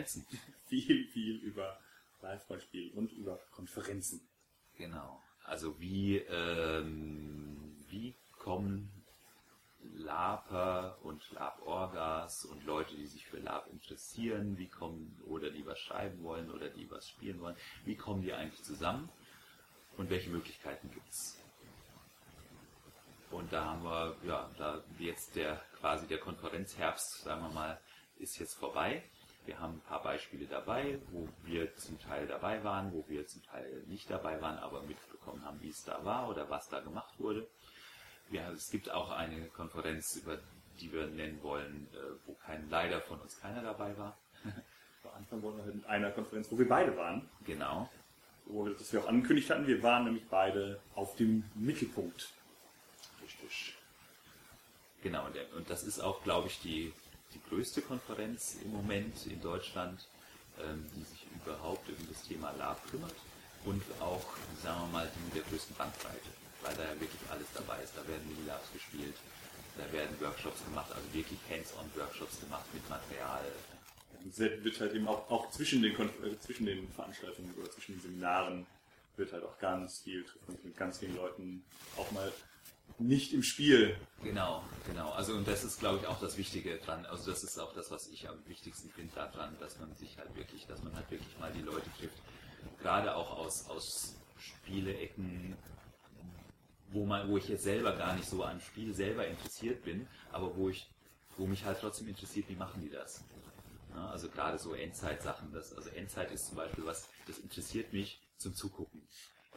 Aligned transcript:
Konferenzen. 0.00 0.26
Viel, 0.66 1.08
viel 1.08 1.36
über 1.38 1.80
Live-Rollenspiel 2.22 2.92
und 2.92 3.10
über 3.12 3.40
Konferenzen. 3.50 4.20
Genau. 4.76 5.20
Also 5.44 5.80
wie, 5.80 6.18
ähm, 6.18 7.76
wie 7.88 8.14
kommen 8.38 8.88
Laper 9.82 10.98
und 11.02 11.28
Lab-Orgas 11.32 12.44
und 12.44 12.64
Leute, 12.64 12.94
die 12.94 13.06
sich 13.06 13.26
für 13.26 13.38
Lab 13.38 13.66
interessieren, 13.66 14.58
wie 14.58 14.68
kommen, 14.68 15.20
oder 15.26 15.50
die 15.50 15.66
was 15.66 15.80
schreiben 15.80 16.22
wollen 16.22 16.50
oder 16.50 16.68
die 16.68 16.88
was 16.90 17.08
spielen 17.08 17.40
wollen, 17.40 17.56
wie 17.84 17.96
kommen 17.96 18.22
die 18.22 18.32
eigentlich 18.32 18.62
zusammen 18.62 19.08
und 19.96 20.08
welche 20.08 20.30
Möglichkeiten 20.30 20.90
gibt's? 20.90 21.36
Und 23.30 23.52
da 23.52 23.64
haben 23.64 23.82
wir, 23.82 24.16
ja, 24.24 24.50
da 24.58 24.84
jetzt 24.98 25.34
der 25.34 25.60
quasi 25.80 26.06
der 26.06 26.18
Konferenzherbst, 26.18 27.22
sagen 27.22 27.42
wir 27.42 27.50
mal, 27.50 27.80
ist 28.18 28.38
jetzt 28.38 28.54
vorbei. 28.54 29.02
Wir 29.50 29.58
haben 29.58 29.78
ein 29.78 29.80
paar 29.80 30.00
Beispiele 30.00 30.46
dabei, 30.46 31.00
wo 31.10 31.28
wir 31.42 31.74
zum 31.74 31.98
Teil 31.98 32.28
dabei 32.28 32.62
waren, 32.62 32.92
wo 32.92 33.04
wir 33.08 33.26
zum 33.26 33.42
Teil 33.42 33.82
nicht 33.88 34.08
dabei 34.08 34.40
waren, 34.40 34.56
aber 34.58 34.80
mitbekommen 34.82 35.44
haben, 35.44 35.60
wie 35.60 35.70
es 35.70 35.82
da 35.82 36.04
war 36.04 36.28
oder 36.28 36.48
was 36.48 36.68
da 36.68 36.78
gemacht 36.78 37.18
wurde. 37.18 37.48
Ja, 38.30 38.48
es 38.52 38.70
gibt 38.70 38.88
auch 38.92 39.10
eine 39.10 39.46
Konferenz, 39.48 40.14
über 40.14 40.38
die 40.78 40.92
wir 40.92 41.08
nennen 41.08 41.42
wollen, 41.42 41.88
äh, 41.92 41.96
wo 42.26 42.34
kein, 42.34 42.70
leider 42.70 43.00
von 43.00 43.18
uns 43.18 43.40
keiner 43.40 43.60
dabei 43.60 43.98
war. 43.98 44.16
Am 45.02 45.10
Anfang 45.16 45.42
wollen 45.42 45.56
wir 45.56 45.64
halt 45.64 45.74
mit 45.74 45.86
einer 45.86 46.12
Konferenz, 46.12 46.46
wo 46.52 46.56
wir 46.56 46.68
beide 46.68 46.96
waren. 46.96 47.28
Genau. 47.44 47.90
Wo 48.44 48.66
wir 48.66 48.74
das 48.74 48.92
wir 48.92 49.02
auch 49.02 49.08
angekündigt 49.08 49.50
hatten, 49.50 49.66
wir 49.66 49.82
waren 49.82 50.04
nämlich 50.04 50.28
beide 50.28 50.80
auf 50.94 51.16
dem 51.16 51.42
Mittelpunkt. 51.56 52.30
Richtig. 53.20 53.74
Genau, 55.02 55.26
und 55.56 55.68
das 55.68 55.82
ist 55.82 55.98
auch, 55.98 56.22
glaube 56.22 56.46
ich, 56.46 56.60
die, 56.60 56.92
die 57.34 57.40
größte 57.48 57.82
Konferenz 57.82 58.56
im 58.64 58.72
Moment 58.72 59.26
in 59.26 59.40
Deutschland, 59.40 60.06
ähm, 60.58 60.86
die 60.94 61.04
sich 61.04 61.26
überhaupt 61.34 61.88
um 61.88 62.08
das 62.08 62.22
Thema 62.22 62.50
Lab 62.52 62.80
kümmert 62.90 63.14
und 63.64 63.82
auch, 64.00 64.24
sagen 64.62 64.80
wir 64.82 64.92
mal, 64.92 65.10
die 65.14 65.24
mit 65.24 65.36
der 65.36 65.50
größten 65.50 65.76
Bandbreite, 65.76 66.30
weil 66.62 66.74
da 66.74 66.84
ja 66.84 67.00
wirklich 67.00 67.20
alles 67.30 67.46
dabei 67.54 67.82
ist. 67.82 67.92
Da 67.96 68.06
werden 68.08 68.26
Mini-Labs 68.28 68.72
gespielt, 68.72 69.14
da 69.76 69.90
werden 69.92 70.18
Workshops 70.20 70.64
gemacht, 70.64 70.90
also 70.92 71.06
wirklich 71.12 71.38
Hands-on-Workshops 71.50 72.40
gemacht 72.40 72.66
mit 72.72 72.88
Material. 72.88 73.44
Es 74.28 74.38
wird 74.38 74.80
halt 74.80 74.94
eben 74.94 75.08
auch, 75.08 75.30
auch 75.30 75.50
zwischen, 75.50 75.82
den, 75.82 75.94
äh, 75.94 76.38
zwischen 76.40 76.66
den 76.66 76.90
Veranstaltungen 76.92 77.54
oder 77.58 77.70
zwischen 77.70 77.94
den 77.94 78.02
Seminaren 78.02 78.66
wird 79.16 79.32
halt 79.32 79.44
auch 79.44 79.58
ganz 79.58 80.00
viel, 80.00 80.24
trifft 80.24 80.64
mit 80.64 80.76
ganz 80.76 80.98
vielen 80.98 81.16
Leuten 81.16 81.64
auch 81.96 82.10
mal 82.10 82.32
nicht 83.00 83.32
im 83.32 83.42
Spiel. 83.42 83.96
Genau, 84.22 84.62
genau. 84.86 85.10
Also 85.10 85.34
und 85.34 85.48
das 85.48 85.64
ist, 85.64 85.80
glaube 85.80 85.98
ich, 86.00 86.06
auch 86.06 86.20
das 86.20 86.36
Wichtige 86.36 86.78
dran. 86.78 87.06
Also 87.06 87.30
das 87.30 87.42
ist 87.42 87.58
auch 87.58 87.72
das, 87.72 87.90
was 87.90 88.08
ich 88.08 88.28
am 88.28 88.36
wichtigsten 88.46 88.90
finde 88.90 89.14
daran, 89.14 89.56
dass 89.58 89.78
man 89.78 89.94
sich 89.96 90.18
halt 90.18 90.34
wirklich, 90.36 90.66
dass 90.66 90.82
man 90.82 90.94
halt 90.94 91.10
wirklich 91.10 91.38
mal 91.38 91.52
die 91.52 91.62
Leute 91.62 91.88
trifft. 91.98 92.18
Gerade 92.80 93.14
auch 93.16 93.38
aus, 93.38 93.68
aus 93.68 94.16
Spieleecken, 94.38 95.56
wo 96.92 97.06
man, 97.06 97.28
wo 97.28 97.36
ich 97.36 97.48
jetzt 97.48 97.64
selber 97.64 97.92
gar 97.96 98.14
nicht 98.14 98.28
so 98.28 98.44
am 98.44 98.60
Spiel 98.60 98.94
selber 98.94 99.26
interessiert 99.26 99.82
bin, 99.84 100.06
aber 100.32 100.56
wo 100.56 100.68
ich, 100.68 100.90
wo 101.36 101.46
mich 101.46 101.64
halt 101.64 101.78
trotzdem 101.80 102.08
interessiert, 102.08 102.48
wie 102.48 102.56
machen 102.56 102.82
die 102.82 102.90
das? 102.90 103.24
Ja, 103.94 104.10
also 104.10 104.28
gerade 104.28 104.58
so 104.58 104.74
Endzeit-Sachen, 104.74 105.52
das, 105.52 105.72
also 105.72 105.88
Endzeit 105.90 106.30
ist 106.30 106.46
zum 106.46 106.56
Beispiel 106.56 106.84
was, 106.84 107.08
das 107.26 107.38
interessiert 107.38 107.92
mich 107.92 108.20
zum 108.36 108.54
Zugucken. 108.54 109.02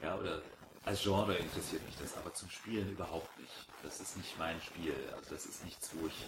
Ja, 0.01 0.17
oder 0.17 0.41
als 0.85 1.01
Genre 1.01 1.35
interessiert 1.35 1.85
mich 1.85 1.95
das, 1.97 2.17
aber 2.17 2.33
zum 2.33 2.49
Spielen 2.49 2.89
überhaupt 2.89 3.39
nicht. 3.39 3.53
Das 3.83 3.99
ist 3.99 4.17
nicht 4.17 4.37
mein 4.37 4.59
Spiel. 4.61 4.95
Also 5.15 5.29
das 5.35 5.45
ist 5.45 5.63
nichts, 5.63 5.91
wo 5.93 6.07
ich, 6.07 6.25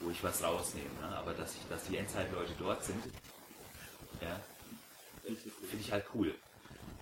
wo 0.00 0.10
ich 0.10 0.22
was 0.22 0.42
rausnehme. 0.42 0.90
Ne? 1.00 1.08
Aber 1.16 1.32
dass 1.34 1.54
ich, 1.54 1.68
dass 1.68 1.84
die 1.84 1.96
Endzeitleute 1.96 2.52
dort 2.58 2.84
sind, 2.84 3.02
ja, 4.20 4.40
finde 5.24 5.80
ich 5.80 5.92
halt 5.92 6.06
cool. 6.14 6.34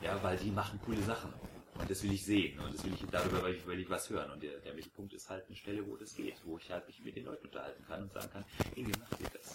Ja, 0.00 0.22
weil 0.22 0.38
die 0.38 0.50
machen 0.50 0.80
coole 0.84 1.02
Sachen. 1.02 1.32
Und 1.74 1.90
das 1.90 2.02
will 2.02 2.12
ich 2.12 2.24
sehen. 2.24 2.58
Und 2.60 2.74
das 2.74 2.84
will 2.84 2.94
ich, 2.94 3.06
darüber 3.10 3.42
will 3.44 3.54
ich, 3.54 3.66
will 3.66 3.80
ich 3.80 3.90
was 3.90 4.08
hören. 4.08 4.30
Und 4.30 4.42
der, 4.42 4.58
der 4.60 4.74
Mittelpunkt 4.74 5.12
ist 5.12 5.28
halt 5.28 5.46
eine 5.46 5.56
Stelle, 5.56 5.86
wo 5.86 5.96
das 5.96 6.14
geht, 6.14 6.36
wo 6.44 6.58
ich 6.58 6.70
halt 6.70 6.86
mich 6.86 7.00
mit 7.00 7.16
den 7.16 7.26
Leuten 7.26 7.46
unterhalten 7.46 7.84
kann 7.86 8.02
und 8.02 8.12
sagen 8.12 8.30
kann, 8.32 8.44
hey, 8.74 8.86
wie 8.86 8.98
macht 8.98 9.20
ihr 9.20 9.28
das? 9.32 9.54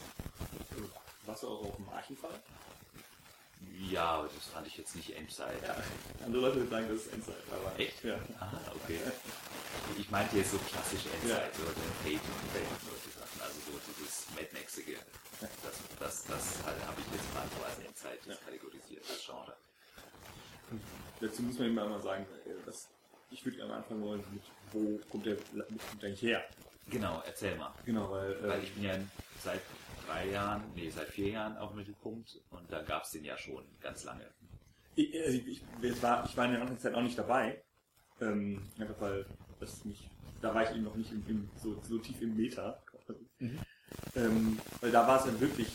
Warst 1.25 1.43
du 1.43 1.47
auch 1.47 1.65
auf 1.65 1.75
dem 1.75 1.89
Archifall? 1.89 2.39
Ja, 3.89 4.05
aber 4.19 4.29
das 4.33 4.47
fand 4.47 4.67
ich 4.67 4.77
jetzt 4.77 4.95
nicht 4.95 5.15
Endzeit. 5.15 5.61
Ja. 5.63 5.75
Andere 6.25 6.41
Leute 6.41 6.55
würden 6.57 6.69
sagen, 6.69 6.87
das 6.89 6.97
ist 7.05 7.13
Endzeit. 7.13 7.35
Aber 7.51 7.79
Echt? 7.79 8.03
Ja. 8.03 8.15
Ah, 8.39 8.51
okay. 8.75 8.99
Ich 9.97 10.09
meinte 10.09 10.37
jetzt 10.37 10.51
so 10.51 10.57
klassisch 10.57 11.05
Endzeit, 11.13 11.51
Ja. 11.53 11.57
so 11.57 11.63
den 11.65 11.93
Fate 12.03 12.23
und 12.25 12.51
Fate 12.51 12.71
und 12.71 12.81
solche 12.89 13.11
Sachen, 13.19 13.41
also 13.41 13.55
so 13.71 13.79
dieses 13.99 14.25
Mad 14.35 14.47
Maxige. 14.53 14.97
Das, 15.41 15.49
das, 15.99 16.23
das 16.25 16.63
halt 16.65 16.79
habe 16.87 16.99
ich 17.01 17.07
jetzt 17.13 17.33
mal 17.33 17.45
so 17.57 17.63
als 17.65 17.79
Endzeit 17.79 18.19
Ja. 18.25 18.35
kategorisiert, 18.45 19.03
als 19.09 19.23
Genre. 19.25 19.55
Dazu 21.21 21.41
muss 21.43 21.59
man 21.59 21.67
immer 21.69 21.87
mal 21.87 22.01
sagen, 22.01 22.25
dass 22.65 22.87
ich 23.31 23.43
würde 23.45 23.57
gerne 23.57 23.73
anfangen 23.75 24.01
wollen, 24.03 24.23
mit 24.31 24.41
wo 24.71 24.97
kommt 25.09 25.25
der 25.25 25.35
Mittelpunkt 25.53 26.03
eigentlich 26.03 26.21
her? 26.21 26.43
Genau, 26.87 27.21
erzähl 27.25 27.55
mal. 27.55 27.73
Genau, 27.85 28.11
weil, 28.11 28.33
äh, 28.33 28.47
Weil 28.47 28.63
ich 28.63 28.73
bin 28.73 28.83
ja 28.83 28.95
seit 29.43 29.61
drei 30.05 30.29
Jahren, 30.29 30.63
nee, 30.75 30.89
seit 30.89 31.07
vier 31.07 31.29
Jahren 31.29 31.57
auf 31.57 31.71
dem 31.71 31.77
Mittelpunkt 31.77 32.39
und 32.51 32.71
da 32.71 32.81
gab 32.81 33.03
es 33.03 33.11
den 33.11 33.25
ja 33.25 33.37
schon 33.37 33.63
ganz 33.81 34.03
lange. 34.03 34.25
ich, 34.95 35.13
ich, 35.13 35.47
ich, 35.47 35.61
ich, 35.81 36.03
war, 36.03 36.25
ich 36.25 36.35
war 36.37 36.45
in 36.45 36.51
der 36.51 36.61
Anfangszeit 36.61 36.93
auch 36.93 37.01
nicht 37.01 37.17
dabei. 37.17 37.61
Ähm, 38.21 38.61
einfach 38.79 38.99
weil 38.99 39.25
das 39.59 39.83
mich, 39.83 40.09
da 40.41 40.53
war 40.53 40.63
ich 40.63 40.69
eben 40.69 40.83
noch 40.83 40.95
nicht 40.95 41.11
im, 41.11 41.23
im, 41.27 41.49
so, 41.61 41.81
so 41.83 41.97
tief 41.97 42.21
im 42.21 42.35
Meta. 42.35 42.81
Ähm, 44.15 44.57
weil 44.81 44.91
da 44.91 45.07
war 45.07 45.19
es 45.19 45.25
dann 45.25 45.39
wirklich, 45.39 45.67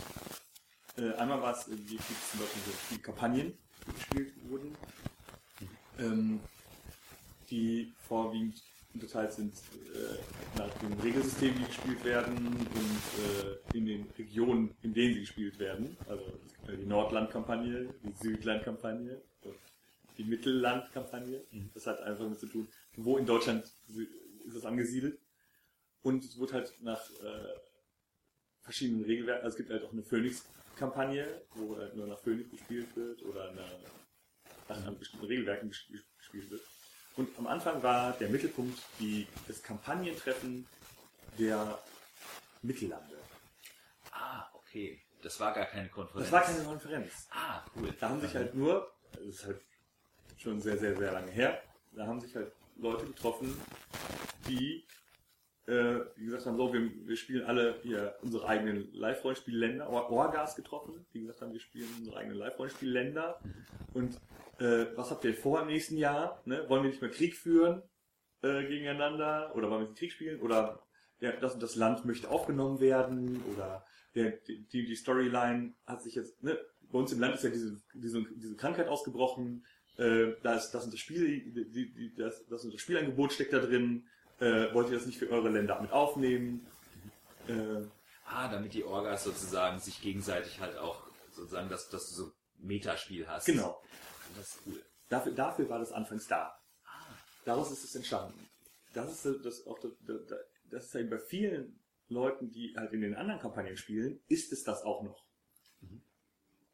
äh, 0.97 1.13
einmal 1.15 1.41
war 1.43 1.53
es, 1.53 1.69
äh, 1.69 1.73
wie 1.73 1.97
gibt 1.97 2.11
es 2.11 2.31
zum 2.31 2.41
Beispiel 2.41 2.63
so 2.91 2.99
Kampagnen, 3.03 3.59
die 3.87 3.93
gespielt 3.93 4.33
wurden, 4.49 4.75
ähm, 5.99 6.41
die 7.51 7.93
vorwiegend 8.09 8.63
unterteilt 8.95 9.33
sind 9.33 9.55
äh, 9.55 10.59
nach 10.59 10.69
dem 10.79 10.93
Regelsystem, 11.01 11.55
die 11.59 11.65
gespielt 11.65 12.05
werden 12.05 12.37
und 12.47 13.75
äh, 13.75 13.77
in 13.77 13.87
den 13.87 14.07
Regionen, 14.19 14.75
in 14.83 14.93
denen 14.93 15.15
sie 15.15 15.21
gespielt 15.21 15.59
werden. 15.59 15.97
Also 16.09 16.25
es 16.47 16.55
gibt 16.55 16.69
ja 16.69 16.75
die 16.77 16.87
Nordland-Kampagne, 16.87 17.95
die 18.03 18.13
Südland-Kampagne 18.21 19.21
und 19.43 19.57
die 20.19 20.25
Mittelland-Kampagne. 20.25 21.45
Das 21.75 21.87
hat 21.87 22.01
einfach 22.03 22.25
damit 22.25 22.41
zu 22.41 22.47
tun, 22.47 22.69
wo 22.97 23.17
in 23.17 23.27
Deutschland 23.27 23.65
ist 24.47 24.55
es 24.55 24.65
angesiedelt. 24.65 25.19
Und 26.03 26.25
es 26.25 26.39
wird 26.39 26.53
halt 26.53 26.73
nach 26.83 27.11
äh, 27.23 27.55
verschiedenen 28.63 29.05
Regelwerken, 29.05 29.45
also 29.45 29.55
es 29.55 29.59
gibt 29.59 29.71
halt 29.71 29.85
auch 29.85 29.93
eine 29.93 30.03
Phoenix-Kampagne, 30.03 31.43
wo 31.55 31.77
halt 31.77 31.95
nur 31.95 32.07
nach 32.07 32.19
Phoenix 32.19 32.51
gespielt 32.51 32.89
wird 32.97 33.23
oder 33.23 33.51
eine, 33.51 33.65
nach 34.69 34.87
einem 34.87 34.99
bestimmten 34.99 35.27
Regelwerken 35.27 35.71
ges- 35.71 36.03
gespielt 36.19 36.51
wird. 36.51 36.63
Und 37.21 37.39
am 37.39 37.49
Anfang 37.49 37.83
war 37.83 38.13
der 38.13 38.31
Mittelpunkt 38.31 38.79
die, 38.99 39.27
das 39.47 39.63
Kampagnentreffen 39.63 40.67
der 41.39 41.79
Mittellande. 42.63 43.19
Ah, 44.11 44.47
okay. 44.55 45.03
Das 45.23 45.39
war 45.39 45.53
gar 45.53 45.67
keine 45.67 45.91
Konferenz. 45.91 46.31
Das 46.31 46.33
war 46.33 46.43
keine 46.45 46.65
Konferenz. 46.65 47.29
Ah, 47.31 47.63
cool. 47.77 47.95
Da 48.01 48.09
haben 48.09 48.23
sich 48.23 48.35
halt 48.35 48.55
nur, 48.55 48.91
das 49.13 49.21
ist 49.21 49.45
halt 49.45 49.61
schon 50.39 50.63
sehr, 50.63 50.79
sehr, 50.79 50.97
sehr 50.97 51.13
lange 51.13 51.31
her, 51.31 51.63
da 51.93 52.07
haben 52.07 52.23
sich 52.23 52.35
halt 52.35 52.55
Leute 52.77 53.05
getroffen, 53.05 53.55
die, 54.49 54.87
äh, 55.71 56.05
wie 56.17 56.25
gesagt 56.25 56.47
haben, 56.47 56.57
so, 56.57 56.73
wir, 56.73 56.91
wir 57.07 57.17
spielen 57.17 57.45
alle 57.45 57.77
hier 57.83 58.17
unsere 58.23 58.47
eigenen 58.49 58.93
Live-Rollenspielländer, 58.93 59.89
Or 59.89 60.11
Orgas 60.11 60.57
getroffen, 60.57 61.07
die 61.15 61.21
gesagt 61.21 61.43
haben, 61.43 61.53
wir 61.53 61.61
spielen 61.61 61.89
unsere 61.99 62.17
eigenen 62.17 62.39
Live-Rollenspielländer. 62.39 63.41
Und 63.95 64.17
äh, 64.59 64.87
was 64.97 65.11
habt 65.11 65.25
ihr 65.25 65.35
vor 65.35 65.63
im 65.63 65.69
nächsten 65.69 65.97
Jahr? 65.97 66.43
Ne? 66.45 66.65
Wollen 66.69 66.83
wir 66.83 66.91
nicht 66.91 67.01
mehr 67.01 67.11
Krieg 67.11 67.37
führen 67.37 67.83
äh, 68.43 68.67
gegeneinander? 68.67 69.53
Oder 69.55 69.71
wollen 69.71 69.87
wir 69.87 69.95
Krieg 69.95 70.11
spielen? 70.11 70.41
Oder 70.41 70.83
ja, 71.21 71.33
das 71.33 71.57
das 71.59 71.77
Land 71.77 72.05
möchte 72.05 72.29
aufgenommen 72.31 72.81
werden? 72.81 73.41
Oder 73.55 73.85
der, 74.17 74.33
die, 74.49 74.67
die 74.85 74.97
Storyline 74.97 75.75
hat 75.87 76.03
sich 76.03 76.17
jetzt, 76.17 76.43
ne, 76.43 76.59
bei 76.91 76.99
uns 76.99 77.13
im 77.13 77.21
Land 77.21 77.37
ist 77.37 77.45
ja 77.45 77.51
diese, 77.51 77.81
diese, 77.95 78.25
diese 78.35 78.57
Krankheit 78.57 78.89
ausgebrochen, 78.89 79.65
äh, 79.99 80.33
da 80.43 80.55
ist 80.55 80.73
das 80.73 80.85
und 80.85 80.93
das 80.93 81.01
Spiel, 81.01 81.27
die, 81.29 81.71
die, 81.71 81.93
die, 81.93 82.15
das, 82.17 82.45
das 82.47 82.65
und 82.65 82.75
das 82.75 82.81
Spielangebot 82.81 83.33
steckt 83.33 83.53
da 83.53 83.61
drin, 83.61 84.09
äh, 84.41 84.73
wollt 84.75 84.89
ihr 84.91 84.97
das 84.97 85.07
nicht 85.07 85.19
für 85.19 85.31
eure 85.31 85.49
Länder 85.51 85.81
mit 85.81 85.93
aufnehmen? 85.93 86.67
Äh, 87.49 87.83
Ah, 88.33 88.47
damit 88.49 88.75
die 88.75 88.85
Orgas 88.85 89.25
sozusagen 89.25 89.81
sich 89.81 90.01
gegenseitig 90.01 90.61
halt 90.61 90.77
auch 90.77 91.03
sozusagen, 91.33 91.69
dass, 91.69 91.89
dass 91.89 92.11
du 92.11 92.15
so 92.15 92.33
Metaspiel 92.59 93.27
hast. 93.27 93.47
genau. 93.47 93.83
Das 94.37 94.47
ist 94.55 94.59
cool. 94.67 94.81
Dafür, 95.09 95.33
dafür 95.33 95.69
war 95.69 95.81
das 95.81 95.91
anfangs 95.91 96.29
da. 96.29 96.57
Daraus 97.45 97.73
ist 97.73 97.83
es 97.83 97.95
entstanden. 97.97 98.49
Das 98.95 99.11
ist 99.25 99.45
das 99.45 99.67
auch 99.67 99.81
das, 99.81 99.93
ist 100.95 101.11
bei 101.11 101.19
vielen 101.19 101.81
Leuten, 102.09 102.53
die 102.53 102.73
halt 102.77 102.93
in 102.93 103.01
den 103.01 103.17
anderen 103.17 103.41
Kampagnen 103.41 103.77
spielen, 103.77 104.21
ist 104.29 104.53
es 104.53 104.63
das 104.63 104.83
auch 104.85 105.03
noch. 105.03 105.25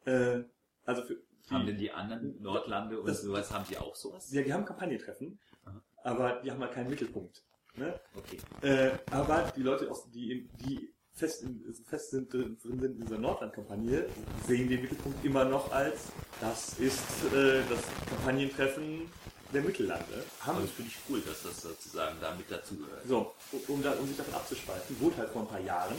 Äh, 0.05 0.45
also 0.85 1.03
für 1.05 1.15
die, 1.17 1.51
Haben 1.55 1.67
denn 1.67 1.79
die 1.79 1.91
anderen 1.91 2.41
Nordlande 2.43 3.01
und 3.01 3.07
Das- 3.09 3.23
sowas, 3.23 3.51
haben 3.51 3.65
die 3.71 3.79
auch 3.79 3.95
sowas? 3.97 4.31
ja, 4.31 4.43
die 4.43 4.53
haben 4.53 4.65
Kampagnentreffen, 4.67 5.41
Aha. 5.65 5.83
aber 6.03 6.41
die 6.43 6.51
haben 6.51 6.61
halt 6.61 6.73
keinen 6.73 6.91
Mittelpunkt. 6.91 7.45
Ne? 7.76 8.00
Okay. 8.14 8.38
Äh, 8.62 8.99
aber 9.11 9.52
die 9.55 9.62
Leute, 9.62 9.90
aus, 9.90 10.11
die, 10.11 10.49
die 10.64 10.94
fest, 11.12 11.43
in, 11.43 11.75
fest 11.88 12.11
sind, 12.11 12.32
drin 12.32 12.56
sind 12.62 12.82
in 12.82 13.00
dieser 13.00 13.19
Nordland-Kampagne, 13.19 14.06
sehen 14.46 14.69
den 14.69 14.82
Mittelpunkt 14.82 15.25
immer 15.25 15.44
noch 15.44 15.70
als, 15.73 16.12
das 16.40 16.78
ist 16.78 17.02
äh, 17.34 17.62
das 17.69 17.81
Kampagnentreffen 18.08 19.11
der 19.52 19.62
Mittellande. 19.62 20.25
Aber 20.44 20.61
das 20.61 20.70
finde 20.70 20.90
ich 20.90 20.99
cool, 21.08 21.20
dass 21.20 21.43
das 21.43 21.62
sozusagen 21.62 22.17
da 22.20 22.34
mit 22.34 22.50
dazugehört. 22.50 23.06
So, 23.06 23.34
um, 23.69 23.82
da, 23.82 23.93
um 23.93 24.06
sich 24.06 24.17
davon 24.17 24.34
abzuspalten, 24.34 25.00
wurde 25.00 25.17
halt 25.19 25.31
vor 25.31 25.43
ein 25.43 25.49
paar 25.49 25.61
Jahren, 25.61 25.96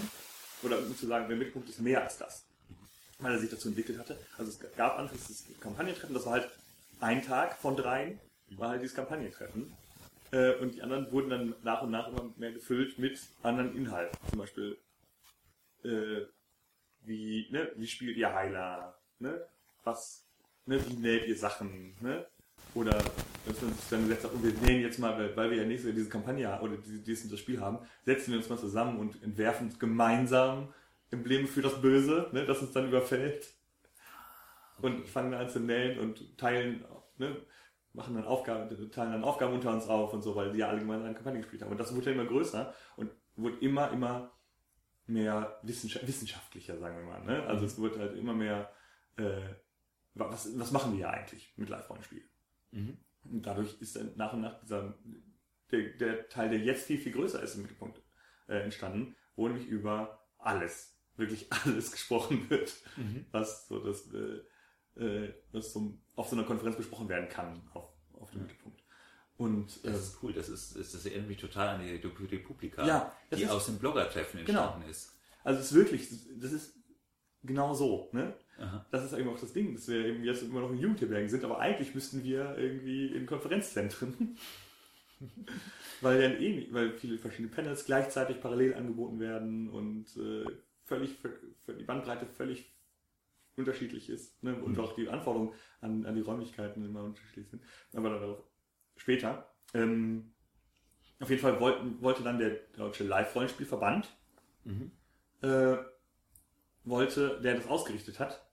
oder 0.64 0.80
um 0.80 0.98
zu 0.98 1.08
sagen, 1.08 1.28
der 1.28 1.38
Mittelpunkt 1.38 1.70
ist 1.70 1.80
mehr 1.80 2.04
als 2.04 2.18
das, 2.18 2.46
weil 3.20 3.34
er 3.34 3.40
sich 3.40 3.50
dazu 3.50 3.70
entwickelt 3.70 4.00
hatte. 4.00 4.18
Also 4.38 4.52
es 4.52 4.60
gab 4.76 4.98
anfangs 4.98 5.28
das 5.28 5.44
Kampagnentreffen, 5.60 6.16
das 6.16 6.26
war 6.26 6.34
halt 6.34 6.50
ein 7.00 7.24
Tag 7.24 7.58
von 7.58 7.76
dreien, 7.76 8.20
war 8.52 8.70
halt 8.70 8.82
dieses 8.82 8.96
Kampagnentreffen. 8.96 9.76
Äh, 10.32 10.56
und 10.56 10.76
die 10.76 10.82
anderen 10.82 11.12
wurden 11.12 11.30
dann 11.30 11.56
nach 11.64 11.82
und 11.82 11.92
nach 11.92 12.08
immer 12.08 12.34
mehr 12.38 12.52
gefüllt 12.52 13.00
mit 13.00 13.20
anderen 13.44 13.76
Inhalten. 13.76 14.18
Zum 14.30 14.40
Beispiel, 14.40 14.78
äh, 15.84 16.26
wie, 17.02 17.48
ne, 17.52 17.72
wie 17.76 17.88
spielt 17.88 18.18
ihr 18.18 18.34
Heiler? 18.34 18.98
Ne? 19.20 19.48
Was, 19.84 20.28
ne, 20.66 20.80
wie 20.88 20.96
näht 20.96 21.28
ihr 21.28 21.38
Sachen? 21.38 21.96
Ne? 22.02 22.26
Oder 22.74 22.98
dass 23.46 23.62
man 23.62 23.74
sich 23.74 23.90
dann 23.90 24.08
gesagt 24.08 24.26
hat, 24.26 24.32
oh, 24.36 24.44
wir 24.44 24.54
nähen 24.54 24.82
jetzt 24.82 25.00
mal, 25.00 25.36
weil, 25.36 25.50
wir 25.50 25.58
ja 25.58 25.66
nächstes 25.66 25.90
Jahr 25.90 25.96
diese 25.96 26.10
Kampagne 26.10 26.60
oder 26.62 26.76
dieses 26.78 27.30
das 27.30 27.40
Spiel 27.40 27.62
haben, 27.62 27.80
setzen 28.06 28.32
wir 28.32 28.40
uns 28.40 28.50
mal 28.50 28.60
zusammen 28.60 29.00
und 29.00 29.24
entwerfen 29.24 29.74
gemeinsam 29.80 30.74
Embleme 31.10 31.48
für 31.48 31.62
das 31.62 31.82
Böse, 31.82 32.30
ne, 32.34 32.46
das 32.46 32.60
uns 32.60 32.74
dann 32.74 32.88
überfällt. 32.88 33.54
Und 34.82 35.08
fangen 35.08 35.34
an 35.34 35.50
zu 35.50 35.60
nähen 35.60 35.98
und 35.98 36.38
teilen, 36.38 36.84
ne, 37.18 37.38
machen 37.98 38.16
dann 38.16 38.26
Aufgaben, 38.26 38.70
teilen 38.92 39.12
dann 39.12 39.24
Aufgaben 39.24 39.54
unter 39.54 39.74
uns 39.74 39.88
auf 39.88 40.14
und 40.14 40.22
so, 40.22 40.36
weil 40.36 40.52
die 40.54 40.60
ja 40.60 40.70
alle 40.70 40.80
gemeinsam 40.80 41.08
eine 41.08 41.16
Kampagne 41.16 41.42
gespielt 41.42 41.64
haben. 41.64 41.72
Und 41.72 41.80
das 41.80 41.94
wurde 41.94 42.06
ja 42.06 42.12
immer 42.14 42.26
größer 42.26 42.74
und 42.96 43.12
wurde 43.36 43.58
immer, 43.58 43.92
immer 43.92 44.32
mehr 45.08 45.60
wissenschaftlicher, 45.64 46.78
sagen 46.78 46.98
wir 46.98 47.06
mal. 47.06 47.24
Ne? 47.26 47.44
Also 47.48 47.66
es 47.66 47.78
wurde 47.80 48.00
halt 48.00 48.16
immer 48.16 48.34
mehr, 48.34 48.72
äh, 49.18 49.56
was, 50.14 50.58
was 50.58 50.72
machen 50.72 50.94
wir 50.94 51.00
ja 51.00 51.10
eigentlich 51.10 51.54
mit 51.58 51.70
Live-Rollenspielen? 51.70 52.30
Mhm. 52.72 52.98
Und 53.24 53.46
dadurch 53.46 53.82
ist 53.82 53.96
dann 53.96 54.16
nach 54.16 54.34
und 54.34 54.42
nach 54.42 54.60
dieser, 54.60 54.98
der, 55.72 55.90
der 55.98 56.30
Teil, 56.30 56.50
der 56.50 56.60
jetzt 56.60 56.86
viel, 56.86 57.00
viel 57.00 57.14
größer 57.14 57.42
ist 57.42 57.56
im 57.56 57.64
Mittelpunkt, 57.64 58.02
äh, 58.48 58.60
entstanden, 58.60 59.16
wo 59.36 59.48
nämlich 59.48 59.68
über 59.68 60.24
alles, 60.38 61.00
wirklich 61.16 61.52
alles 61.52 61.92
gesprochen 61.92 62.48
wird, 62.50 62.74
Mhm. 62.96 63.26
was 63.32 63.68
so 63.68 63.84
das, 63.84 64.12
äh, 64.14 64.42
äh, 65.00 65.34
was 65.52 65.74
so 65.74 65.98
auf 66.16 66.30
so 66.30 66.36
einer 66.36 66.46
Konferenz 66.46 66.76
besprochen 66.78 67.08
werden 67.10 67.30
kann, 67.30 67.62
auf, 67.74 67.90
auf 68.14 68.32
dem 68.32 68.40
Ja. 68.40 68.44
Mittelpunkt. 68.48 68.82
Und 69.38 69.78
äh, 69.84 69.92
Das 69.92 70.00
ist 70.02 70.18
cool, 70.24 70.34
das 70.34 70.50
ist, 70.50 70.76
das 70.76 71.06
erinnert 71.06 71.28
mich 71.28 71.38
total 71.38 71.70
an 71.76 71.82
die 71.82 71.92
Republika, 72.36 72.86
Ja, 72.86 73.16
das 73.30 73.38
die 73.40 73.46
ist- 73.46 73.52
aus 73.52 73.66
dem 73.68 73.78
Bloggertreffen 73.78 74.44
Genau. 74.46 74.62
entstanden 74.64 74.90
ist. 74.90 75.16
also 75.44 75.60
es 75.60 75.68
ist 75.72 75.74
wirklich, 75.78 76.10
das 76.40 76.52
ist 76.52 76.74
genau 77.44 77.74
so, 77.74 78.10
ne? 78.14 78.34
Aha. 78.58 78.86
Das 78.90 79.04
ist 79.06 79.14
eben 79.14 79.30
auch 79.30 79.40
das 79.40 79.54
Ding, 79.54 79.76
dass 79.76 79.88
wir 79.88 80.04
eben 80.04 80.24
jetzt 80.24 80.42
immer 80.42 80.62
noch 80.62 80.72
in 80.72 80.80
Jugendherbergen 80.80 81.30
sind, 81.30 81.44
aber 81.44 81.60
eigentlich 81.60 81.94
müssten 81.94 82.24
wir 82.24 82.58
irgendwie 82.58 83.08
in 83.14 83.28
Konferenzzentren. 83.28 84.36
weil 86.02 86.22
ja 86.22 86.30
eh 86.30 86.56
nicht, 86.56 86.74
weil 86.74 86.92
viele 86.94 87.18
verschiedene 87.18 87.50
Panels 87.54 87.86
gleichzeitig 87.86 88.40
parallel 88.42 88.74
angeboten 88.76 89.20
werden 89.20 89.70
und 89.70 90.06
äh, 90.18 90.46
völlig, 90.86 91.16
für 91.66 91.74
die 91.74 91.84
Bandbreite 91.84 92.26
völlig 92.28 92.72
unterschiedlich 93.58 94.10
ist 94.10 94.42
ne? 94.44 94.56
und 94.56 94.74
Mhm. 94.74 94.80
auch 94.80 94.94
die 94.94 95.10
Anforderungen 95.10 95.54
an, 95.82 96.06
an 96.06 96.16
die 96.16 96.22
Räumlichkeiten 96.22 96.86
immer 96.86 97.04
unterschiedlich 97.04 97.50
sind. 97.50 97.62
Aber 97.94 98.10
darauf 98.12 98.44
später. 98.96 99.50
Ähm, 99.74 100.32
auf 101.20 101.30
jeden 101.30 101.42
Fall 101.42 101.60
wollten, 101.60 102.02
wollte 102.02 102.24
dann 102.24 102.40
der 102.40 102.52
Deutsche 102.76 103.04
Live-Rollenspielverband 103.04 104.16
Mhm. 104.64 104.92
äh, 105.42 105.78
wollte, 106.84 107.40
der 107.42 107.56
das 107.56 107.68
ausgerichtet 107.68 108.20
hat, 108.20 108.46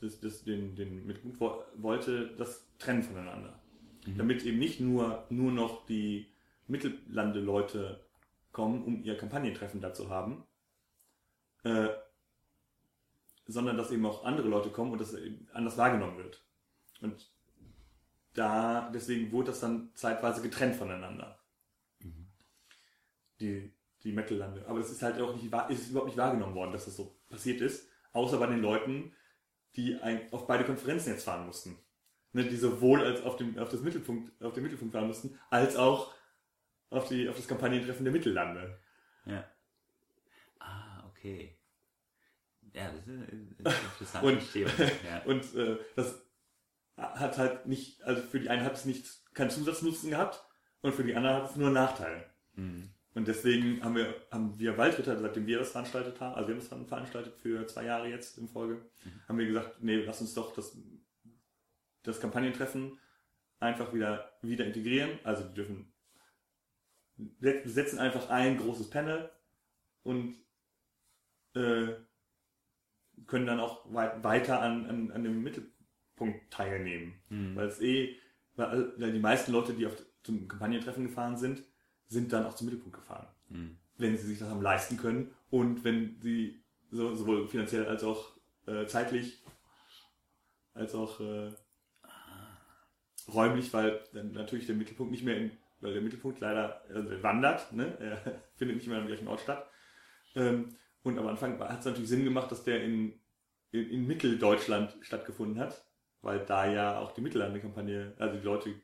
das, 0.00 0.20
das, 0.20 0.44
den, 0.44 0.76
den 0.76 1.38
wo- 1.40 1.62
wollte 1.76 2.34
das 2.36 2.66
trennen 2.78 3.02
voneinander. 3.02 3.60
Mhm. 4.06 4.18
Damit 4.18 4.44
eben 4.44 4.58
nicht 4.58 4.80
nur, 4.80 5.26
nur 5.30 5.50
noch 5.52 5.86
die 5.86 6.30
Mittellande-Leute 6.68 8.04
kommen, 8.52 8.84
um 8.84 9.02
ihr 9.02 9.16
Kampagnentreffen 9.16 9.80
dazu 9.80 10.08
haben, 10.10 10.44
äh, 11.64 11.88
sondern 13.46 13.76
dass 13.76 13.90
eben 13.90 14.04
auch 14.06 14.24
andere 14.24 14.48
Leute 14.48 14.70
kommen 14.70 14.92
und 14.92 15.00
das 15.00 15.16
anders 15.52 15.76
wahrgenommen 15.76 16.18
wird. 16.18 16.44
Und 17.00 17.30
da, 18.34 18.90
deswegen 18.92 19.32
wurde 19.32 19.48
das 19.48 19.60
dann 19.60 19.90
zeitweise 19.94 20.42
getrennt 20.42 20.76
voneinander. 20.76 21.38
Mhm. 22.00 22.26
Die, 23.40 23.72
die 24.02 24.12
Metal-Lande. 24.12 24.64
Aber 24.66 24.80
es 24.80 24.90
ist 24.90 25.02
halt 25.02 25.20
auch 25.20 25.34
nicht, 25.34 25.52
ist 25.70 25.90
überhaupt 25.90 26.08
nicht 26.08 26.18
wahrgenommen 26.18 26.54
worden, 26.54 26.72
dass 26.72 26.84
das 26.84 26.96
so 26.96 27.16
passiert 27.28 27.60
ist. 27.60 27.88
Außer 28.12 28.38
bei 28.38 28.46
den 28.46 28.60
Leuten, 28.60 29.12
die 29.76 29.96
ein, 29.96 30.32
auf 30.32 30.46
beide 30.46 30.64
Konferenzen 30.64 31.10
jetzt 31.10 31.24
fahren 31.24 31.46
mussten. 31.46 31.78
Ne, 32.32 32.44
die 32.44 32.56
sowohl 32.56 33.02
als 33.02 33.22
auf, 33.22 33.36
dem, 33.36 33.58
auf, 33.58 33.70
das 33.70 33.80
Mittelpunkt, 33.80 34.42
auf 34.42 34.52
den 34.52 34.62
Mittelpunkt 34.62 34.92
fahren 34.92 35.06
mussten, 35.06 35.38
als 35.48 35.76
auch 35.76 36.12
auf, 36.90 37.08
die, 37.08 37.28
auf 37.28 37.36
das 37.36 37.48
Kampagnentreffen 37.48 38.04
der 38.04 38.12
Mittellande. 38.12 38.78
Ja. 39.24 39.50
Ah, 40.58 41.04
okay. 41.08 41.56
Ja, 42.72 42.90
das 42.90 43.00
ist 43.00 43.08
eine 43.08 43.24
interessante 43.26 44.26
Und- 44.26 44.34
Entstehung. 44.34 44.70
Ja. 45.04 45.22
Und 45.24 45.54
äh, 45.54 45.78
das 45.94 46.22
hat 46.96 47.36
halt 47.38 47.66
nicht, 47.66 48.02
also 48.02 48.22
für 48.22 48.40
die 48.40 48.48
einen 48.48 48.64
hat 48.64 48.74
es 48.74 48.84
nicht 48.84 49.04
keinen 49.34 49.50
Zusatznutzen 49.50 50.10
gehabt 50.10 50.42
und 50.80 50.94
für 50.94 51.04
die 51.04 51.14
anderen 51.14 51.42
hat 51.42 51.50
es 51.50 51.56
nur 51.56 51.66
einen 51.66 51.74
Nachteil. 51.74 52.30
Mhm. 52.54 52.90
Und 53.14 53.28
deswegen 53.28 53.82
haben 53.82 53.96
wir, 53.96 54.14
haben 54.30 54.58
wir 54.58 54.76
Waldritter, 54.76 55.18
seitdem 55.18 55.46
wir 55.46 55.58
das 55.58 55.70
veranstaltet 55.72 56.20
haben, 56.20 56.34
also 56.34 56.48
wir 56.48 56.54
haben 56.54 56.60
das 56.60 56.68
dann 56.68 56.86
veranstaltet 56.86 57.34
für 57.36 57.66
zwei 57.66 57.84
Jahre 57.84 58.08
jetzt 58.08 58.36
in 58.38 58.46
Folge, 58.48 58.84
haben 59.26 59.38
wir 59.38 59.46
gesagt, 59.46 59.82
nee, 59.82 59.96
lass 60.04 60.20
uns 60.20 60.34
doch 60.34 60.54
das, 60.54 60.76
das 62.02 62.20
Kampagnentreffen 62.20 62.98
einfach 63.58 63.94
wieder, 63.94 64.32
wieder 64.42 64.66
integrieren. 64.66 65.18
Also 65.24 65.44
die 65.44 65.54
dürfen, 65.54 65.92
wir 67.16 67.66
setzen 67.66 67.98
einfach 67.98 68.28
ein 68.28 68.58
großes 68.58 68.90
Panel 68.90 69.30
und 70.02 70.36
äh, 71.54 71.94
können 73.26 73.46
dann 73.46 73.60
auch 73.60 73.92
weit, 73.92 74.22
weiter 74.22 74.60
an, 74.60 74.86
an, 74.86 75.10
an 75.10 75.24
dem 75.24 75.42
Mittelpunkt 75.42 76.50
teilnehmen. 76.50 77.14
Mhm. 77.28 77.56
Weil 77.56 77.68
es 77.68 77.80
eh, 77.80 78.16
weil, 78.56 78.92
weil 78.98 79.12
die 79.12 79.18
meisten 79.18 79.52
Leute, 79.52 79.74
die 79.74 79.86
auf, 79.86 79.96
zum 80.22 80.48
Kampagnentreffen 80.48 81.06
gefahren 81.06 81.36
sind, 81.36 81.62
sind 82.08 82.32
dann 82.32 82.46
auch 82.46 82.54
zum 82.54 82.66
Mittelpunkt 82.66 82.98
gefahren. 82.98 83.26
Mhm. 83.48 83.78
Wenn 83.96 84.16
sie 84.16 84.26
sich 84.26 84.38
das 84.38 84.48
haben 84.48 84.62
leisten 84.62 84.96
können 84.96 85.34
und 85.50 85.84
wenn 85.84 86.20
sie 86.20 86.62
so, 86.90 87.14
sowohl 87.14 87.48
finanziell 87.48 87.86
als 87.86 88.04
auch 88.04 88.36
äh, 88.66 88.86
zeitlich 88.86 89.42
als 90.74 90.94
auch 90.94 91.20
äh, 91.20 91.50
räumlich, 93.32 93.72
weil 93.72 94.04
dann 94.12 94.32
natürlich 94.32 94.66
der 94.66 94.76
Mittelpunkt 94.76 95.10
nicht 95.10 95.24
mehr 95.24 95.36
in, 95.36 95.50
weil 95.80 95.94
der 95.94 96.02
Mittelpunkt 96.02 96.40
leider 96.40 96.82
also 96.88 97.08
er 97.08 97.22
wandert, 97.22 97.72
ne? 97.72 97.96
er 97.98 98.42
findet 98.56 98.76
nicht 98.76 98.88
mehr 98.88 98.98
am 98.98 99.06
gleichen 99.06 99.28
Ort 99.28 99.40
statt. 99.40 99.68
Ähm, 100.34 100.76
und 101.06 101.18
am 101.18 101.26
Anfang 101.28 101.58
hat 101.60 101.80
es 101.80 101.84
natürlich 101.86 102.08
Sinn 102.08 102.24
gemacht, 102.24 102.50
dass 102.50 102.64
der 102.64 102.82
in, 102.82 103.18
in, 103.70 103.90
in 103.90 104.06
Mitteldeutschland 104.06 104.96
stattgefunden 105.02 105.58
hat, 105.60 105.84
weil 106.22 106.40
da 106.44 106.70
ja 106.70 106.98
auch 106.98 107.12
die 107.12 107.20
Mittellande-Kampagne, 107.20 108.14
also 108.18 108.36
die 108.38 108.44
Leute 108.44 108.74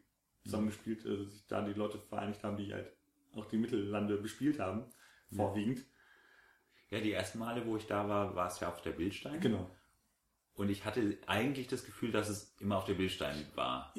zusammengespielt, 0.44 1.04
also 1.06 1.24
sich 1.24 1.46
da 1.46 1.62
die 1.62 1.72
Leute 1.72 1.98
vereinigt 1.98 2.42
haben, 2.44 2.56
die 2.56 2.72
halt 2.72 2.92
auch 3.34 3.46
die 3.46 3.56
Mittellande 3.58 4.16
bespielt 4.18 4.58
haben, 4.58 4.84
vorwiegend. 5.34 5.84
ja, 6.90 7.00
die 7.00 7.12
ersten 7.12 7.38
Male, 7.38 7.64
wo 7.66 7.76
ich 7.76 7.86
da 7.86 8.08
war, 8.08 8.34
war 8.34 8.46
es 8.48 8.60
ja 8.60 8.68
auf 8.68 8.82
der 8.82 8.90
Bildstein. 8.92 9.40
Genau. 9.40 9.70
Und 10.54 10.68
ich 10.68 10.84
hatte 10.84 11.16
eigentlich 11.26 11.68
das 11.68 11.84
Gefühl, 11.84 12.12
dass 12.12 12.28
es 12.28 12.54
immer 12.60 12.76
auf 12.76 12.84
der 12.84 12.94
Bildstein 12.94 13.34
war. 13.54 13.94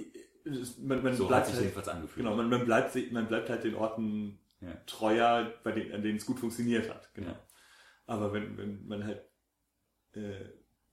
Es- 0.46 0.78
Man, 0.78 1.02
man 1.04 1.14
So 1.16 1.24
hat 1.24 1.30
bleibt 1.30 1.46
sich 1.48 1.56
halt, 1.56 1.64
jedenfalls 1.66 1.88
angefühlt. 1.88 2.24
genau, 2.26 2.36
man, 2.36 2.50
man, 2.50 2.66
bleibt, 2.66 3.12
man 3.12 3.28
bleibt 3.28 3.50
halt 3.50 3.64
den 3.64 3.74
Orten 3.76 4.40
Ja. 4.62 4.76
treuer, 4.86 5.52
bei 5.64 5.72
denen, 5.72 5.92
an 5.94 6.04
denen 6.04 6.18
es 6.18 6.26
gut 6.26 6.40
funktioniert 6.40 6.90
hat. 6.90 7.12
Genau. 7.16 7.30
Ja. 7.32 7.40
Aber 8.06 8.34
wenn, 8.34 8.58
wenn 8.58 8.86
man 8.88 9.04
halt 9.06 9.24
äh, 10.14 10.46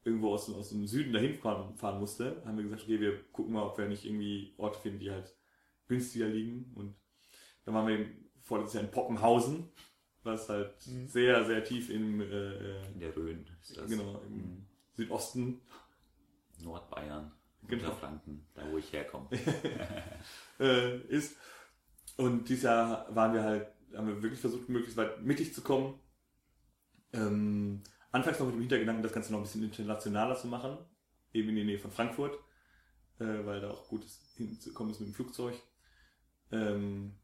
irgendwo 0.04 0.32
aus, 0.32 0.48
aus 0.50 0.70
dem 0.70 0.86
Süden 0.86 1.12
dahin 1.12 1.34
fahren, 1.34 1.76
fahren 1.76 2.00
musste, 2.00 2.42
haben 2.44 2.56
wir 2.56 2.64
gesagt, 2.64 2.82
okay, 2.84 3.00
wir 3.00 3.22
gucken 3.32 3.52
mal, 3.52 3.64
ob 3.64 3.76
wir 3.78 3.88
nicht 3.88 4.04
irgendwie 4.04 4.54
Orte 4.56 4.78
finden, 4.80 5.00
die 5.00 5.10
halt 5.10 5.34
günstiger 5.88 6.26
liegen. 6.28 6.72
Und 6.74 6.96
dann 7.64 7.74
waren 7.74 7.86
wir 7.88 7.98
eben 7.98 8.30
vorletztes 8.40 8.74
Jahr 8.74 8.84
in 8.84 8.90
Poppenhausen, 8.90 9.68
was 10.22 10.48
halt 10.48 10.74
Mhm. 10.86 11.08
sehr, 11.08 11.44
sehr 11.44 11.64
tief 11.64 11.90
im, 11.90 12.20
äh, 12.20 12.86
In 12.92 13.00
der 13.00 13.14
Rhön 13.16 13.46
ist 13.60 13.76
das. 13.76 13.90
genau, 13.90 14.20
im 14.26 14.36
Mhm. 14.36 14.66
Südosten 14.94 15.60
Nordbayern, 16.62 17.32
Genau. 17.66 17.84
Unterfranken, 17.84 18.46
da 18.54 18.70
wo 18.70 18.78
ich 18.78 18.92
herkomme. 18.92 19.28
äh, 20.60 20.98
ist. 21.08 21.36
Und 22.16 22.48
dieses 22.48 22.64
Jahr 22.64 23.14
waren 23.14 23.32
wir 23.34 23.42
halt, 23.42 23.68
haben 23.94 24.08
wir 24.08 24.22
wirklich 24.22 24.40
versucht, 24.40 24.68
möglichst 24.68 24.96
weit 24.96 25.22
mittig 25.22 25.54
zu 25.54 25.62
kommen. 25.62 25.98
Ähm, 27.12 27.82
anfangs 28.12 28.38
noch 28.38 28.46
mit 28.46 28.54
dem 28.56 28.60
Hintergedanken, 28.60 29.02
das 29.02 29.12
Ganze 29.12 29.32
noch 29.32 29.40
ein 29.40 29.44
bisschen 29.44 29.64
internationaler 29.64 30.36
zu 30.36 30.46
machen, 30.46 30.78
eben 31.32 31.48
in 31.50 31.56
die 31.56 31.64
Nähe 31.64 31.78
von 31.78 31.90
Frankfurt, 31.90 32.34
äh, 33.18 33.44
weil 33.44 33.60
da 33.60 33.70
auch 33.70 33.88
gut 33.88 34.04
ist, 34.04 34.20
hinzukommen 34.36 34.92
ist 34.92 35.00
mit 35.00 35.08
dem 35.10 35.14
Flugzeug. 35.14 35.54
Ähm, 36.52 37.14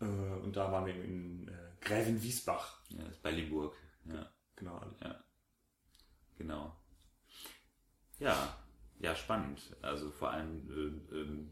und 0.00 0.56
da 0.56 0.72
waren 0.72 0.86
wir 0.86 0.94
in 0.94 1.46
äh, 1.48 1.52
Grävenwiesbach. 1.82 2.80
Ja, 2.88 3.04
das 3.04 3.16
ist 3.16 3.22
bei 3.22 3.32
Limburg. 3.32 3.76
Ja, 4.06 4.30
Genau. 4.56 4.80
genau. 6.36 6.76
Ja, 8.18 8.58
ja, 8.98 9.14
spannend. 9.14 9.74
Also 9.80 10.10
vor 10.10 10.30
allem, 10.30 10.70
ähm, 10.70 11.08
ähm, 11.12 11.50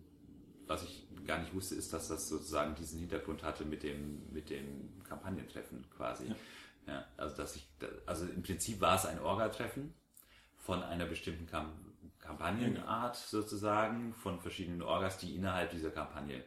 was 0.68 0.82
ich 0.84 1.06
gar 1.26 1.38
nicht 1.40 1.54
wusste, 1.54 1.74
ist, 1.74 1.92
dass 1.92 2.08
das 2.08 2.28
sozusagen 2.28 2.74
diesen 2.74 3.00
Hintergrund 3.00 3.42
hatte 3.42 3.64
mit 3.64 3.82
dem, 3.82 4.22
mit 4.32 4.50
dem 4.50 5.02
Kampagnentreffen 5.04 5.84
quasi. 5.96 6.26
Ja. 6.28 6.36
Ja, 6.86 7.04
also 7.18 7.36
dass 7.36 7.54
ich, 7.56 7.68
also 8.06 8.24
im 8.24 8.42
Prinzip 8.42 8.80
war 8.80 8.96
es 8.96 9.04
ein 9.04 9.20
Orga-Treffen 9.20 9.92
von 10.56 10.82
einer 10.82 11.04
bestimmten 11.04 11.46
Kam 11.46 11.72
Kampagnenart 12.18 13.16
sozusagen, 13.16 14.12
von 14.14 14.40
verschiedenen 14.40 14.82
Orgas, 14.82 15.18
die 15.18 15.34
innerhalb 15.34 15.70
dieser 15.70 15.90
Kampagne 15.90 16.44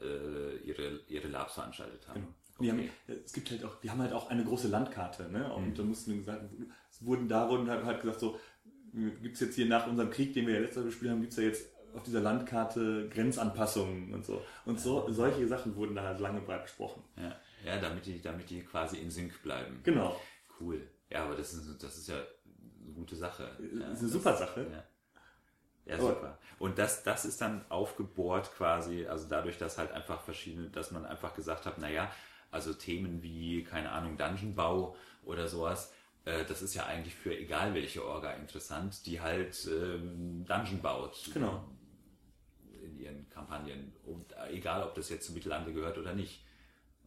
äh, 0.00 0.56
ihre, 0.58 1.00
ihre 1.08 1.28
Labs 1.28 1.54
veranstaltet 1.54 2.06
haben. 2.08 2.20
Genau. 2.20 2.34
Die 2.60 2.70
haben, 2.70 2.90
es 3.24 3.32
gibt 3.32 3.50
halt 3.50 3.64
auch, 3.64 3.80
die 3.80 3.90
haben 3.90 4.00
halt 4.02 4.12
auch 4.12 4.28
eine 4.30 4.44
große 4.44 4.68
Landkarte, 4.68 5.30
ne? 5.30 5.52
Und 5.52 5.68
Mhm. 5.68 5.74
da 5.76 5.82
mussten 5.84 6.10
wir 6.12 6.18
gesagt, 6.18 6.44
es 6.90 7.04
wurden 7.04 7.28
da 7.28 7.48
wurden 7.48 7.70
halt, 7.70 7.84
halt 7.84 8.00
gesagt, 8.00 8.20
so, 8.20 8.38
gibt's 9.22 9.40
jetzt 9.40 9.54
hier 9.54 9.66
nach 9.66 9.86
unserem 9.86 10.10
Krieg, 10.10 10.32
den 10.34 10.46
wir 10.46 10.54
ja 10.54 10.60
letztes 10.60 10.78
Mal 10.78 10.86
gespielt 10.86 11.10
haben, 11.12 11.20
gibt's 11.20 11.36
ja 11.36 11.44
jetzt 11.44 11.70
auf 11.94 12.02
dieser 12.02 12.20
Landkarte 12.20 13.08
Grenzanpassungen 13.08 14.14
und 14.14 14.24
so. 14.24 14.42
Und 14.64 14.80
so, 14.80 15.10
solche 15.10 15.46
Sachen 15.46 15.74
wurden 15.76 15.94
da 15.94 16.02
halt 16.02 16.20
lange 16.20 16.40
breit 16.40 16.62
besprochen. 16.64 17.02
Ja, 17.16 17.36
ja 17.64 17.80
damit, 17.80 18.06
die, 18.06 18.20
damit 18.20 18.50
die 18.50 18.62
quasi 18.62 18.98
in 18.98 19.10
Sync 19.10 19.42
bleiben. 19.42 19.80
Genau. 19.84 20.18
Cool. 20.60 20.88
Ja, 21.10 21.24
aber 21.24 21.34
das 21.34 21.52
ist, 21.54 21.82
das 21.82 21.96
ist 21.96 22.08
ja 22.08 22.16
eine 22.16 22.92
gute 22.94 23.16
Sache. 23.16 23.44
Ja, 23.60 23.66
ist 23.66 23.82
eine 23.82 23.92
das- 23.92 24.10
super 24.10 24.36
Sache. 24.36 24.66
Ja, 25.86 25.94
ja 25.94 26.00
super. 26.00 26.38
Und 26.58 26.78
das, 26.78 27.02
das 27.02 27.24
ist 27.24 27.40
dann 27.40 27.64
aufgebohrt 27.68 28.52
quasi, 28.56 29.06
also 29.06 29.28
dadurch, 29.28 29.58
dass 29.58 29.78
halt 29.78 29.92
einfach 29.92 30.20
verschiedene, 30.20 30.68
dass 30.70 30.90
man 30.90 31.06
einfach 31.06 31.34
gesagt 31.34 31.66
hat, 31.66 31.78
naja, 31.78 32.10
also 32.50 32.72
Themen 32.72 33.22
wie, 33.22 33.62
keine 33.62 33.90
Ahnung, 33.90 34.16
Dungeonbau 34.16 34.96
oder 35.24 35.48
sowas, 35.48 35.92
das 36.46 36.62
ist 36.62 36.74
ja 36.74 36.86
eigentlich 36.86 37.14
für 37.14 37.36
egal 37.36 37.74
welche 37.74 38.04
Orga 38.04 38.32
interessant, 38.32 39.06
die 39.06 39.20
halt 39.20 39.66
ähm, 39.70 40.44
Dungeon 40.46 40.80
baut. 40.82 41.30
Genau. 41.32 41.64
In 42.82 42.98
ihren 42.98 43.28
Kampagnen. 43.28 43.92
Und 44.04 44.32
äh, 44.32 44.50
egal, 44.52 44.82
ob 44.82 44.94
das 44.94 45.08
jetzt 45.10 45.26
zu 45.26 45.32
Mittellande 45.32 45.72
gehört 45.72 45.98
oder 45.98 46.14
nicht. 46.14 46.44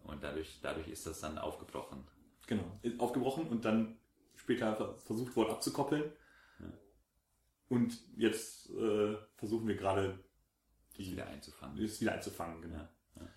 Und 0.04 0.24
dadurch, 0.24 0.60
dadurch 0.62 0.88
ist 0.88 1.06
das 1.06 1.20
dann 1.22 1.38
aufgebrochen. 1.38 2.08
Genau. 2.48 2.80
Ist 2.82 3.00
aufgebrochen 3.00 3.48
und 3.48 3.66
dann 3.66 3.98
später 4.36 4.76
ver- 4.76 4.98
versucht 5.00 5.36
worden 5.36 5.52
abzukoppeln. 5.52 6.12
Und 7.70 7.98
jetzt 8.18 8.70
äh, 8.72 9.16
versuchen 9.38 9.66
wir 9.68 9.76
gerade 9.76 10.20
Die 10.98 11.04
die 11.06 11.12
wieder 11.14 11.28
einzufangen. 11.28 11.82
es 11.82 12.02
wieder 12.02 12.12
einzufangen. 12.14 12.62
Genau. 12.62 12.76
Ja, 12.76 12.90
ja. 13.16 13.28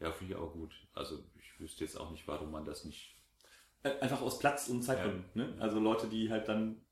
ja 0.00 0.12
finde 0.12 0.32
ich 0.32 0.38
auch 0.38 0.52
gut. 0.52 0.74
Also 0.94 1.22
ich 1.38 1.60
wüsste 1.60 1.84
jetzt 1.84 1.96
auch 1.98 2.10
nicht, 2.10 2.26
warum 2.26 2.50
man 2.52 2.64
das 2.64 2.84
nicht. 2.86 3.19
Einfach 3.82 4.20
aus 4.20 4.38
Platz 4.38 4.68
und 4.68 4.82
Zeitgründen. 4.82 5.24
Ne? 5.34 5.56
Also 5.58 5.80
Leute, 5.80 6.06
die 6.08 6.30
halt 6.30 6.48
dann 6.48 6.82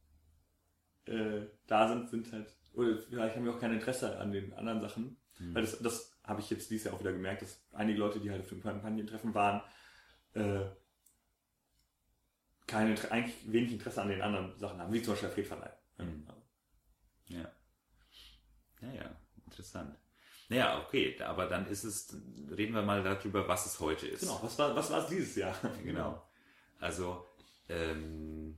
äh, 1.04 1.46
da 1.66 1.88
sind, 1.88 2.08
sind 2.08 2.32
halt, 2.32 2.54
oder 2.72 2.96
vielleicht 2.98 3.36
haben 3.36 3.44
wir 3.44 3.54
auch 3.54 3.60
kein 3.60 3.72
Interesse 3.72 4.18
an 4.18 4.32
den 4.32 4.52
anderen 4.54 4.80
Sachen. 4.80 5.16
Weil 5.40 5.62
das, 5.62 5.78
das 5.78 6.18
habe 6.24 6.40
ich 6.40 6.50
jetzt 6.50 6.70
dieses 6.70 6.84
Jahr 6.84 6.94
auch 6.94 7.00
wieder 7.00 7.12
gemerkt, 7.12 7.42
dass 7.42 7.64
einige 7.72 7.98
Leute, 7.98 8.20
die 8.20 8.30
halt 8.30 8.42
auf 8.42 8.48
dem 8.48 8.62
Kampagnentreffen 8.62 9.34
waren, 9.34 9.62
äh, 10.34 10.64
keine, 12.66 12.96
eigentlich 13.10 13.36
wenig 13.50 13.72
Interesse 13.72 14.02
an 14.02 14.08
den 14.08 14.20
anderen 14.20 14.58
Sachen 14.58 14.80
haben, 14.80 14.92
wie 14.92 15.00
zum 15.00 15.12
Beispiel 15.12 15.28
der 15.28 15.34
Friedverleih. 15.34 15.72
Mhm. 15.98 16.26
Ja. 17.28 17.50
Naja, 18.80 19.16
interessant. 19.46 19.96
Naja, 20.48 20.82
okay, 20.82 21.20
aber 21.22 21.46
dann 21.46 21.66
ist 21.66 21.84
es, 21.84 22.16
reden 22.50 22.74
wir 22.74 22.82
mal 22.82 23.02
darüber, 23.02 23.46
was 23.46 23.66
es 23.66 23.80
heute 23.80 24.06
ist. 24.06 24.20
Genau, 24.20 24.40
was 24.42 24.58
war, 24.58 24.74
was 24.74 24.90
war 24.90 25.02
es 25.02 25.08
dieses 25.08 25.36
Jahr? 25.36 25.54
Genau. 25.82 26.27
Also, 26.78 27.24
ähm, 27.68 28.56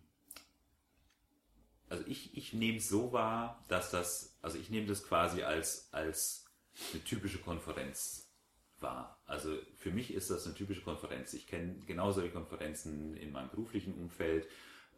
also 1.89 2.05
ich, 2.07 2.37
ich 2.37 2.53
nehme 2.53 2.79
es 2.79 2.89
so 2.89 3.13
wahr, 3.13 3.65
dass 3.69 3.91
das, 3.91 4.39
also 4.43 4.59
ich 4.59 4.71
nehme 4.71 4.87
das 4.87 5.05
quasi 5.05 5.43
als, 5.43 5.93
als 5.93 6.47
eine 6.93 7.03
typische 7.03 7.39
Konferenz 7.39 8.31
wahr. 8.79 9.21
Also 9.27 9.57
für 9.77 9.91
mich 9.91 10.13
ist 10.15 10.31
das 10.31 10.47
eine 10.47 10.55
typische 10.55 10.83
Konferenz. 10.83 11.35
Ich 11.35 11.47
kenne 11.47 11.77
genau 11.87 12.13
solche 12.13 12.31
Konferenzen 12.31 13.17
in 13.17 13.33
meinem 13.33 13.51
beruflichen 13.51 13.95
Umfeld, 13.95 14.47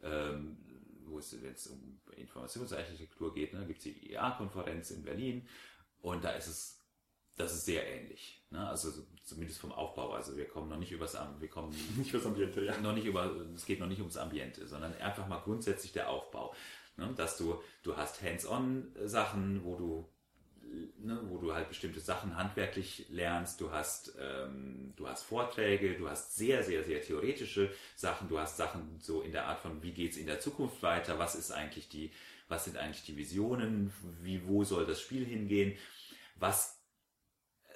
ähm, 0.03 0.57
wo 1.05 1.19
es 1.19 1.35
jetzt 1.41 1.67
um 1.67 1.99
Informationsarchitektur 2.15 3.33
geht. 3.33 3.53
Ne? 3.53 3.65
gibt 3.65 3.79
es 3.79 3.83
die 3.83 4.11
IEA-Konferenz 4.11 4.91
in 4.91 5.03
Berlin 5.03 5.47
und 6.01 6.23
da 6.23 6.31
ist 6.31 6.47
es 6.47 6.82
das 7.35 7.53
ist 7.53 7.65
sehr 7.65 7.87
ähnlich. 7.87 8.41
Ne? 8.51 8.67
Also 8.67 8.91
so- 8.91 9.05
zumindest 9.23 9.59
vom 9.59 9.71
Aufbau. 9.71 10.11
Also 10.13 10.35
wir 10.37 10.45
kommen 10.47 10.69
noch 10.69 10.77
nicht 10.77 10.91
übers 10.91 11.15
Am- 11.15 11.39
wir 11.41 11.47
kommen 11.47 11.73
Nicht 11.97 12.11
fürs 12.11 12.25
Ambiente, 12.25 12.63
ja. 12.63 12.77
noch 12.79 12.93
nicht 12.93 13.05
über, 13.05 13.31
es 13.55 13.65
geht 13.65 13.79
noch 13.79 13.87
nicht 13.87 13.99
ums 13.99 14.17
Ambiente, 14.17 14.67
sondern 14.67 14.93
einfach 14.97 15.27
mal 15.27 15.39
grundsätzlich 15.39 15.91
der 15.93 16.09
Aufbau. 16.09 16.53
Ne? 16.97 17.11
Dass 17.15 17.37
du, 17.37 17.61
du 17.83 17.95
hast 17.97 18.21
Hands-on-Sachen, 18.21 19.63
wo 19.63 19.75
du, 19.75 20.09
ne, 20.99 21.19
wo 21.25 21.37
du 21.37 21.53
halt 21.53 21.69
bestimmte 21.69 21.99
Sachen 21.99 22.35
handwerklich 22.37 23.07
lernst, 23.09 23.59
du 23.61 23.71
hast, 23.71 24.13
ähm, 24.19 24.93
du 24.95 25.07
hast 25.07 25.23
Vorträge, 25.23 25.95
du 25.97 26.07
hast 26.09 26.35
sehr, 26.35 26.63
sehr, 26.63 26.83
sehr 26.83 27.01
theoretische 27.01 27.71
Sachen, 27.95 28.27
du 28.29 28.37
hast 28.39 28.57
Sachen 28.57 28.99
so 28.99 29.21
in 29.21 29.31
der 29.31 29.47
Art 29.47 29.59
von, 29.59 29.81
wie 29.81 29.91
geht's 29.91 30.17
in 30.17 30.27
der 30.27 30.39
Zukunft 30.39 30.81
weiter, 30.83 31.17
was 31.19 31.35
ist 31.35 31.51
eigentlich 31.51 31.89
die, 31.89 32.11
was 32.47 32.65
sind 32.65 32.77
eigentlich 32.77 33.03
die 33.05 33.17
Visionen, 33.17 33.91
wie, 34.21 34.45
wo 34.47 34.63
soll 34.63 34.85
das 34.85 35.01
Spiel 35.01 35.25
hingehen, 35.25 35.75
was 36.35 36.72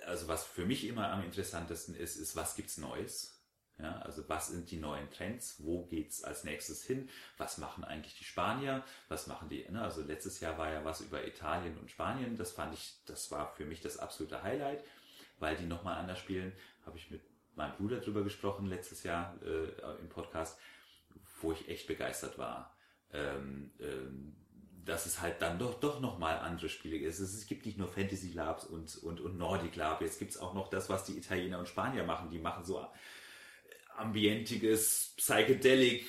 also 0.08 0.28
was 0.28 0.46
für 0.46 0.66
mich 0.66 0.88
immer 0.88 1.12
am 1.12 1.24
interessantesten 1.24 1.96
ist, 1.96 2.16
ist, 2.16 2.36
was 2.36 2.56
gibt's 2.56 2.78
Neues? 2.78 3.34
Ja, 3.80 4.00
also 4.00 4.28
was 4.28 4.48
sind 4.48 4.72
die 4.72 4.78
neuen 4.78 5.12
Trends? 5.12 5.58
Wo 5.60 5.86
geht's 5.86 6.24
als 6.24 6.44
nächstes 6.44 6.84
hin? 6.84 7.10
Was 7.38 7.60
machen 7.60 7.84
eigentlich 7.84 8.18
die 8.18 8.24
Spanier? 8.24 8.84
Was 9.08 9.28
machen 9.28 9.50
die? 9.50 9.70
Ne? 9.70 9.82
Also 9.82 10.02
letztes 10.02 10.40
Jahr 10.40 10.58
war 10.58 10.72
ja 10.72 10.84
was 10.84 11.02
über 11.02 11.28
Italien 11.28 11.78
und 11.78 11.92
Spanien. 11.92 12.36
Das 12.38 12.52
fand 12.54 12.74
ich, 12.74 12.96
das 13.06 13.30
war 13.30 13.54
für 13.54 13.66
mich 13.66 13.82
das 13.82 14.00
absolute 14.00 14.42
Highlight, 14.42 14.84
weil 15.38 15.56
die 15.58 15.68
nochmal 15.68 15.98
anders 15.98 16.18
spielen. 16.18 16.54
Habe 16.88 16.98
ich 16.98 17.12
mit 17.12 17.22
meinem 17.56 17.76
Bruder 17.76 18.00
drüber 18.00 18.24
gesprochen 18.24 18.66
letztes 18.66 19.04
Jahr 19.04 19.40
äh, 19.44 20.00
im 20.00 20.10
Podcast, 20.10 20.60
wo 21.42 21.52
ich 21.52 21.70
echt 21.70 21.86
begeistert 21.86 22.40
war. 22.40 22.76
Ähm, 23.14 23.72
ähm, 23.80 24.36
dass 24.88 25.06
es 25.06 25.22
halt 25.22 25.42
dann 25.42 25.60
doch, 25.60 25.80
doch 25.80 26.00
nochmal 26.00 26.40
andere 26.40 26.70
Spiele 26.70 26.98
gibt. 26.98 27.12
Es, 27.12 27.20
es 27.20 27.46
gibt 27.46 27.66
nicht 27.66 27.78
nur 27.78 27.90
Fantasy 27.90 28.32
Labs 28.32 28.66
und, 28.66 28.96
und, 29.04 29.20
und 29.20 29.38
Nordic 29.38 29.76
Lab, 29.76 30.02
jetzt 30.02 30.18
gibt's 30.18 30.38
auch 30.38 30.54
noch 30.54 30.70
das, 30.70 30.90
was 30.90 31.04
die 31.04 31.18
Italiener 31.18 31.60
und 31.60 31.68
Spanier 31.68 32.04
machen. 32.04 32.30
Die 32.30 32.40
machen 32.40 32.64
so 32.64 32.86
ambientiges 33.98 35.14
Psychedelic 35.18 36.08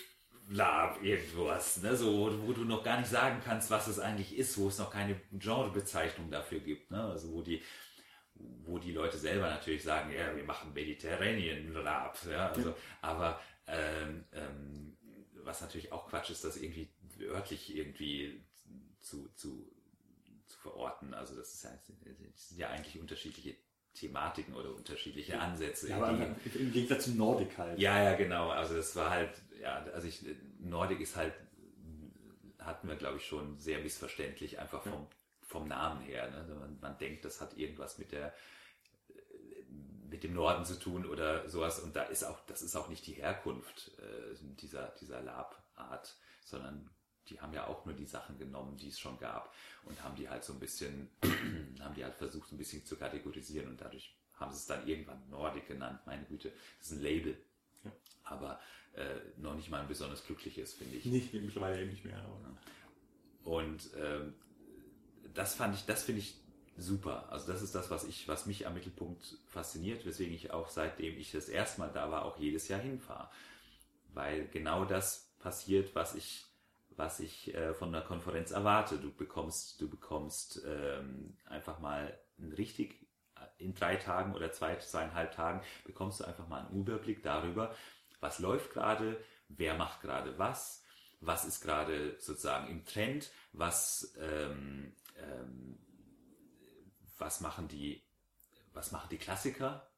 Lab, 0.50 1.02
irgendwas, 1.02 1.82
ne? 1.82 1.94
so, 1.94 2.32
wo, 2.46 2.52
du 2.54 2.64
noch 2.64 2.82
gar 2.82 2.98
nicht 2.98 3.10
sagen 3.10 3.42
kannst, 3.44 3.70
was 3.70 3.86
es 3.86 3.98
eigentlich 3.98 4.34
ist, 4.34 4.56
wo 4.56 4.68
es 4.68 4.78
noch 4.78 4.90
keine 4.90 5.20
Genrebezeichnung 5.30 6.30
dafür 6.30 6.60
gibt. 6.60 6.90
Ne? 6.90 7.02
Also 7.02 7.34
wo 7.34 7.42
die, 7.42 7.62
wo 8.34 8.78
die 8.78 8.92
Leute 8.92 9.18
selber 9.18 9.50
natürlich 9.50 9.82
sagen, 9.82 10.10
ja, 10.10 10.34
wir 10.34 10.44
machen 10.44 10.72
Mediterranean 10.72 11.70
Lab, 11.74 12.16
ja, 12.30 12.48
also, 12.48 12.74
aber 13.02 13.38
ähm, 13.66 14.24
ähm, 14.32 14.96
was 15.42 15.60
natürlich 15.60 15.92
auch 15.92 16.08
Quatsch 16.08 16.30
ist, 16.30 16.44
das 16.44 16.56
irgendwie 16.56 16.88
örtlich 17.20 17.76
irgendwie 17.76 18.42
zu, 19.08 19.28
zu, 19.34 19.70
zu 20.46 20.58
verorten. 20.58 21.14
Also 21.14 21.34
das 21.36 21.54
ist 21.54 21.64
ja, 21.64 21.70
das 22.34 22.48
sind 22.48 22.58
ja 22.58 22.68
eigentlich 22.70 23.00
unterschiedliche 23.00 23.56
Thematiken 23.94 24.54
oder 24.54 24.74
unterschiedliche 24.74 25.40
Ansätze. 25.40 25.88
Ja, 25.88 25.96
aber 25.96 26.12
die- 26.44 26.58
im 26.58 26.72
Gegensatz 26.72 27.04
zum 27.04 27.16
Nordic 27.16 27.56
halt. 27.58 27.78
ja, 27.78 28.02
ja, 28.02 28.14
genau. 28.16 28.50
Also 28.50 28.76
es 28.76 28.94
war 28.94 29.10
halt, 29.10 29.30
ja, 29.60 29.82
also 29.92 30.06
ich, 30.06 30.24
Nordic 30.60 31.00
ist 31.00 31.16
halt, 31.16 31.34
hatten 32.58 32.88
wir 32.88 32.96
glaube 32.96 33.16
ich 33.16 33.26
schon 33.26 33.58
sehr 33.58 33.80
missverständlich, 33.80 34.58
einfach 34.58 34.82
vom, 34.82 35.06
vom 35.42 35.66
Namen 35.68 36.00
her. 36.02 36.30
Ne? 36.30 36.54
Man, 36.54 36.78
man 36.80 36.98
denkt, 36.98 37.24
das 37.24 37.40
hat 37.40 37.56
irgendwas 37.56 37.98
mit 37.98 38.12
der 38.12 38.34
mit 40.10 40.22
dem 40.24 40.32
Norden 40.32 40.64
zu 40.64 40.78
tun 40.78 41.04
oder 41.04 41.46
sowas 41.50 41.80
und 41.80 41.94
da 41.94 42.02
ist 42.04 42.24
auch, 42.24 42.40
das 42.46 42.62
ist 42.62 42.74
auch 42.76 42.88
nicht 42.88 43.06
die 43.06 43.12
Herkunft 43.12 43.92
äh, 43.98 44.34
dieser, 44.40 44.88
dieser 45.00 45.20
Lab-Art, 45.20 46.16
sondern 46.46 46.88
die 47.28 47.40
haben 47.40 47.52
ja 47.52 47.66
auch 47.66 47.84
nur 47.84 47.94
die 47.94 48.06
Sachen 48.06 48.38
genommen, 48.38 48.76
die 48.76 48.88
es 48.88 48.98
schon 48.98 49.18
gab 49.18 49.54
und 49.84 50.02
haben 50.02 50.16
die 50.16 50.28
halt 50.28 50.44
so 50.44 50.52
ein 50.52 50.60
bisschen, 50.60 51.08
haben 51.80 51.94
die 51.94 52.04
halt 52.04 52.14
versucht, 52.16 52.52
ein 52.52 52.58
bisschen 52.58 52.84
zu 52.84 52.96
kategorisieren 52.96 53.68
und 53.68 53.80
dadurch 53.80 54.14
haben 54.34 54.52
sie 54.52 54.58
es 54.58 54.66
dann 54.66 54.86
irgendwann 54.86 55.28
Nordic 55.30 55.66
genannt, 55.66 56.00
meine 56.06 56.24
Güte, 56.24 56.52
das 56.78 56.88
ist 56.88 56.98
ein 56.98 57.02
Label. 57.02 57.36
Ja. 57.84 57.92
Aber 58.24 58.60
äh, 58.94 59.16
noch 59.36 59.54
nicht 59.54 59.70
mal 59.70 59.80
ein 59.80 59.88
besonders 59.88 60.24
glückliches, 60.24 60.74
finde 60.74 60.96
ich. 60.96 61.04
Nicht, 61.04 61.32
mittlerweile 61.34 61.80
eben 61.80 61.90
nicht 61.90 62.04
mehr. 62.04 62.18
Aber. 62.18 62.40
Und 63.44 63.90
ähm, 63.96 64.34
das 65.34 65.54
fand 65.54 65.74
ich, 65.74 65.84
das 65.86 66.04
finde 66.04 66.20
ich 66.20 66.34
super. 66.76 67.30
Also 67.30 67.50
das 67.50 67.62
ist 67.62 67.74
das, 67.74 67.90
was 67.90 68.04
ich, 68.04 68.28
was 68.28 68.46
mich 68.46 68.66
am 68.66 68.74
Mittelpunkt 68.74 69.38
fasziniert, 69.46 70.04
weswegen 70.06 70.34
ich 70.34 70.52
auch 70.52 70.68
seitdem 70.68 71.16
ich 71.18 71.32
das 71.32 71.48
erste 71.48 71.80
Mal 71.80 71.90
da 71.92 72.10
war, 72.10 72.24
auch 72.24 72.38
jedes 72.38 72.68
Jahr 72.68 72.80
hinfahre. 72.80 73.28
Weil 74.14 74.48
genau 74.48 74.84
das 74.84 75.28
passiert, 75.38 75.94
was 75.94 76.14
ich, 76.14 76.44
was 76.98 77.20
ich 77.20 77.54
äh, 77.54 77.74
von 77.74 77.92
der 77.92 78.02
Konferenz 78.02 78.50
erwarte. 78.50 78.98
Du 78.98 79.12
bekommst, 79.12 79.80
du 79.80 79.88
bekommst 79.88 80.62
ähm, 80.66 81.36
einfach 81.46 81.78
mal 81.78 82.18
einen 82.38 82.52
richtig 82.52 83.06
in 83.58 83.74
drei 83.74 83.96
Tagen 83.96 84.34
oder 84.34 84.52
zwei, 84.52 84.76
zweieinhalb 84.76 85.32
Tagen 85.32 85.62
bekommst 85.84 86.20
du 86.20 86.24
einfach 86.24 86.48
mal 86.48 86.66
einen 86.66 86.80
Überblick 86.80 87.22
darüber, 87.22 87.74
was 88.20 88.40
läuft 88.40 88.72
gerade, 88.72 89.22
wer 89.48 89.74
macht 89.74 90.00
gerade 90.00 90.38
was, 90.38 90.84
was 91.20 91.44
ist 91.44 91.60
gerade 91.60 92.16
sozusagen 92.18 92.68
im 92.68 92.84
Trend, 92.84 93.30
was, 93.52 94.14
ähm, 94.20 94.92
ähm, 95.16 95.78
was 97.18 97.40
machen 97.40 97.68
die, 97.68 98.02
was 98.72 98.92
machen 98.92 99.08
die 99.10 99.18
Klassiker, 99.18 99.88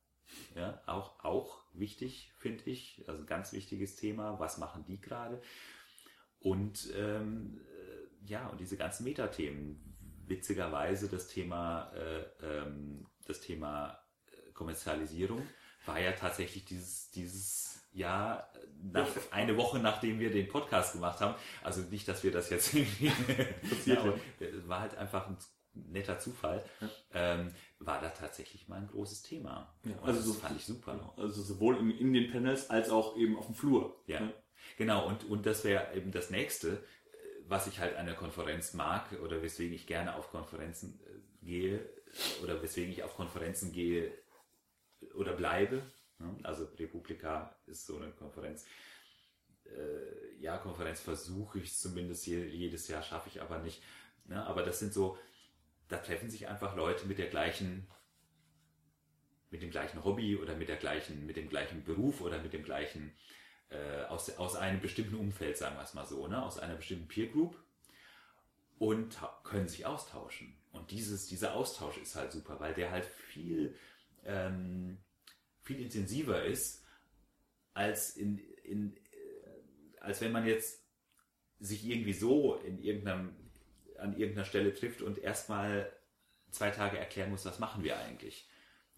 ja, 0.55 0.81
auch, 0.87 1.25
auch 1.25 1.63
wichtig, 1.73 2.33
finde 2.39 2.65
ich, 2.65 3.05
also 3.07 3.21
ein 3.21 3.27
ganz 3.27 3.53
wichtiges 3.53 3.97
Thema, 3.97 4.39
was 4.39 4.59
machen 4.59 4.85
die 4.87 5.01
gerade 5.01 5.41
und 6.41 6.89
ähm, 6.97 7.61
äh, 7.61 8.31
ja, 8.31 8.49
und 8.49 8.61
diese 8.61 8.77
ganzen 8.77 9.05
Metathemen, 9.05 9.81
witzigerweise 10.27 11.09
das 11.09 11.29
Thema, 11.29 11.93
äh, 11.95 12.25
ähm, 12.43 13.07
das 13.27 13.41
Thema 13.41 13.99
äh, 14.27 14.53
Kommerzialisierung 14.53 15.47
war 15.87 15.99
ja 15.99 16.13
tatsächlich 16.13 16.65
dieses, 16.65 17.11
dieses 17.11 17.89
Jahr, 17.93 18.51
nach, 18.93 19.09
eine 19.31 19.57
Woche 19.57 19.79
nachdem 19.79 20.21
wir 20.21 20.31
den 20.31 20.49
Podcast 20.49 20.93
gemacht 20.93 21.21
haben. 21.21 21.35
Also 21.63 21.83
nicht, 21.83 22.07
dass 22.09 22.23
wir 22.23 22.31
das 22.31 22.51
jetzt 22.51 22.75
irgendwie 22.75 23.13
ja, 23.87 24.15
war 24.67 24.81
halt 24.81 24.97
einfach 24.97 25.29
ein 25.29 25.37
netter 25.75 26.19
Zufall, 26.19 26.65
ja. 26.81 26.89
ähm, 27.15 27.55
war 27.79 28.01
da 28.01 28.09
tatsächlich 28.11 28.69
mal 28.69 28.77
ein 28.77 28.89
großes 28.89 29.23
Thema. 29.23 29.73
Ja, 29.85 29.93
also 30.03 30.21
so, 30.21 30.33
fand 30.35 30.57
ich 30.57 30.65
super. 30.65 30.93
Genau, 30.93 31.15
also 31.17 31.43
sowohl 31.43 31.77
in, 31.79 31.91
in, 31.91 32.13
den 32.13 32.31
Panels 32.31 32.71
als 32.71 32.91
auch 32.91 33.17
eben 33.17 33.37
auf 33.37 33.47
dem 33.47 33.55
Flur. 33.55 34.03
Ja, 34.07 34.21
ne? 34.21 34.35
Genau. 34.77 35.07
Und, 35.07 35.25
und 35.25 35.47
das 35.47 35.65
wäre 35.65 35.95
eben 35.95 36.13
das 36.13 36.31
nächste 36.31 36.83
was 37.51 37.67
ich 37.67 37.81
halt 37.81 37.97
an 37.97 38.07
der 38.07 38.15
Konferenz 38.15 38.75
mag 38.75 39.11
oder 39.25 39.43
weswegen 39.43 39.75
ich 39.75 39.89
gerne 39.89 40.15
auf 40.15 40.31
Konferenzen 40.31 41.01
äh, 41.05 41.45
gehe 41.45 41.85
oder 42.43 42.63
weswegen 42.63 42.93
ich 42.93 43.03
auf 43.03 43.17
Konferenzen 43.17 43.73
gehe 43.73 44.17
oder 45.15 45.33
bleibe. 45.33 45.83
Ne? 46.19 46.37
Also 46.45 46.67
Republika 46.79 47.57
ist 47.67 47.87
so 47.87 47.97
eine 47.97 48.13
Konferenz. 48.13 48.67
Äh, 49.65 50.41
ja, 50.41 50.59
Konferenz 50.59 51.01
versuche 51.01 51.59
ich 51.59 51.77
zumindest 51.77 52.27
jedes 52.27 52.87
Jahr, 52.87 53.03
schaffe 53.03 53.29
ich 53.29 53.43
aber 53.43 53.59
nicht. 53.59 53.83
Ne? 54.27 54.47
Aber 54.47 54.63
das 54.63 54.79
sind 54.79 54.95
so, 54.95 55.19
da 55.89 55.99
treffen 55.99 56.31
sich 56.31 56.47
einfach 56.47 56.77
Leute 56.77 57.07
mit 57.07 57.19
der 57.19 57.29
gleichen, 57.29 57.89
mit 59.51 59.63
dem 59.63 59.73
gleichen 59.73 60.05
Hobby 60.05 60.37
oder 60.37 60.55
mit 60.55 60.69
der 60.69 60.77
gleichen, 60.77 61.27
mit 61.27 61.37
dem 61.37 61.49
gleichen 61.49 61.83
Beruf 61.83 62.21
oder 62.21 62.41
mit 62.41 62.53
dem 62.53 62.63
gleichen 62.63 63.13
äh, 63.71 64.03
aus, 64.09 64.31
aus 64.37 64.57
einem 64.57 64.81
bestimmten 64.81 65.15
Umfeld, 65.15 65.57
sagen 65.57 65.77
wir 65.77 65.83
es 65.83 65.95
mal 65.95 66.07
so, 66.07 66.27
ne? 66.27 66.43
aus 66.43 66.59
einer 66.59 66.75
bestimmten 66.75 67.09
Peer 67.09 67.29
Group 67.29 67.57
und 68.79 69.19
können 69.45 69.69
sich 69.69 69.87
austauschen. 69.87 70.57
Und 70.73 70.91
dieses, 70.91 71.27
dieser 71.27 71.55
Austausch 71.55 71.99
ist 71.99 72.17
halt 72.17 72.33
super, 72.33 72.61
weil 72.61 72.75
der 72.75 72.91
halt 72.91 73.05
viel, 73.05 73.77
ähm, 74.25 74.99
viel 75.63 75.81
intensiver 75.81 76.45
ist, 76.45 76.85
als 77.75 78.17
in, 78.17 78.39
in, 78.65 78.97
äh, 78.97 80.01
als 80.01 80.21
wenn 80.21 80.33
man 80.33 80.47
jetzt 80.47 80.83
sich 81.61 81.85
irgendwie 81.85 82.13
so 82.13 82.57
in 82.57 82.83
irgendeinem, 82.83 83.37
an 83.99 84.17
irgendeiner 84.17 84.47
Stelle 84.47 84.73
trifft 84.73 85.03
und 85.03 85.19
erstmal 85.19 85.93
zwei 86.51 86.71
Tage 86.71 86.99
erklären 86.99 87.31
muss, 87.31 87.45
was 87.45 87.59
machen 87.59 87.85
wir 87.85 87.99
eigentlich. 87.99 88.49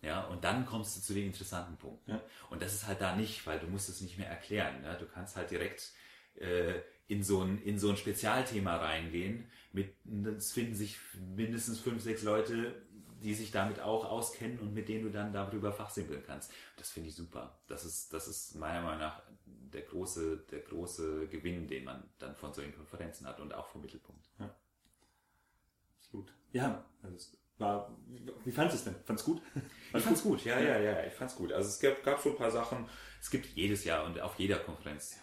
Ja, 0.02 0.24
und 0.24 0.42
dann 0.42 0.66
kommst 0.66 0.96
du 0.96 1.00
zu 1.00 1.14
den 1.14 1.26
interessanten 1.26 1.76
Punkten. 1.76 2.10
Ja. 2.10 2.22
Und 2.50 2.60
das 2.60 2.74
ist 2.74 2.86
halt 2.88 3.00
da 3.00 3.14
nicht, 3.14 3.46
weil 3.46 3.60
du 3.60 3.68
musst 3.68 3.88
es 3.88 4.00
nicht 4.00 4.18
mehr 4.18 4.28
erklären. 4.28 4.82
Ja? 4.82 4.94
Du 4.94 5.06
kannst 5.06 5.36
halt 5.36 5.50
direkt 5.50 5.92
äh, 6.34 6.80
in, 7.06 7.22
so 7.22 7.42
ein, 7.42 7.62
in 7.62 7.78
so 7.78 7.90
ein 7.90 7.96
Spezialthema 7.96 8.76
reingehen. 8.76 9.48
Mit, 9.72 9.94
es 10.36 10.52
finden 10.52 10.74
sich 10.74 10.98
mindestens 11.36 11.78
fünf, 11.78 12.02
sechs 12.02 12.24
Leute, 12.24 12.82
die 13.22 13.34
sich 13.34 13.52
damit 13.52 13.78
auch 13.78 14.04
auskennen 14.04 14.58
und 14.58 14.74
mit 14.74 14.88
denen 14.88 15.04
du 15.04 15.10
dann 15.10 15.32
darüber 15.32 15.72
fachsimpeln 15.72 16.24
kannst. 16.26 16.52
Das 16.76 16.90
finde 16.90 17.08
ich 17.08 17.14
super. 17.14 17.60
Das 17.68 17.84
ist, 17.84 18.12
das 18.12 18.26
ist 18.26 18.56
meiner 18.56 18.82
Meinung 18.82 19.00
nach 19.00 19.22
der 19.46 19.82
große, 19.82 20.38
der 20.50 20.60
große 20.60 21.28
Gewinn, 21.28 21.68
den 21.68 21.84
man 21.84 22.02
dann 22.18 22.34
von 22.34 22.52
solchen 22.52 22.74
Konferenzen 22.74 23.26
hat 23.26 23.38
und 23.38 23.54
auch 23.54 23.68
vom 23.68 23.80
Mittelpunkt. 23.80 24.28
Ja. 24.40 24.52
Absolut. 25.98 26.34
Ja, 26.52 26.84
also 27.02 27.16
war, 27.58 27.96
wie 28.44 28.52
fandest 28.52 28.86
du 28.86 28.90
es 28.90 28.96
denn? 28.96 29.04
Fandest 29.04 29.26
du 29.26 29.34
gut? 29.34 29.42
ich 29.94 30.02
fand's 30.02 30.22
gut, 30.22 30.44
ja, 30.44 30.58
ja, 30.58 30.78
ja, 30.78 31.04
ich 31.04 31.12
fand's 31.12 31.36
gut. 31.36 31.52
Also 31.52 31.68
es 31.68 31.80
gab, 31.80 32.02
gab 32.02 32.20
so 32.20 32.30
ein 32.30 32.36
paar 32.36 32.50
Sachen, 32.50 32.88
es 33.20 33.30
gibt 33.30 33.46
jedes 33.54 33.84
Jahr 33.84 34.04
und 34.04 34.20
auf 34.20 34.38
jeder 34.38 34.58
Konferenz, 34.58 35.16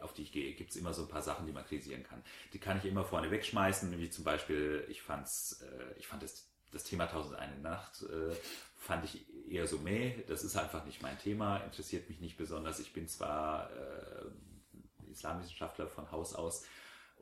auf 0.00 0.12
die 0.12 0.22
ich 0.22 0.32
gehe, 0.32 0.54
gibt 0.54 0.70
es 0.70 0.76
immer 0.76 0.94
so 0.94 1.02
ein 1.02 1.08
paar 1.08 1.22
Sachen, 1.22 1.46
die 1.46 1.52
man 1.52 1.64
kritisieren 1.64 2.04
kann. 2.04 2.22
Die 2.52 2.58
kann 2.58 2.78
ich 2.78 2.84
immer 2.84 3.04
vorne 3.04 3.30
wegschmeißen, 3.30 3.98
wie 3.98 4.10
zum 4.10 4.24
Beispiel, 4.24 4.84
ich 4.88 5.02
fand's, 5.02 5.60
äh, 5.62 5.98
ich 5.98 6.06
fand 6.06 6.22
das, 6.22 6.48
das 6.70 6.84
Thema 6.84 7.04
1001 7.04 7.62
Nacht, 7.62 8.02
äh, 8.02 8.34
fand 8.76 9.04
ich 9.04 9.26
eher 9.48 9.66
so 9.66 9.78
meh, 9.78 10.22
das 10.28 10.44
ist 10.44 10.56
einfach 10.56 10.84
nicht 10.84 11.02
mein 11.02 11.18
Thema, 11.18 11.58
interessiert 11.58 12.08
mich 12.08 12.20
nicht 12.20 12.36
besonders. 12.36 12.78
Ich 12.78 12.92
bin 12.92 13.08
zwar 13.08 13.70
äh, 13.70 15.10
Islamwissenschaftler 15.10 15.88
von 15.88 16.10
Haus 16.10 16.34
aus, 16.34 16.64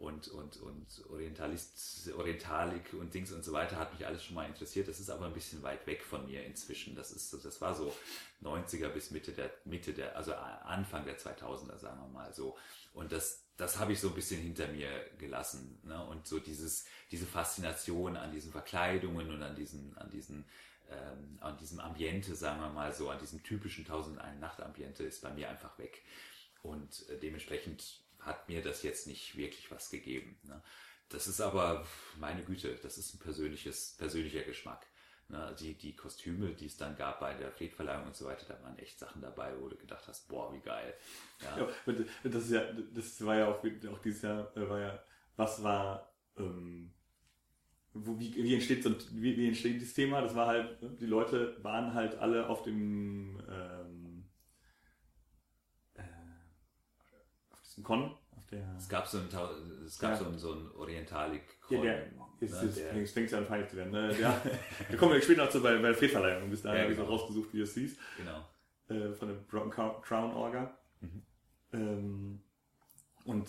und, 0.01 0.29
und, 0.29 0.57
und 0.63 0.87
Orientalist, 1.11 2.11
Orientalik 2.17 2.95
und 2.95 3.13
Dings 3.13 3.33
und 3.33 3.45
so 3.45 3.53
weiter 3.53 3.77
hat 3.77 3.93
mich 3.93 4.07
alles 4.07 4.25
schon 4.25 4.35
mal 4.35 4.47
interessiert. 4.47 4.89
Das 4.89 4.99
ist 4.99 5.11
aber 5.11 5.27
ein 5.27 5.35
bisschen 5.35 5.63
weit 5.63 5.87
weg 5.87 6.03
von 6.03 6.25
mir 6.27 6.43
inzwischen. 6.43 6.97
Das 6.97 7.13
ist, 7.13 7.35
das 7.45 7.61
war 7.61 7.75
so 7.75 7.95
90er 8.43 8.89
bis 8.89 9.11
Mitte 9.11 9.33
der, 9.33 9.51
Mitte 9.67 9.93
der, 9.93 10.17
also 10.17 10.33
Anfang 10.33 11.05
der 11.05 11.19
2000er, 11.19 11.77
sagen 11.77 12.01
wir 12.01 12.09
mal 12.09 12.33
so. 12.33 12.57
Und 12.95 13.13
das, 13.13 13.45
das 13.59 13.79
habe 13.79 13.93
ich 13.93 14.01
so 14.01 14.09
ein 14.09 14.15
bisschen 14.15 14.41
hinter 14.41 14.69
mir 14.69 14.89
gelassen. 15.19 15.79
Ne? 15.83 16.03
Und 16.07 16.27
so 16.27 16.39
dieses, 16.39 16.87
diese 17.11 17.27
Faszination 17.27 18.17
an 18.17 18.33
diesen 18.33 18.53
Verkleidungen 18.53 19.31
und 19.31 19.43
an 19.43 19.55
diesen, 19.55 19.99
an 19.99 20.09
diesen, 20.09 20.47
ähm, 20.91 21.37
an 21.41 21.59
diesem 21.59 21.79
Ambiente, 21.79 22.35
sagen 22.35 22.63
wir 22.63 22.71
mal 22.71 22.95
so, 22.95 23.11
an 23.11 23.19
diesem 23.19 23.43
typischen 23.43 23.85
1001 23.85 24.41
Nacht 24.41 24.63
Ambiente 24.63 25.05
ist 25.05 25.21
bei 25.21 25.31
mir 25.31 25.51
einfach 25.51 25.79
weg. 25.79 26.03
Und 26.63 27.07
äh, 27.11 27.19
dementsprechend 27.19 28.00
hat 28.21 28.49
mir 28.49 28.63
das 28.63 28.83
jetzt 28.83 29.07
nicht 29.07 29.37
wirklich 29.37 29.71
was 29.71 29.91
gegeben. 29.91 30.39
Ne? 30.43 30.63
Das 31.09 31.27
ist 31.27 31.41
aber, 31.41 31.87
meine 32.19 32.43
Güte, 32.45 32.77
das 32.83 32.99
ist 32.99 33.15
ein 33.15 33.19
persönliches, 33.19 33.97
persönlicher 33.99 34.43
Geschmack. 34.43 34.87
Ne? 35.29 35.55
Die, 35.59 35.75
die 35.75 35.95
Kostüme, 35.95 36.55
die 36.55 36.67
es 36.67 36.77
dann 36.77 36.97
gab 36.97 37.21
bei 37.21 37.35
der 37.35 37.53
Friedverleihung 37.53 38.07
und 38.07 38.17
so 38.17 38.27
weiter, 38.27 38.47
da 38.47 38.63
waren 38.63 38.79
echt 38.79 38.99
Sachen 38.99 39.21
dabei, 39.21 39.53
wo 39.61 39.69
du 39.69 39.77
gedacht 39.77 40.07
hast, 40.07 40.29
boah, 40.29 40.53
wie 40.53 40.61
geil. 40.61 40.95
Ja, 41.41 41.59
ja 41.59 41.69
das 42.25 42.45
ist 42.45 42.51
ja, 42.51 42.63
das 42.95 43.25
war 43.25 43.37
ja 43.37 43.49
auch, 43.49 43.59
auch 43.59 43.99
dieses 43.99 44.23
Jahr, 44.23 44.57
äh, 44.57 44.69
war 44.69 44.81
ja, 44.81 45.03
was 45.37 45.63
war, 45.63 46.13
ähm, 46.37 46.93
wo, 47.93 48.19
wie, 48.19 48.35
wie 48.35 48.55
entsteht 48.55 48.83
so 48.85 48.95
wie, 49.13 49.37
wie 49.37 49.49
entsteht 49.49 49.81
dieses 49.81 49.95
Thema? 49.95 50.21
Das 50.21 50.35
war 50.35 50.47
halt, 50.47 50.79
die 51.01 51.07
Leute 51.07 51.57
waren 51.63 51.95
halt 51.95 52.17
alle 52.17 52.49
auf 52.49 52.63
dem 52.63 53.43
ähm, 53.51 53.80
ein 57.81 57.83
Con. 57.83 58.15
Der 58.51 58.77
es 58.77 58.89
gab 58.89 59.07
so 59.07 59.19
ein, 59.19 59.29
es 59.87 59.99
gab 59.99 60.11
ja. 60.13 60.17
so 60.17 60.25
ein, 60.27 60.39
so 60.39 60.53
ein 60.53 60.71
Orientalik. 60.73 61.43
Ja, 61.69 61.81
der, 61.81 62.07
jetzt, 62.41 62.63
ne, 62.63 62.69
der, 62.69 62.97
jetzt 62.97 63.13
fängt 63.13 63.29
es 63.29 63.35
an 63.35 63.47
feindlich 63.47 63.71
zu 63.71 63.77
werden. 63.77 63.93
Ne? 63.93 64.15
Der, 64.15 64.43
da 64.91 64.97
kommen 64.97 65.13
wir 65.13 65.23
später 65.23 65.45
noch 65.45 65.51
zu 65.51 65.63
bei, 65.63 65.77
bei 65.77 65.89
der 65.89 65.95
Fehlverleihung. 65.95 66.51
Bis 66.51 66.63
dahin 66.63 66.79
ja, 66.79 66.83
habe 66.83 66.93
ich 66.93 66.99
genau. 66.99 67.11
rausgesucht, 67.11 67.55
wie 67.55 67.61
es 67.61 67.75
hieß. 67.75 67.97
Genau. 68.17 68.49
Äh, 68.89 69.15
von 69.15 69.29
der 69.29 69.35
Broken 69.37 69.71
Crown 69.71 70.35
Orga. 70.35 70.77
Mhm. 71.01 71.23
Ähm, 71.73 72.41
und 73.25 73.49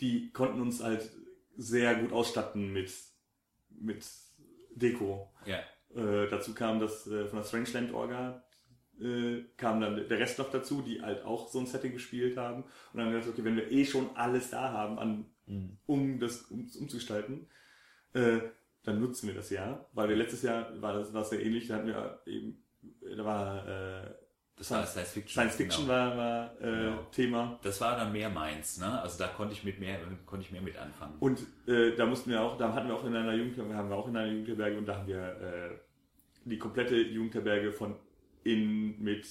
die 0.00 0.30
konnten 0.30 0.60
uns 0.60 0.82
halt 0.82 1.10
sehr 1.56 1.96
gut 1.96 2.12
ausstatten 2.12 2.72
mit, 2.72 2.92
mit 3.70 4.06
Deko. 4.74 5.32
Ja. 5.44 5.58
Äh, 5.94 6.28
dazu 6.28 6.54
kam 6.54 6.78
das 6.78 7.06
äh, 7.06 7.26
von 7.26 7.38
der 7.40 7.44
Strangeland 7.44 7.92
Orga, 7.92 8.44
äh, 9.00 9.44
kam 9.56 9.80
dann 9.80 9.96
der 9.96 10.18
Rest 10.18 10.38
noch 10.38 10.50
dazu, 10.50 10.82
die 10.82 11.02
halt 11.02 11.24
auch 11.24 11.48
so 11.48 11.58
ein 11.60 11.66
Setting 11.66 11.92
gespielt 11.92 12.36
haben. 12.36 12.62
Und 12.62 12.70
dann 12.94 13.06
haben 13.06 13.12
wir 13.12 13.18
gesagt, 13.20 13.38
okay, 13.38 13.44
wenn 13.44 13.56
wir 13.56 13.70
eh 13.70 13.84
schon 13.84 14.10
alles 14.14 14.50
da 14.50 14.72
haben, 14.72 14.98
an, 14.98 15.26
mhm. 15.46 15.78
um 15.86 16.18
das 16.18 16.42
um, 16.42 16.68
umzugestalten, 16.78 17.46
äh, 18.14 18.38
dann 18.84 19.00
nutzen 19.00 19.28
wir 19.28 19.34
das 19.34 19.50
ja. 19.50 19.86
Weil 19.92 20.08
wir 20.08 20.16
letztes 20.16 20.42
Jahr 20.42 20.80
war 20.80 20.94
das 20.94 21.12
war 21.12 21.24
sehr 21.24 21.44
ähnlich, 21.44 21.68
da 21.68 21.76
hatten 21.76 21.86
wir 21.86 22.22
eben, 22.26 22.64
da 23.16 23.24
war 23.24 23.68
äh, 23.68 24.10
das 24.56 24.70
war 24.70 24.86
Science 24.86 25.10
Fiction. 25.10 25.32
Science 25.32 25.56
Fiction 25.56 25.86
genau. 25.86 25.94
war, 25.94 26.16
war 26.16 26.60
äh, 26.60 26.64
genau. 26.64 27.06
Thema. 27.10 27.58
Das 27.62 27.80
war 27.80 27.96
dann 27.96 28.12
mehr 28.12 28.28
meins, 28.28 28.78
ne? 28.78 29.00
Also 29.00 29.18
da 29.18 29.28
konnte 29.28 29.54
ich 29.54 29.64
mit 29.64 29.80
mehr, 29.80 29.98
konnte 30.26 30.44
ich 30.44 30.52
mehr 30.52 30.62
mit 30.62 30.76
anfangen. 30.76 31.14
Und 31.20 31.40
äh, 31.66 31.96
da 31.96 32.06
mussten 32.06 32.30
wir 32.30 32.42
auch, 32.42 32.58
da 32.58 32.72
hatten 32.72 32.88
wir 32.88 32.94
auch 32.94 33.04
in 33.04 33.16
einer 33.16 33.34
Jugendherberge, 33.34 33.76
haben 33.76 33.88
wir 33.88 33.96
auch 33.96 34.08
in 34.08 34.16
einer 34.16 34.30
Jugendherberge 34.30 34.78
und 34.78 34.86
da 34.86 34.98
haben 34.98 35.06
wir 35.06 35.20
äh, 35.20 35.70
die 36.44 36.58
komplette 36.58 36.96
Jugendherberge 36.96 37.72
von 37.72 37.96
in 38.44 39.02
mit 39.02 39.26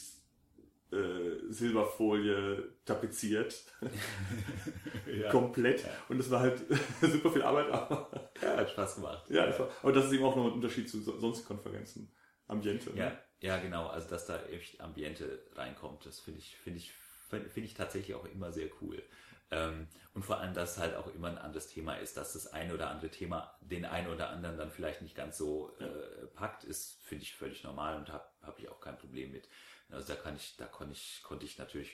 äh, 0.91 1.49
Silberfolie 1.49 2.69
tapeziert. 2.85 3.63
ja. 5.07 5.29
Komplett. 5.29 5.83
Ja. 5.83 5.89
Und 6.09 6.17
das 6.17 6.29
war 6.29 6.41
halt 6.41 6.61
super 7.01 7.31
viel 7.31 7.43
Arbeit, 7.43 7.69
aber. 7.71 8.29
Ja, 8.41 8.57
hat 8.57 8.69
Spaß 8.69 8.95
gemacht. 8.95 9.29
Ja, 9.29 9.45
das 9.45 9.59
war, 9.59 9.69
aber 9.81 9.93
das 9.93 10.05
ist 10.05 10.13
eben 10.13 10.23
auch 10.23 10.35
noch 10.35 10.45
ein 10.45 10.53
Unterschied 10.53 10.89
zu 10.89 10.99
sonstigen 11.01 11.47
Konferenzen. 11.47 12.11
Ambiente. 12.47 12.91
Ne? 12.91 12.99
Ja, 12.99 13.19
ja, 13.39 13.57
genau. 13.59 13.87
Also, 13.87 14.09
dass 14.09 14.25
da 14.25 14.43
echt 14.47 14.81
Ambiente 14.81 15.43
reinkommt, 15.55 16.05
das 16.05 16.19
finde 16.19 16.39
ich, 16.39 16.57
finde 16.57 16.79
ich 16.79 16.91
finde 17.39 17.61
ich 17.61 17.73
tatsächlich 17.73 18.15
auch 18.15 18.25
immer 18.25 18.51
sehr 18.51 18.67
cool. 18.81 19.01
Ähm, 19.51 19.87
und 20.13 20.23
vor 20.23 20.39
allem, 20.39 20.53
dass 20.53 20.71
es 20.71 20.77
halt 20.77 20.95
auch 20.95 21.13
immer 21.13 21.29
ein 21.29 21.37
anderes 21.37 21.67
Thema 21.67 21.95
ist, 21.95 22.17
dass 22.17 22.33
das 22.33 22.47
eine 22.47 22.73
oder 22.73 22.89
andere 22.89 23.09
Thema 23.09 23.53
den 23.61 23.85
einen 23.85 24.07
oder 24.07 24.29
anderen 24.29 24.57
dann 24.57 24.71
vielleicht 24.71 25.01
nicht 25.01 25.15
ganz 25.15 25.37
so 25.37 25.73
äh, 25.79 26.25
packt, 26.33 26.63
ist, 26.63 27.01
finde 27.03 27.23
ich 27.23 27.33
völlig 27.33 27.63
normal 27.63 27.97
und 27.97 28.11
habe 28.11 28.25
hab 28.41 28.59
ich 28.59 28.69
auch 28.69 28.81
kein 28.81 28.97
Problem 28.97 29.31
mit. 29.31 29.47
Also 29.89 30.07
da 30.07 30.15
kann 30.15 30.35
ich, 30.35 30.55
da 30.57 30.65
konnte 30.65 30.93
ich, 30.93 31.21
konnte 31.23 31.45
ich 31.45 31.57
natürlich, 31.57 31.91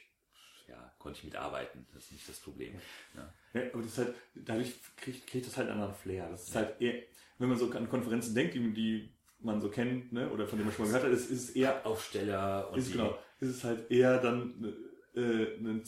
ja, 0.67 0.93
konnte 0.99 1.19
ich 1.19 1.25
mitarbeiten. 1.25 1.87
Das 1.93 2.05
ist 2.05 2.11
nicht 2.13 2.29
das 2.29 2.39
Problem. 2.39 2.79
Ja. 3.15 3.33
Ja, 3.53 3.69
aber 3.73 3.81
das 3.81 3.91
ist 3.91 3.97
halt, 3.97 4.15
dadurch 4.35 4.73
kriegt, 4.95 5.27
kriegt 5.27 5.47
das 5.47 5.57
halt 5.57 5.69
einen 5.69 5.79
anderen 5.79 5.95
Flair. 5.95 6.29
Das 6.29 6.47
ist 6.47 6.55
halt 6.55 6.79
eher, 6.81 7.03
wenn 7.39 7.49
man 7.49 7.57
so 7.57 7.71
an 7.71 7.89
Konferenzen 7.89 8.33
denkt, 8.33 8.55
die, 8.55 8.73
die 8.73 9.13
man 9.39 9.61
so 9.61 9.69
kennt, 9.69 10.11
ne, 10.11 10.29
oder 10.29 10.47
von 10.47 10.57
denen 10.57 10.69
man 10.69 10.75
schon 10.75 10.85
mal 10.85 10.91
gehört 10.91 11.11
hat, 11.11 11.11
ist, 11.11 11.29
ist 11.29 11.49
es 11.49 11.55
eher 11.55 11.85
Aufsteller 11.85 12.71
und 12.71 12.79
ist, 12.79 12.87
die, 12.89 12.93
genau, 12.93 13.17
ist 13.39 13.49
es 13.49 13.63
halt 13.63 13.91
eher 13.91 14.19
dann 14.19 14.73
äh, 15.15 15.55
ein 15.57 15.83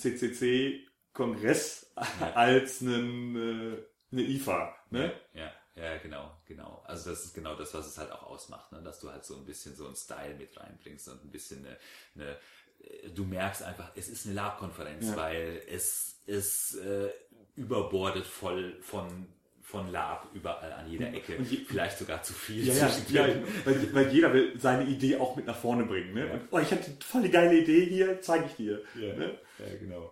CCC-Kongress 1.20 1.92
als 2.36 2.82
ein, 2.82 3.36
äh, 3.36 3.78
eine 4.12 4.22
IFA. 4.22 4.76
Ne? 4.92 5.14
Ja, 5.34 5.52
ja, 5.76 5.98
genau, 5.98 6.32
genau. 6.46 6.84
Also 6.86 7.10
das 7.12 7.26
ist 7.26 7.34
genau 7.34 7.56
das, 7.56 7.74
was 7.74 7.88
es 7.88 7.98
halt 7.98 8.12
auch 8.12 8.24
ausmacht, 8.24 8.72
ne? 8.72 8.82
dass 8.82 9.00
du 9.00 9.12
halt 9.12 9.24
so 9.26 9.36
ein 9.38 9.46
bisschen 9.46 9.76
so 9.76 9.86
einen 9.86 9.96
Style 9.96 10.36
mit 10.38 10.58
reinbringst 10.60 11.08
und 11.10 11.24
ein 11.24 11.32
bisschen 11.32 11.66
eine, 11.66 11.78
eine 12.16 12.32
äh, 12.82 13.10
du 13.10 13.24
merkst 13.26 13.64
einfach, 13.64 13.92
es 13.96 14.10
ist 14.10 14.26
eine 14.26 14.36
Lab-Konferenz, 14.36 15.10
Ja. 15.10 15.16
weil 15.16 15.62
es 15.70 16.22
ist 16.26 16.76
äh, 16.76 17.10
überbordet 17.56 18.26
voll 18.26 18.78
von 18.82 19.28
von 19.62 19.92
Lab 19.92 20.28
überall 20.34 20.74
an 20.74 20.90
jeder 20.90 21.14
Ecke, 21.14 21.40
je- 21.44 21.64
vielleicht 21.64 22.00
sogar 22.00 22.24
zu 22.24 22.34
viel. 22.34 22.66
Ja, 22.66 22.74
ja, 22.74 23.28
ja 23.28 23.36
weil, 23.66 23.94
weil 23.94 24.12
jeder 24.12 24.34
will 24.34 24.60
seine 24.60 24.90
Idee 24.90 25.18
auch 25.18 25.36
mit 25.36 25.46
nach 25.46 25.56
vorne 25.60 25.86
bringen. 25.86 26.16
Ne? 26.16 26.26
Ja. 26.26 26.34
Und, 26.34 26.42
oh, 26.50 26.58
ich 26.58 26.72
hatte 26.72 26.90
voll 27.06 27.22
die 27.22 27.30
geile 27.30 27.56
Idee 27.56 27.86
hier, 27.86 28.20
zeige 28.20 28.46
ich 28.48 28.54
dir. 28.56 28.82
Ja, 29.00 29.14
Ne? 29.14 29.38
ja 29.60 29.76
genau. 29.80 30.12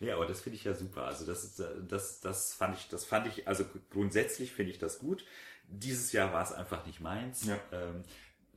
Ja, 0.00 0.14
aber 0.16 0.26
das 0.26 0.40
finde 0.40 0.56
ich 0.56 0.64
ja 0.64 0.74
super. 0.74 1.04
Also 1.04 1.26
das 1.26 1.44
ist, 1.44 1.60
äh, 1.60 1.66
das, 1.86 2.20
das 2.20 2.54
fand 2.54 2.76
ich, 2.76 2.88
das 2.88 3.04
fand 3.04 3.26
ich, 3.26 3.46
also 3.48 3.64
grundsätzlich 3.90 4.52
finde 4.52 4.72
ich 4.72 4.78
das 4.78 4.98
gut. 4.98 5.24
Dieses 5.68 6.12
Jahr 6.12 6.32
war 6.32 6.42
es 6.42 6.52
einfach 6.52 6.86
nicht 6.86 7.00
meins. 7.00 7.44
Ja. 7.44 7.58
Ähm, 7.72 8.04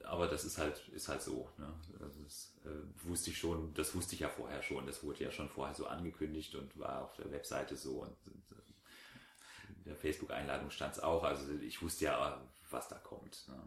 aber 0.03 0.27
das 0.27 0.43
ist 0.43 0.57
halt, 0.57 0.87
ist 0.89 1.07
halt 1.07 1.21
so. 1.21 1.49
Ne? 1.57 1.73
Also 1.99 2.21
das 2.23 2.53
äh, 2.65 3.07
wusste 3.07 3.29
ich 3.29 3.37
schon, 3.37 3.73
das 3.73 3.93
wusste 3.95 4.15
ich 4.15 4.21
ja 4.21 4.29
vorher 4.29 4.61
schon. 4.63 4.85
Das 4.85 5.03
wurde 5.03 5.23
ja 5.23 5.31
schon 5.31 5.49
vorher 5.49 5.75
so 5.75 5.87
angekündigt 5.87 6.55
und 6.55 6.77
war 6.77 7.03
auf 7.03 7.15
der 7.15 7.31
Webseite 7.31 7.75
so 7.75 8.01
und 8.01 8.17
äh, 8.27 9.75
in 9.77 9.83
der 9.85 9.95
Facebook-Einladung 9.95 10.69
stand 10.69 10.95
es 10.95 10.99
auch. 10.99 11.23
Also 11.23 11.51
ich 11.61 11.81
wusste 11.81 12.05
ja, 12.05 12.41
was 12.69 12.87
da 12.87 12.97
kommt. 12.97 13.47
Ne? 13.47 13.61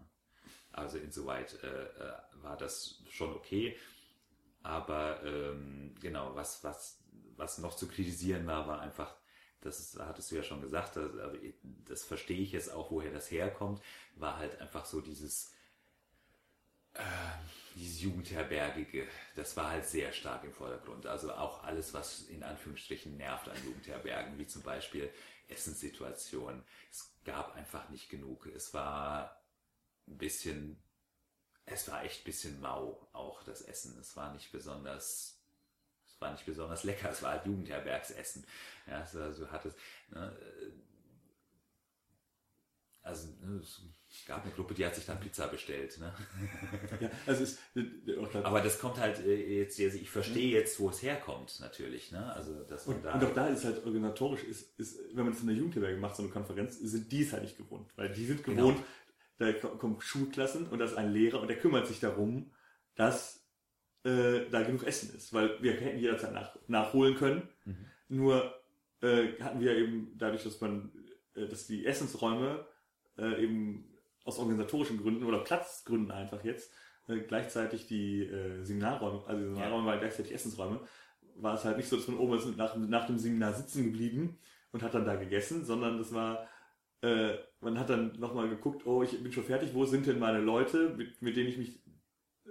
Also 0.73 0.99
insoweit 0.99 1.63
äh, 1.63 1.67
äh, 1.67 2.13
war 2.43 2.57
das 2.57 3.03
schon 3.09 3.33
okay. 3.35 3.77
Aber 4.63 5.23
ähm, 5.25 5.95
genau, 6.01 6.35
was, 6.35 6.65
was, 6.65 6.99
was 7.37 7.59
noch 7.59 7.77
zu 7.77 7.89
kritisieren 7.89 8.47
war, 8.47 8.67
war 8.67 8.81
einfach, 8.81 9.15
das 9.61 9.81
ist, 9.81 9.99
hattest 9.99 10.31
du 10.31 10.37
ja 10.37 10.43
schon 10.43 10.61
gesagt, 10.61 10.97
das, 10.97 11.11
das 11.87 12.05
verstehe 12.05 12.41
ich 12.41 12.53
jetzt 12.53 12.73
auch, 12.73 12.91
woher 12.91 13.13
das 13.13 13.31
herkommt, 13.31 13.83
war 14.17 14.39
halt 14.39 14.61
einfach 14.61 14.85
so 14.85 15.01
dieses, 15.01 15.53
äh, 16.95 17.03
dieses 17.77 18.01
Jugendherbergige, 18.03 19.07
das 19.37 19.57
war 19.57 19.71
halt 19.71 19.87
sehr 19.87 20.13
stark 20.13 20.45
im 20.45 20.53
Vordergrund. 20.53 21.07
Also 21.07 21.33
auch 21.33 21.65
alles, 21.65 21.93
was 21.95 22.23
in 22.23 22.43
Anführungsstrichen 22.43 23.17
nervt 23.17 23.49
an 23.49 23.57
Jugendherbergen, 23.65 24.39
wie 24.39 24.47
zum 24.47 24.63
Beispiel 24.63 25.11
Essenssituationen. 25.49 26.63
Es 26.91 27.13
gab 27.25 27.57
einfach 27.57 27.89
nicht 27.89 28.09
genug. 28.11 28.47
Es 28.47 28.75
war 28.75 29.43
ein 30.07 30.19
bisschen 30.19 30.81
es 31.67 31.89
war 31.89 32.05
echt 32.05 32.23
ein 32.23 32.25
bisschen 32.25 32.61
mau, 32.61 33.09
auch 33.13 33.43
das 33.45 33.63
Essen. 33.63 33.99
Es 33.99 34.17
war 34.17 34.33
nicht 34.33 34.53
besonders, 34.53 35.07
es 35.07 35.44
war 36.25 36.33
nicht 36.33 36.47
besonders 36.47 36.83
lecker. 36.85 37.11
Es 37.11 37.23
war 37.23 37.33
halt 37.33 37.47
Jugendherbergsessen. 37.47 38.45
Ja, 38.89 38.99
also 39.01 39.21
es, 39.21 39.39
ne, 40.11 40.37
äh, 40.37 40.71
also 43.03 43.29
ne, 43.43 43.61
es 43.61 44.25
gab 44.27 44.43
eine 44.45 44.53
Gruppe, 44.55 44.73
die 44.75 44.87
hat 44.87 44.95
sich 44.95 45.05
dann 45.05 45.21
Pizza 45.21 45.47
bestellt. 45.49 45.99
Ne? 45.99 46.15
Ja, 47.01 47.11
also 47.27 47.43
es 47.43 47.59
äh, 47.75 47.85
da- 48.33 48.43
Aber 48.45 48.61
das 48.63 48.79
kommt 48.79 48.99
halt 48.99 49.19
äh, 49.21 49.59
jetzt, 49.59 49.79
also 49.79 49.99
ich 49.99 50.09
verstehe 50.11 50.51
jetzt, 50.53 50.81
wo 50.81 50.89
es 50.89 51.03
herkommt, 51.03 51.61
natürlich. 51.61 52.13
Ne? 52.13 52.33
Also, 52.35 52.63
dass 52.65 52.87
man 52.87 52.97
und, 52.97 53.05
da, 53.05 53.13
und 53.15 53.25
auch 53.25 53.35
da 53.35 53.49
ist 53.49 53.65
halt 53.65 53.85
organisatorisch, 53.85 54.45
ist, 54.45 54.79
ist, 54.81 54.99
wenn 55.13 55.25
man 55.25 55.33
das 55.33 55.43
in 55.43 55.49
der 55.49 55.57
Jugendherberge 55.57 55.99
macht, 55.99 56.17
so 56.17 56.23
eine 56.23 56.33
Konferenz, 56.33 56.79
sind 56.79 57.11
die 57.13 57.23
es 57.23 57.33
halt 57.33 57.43
nicht 57.43 57.59
gewohnt. 57.59 57.91
Weil 57.97 58.11
die 58.11 58.25
sind 58.25 58.43
Genau. 58.45 58.69
gewohnt, 58.69 58.85
da 59.37 59.53
ko- 59.53 59.77
kommen 59.77 60.01
Schulklassen 60.01 60.69
und 60.69 60.79
da 60.79 60.85
ist 60.87 60.95
ein 60.97 61.13
Lehrer 61.13 61.41
und 61.41 61.49
der 61.49 61.59
kümmert 61.59 61.87
sich 61.87 62.01
darum, 62.01 62.53
dass 62.95 63.44
äh, 64.05 64.49
da 64.51 64.63
genug 64.63 64.85
Essen 64.85 65.15
ist. 65.17 65.33
Weil 65.33 65.63
wir 65.63 65.73
hätten 65.73 65.99
jederzeit 65.99 66.33
nach, 66.33 66.57
nachholen 66.67 67.17
können. 67.17 67.49
Mhm. 67.65 67.87
Nur 68.09 68.55
äh, 69.03 69.33
hatten 69.41 69.61
wir 69.61 69.77
eben 69.77 70.13
dadurch, 70.17 70.45
dass 70.45 70.61
man, 70.61 70.93
äh, 71.35 71.47
dass 71.47 71.67
die 71.67 71.87
Essensräume 71.87 72.67
äh, 73.19 73.43
eben 73.43 73.91
aus 74.25 74.39
organisatorischen 74.39 74.99
Gründen 74.99 75.25
oder 75.25 75.39
Platzgründen 75.39 76.11
einfach 76.11 76.45
jetzt 76.45 76.73
äh, 77.09 77.19
gleichzeitig 77.21 77.87
die 77.87 78.23
äh, 78.23 78.63
Seminarräume, 78.63 79.23
also 79.27 79.41
die 79.41 79.49
Seminarräume 79.49 79.87
waren 79.87 80.01
gleichzeitig 80.01 80.33
Essensräume, 80.33 80.81
war 81.37 81.55
es 81.55 81.65
halt 81.65 81.77
nicht 81.77 81.89
so, 81.89 81.97
dass 81.97 82.09
man 82.09 82.19
oben 82.19 82.39
ist 82.39 82.57
nach, 82.57 82.77
nach 82.77 83.07
dem 83.07 83.19
Seminar 83.19 83.53
sitzen 83.53 83.85
geblieben 83.85 84.39
und 84.73 84.83
hat 84.83 84.95
dann 84.95 85.05
da 85.05 85.17
gegessen, 85.17 85.65
sondern 85.65 85.99
das 85.99 86.15
war, 86.15 86.49
äh, 87.03 87.35
man 87.61 87.79
hat 87.79 87.91
dann 87.91 88.19
nochmal 88.19 88.49
geguckt, 88.49 88.87
oh, 88.87 89.03
ich 89.03 89.23
bin 89.23 89.33
schon 89.33 89.45
fertig, 89.45 89.75
wo 89.75 89.85
sind 89.85 90.07
denn 90.07 90.19
meine 90.19 90.41
Leute, 90.41 90.95
mit, 90.97 91.21
mit 91.21 91.37
denen 91.37 91.49
ich 91.49 91.59
mich 91.59 91.84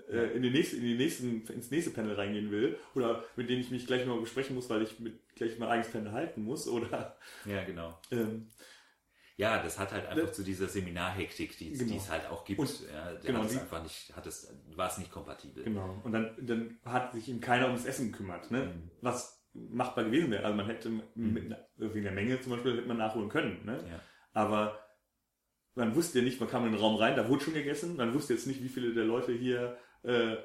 in, 0.09 0.41
die 0.41 0.49
nächste, 0.49 0.77
in 0.77 0.83
die 0.83 0.95
nächsten, 0.95 1.45
ins 1.47 1.69
nächste 1.71 1.91
Panel 1.91 2.15
reingehen 2.15 2.49
will 2.51 2.77
oder 2.95 3.23
mit 3.35 3.49
denen 3.49 3.61
ich 3.61 3.71
mich 3.71 3.85
gleich 3.87 4.05
mal 4.05 4.19
besprechen 4.19 4.55
muss, 4.55 4.69
weil 4.69 4.81
ich 4.81 4.99
mit, 4.99 5.19
gleich 5.35 5.57
mein 5.59 5.69
eigenes 5.69 5.91
Panel 5.91 6.11
halten 6.11 6.43
muss 6.43 6.67
oder 6.67 7.17
ja, 7.45 7.63
genau. 7.63 7.99
ähm, 8.11 8.49
Ja, 9.35 9.61
das 9.63 9.79
hat 9.79 9.91
halt 9.91 10.05
einfach 10.07 10.31
zu 10.31 10.43
dieser 10.43 10.67
Seminarhektik, 10.67 11.57
die, 11.57 11.71
Genau. 11.73 11.91
die 11.91 11.97
es 11.97 12.09
halt 12.09 12.27
auch 12.27 12.45
gibt. 12.45 12.59
Und- 12.59 12.81
ja, 12.91 13.13
genau, 13.23 13.39
hat 13.43 13.49
es 13.49 13.57
einfach 13.57 13.81
nicht, 13.83 14.15
hat 14.15 14.25
es, 14.27 14.53
war 14.75 14.89
es 14.89 14.97
nicht 14.99 15.11
kompatibel. 15.11 15.63
Genau. 15.63 15.99
Und 16.03 16.11
dann, 16.11 16.35
dann 16.41 16.77
hat 16.85 17.13
sich 17.13 17.29
eben 17.29 17.41
keiner 17.41 17.67
ums 17.67 17.85
Essen 17.85 18.11
gekümmert, 18.11 18.51
ne? 18.51 18.65
Mhm. 18.65 18.91
Was 19.01 19.43
machbar 19.53 20.03
gewesen 20.05 20.31
wäre. 20.31 20.43
Also 20.45 20.55
man 20.57 20.65
hätte 20.65 20.89
mit 21.15 21.45
einer, 21.45 21.59
wegen 21.77 22.03
der 22.03 22.11
Menge 22.11 22.39
zum 22.41 22.53
Beispiel 22.53 22.77
hätte 22.77 22.87
man 22.87 22.97
nachholen 22.97 23.29
können, 23.29 23.63
ne? 23.65 23.83
Ja. 23.87 23.99
Aber 24.33 24.82
man 25.75 25.95
wusste 25.95 26.19
ja 26.19 26.23
nicht, 26.25 26.39
man 26.39 26.49
kam 26.49 26.65
in 26.65 26.71
den 26.71 26.79
Raum 26.81 26.95
rein, 26.95 27.15
da 27.15 27.27
wurde 27.27 27.43
schon 27.43 27.53
gegessen, 27.53 27.95
man 27.95 28.13
wusste 28.13 28.33
jetzt 28.33 28.47
nicht, 28.47 28.63
wie 28.63 28.69
viele 28.69 28.93
der 28.93 29.05
Leute 29.05 29.31
hier 29.31 29.77
äh, 30.03 30.35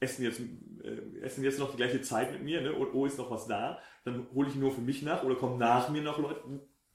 essen 0.00 0.24
jetzt 0.24 0.40
äh, 0.82 1.20
essen 1.22 1.44
jetzt 1.44 1.58
noch 1.58 1.70
die 1.70 1.76
gleiche 1.76 2.02
Zeit 2.02 2.32
mit 2.32 2.42
mir, 2.42 2.60
ne? 2.60 2.72
Und 2.72 2.92
oh, 2.94 3.06
ist 3.06 3.18
noch 3.18 3.30
was 3.30 3.46
da, 3.46 3.78
dann 4.04 4.26
hole 4.34 4.48
ich 4.48 4.54
nur 4.56 4.72
für 4.72 4.80
mich 4.80 5.02
nach 5.02 5.22
oder 5.22 5.36
kommen 5.36 5.58
nach 5.58 5.88
mir 5.88 6.02
noch 6.02 6.18
Leute. 6.18 6.40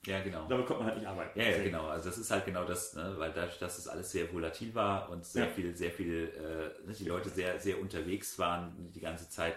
Ja, 0.06 0.22
genau. 0.22 0.48
Damit 0.48 0.66
konnte 0.66 0.84
man 0.84 0.92
halt 0.92 1.00
nicht 1.00 1.10
arbeiten. 1.10 1.38
Ja, 1.38 1.46
ja, 1.50 1.62
genau. 1.62 1.88
Also 1.88 2.10
das 2.10 2.18
ist 2.18 2.32
halt 2.32 2.46
genau 2.46 2.64
das, 2.64 2.94
ne? 2.96 3.16
weil 3.18 3.34
dadurch, 3.34 3.60
dass 3.60 3.78
es 3.78 3.88
alles 3.88 4.12
sehr 4.12 4.32
volatil 4.32 4.74
war 4.74 5.10
und 5.10 5.26
sehr 5.26 5.46
Ja. 5.46 5.52
viel, 5.52 5.76
sehr 5.76 5.92
viel, 5.92 6.32
äh, 6.38 6.88
ne, 6.88 6.94
die 6.98 7.04
Leute 7.04 7.28
sehr, 7.30 7.60
sehr 7.60 7.82
unterwegs 7.82 8.40
waren 8.40 8.92
die 8.94 9.02
ganze 9.02 9.30
Zeit, 9.30 9.56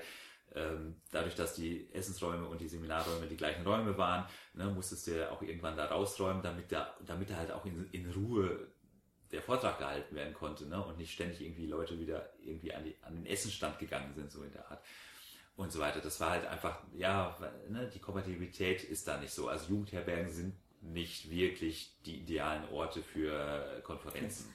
ähm, 0.54 1.00
dadurch, 1.10 1.34
dass 1.34 1.54
die 1.54 1.92
Essensräume 1.92 2.46
und 2.46 2.60
die 2.60 2.68
Seminarräume 2.68 3.26
die 3.26 3.36
gleichen 3.36 3.66
Räume 3.66 3.96
waren, 3.96 4.26
ne, 4.54 4.66
musstest 4.66 5.06
du 5.06 5.18
ja 5.18 5.30
auch 5.30 5.42
irgendwann 5.42 5.76
da 5.76 5.86
rausräumen, 5.86 6.42
damit 6.42 6.70
da, 6.70 6.94
damit 7.06 7.30
da 7.30 7.36
halt 7.36 7.52
auch 7.52 7.64
in, 7.64 7.88
in 7.92 8.10
Ruhe 8.10 8.68
der 9.30 9.42
Vortrag 9.42 9.78
gehalten 9.78 10.14
werden 10.14 10.34
konnte, 10.34 10.66
ne? 10.66 10.84
Und 10.84 10.98
nicht 10.98 11.12
ständig 11.12 11.40
irgendwie 11.40 11.66
Leute 11.66 11.98
wieder 11.98 12.30
irgendwie 12.40 12.74
an, 12.74 12.84
die, 12.84 12.94
an 13.02 13.14
den 13.14 13.26
Essensstand 13.26 13.78
gegangen 13.78 14.12
sind, 14.14 14.30
so 14.30 14.42
in 14.42 14.52
der 14.52 14.70
Art. 14.70 14.84
Und 15.56 15.72
so 15.72 15.80
weiter. 15.80 16.00
Das 16.00 16.20
war 16.20 16.30
halt 16.30 16.46
einfach, 16.46 16.82
ja, 16.94 17.36
ne, 17.68 17.90
die 17.92 17.98
Kompatibilität 17.98 18.84
ist 18.84 19.08
da 19.08 19.18
nicht 19.18 19.32
so. 19.32 19.48
Also 19.48 19.70
Jugendherbergen 19.70 20.30
sind 20.30 20.54
nicht 20.82 21.30
wirklich 21.30 21.96
die 22.04 22.18
idealen 22.20 22.68
Orte 22.70 23.02
für 23.02 23.80
Konferenzen. 23.84 24.52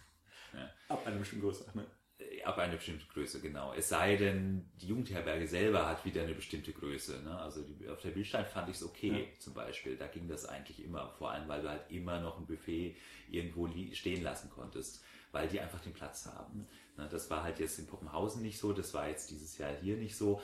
Ab 0.89 1.05
einer 1.05 1.17
bestimmten 1.17 1.45
Größe, 1.45 1.65
ne? 1.73 1.85
Äh, 2.19 2.43
Ab 2.43 2.57
einer 2.57 2.75
bestimmten 2.75 3.07
Größe, 3.09 3.41
genau. 3.41 3.73
Es 3.73 3.89
sei 3.89 4.15
denn, 4.15 4.69
die 4.81 4.87
Jugendherberge 4.87 5.47
selber 5.47 5.87
hat 5.87 6.05
wieder 6.05 6.23
eine 6.23 6.33
bestimmte 6.33 6.71
Größe. 6.71 7.21
Ne? 7.23 7.37
Also 7.37 7.61
die, 7.61 7.87
auf 7.87 8.01
der 8.01 8.11
Bildstein 8.11 8.45
fand 8.45 8.69
ich 8.69 8.77
es 8.77 8.83
okay, 8.83 9.33
zum 9.39 9.53
Beispiel. 9.53 9.97
Da 9.97 10.07
ging 10.07 10.27
das 10.27 10.45
eigentlich 10.45 10.83
immer. 10.83 11.09
Vor 11.17 11.31
allem, 11.31 11.47
weil 11.47 11.61
du 11.61 11.69
halt 11.69 11.89
immer 11.91 12.19
noch 12.19 12.37
ein 12.37 12.45
Buffet 12.45 12.95
irgendwo 13.29 13.67
stehen 13.93 14.23
lassen 14.23 14.49
konntest, 14.49 15.03
weil 15.31 15.47
die 15.47 15.59
einfach 15.59 15.81
den 15.81 15.93
Platz 15.93 16.25
haben. 16.25 16.67
Ne? 16.97 17.07
Das 17.09 17.29
war 17.29 17.43
halt 17.43 17.59
jetzt 17.59 17.79
in 17.79 17.87
Poppenhausen 17.87 18.41
nicht 18.41 18.59
so, 18.59 18.73
das 18.73 18.93
war 18.93 19.07
jetzt 19.07 19.29
dieses 19.29 19.57
Jahr 19.57 19.73
hier 19.81 19.97
nicht 19.97 20.15
so. 20.15 20.41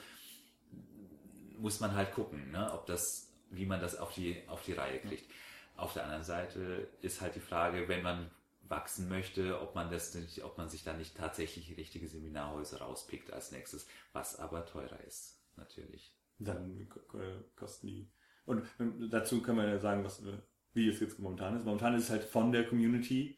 Muss 1.58 1.80
man 1.80 1.94
halt 1.96 2.12
gucken, 2.12 2.52
ne? 2.52 2.72
ob 2.74 2.86
das, 2.86 3.32
wie 3.50 3.66
man 3.66 3.80
das 3.80 3.96
auf 3.96 4.14
die, 4.14 4.44
auf 4.48 4.64
die 4.64 4.74
Reihe 4.74 5.00
kriegt. 5.00 5.32
Auf 5.76 5.94
der 5.94 6.04
anderen 6.04 6.24
Seite 6.24 6.88
ist 7.02 7.22
halt 7.22 7.36
die 7.36 7.40
Frage, 7.40 7.88
wenn 7.88 8.04
man 8.04 8.30
wachsen 8.74 9.08
möchte, 9.08 9.62
ob 9.62 9.76
man 9.76 9.92
das 9.92 10.16
nicht, 10.16 10.44
ob 10.44 10.58
man 10.58 10.68
sich 10.68 10.84
dann 10.84 10.98
nicht 10.98 11.16
tatsächlich 11.16 11.78
richtige 11.78 12.08
Seminarhäuser 12.08 12.80
rauspickt 12.80 13.32
als 13.32 13.52
nächstes, 13.52 13.88
was 14.14 14.40
aber 14.40 14.66
teurer 14.66 15.00
ist, 15.08 15.40
natürlich. 15.56 16.16
dann 16.40 16.80
äh, 17.14 17.44
kosten 17.56 17.88
die. 17.88 18.10
Und 18.46 18.66
ähm, 18.80 19.10
dazu 19.10 19.42
kann 19.42 19.56
man 19.56 19.68
ja 19.68 19.80
sagen, 19.80 20.04
was, 20.04 20.26
äh, 20.26 20.38
wie 20.74 20.90
es 20.90 21.00
jetzt 21.00 21.20
momentan 21.20 21.56
ist. 21.56 21.66
Momentan 21.66 21.96
ist 21.96 22.06
es 22.06 22.10
halt 22.10 22.24
von 22.24 22.52
der 22.52 22.68
Community, 22.68 23.38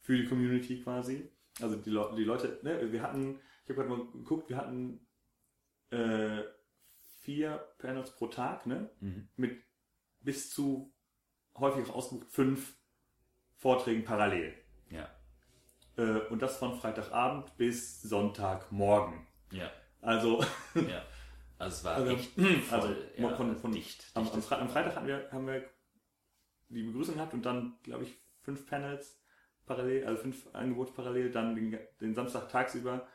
für 0.00 0.16
die 0.16 0.26
Community 0.26 0.82
quasi. 0.82 1.30
Also 1.60 1.76
die, 1.76 1.90
Le 1.90 2.12
die 2.16 2.24
Leute, 2.24 2.58
ne, 2.62 2.92
wir 2.92 3.02
hatten, 3.02 3.38
ich 3.64 3.70
habe 3.70 3.86
gerade 3.86 3.88
mal 3.88 4.12
geguckt, 4.12 4.48
wir 4.48 4.56
hatten 4.56 5.06
äh, 5.90 6.42
vier 7.20 7.64
Panels 7.78 8.10
pro 8.16 8.26
Tag, 8.26 8.66
ne? 8.66 8.90
Mhm. 9.00 9.28
Mit 9.36 9.62
bis 10.20 10.50
zu 10.50 10.92
häufig 11.54 11.88
auch 11.88 11.96
ausgebucht 11.96 12.30
fünf 12.30 12.76
Vorträgen 13.56 14.04
parallel. 14.04 14.61
Ja. 15.96 16.04
Äh, 16.04 16.20
und 16.28 16.40
das 16.42 16.56
von 16.56 16.78
Freitagabend 16.78 17.56
bis 17.56 18.00
Sonntagmorgen. 18.02 19.26
Ja. 19.50 19.70
Also, 20.00 20.44
Ja. 20.74 21.02
Also 21.58 21.76
es 21.76 21.84
war 21.84 21.94
Also, 21.94 22.10
echt 22.12 22.32
also 22.72 22.88
voll, 22.88 23.06
von- 23.16 23.36
von- 23.36 23.56
von- 23.56 23.72
dicht. 23.72 24.04
am, 24.14 24.28
am, 24.28 24.42
Fre 24.42 24.58
am 24.58 24.68
Freitag 24.68 24.96
hatten 24.96 25.06
wir, 25.06 25.30
haben 25.30 25.46
wir 25.46 25.64
die 26.70 26.82
Begrüßung 26.82 27.14
gehabt 27.14 27.34
und 27.34 27.46
dann, 27.46 27.78
glaube 27.84 28.02
ich, 28.02 28.18
fünf 28.40 28.66
Panels 28.66 29.22
parallel, 29.64 30.04
also 30.06 30.22
fünf 30.22 30.52
Angebote 30.54 30.90
parallel, 30.92 31.30
dann 31.30 31.54
den, 31.54 31.78
den 32.00 32.14
Samstag 32.16 32.48
tagsüber 32.48 33.06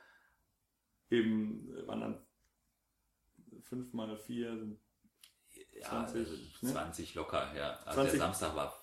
eben 1.10 1.76
äh, 1.76 1.88
waren 1.88 2.00
dann 2.00 2.26
fünf 3.63 3.92
mal 3.92 4.16
vier, 4.18 4.58
sind 4.58 4.80
ja, 5.74 5.90
20, 5.90 6.20
also 6.28 6.38
ne? 6.62 6.72
20 6.72 7.16
locker, 7.16 7.54
ja. 7.54 7.72
Also 7.80 7.96
20 8.02 8.12
der 8.12 8.20
Samstag 8.20 8.56
war 8.56 8.77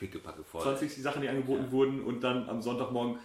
pickepacke 0.00 0.42
voll. 0.42 0.62
20 0.62 1.00
Sachen, 1.02 1.22
die 1.22 1.28
angeboten 1.28 1.64
Ja. 1.66 1.72
wurden 1.72 2.00
und 2.02 2.20
dann 2.22 2.48
am 2.48 2.60
Sonntagmorgen 2.62 3.20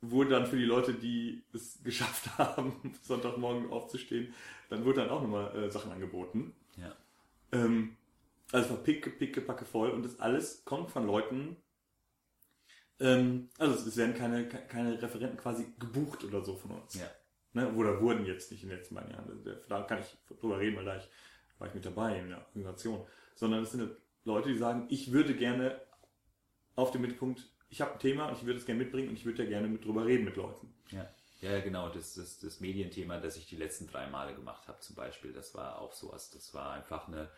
wurde 0.00 0.30
dann 0.30 0.46
für 0.46 0.56
die 0.56 0.64
Leute, 0.66 0.92
die 0.94 1.42
es 1.54 1.82
geschafft 1.84 2.36
haben, 2.38 2.94
Sonntagmorgen 3.02 3.70
aufzustehen, 3.70 4.34
dann 4.68 4.84
wurde 4.84 5.00
dann 5.00 5.10
auch 5.10 5.22
nochmal 5.22 5.56
äh, 5.56 5.70
Sachen 5.70 5.90
angeboten. 5.90 6.54
Ja. 6.76 6.94
Ähm, 7.52 7.96
also 8.52 8.70
war 8.70 8.76
picke, 8.78 9.10
picke, 9.10 9.40
packe 9.40 9.64
voll 9.64 9.90
und 9.90 10.04
das 10.04 10.20
alles 10.20 10.64
kommt 10.64 10.90
von 10.90 11.06
Leuten, 11.06 11.56
ähm, 13.00 13.48
also 13.58 13.74
es 13.88 13.96
werden 13.96 14.14
keine, 14.14 14.48
ke- 14.48 14.66
keine 14.68 15.00
Referenten 15.00 15.38
quasi 15.38 15.66
gebucht 15.78 16.24
oder 16.24 16.44
so 16.44 16.56
von 16.56 16.72
uns. 16.72 16.94
Ja. 16.94 17.06
Ne? 17.52 17.72
Oder 17.74 18.00
wurden 18.00 18.26
jetzt 18.26 18.50
nicht 18.50 18.62
in 18.62 18.68
den 18.68 18.78
letzten 18.78 18.94
beiden 18.94 19.10
Jahren. 19.12 19.58
Da 19.68 19.82
kann 19.82 20.00
ich 20.00 20.16
drüber 20.38 20.58
reden, 20.58 20.76
weil 20.76 20.84
da 20.84 20.96
ich, 20.96 21.08
war 21.58 21.68
ich 21.68 21.74
mit 21.74 21.84
dabei 21.84 22.18
in 22.18 22.28
der 22.30 22.38
Organisation. 22.46 23.06
Sondern 23.34 23.62
es 23.62 23.72
sind 23.72 23.90
Leute, 24.24 24.48
die 24.48 24.58
sagen, 24.58 24.86
ich 24.90 25.12
würde 25.12 25.34
gerne 25.34 25.80
auf 26.78 26.92
dem 26.92 27.02
Mittelpunkt, 27.02 27.42
ich 27.70 27.80
habe 27.80 27.92
ein 27.92 27.98
Thema 27.98 28.28
und 28.28 28.38
ich 28.38 28.46
würde 28.46 28.58
es 28.58 28.64
gerne 28.64 28.82
mitbringen 28.82 29.08
und 29.08 29.16
ich 29.16 29.24
würde 29.24 29.42
ja 29.42 29.48
gerne 29.48 29.68
mit 29.68 29.84
drüber 29.84 30.06
reden 30.06 30.24
mit 30.24 30.36
Leuten. 30.36 30.72
Ja, 30.90 31.10
ja 31.40 31.60
genau. 31.60 31.88
Das, 31.88 32.14
das, 32.14 32.38
das 32.38 32.60
Medienthema, 32.60 33.18
das 33.18 33.36
ich 33.36 33.46
die 33.46 33.56
letzten 33.56 33.88
drei 33.88 34.06
Male 34.06 34.32
gemacht 34.34 34.68
habe, 34.68 34.78
zum 34.78 34.94
Beispiel, 34.94 35.32
das 35.32 35.54
war 35.54 35.80
auch 35.80 35.92
sowas. 35.92 36.30
Das 36.30 36.54
war 36.54 36.72
einfach 36.72 37.08
eine. 37.08 37.28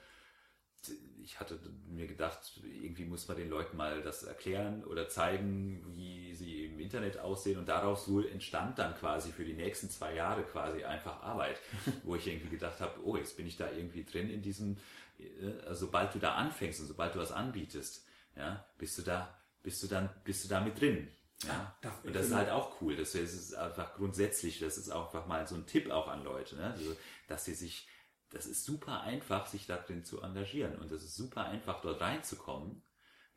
Ich 1.23 1.41
hatte 1.41 1.59
mir 1.89 2.07
gedacht, 2.07 2.59
irgendwie 2.63 3.05
muss 3.05 3.29
man 3.29 3.37
den 3.37 3.51
Leuten 3.51 3.77
mal 3.77 4.03
das 4.03 4.23
erklären 4.23 4.83
oder 4.85 5.09
zeigen, 5.09 5.85
wie 5.95 6.35
sie 6.35 6.67
im 6.67 6.81
Internet 6.81 7.19
aussehen. 7.19 7.59
Und 7.59 7.69
daraus 7.69 8.09
wohl 8.09 8.27
entstand 8.27 8.79
dann 8.79 8.95
quasi 8.95 9.31
für 9.31 9.45
die 9.45 9.53
nächsten 9.53 9.91
zwei 9.91 10.15
Jahre 10.15 10.43
quasi 10.43 10.85
einfach 10.85 11.23
Arbeit, 11.23 11.59
wo 12.03 12.15
ich 12.15 12.27
irgendwie 12.27 12.49
gedacht 12.49 12.81
habe, 12.81 12.99
oh, 13.05 13.17
jetzt 13.17 13.37
bin 13.37 13.47
ich 13.47 13.59
da 13.59 13.71
irgendwie 13.71 14.05
drin 14.05 14.31
in 14.31 14.41
diesem, 14.41 14.79
äh, 15.19 15.75
sobald 15.75 16.15
du 16.15 16.19
da 16.19 16.35
anfängst 16.37 16.81
und 16.81 16.87
sobald 16.87 17.15
du 17.15 17.19
was 17.19 17.33
anbietest, 17.33 18.07
ja, 18.37 18.65
bist 18.79 18.99
du 18.99 19.03
da, 19.03 19.39
bist 19.63 19.83
du 19.83 19.87
dann, 19.87 20.11
bist 20.25 20.45
du 20.45 20.49
da 20.49 20.61
mit 20.61 20.81
drin. 20.81 21.09
Ja, 21.45 21.77
darf- 21.81 22.05
und 22.05 22.15
das 22.15 22.27
ist 22.27 22.35
halt 22.35 22.51
auch 22.51 22.81
cool. 22.81 22.97
Das 22.97 23.15
ist 23.15 23.55
einfach 23.55 23.95
grundsätzlich, 23.95 24.59
das 24.59 24.77
ist 24.77 24.91
auch 24.91 25.07
einfach 25.07 25.27
mal 25.27 25.47
so 25.47 25.55
ein 25.55 25.67
Tipp 25.67 25.91
auch 25.91 26.09
an 26.09 26.23
Leute, 26.23 26.57
ne? 26.57 26.73
also, 26.73 26.97
dass 27.29 27.45
sie 27.45 27.55
sich, 27.55 27.89
das 28.31 28.47
ist 28.47 28.65
super 28.65 29.01
einfach, 29.01 29.47
sich 29.47 29.67
da 29.67 29.77
drin 29.77 30.05
zu 30.05 30.21
engagieren 30.21 30.77
und 30.77 30.91
das 30.91 31.03
ist 31.03 31.17
super 31.17 31.47
einfach, 31.47 31.81
dort 31.81 32.01
reinzukommen, 32.01 32.83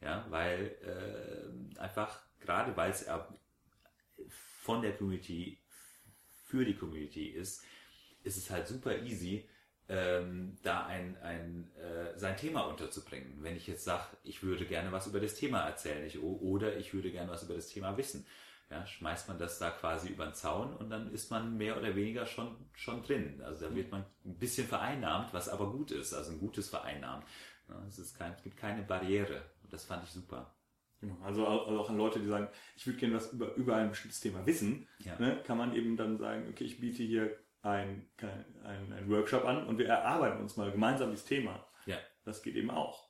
ja, 0.02 0.26
weil 0.30 0.76
äh, 0.82 1.80
einfach, 1.80 2.22
gerade 2.40 2.76
weil 2.76 2.92
es 2.92 3.06
ja 3.06 3.28
von 4.64 4.82
der 4.82 4.98
Community 4.98 5.62
für 6.46 6.66
die 6.66 6.76
Community 6.76 7.28
ist, 7.30 7.64
ist 8.24 8.38
es 8.38 8.50
halt 8.50 8.68
super 8.68 8.98
easy, 8.98 9.50
ähm, 9.90 10.58
da 10.64 10.86
ein, 10.86 11.18
ein, 11.22 11.70
äh, 11.78 12.18
sein 12.18 12.38
Thema 12.38 12.62
unterzubringen. 12.62 13.38
Wenn 13.42 13.56
ich 13.56 13.68
jetzt 13.68 13.84
sage, 13.84 14.06
ich 14.24 14.44
würde 14.44 14.66
gerne 14.66 14.92
was 14.92 15.08
über 15.08 15.20
das 15.20 15.36
Thema 15.36 15.62
erzählen 15.62 16.06
ich, 16.06 16.22
oder 16.22 16.78
ich 16.78 16.94
würde 16.94 17.12
gerne 17.12 17.32
was 17.32 17.44
über 17.44 17.54
das 17.56 17.68
Thema 17.68 17.98
wissen, 17.98 18.26
ja, 18.70 18.86
schmeißt 18.86 19.28
man 19.28 19.38
das 19.38 19.60
da 19.60 19.70
quasi 19.70 20.10
über 20.10 20.26
den 20.26 20.34
Zaun 20.34 20.74
und 20.76 20.90
dann 20.90 21.12
ist 21.14 21.30
man 21.30 21.58
mehr 21.58 21.78
oder 21.78 21.96
weniger 21.96 22.26
schon, 22.26 22.56
schon 22.74 23.04
drin. 23.04 23.42
Also 23.44 23.68
da 23.68 23.76
wird 23.76 23.92
man 23.92 24.06
ein 24.26 24.36
bisschen 24.38 24.68
vereinnahmt, 24.68 25.34
was 25.34 25.50
aber 25.50 25.70
gut 25.72 25.92
ist, 25.92 26.14
also 26.14 26.32
ein 26.32 26.40
gutes 26.40 26.70
Vereinnahmen. 26.70 27.24
Ja, 27.70 27.76
es, 27.88 28.00
ist 28.00 28.18
kein, 28.18 28.34
es 28.34 28.42
gibt 28.42 28.58
keine 28.58 28.84
Barriere 28.84 29.44
und 29.64 29.72
das 29.72 29.86
fand 29.86 30.04
ich 30.04 30.10
super. 30.10 30.56
Genau. 31.02 31.18
Also 31.22 31.46
auch 31.46 31.68
also 31.68 31.82
auch 31.82 31.90
an 31.90 31.98
Leute, 31.98 32.20
die 32.20 32.28
sagen, 32.28 32.48
ich 32.78 32.88
würde 32.88 32.98
gerne 32.98 33.16
was 33.16 33.34
über, 33.34 33.54
über 33.56 33.76
ein 33.76 33.90
bestimmtes 33.90 34.22
Thema 34.22 34.46
wissen, 34.46 34.88
Ja. 35.00 35.20
ne, 35.20 35.42
kann 35.46 35.58
man 35.58 35.76
eben 35.76 35.98
dann 35.98 36.18
sagen, 36.18 36.48
okay, 36.50 36.64
ich 36.64 36.80
biete 36.80 37.04
hier 37.04 37.38
ein, 37.64 38.10
ein, 38.64 38.94
ein 38.94 39.10
Workshop 39.10 39.46
an 39.46 39.66
und 39.66 39.78
wir 39.78 39.88
erarbeiten 39.88 40.42
uns 40.42 40.58
mal 40.58 40.72
gemeinsam 40.72 41.10
dieses 41.10 41.26
Thema. 41.26 41.66
Ja. 41.86 41.98
Das 42.24 42.44
geht 42.44 42.56
eben 42.56 42.70
auch. 42.70 43.10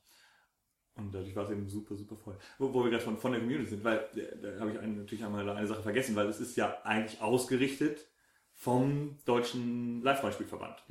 Und 0.96 1.14
dadurch 1.14 1.36
war 1.36 1.46
es 1.46 1.50
eben 1.50 1.68
super, 1.68 1.96
super 1.96 2.16
voll. 2.16 2.38
Wo, 2.60 2.72
wo 2.72 2.84
wir 2.84 2.92
gerade 2.92 3.04
von, 3.04 3.18
von 3.18 3.32
der 3.32 3.42
Community 3.42 3.72
sind, 3.72 3.84
weil 3.84 3.98
äh, 4.16 4.40
da 4.40 4.60
habe 4.60 4.72
ich 4.72 4.80
einen, 4.80 5.00
natürlich 5.00 5.26
einmal 5.26 5.50
eine 5.50 5.68
Sache 5.68 5.82
vergessen, 5.82 6.16
weil 6.16 6.28
es 6.28 6.40
ist 6.40 6.56
ja 6.56 6.82
eigentlich 6.84 7.20
ausgerichtet 7.20 8.08
vom 8.54 9.18
Deutschen 9.26 10.04
Live-Rollenspielverband. 10.04 10.84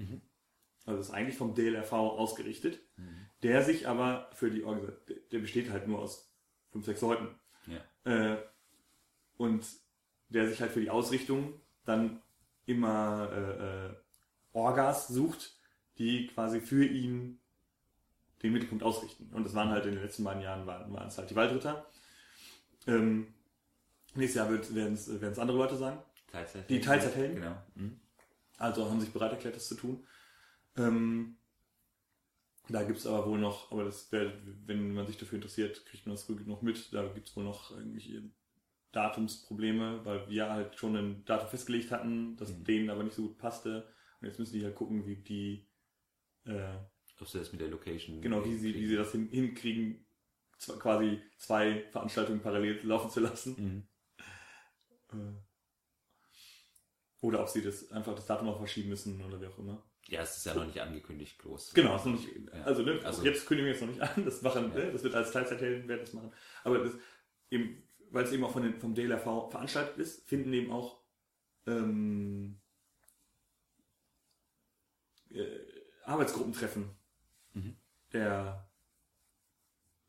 Also 0.85 1.01
es 1.01 1.09
ist 1.09 1.15
eigentlich 1.15 1.37
vom 1.37 1.55
DLRV 1.55 1.93
ausgerichtet, 1.93 2.81
der 3.45 3.63
sich 3.63 3.87
aber 3.87 4.29
für 4.33 4.51
die 4.51 4.65
Organisation, 4.65 5.19
der 5.31 5.39
besteht 5.39 5.71
halt 5.71 5.87
nur 5.87 6.01
aus 6.01 6.35
fünf, 6.71 6.85
sechs 6.85 7.01
Leuten. 7.01 7.29
Ja. 7.67 8.33
Äh, 8.33 8.43
und 9.37 9.65
der 10.29 10.49
sich 10.49 10.61
halt 10.61 10.73
für 10.73 10.81
die 10.81 10.91
Ausrichtung 10.91 11.61
dann 11.85 12.21
immer 12.67 13.31
äh, 13.33 13.87
äh, 13.87 13.95
Orgas 14.53 15.09
sucht, 15.09 15.57
die 15.99 16.29
quasi 16.29 16.61
für 16.61 16.85
ihn 16.85 17.39
den 18.43 18.53
Mittelpunkt 18.53 18.85
ausrichten. 18.85 19.31
Und 19.33 19.45
das 19.45 19.55
waren 19.55 19.71
halt 19.71 19.87
in 19.87 19.95
den 19.95 20.03
letzten 20.03 20.25
beiden 20.25 20.43
Jahren 20.43 20.67
waren, 20.67 20.93
waren 20.93 21.09
es 21.09 21.19
halt 21.19 21.31
die 21.31 21.37
Waldritter. 21.37 21.87
Ähm, 22.87 23.33
nächstes 24.15 24.37
Jahr 24.37 24.51
werden 24.51 24.95
es 24.95 25.39
andere 25.39 25.59
Leute 25.59 25.77
sein. 25.77 25.99
Teilzeit 26.31 26.69
Die 26.69 26.81
Teilzeithelden? 26.81 27.37
Genau. 27.37 27.57
Mhm. 27.75 28.01
Also 28.59 28.89
haben 28.89 29.01
sich 29.01 29.13
bereit 29.13 29.33
erklärt, 29.33 29.57
das 29.57 29.69
zu 29.69 29.75
tun. 29.75 30.07
Ähm, 30.77 31.37
da 32.69 32.85
gibt's 32.85 33.07
aber 33.07 33.27
wohl 33.27 33.39
noch, 33.39 33.71
aber 33.73 33.85
das 33.85 34.11
wär, 34.13 34.33
wenn 34.67 34.95
man 34.95 35.07
sich 35.07 35.19
dafür 35.19 35.37
interessiert, 35.37 35.85
kriegt 35.87 36.07
man 36.07 36.15
das 36.15 36.25
früh 36.25 36.37
genug 36.37 36.63
mit. 36.63 36.93
Da 36.93 37.07
gibt's 37.09 37.37
wohl 37.37 37.45
noch 37.45 37.71
irgendwelche 37.73 38.23
Datumsprobleme, 38.93 40.05
weil 40.05 40.29
wir 40.29 40.51
halt 40.51 40.77
schon 40.77 40.97
ein 40.97 41.25
Datum 41.25 41.49
festgelegt 41.49 41.91
hatten, 41.91 42.37
das 42.37 42.51
Mhm. 42.51 42.65
denen 42.65 42.91
aber 42.91 43.03
nicht 43.05 43.17
so 43.17 43.23
gut 43.23 43.39
passte. 43.39 43.89
Und 44.21 44.27
jetzt 44.29 44.39
müssen 44.39 44.53
die 44.59 44.65
halt 44.65 44.75
gucken, 44.75 45.07
wie 45.07 45.17
die, 45.17 45.67
äh, 46.45 46.77
Ob 47.21 47.29
sie 47.29 47.39
das 47.39 47.53
mit 47.53 47.61
der 47.61 47.69
Location. 47.69 48.21
genau, 48.21 48.45
wie 48.45 48.55
sie, 48.57 48.75
wie 48.75 48.87
sie 48.87 48.97
das 48.97 49.13
hin, 49.13 49.29
hinkriegen, 49.29 50.05
quasi 50.79 51.21
zwei 51.39 51.85
Veranstaltungen 51.91 52.41
parallel 52.41 52.81
laufen 52.87 53.11
zu 53.11 53.21
lassen. 53.21 53.87
Mhm. 55.11 55.19
Äh, 55.19 55.41
oder 57.21 57.41
ob 57.41 57.49
sie 57.49 57.63
das 57.63 57.91
einfach 57.93 58.15
das 58.15 58.27
Datum 58.27 58.49
auch 58.49 58.59
verschieben 58.59 58.89
müssen 58.91 59.23
oder 59.25 59.41
wie 59.41 59.47
auch 59.47 59.59
immer. 59.59 59.83
Ja, 60.09 60.23
es 60.23 60.37
ist 60.37 60.47
ja 60.47 60.55
noch 60.55 60.67
nicht 60.67 60.81
angekündigt, 60.81 61.39
bloß. 61.39 61.75
Genau, 61.75 61.95
ist 61.97 62.05
noch 62.07 62.13
nicht, 62.13 62.29
also, 62.65 62.83
ne, 62.83 63.01
Also- 63.05 63.25
jetzt 63.25 63.47
kündigen 63.47 63.67
wir 63.67 63.73
jetzt 63.73 63.83
noch 63.83 63.89
nicht 63.89 64.01
an, 64.03 64.25
das 64.25 64.43
machen, 64.43 64.73
Ja. 64.75 64.85
ne, 64.85 64.93
das 64.93 65.03
wird 65.05 65.15
als 65.15 65.31
Teilzeithelden 65.31 65.89
werden 65.89 66.01
das 66.01 66.13
machen. 66.13 66.33
Aber 66.65 66.79
das 66.79 66.93
eben, 67.51 67.83
weil 68.13 68.25
es 68.25 68.33
eben 68.33 68.45
auch 68.45 68.53
von 68.53 68.63
den, 68.63 68.79
vom 68.81 68.95
DLRV 68.95 69.51
veranstaltet 69.51 69.99
ist, 69.99 70.29
finden 70.29 70.53
eben 70.53 70.71
auch 70.71 71.01
ähm, 71.67 72.61
äh, 75.31 75.59
Arbeitsgruppentreffen 76.05 76.91
Mhm. 77.55 77.77
der, 78.13 78.69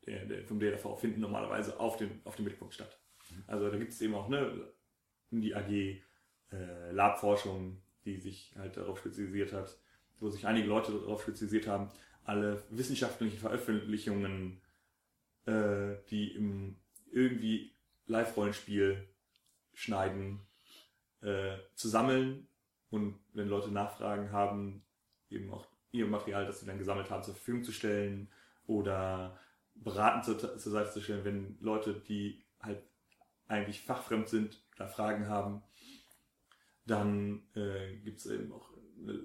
der, 0.06 0.24
der 0.26 0.44
vom 0.44 0.58
DLRV 0.58 0.98
finden 0.98 1.20
normalerweise 1.20 1.78
auf 1.78 1.96
dem, 1.96 2.20
auf 2.24 2.36
dem 2.36 2.44
Mittelpunkt 2.44 2.74
statt. 2.74 2.98
Mhm. 3.30 3.44
Also 3.46 3.70
da 3.70 3.76
gibt 3.76 3.92
es 3.92 4.00
eben 4.00 4.14
auch 4.14 4.28
ne, 4.28 4.72
die 5.30 5.54
AG 5.54 5.70
äh, 5.70 6.90
Labforschung, 6.92 7.82
die 8.04 8.18
sich 8.18 8.54
halt 8.56 8.76
darauf 8.76 8.98
spezialisiert 8.98 9.52
hat, 9.52 9.78
wo 10.20 10.30
sich 10.30 10.46
einige 10.46 10.68
Leute 10.68 10.92
darauf 10.92 11.22
spezialisiert 11.22 11.66
haben, 11.66 11.90
alle 12.24 12.62
wissenschaftlichen 12.70 13.38
Veröffentlichungen, 13.38 14.62
äh, 15.46 15.96
die 16.10 16.34
im 16.34 16.76
irgendwie 17.10 17.73
Live-Rollenspiel 18.06 19.08
schneiden, 19.72 20.40
äh, 21.20 21.56
zu 21.74 21.88
sammeln 21.88 22.48
und 22.90 23.18
wenn 23.32 23.48
Leute 23.48 23.70
Nachfragen 23.70 24.30
haben, 24.32 24.84
eben 25.30 25.50
auch 25.52 25.66
ihr 25.90 26.06
Material, 26.06 26.46
das 26.46 26.60
sie 26.60 26.66
dann 26.66 26.78
gesammelt 26.78 27.10
haben, 27.10 27.22
zur 27.22 27.34
Verfügung 27.34 27.64
zu 27.64 27.72
stellen 27.72 28.30
oder 28.66 29.38
beratend 29.74 30.24
zur, 30.24 30.38
zur 30.38 30.72
Seite 30.72 30.92
zu 30.92 31.00
stellen, 31.00 31.24
wenn 31.24 31.58
Leute, 31.60 31.94
die 31.94 32.44
halt 32.60 32.82
eigentlich 33.46 33.82
fachfremd 33.82 34.28
sind, 34.28 34.62
da 34.76 34.86
Fragen 34.86 35.28
haben. 35.28 35.62
Dann 36.86 37.42
äh, 37.54 37.96
gibt 37.96 38.18
es 38.18 38.26
eben 38.26 38.52
auch 38.52 38.70
eine 39.00 39.20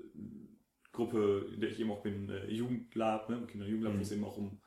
Gruppe, 0.92 1.50
in 1.54 1.60
der 1.62 1.70
ich 1.70 1.80
eben 1.80 1.92
auch 1.92 2.02
bin, 2.02 2.30
äh, 2.30 2.48
Jugendlab, 2.48 3.30
ne, 3.30 3.46
Kinder- 3.48 3.66
und 3.66 3.72
Jugendlab, 3.72 3.94
Mhm. 3.94 3.98
wo 3.98 4.02
es 4.02 4.12
eben 4.12 4.24
auch 4.26 4.38
um, 4.38 4.62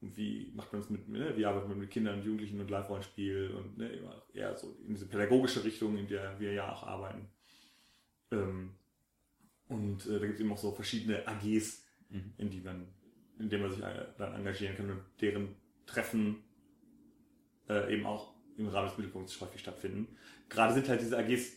um 0.00 0.16
wie 0.16 0.52
macht 0.54 0.72
man 0.72 0.82
es 0.82 0.90
mit, 0.90 1.08
ne, 1.08 1.36
wie 1.36 1.44
arbeitet 1.44 1.68
man 1.68 1.78
mit 1.78 1.90
Kindern 1.90 2.18
und 2.18 2.24
Jugendlichen 2.24 2.60
und 2.60 2.70
Live-Rollenspiel 2.70 3.50
und 3.50 3.78
ne, 3.78 3.88
immer 3.88 4.22
eher 4.32 4.56
so 4.56 4.76
in 4.86 4.94
diese 4.94 5.06
pädagogische 5.06 5.64
Richtung, 5.64 5.96
in 5.96 6.06
der 6.06 6.38
wir 6.38 6.52
ja 6.52 6.72
auch 6.72 6.84
arbeiten. 6.84 7.26
Ähm, 8.30 8.74
Und 9.68 10.06
äh, 10.06 10.18
da 10.18 10.26
gibt 10.26 10.34
es 10.34 10.40
eben 10.40 10.52
auch 10.52 10.58
so 10.58 10.72
verschiedene 10.72 11.26
AGs, 11.26 11.84
mhm. 12.08 12.32
in 12.38 12.48
die 12.50 12.60
man, 12.60 12.86
in 13.38 13.48
denen 13.50 13.62
man 13.62 13.70
sich 13.70 13.82
äh, 13.82 14.06
dann 14.16 14.34
engagieren 14.34 14.76
kann 14.76 14.90
und 14.90 15.02
deren 15.20 15.56
Treffen 15.84 16.42
äh, 17.68 17.94
eben 17.94 18.06
auch 18.06 18.32
im 18.56 18.68
Rahmen 18.68 18.88
des 18.88 18.96
Mittelpunkts 18.98 19.40
häufig 19.40 19.60
stattfinden. 19.60 20.08
Gerade 20.48 20.74
sind 20.74 20.88
halt 20.88 21.00
diese 21.00 21.18
AGs 21.18 21.52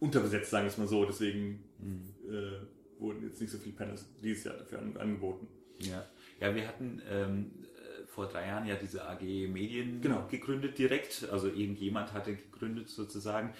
unterbesetzt, 0.00 0.50
sagen 0.50 0.64
wir 0.64 0.70
es 0.70 0.78
mal 0.78 0.88
so, 0.88 1.04
deswegen 1.04 1.64
mhm. 1.78 2.14
äh, 2.28 3.00
wurden 3.00 3.22
jetzt 3.22 3.40
nicht 3.40 3.50
so 3.50 3.58
viele 3.58 3.76
Panels 3.76 4.06
dieses 4.22 4.44
Jahr 4.44 4.56
dafür 4.56 4.78
an, 4.78 4.96
angeboten. 4.96 5.46
Ja. 5.80 6.06
Ja, 6.40 6.54
wir 6.54 6.66
hatten 6.66 7.02
ähm, 7.08 7.64
äh, 7.74 8.06
vor 8.06 8.26
drei 8.26 8.46
Jahren 8.46 8.66
ja 8.66 8.76
diese 8.76 9.06
AG 9.06 9.22
Medien 9.22 10.00
genau. 10.00 10.26
gegründet 10.28 10.78
direkt, 10.78 11.28
also 11.30 11.48
irgendjemand 11.48 12.12
hatte 12.12 12.36
gegründet 12.36 12.88
sozusagen. 12.88 13.54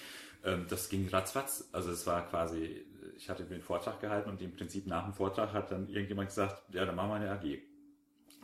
Ähm, 0.44 0.66
das 0.68 0.88
ging 0.88 1.08
ratzfatz, 1.08 1.68
also 1.72 1.90
es 1.90 2.06
war 2.06 2.28
quasi, 2.28 2.84
ich 3.16 3.30
hatte 3.30 3.44
den 3.44 3.62
Vortrag 3.62 4.00
gehalten 4.00 4.30
und 4.30 4.42
im 4.42 4.52
Prinzip 4.52 4.87
nach 4.87 5.04
dem 5.04 5.14
Vortrag 5.14 5.52
hat 5.52 5.70
dann 5.70 5.88
irgendjemand 5.88 6.28
gesagt, 6.28 6.62
ja, 6.74 6.84
dann 6.84 6.94
machen 6.94 7.10
wir 7.10 7.14
eine 7.16 7.30
AG, 7.30 7.58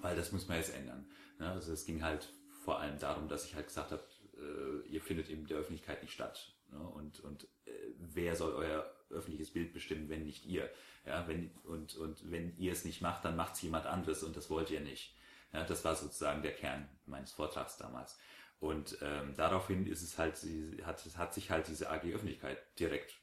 weil 0.01 0.17
das 0.17 0.33
muss 0.33 0.49
man 0.49 0.57
jetzt 0.59 0.75
ändern. 0.75 1.07
Ja, 1.39 1.53
also 1.53 1.73
es 1.73 1.85
ging 1.85 2.03
halt 2.03 2.33
vor 2.65 2.81
allem 2.81 2.99
darum, 2.99 3.29
dass 3.29 3.45
ich 3.45 3.55
halt 3.55 3.67
gesagt 3.67 3.91
habe, 3.93 4.03
äh, 4.37 4.89
ihr 4.89 5.01
findet 5.01 5.29
in 5.29 5.47
der 5.47 5.59
Öffentlichkeit 5.59 6.03
nicht 6.03 6.13
statt. 6.13 6.55
Ne? 6.71 6.79
Und, 6.79 7.21
und 7.21 7.45
äh, 7.65 7.71
wer 7.99 8.37
soll 8.37 8.53
euer 8.53 8.91
öffentliches 9.11 9.53
Bild 9.53 9.73
bestimmen, 9.73 10.09
wenn 10.09 10.25
nicht 10.25 10.47
ihr? 10.47 10.71
Ja, 11.07 11.27
wenn, 11.29 11.51
und, 11.65 11.97
und 11.97 12.31
wenn 12.31 12.57
ihr 12.59 12.73
es 12.73 12.85
nicht 12.85 13.01
macht, 13.01 13.25
dann 13.25 13.37
macht 13.37 13.55
es 13.55 13.63
jemand 13.63 13.87
anderes 13.87 14.23
und 14.23 14.37
das 14.37 14.51
wollt 14.51 14.71
ihr 14.71 14.81
nicht. 14.81 15.15
Ja, 15.53 15.65
das 15.65 15.85
war 15.85 15.97
sozusagen 15.97 16.43
der 16.43 16.55
Kern 16.55 16.89
meines 17.07 17.33
Vortrags 17.33 17.77
damals. 17.77 18.19
Und 18.61 18.99
ähm, 19.01 19.35
daraufhin 19.37 19.87
ist 19.87 20.03
es 20.03 20.19
halt, 20.19 20.37
hat, 20.85 21.03
hat 21.17 21.35
sich 21.35 21.51
halt 21.51 21.67
diese 21.69 21.91
AG 21.91 22.05
Öffentlichkeit 22.13 22.59
direkt 22.79 23.15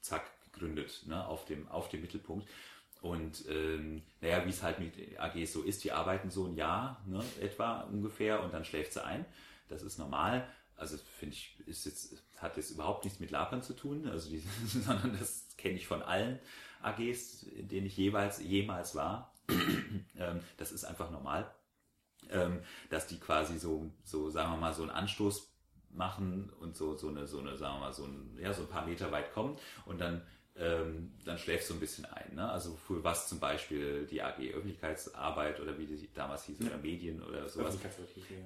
zack 0.00 0.30
gegründet, 0.44 1.02
ne, 1.06 1.26
auf 1.26 1.44
dem, 1.44 1.68
auf 1.68 1.88
dem 1.88 2.00
Mittelpunkt. 2.00 2.48
Und 3.00 3.44
ähm, 3.48 4.02
naja, 4.20 4.44
wie 4.44 4.50
es 4.50 4.62
halt 4.62 4.80
mit 4.80 4.94
AGs 5.20 5.52
so 5.52 5.62
ist, 5.62 5.84
die 5.84 5.92
arbeiten 5.92 6.30
so 6.30 6.46
ein 6.46 6.56
Jahr 6.56 7.04
ne, 7.06 7.22
etwa 7.40 7.82
ungefähr 7.82 8.42
und 8.42 8.52
dann 8.52 8.64
schläft 8.64 8.92
sie 8.92 9.04
ein. 9.04 9.24
Das 9.68 9.82
ist 9.82 9.98
normal. 9.98 10.48
Also 10.78 10.96
finde 10.96 11.34
ich, 11.34 11.58
ist 11.66 11.86
jetzt, 11.86 12.22
hat 12.36 12.56
jetzt 12.56 12.70
überhaupt 12.70 13.04
nichts 13.04 13.18
mit 13.18 13.32
Lapern 13.32 13.62
zu 13.62 13.74
tun, 13.74 14.08
also 14.08 14.30
die, 14.30 14.42
sondern 14.66 15.18
das 15.18 15.48
kenne 15.56 15.74
ich 15.74 15.86
von 15.86 16.02
allen 16.02 16.38
AGs, 16.82 17.42
in 17.42 17.68
denen 17.68 17.86
ich 17.86 17.96
jeweils 17.96 18.40
jemals 18.40 18.94
war. 18.94 19.34
ähm, 20.16 20.40
das 20.56 20.70
ist 20.70 20.84
einfach 20.84 21.10
normal, 21.10 21.52
ähm, 22.30 22.60
dass 22.90 23.08
die 23.08 23.18
quasi 23.18 23.58
so, 23.58 23.90
so 24.04 24.30
sagen 24.30 24.52
wir 24.52 24.56
mal, 24.56 24.72
so 24.72 24.82
einen 24.82 24.92
Anstoß 24.92 25.52
machen 25.90 26.50
und 26.60 26.76
so, 26.76 26.96
so 26.96 27.08
eine, 27.08 27.26
so 27.26 27.40
eine, 27.40 27.56
sagen 27.56 27.76
wir 27.76 27.80
mal, 27.80 27.92
so 27.92 28.04
ein, 28.04 28.38
ja, 28.40 28.52
so 28.52 28.62
ein 28.62 28.68
paar 28.68 28.86
Meter 28.86 29.10
weit 29.10 29.32
kommen 29.32 29.58
und 29.84 30.00
dann 30.00 30.22
ähm, 30.60 31.12
dann 31.24 31.38
schläfst 31.38 31.70
du 31.70 31.74
ein 31.74 31.80
bisschen 31.80 32.04
ein. 32.06 32.34
Ne? 32.34 32.50
Also 32.50 32.74
für 32.74 33.02
was 33.04 33.28
zum 33.28 33.38
Beispiel 33.38 34.06
die 34.06 34.22
AG 34.22 34.38
Öffentlichkeitsarbeit 34.54 35.60
oder 35.60 35.78
wie 35.78 35.86
die 35.86 36.12
damals 36.14 36.44
hieß, 36.44 36.58
ja. 36.60 36.66
oder 36.66 36.78
Medien 36.78 37.22
oder 37.22 37.48
sowas. 37.48 37.78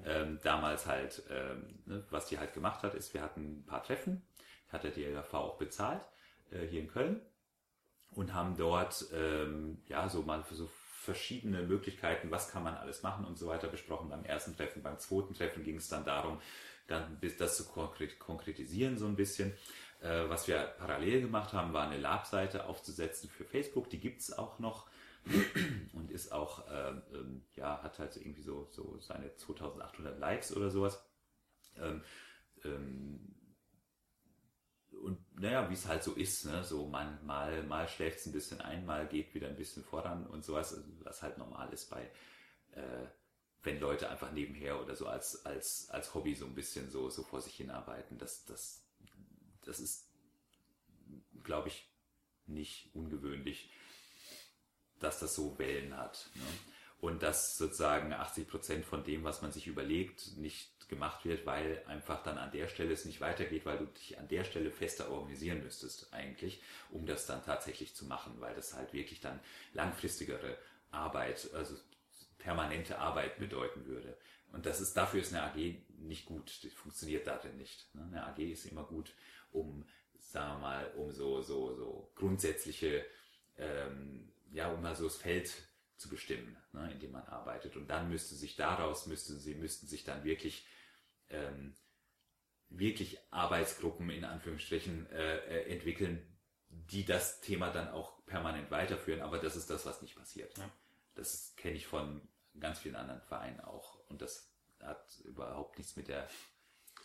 Ähm, 0.05 0.39
damals 0.43 0.85
halt, 0.85 1.23
ähm, 1.29 1.79
ne, 1.85 2.03
was 2.09 2.27
die 2.27 2.37
halt 2.37 2.53
gemacht 2.53 2.83
hat, 2.83 2.93
ist, 2.93 3.13
wir 3.13 3.21
hatten 3.21 3.59
ein 3.59 3.65
paar 3.65 3.83
Treffen, 3.83 4.21
hat 4.69 4.83
der 4.83 4.91
DLV 4.91 5.33
auch 5.33 5.57
bezahlt, 5.57 6.01
äh, 6.51 6.65
hier 6.67 6.81
in 6.81 6.87
Köln 6.87 7.21
und 8.11 8.33
haben 8.33 8.55
dort 8.57 9.05
ähm, 9.13 9.81
ja 9.87 10.07
so 10.07 10.21
mal 10.21 10.43
für 10.43 10.55
so 10.55 10.69
verschiedene 11.03 11.63
Möglichkeiten, 11.63 12.31
was 12.31 12.49
kann 12.49 12.63
man 12.63 12.75
alles 12.75 13.03
machen 13.03 13.25
und 13.25 13.37
so 13.37 13.47
weiter 13.47 13.67
besprochen. 13.67 14.09
Beim 14.09 14.23
ersten 14.23 14.55
Treffen, 14.55 14.81
beim 14.81 14.99
zweiten 14.99 15.33
Treffen 15.33 15.63
ging 15.63 15.75
es 15.75 15.89
dann 15.89 16.05
darum, 16.05 16.39
dann 16.87 17.19
das 17.37 17.57
zu 17.57 17.65
konkretisieren 17.65 18.97
so 18.97 19.05
ein 19.05 19.15
bisschen. 19.15 19.53
Äh, 20.03 20.29
was 20.29 20.47
wir 20.49 20.57
parallel 20.77 21.21
gemacht 21.21 21.53
haben, 21.53 21.71
war 21.71 21.87
eine 21.87 21.97
Lab-Seite 21.97 22.65
aufzusetzen 22.65 23.29
für 23.29 23.45
Facebook. 23.45 23.89
Die 23.89 23.99
gibt 23.99 24.19
es 24.19 24.37
auch 24.37 24.59
noch 24.59 24.89
und 25.93 26.11
ist 26.11 26.33
auch, 26.33 26.67
äh, 26.67 26.89
ähm, 27.13 27.45
ja, 27.55 27.81
hat 27.81 27.99
halt 27.99 28.17
irgendwie 28.17 28.41
so, 28.41 28.67
so 28.69 28.99
seine 28.99 29.33
2800 29.35 30.19
Likes 30.19 30.55
oder 30.55 30.69
sowas. 30.69 31.01
Ähm, 31.77 32.03
ähm, 32.65 33.33
und 34.91 35.39
naja, 35.39 35.69
wie 35.69 35.73
es 35.73 35.87
halt 35.87 36.03
so 36.03 36.13
ist, 36.13 36.45
ne? 36.45 36.63
so 36.65 36.85
man, 36.85 37.25
mal, 37.25 37.63
mal 37.63 37.87
schläft 37.87 38.19
es 38.19 38.25
ein 38.25 38.33
bisschen 38.33 38.59
ein, 38.59 38.85
mal 38.85 39.07
geht 39.07 39.33
wieder 39.33 39.47
ein 39.47 39.55
bisschen 39.55 39.83
voran 39.85 40.27
und 40.27 40.43
sowas, 40.43 40.77
was 40.99 41.21
halt 41.21 41.37
normal 41.37 41.71
ist 41.71 41.89
bei, 41.89 42.11
äh, 42.71 43.07
wenn 43.63 43.79
Leute 43.79 44.09
einfach 44.09 44.33
nebenher 44.33 44.81
oder 44.81 44.95
so 44.95 45.07
als, 45.07 45.45
als, 45.45 45.89
als 45.89 46.13
Hobby 46.13 46.35
so 46.35 46.45
ein 46.45 46.55
bisschen 46.55 46.89
so, 46.89 47.09
so 47.09 47.23
vor 47.23 47.41
sich 47.41 47.55
hinarbeiten. 47.55 48.17
Das, 48.17 48.43
das 48.43 48.82
das 49.65 49.79
ist, 49.79 50.07
glaube 51.43 51.69
ich, 51.69 51.89
nicht 52.47 52.89
ungewöhnlich, 52.93 53.69
dass 54.99 55.19
das 55.19 55.35
so 55.35 55.57
Wellen 55.59 55.95
hat. 55.97 56.29
Ne? 56.35 56.43
Und 56.99 57.21
dass 57.21 57.57
sozusagen 57.57 58.13
80 58.13 58.47
Prozent 58.47 58.85
von 58.85 59.03
dem, 59.03 59.25
was 59.25 59.41
man 59.41 59.51
sich 59.51 59.67
überlegt, 59.67 60.37
nicht 60.37 60.87
gemacht 60.87 61.25
wird, 61.25 61.45
weil 61.45 61.83
einfach 61.87 62.23
dann 62.23 62.37
an 62.37 62.51
der 62.51 62.67
Stelle 62.67 62.93
es 62.93 63.03
nicht 63.03 63.19
weitergeht, 63.19 63.65
weil 63.65 63.77
du 63.77 63.85
dich 63.85 64.17
an 64.19 64.27
der 64.27 64.43
Stelle 64.43 64.71
fester 64.71 65.09
organisieren 65.11 65.63
müsstest 65.63 66.13
eigentlich, 66.13 66.61
um 66.91 67.05
das 67.05 67.25
dann 67.25 67.43
tatsächlich 67.43 67.95
zu 67.95 68.05
machen, 68.05 68.39
weil 68.39 68.55
das 68.55 68.73
halt 68.73 68.93
wirklich 68.93 69.19
dann 69.19 69.39
langfristigere 69.73 70.57
Arbeit, 70.91 71.49
also 71.53 71.75
permanente 72.37 72.99
Arbeit 72.99 73.37
bedeuten 73.37 73.85
würde. 73.85 74.17
Und 74.51 74.65
das 74.65 74.79
ist, 74.79 74.95
dafür 74.95 75.21
ist 75.21 75.33
eine 75.33 75.43
AG 75.43 75.55
nicht 75.97 76.25
gut, 76.25 76.61
die 76.63 76.69
funktioniert 76.69 77.25
darin 77.25 77.57
nicht. 77.57 77.93
Ne? 77.95 78.03
Eine 78.03 78.27
AG 78.27 78.39
ist 78.39 78.65
immer 78.65 78.83
gut, 78.83 79.13
um, 79.53 79.85
sagen 80.17 80.55
wir 80.55 80.59
mal, 80.59 80.91
um 80.95 81.11
so, 81.11 81.41
so, 81.41 81.73
so 81.75 82.11
grundsätzliche, 82.15 83.05
ähm, 83.57 84.31
ja, 84.51 84.71
um 84.71 84.81
mal 84.81 84.95
so 84.95 85.05
das 85.05 85.17
Feld 85.17 85.51
zu 85.97 86.09
bestimmen, 86.09 86.57
ne, 86.73 86.91
in 86.91 86.99
dem 86.99 87.11
man 87.11 87.23
arbeitet. 87.23 87.77
Und 87.77 87.87
dann 87.87 88.09
müsste 88.09 88.35
sich 88.35 88.55
daraus, 88.55 89.05
müssten 89.05 89.39
sie, 89.39 89.55
müssten 89.55 89.87
sich 89.87 90.03
dann 90.03 90.23
wirklich, 90.23 90.67
ähm, 91.29 91.75
wirklich 92.69 93.19
Arbeitsgruppen 93.31 94.09
in 94.09 94.25
Anführungsstrichen 94.25 95.09
äh, 95.11 95.37
äh, 95.37 95.71
entwickeln, 95.71 96.27
die 96.69 97.05
das 97.05 97.39
Thema 97.41 97.69
dann 97.69 97.89
auch 97.89 98.25
permanent 98.25 98.71
weiterführen. 98.71 99.21
Aber 99.21 99.37
das 99.37 99.55
ist 99.55 99.69
das, 99.69 99.85
was 99.85 100.01
nicht 100.01 100.15
passiert. 100.15 100.57
Ja. 100.57 100.69
Das 101.15 101.55
kenne 101.55 101.75
ich 101.75 101.85
von 101.85 102.27
ganz 102.59 102.79
vielen 102.79 102.95
anderen 102.95 103.21
Vereinen 103.21 103.61
auch. 103.61 103.99
Und 104.09 104.21
das 104.21 104.51
hat 104.79 105.19
überhaupt 105.23 105.77
nichts 105.77 105.95
mit 105.95 106.07
der 106.07 106.27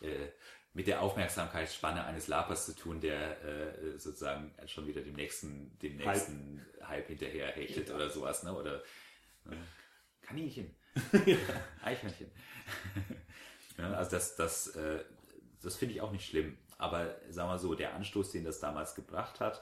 äh, 0.01 0.29
mit 0.73 0.87
der 0.87 1.01
Aufmerksamkeitsspanne 1.01 2.05
eines 2.05 2.27
Lapers 2.27 2.65
zu 2.65 2.75
tun, 2.75 3.01
der 3.01 3.43
äh, 3.43 3.97
sozusagen 3.97 4.53
schon 4.67 4.87
wieder 4.87 5.01
dem 5.01 5.15
nächsten, 5.15 5.77
dem 5.79 5.97
nächsten 5.97 6.65
Hype, 6.81 6.89
Hype 6.89 7.07
hinterher 7.07 7.47
hechtet 7.51 7.89
ja. 7.89 7.95
oder 7.95 8.09
sowas, 8.09 8.43
ne? 8.43 8.55
Oder 8.55 8.83
äh, 9.49 9.55
Kaninchen, 10.21 10.75
Eichhörnchen. 11.81 12.31
ja, 13.77 13.93
also 13.93 14.11
das, 14.11 14.35
das, 14.35 14.67
äh, 14.75 15.03
das 15.61 15.75
finde 15.75 15.95
ich 15.95 16.01
auch 16.01 16.11
nicht 16.11 16.29
schlimm. 16.29 16.57
Aber 16.77 17.19
sagen 17.29 17.49
wir 17.49 17.59
so, 17.59 17.75
der 17.75 17.93
Anstoß, 17.95 18.31
den 18.31 18.45
das 18.45 18.59
damals 18.59 18.95
gebracht 18.95 19.39
hat, 19.39 19.61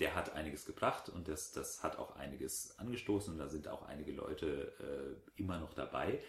der 0.00 0.14
hat 0.14 0.34
einiges 0.34 0.64
gebracht 0.64 1.08
und 1.08 1.28
das, 1.28 1.52
das 1.52 1.82
hat 1.82 1.98
auch 1.98 2.16
einiges 2.16 2.78
angestoßen 2.78 3.32
und 3.32 3.38
da 3.38 3.48
sind 3.48 3.68
auch 3.68 3.82
einige 3.82 4.12
Leute 4.12 4.74
äh, 5.36 5.40
immer 5.40 5.58
noch 5.58 5.74
dabei. 5.74 6.22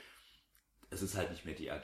Es 0.90 1.02
ist 1.02 1.16
halt 1.16 1.30
nicht 1.32 1.46
mehr 1.46 1.56
die 1.56 1.70
AG. 1.70 1.84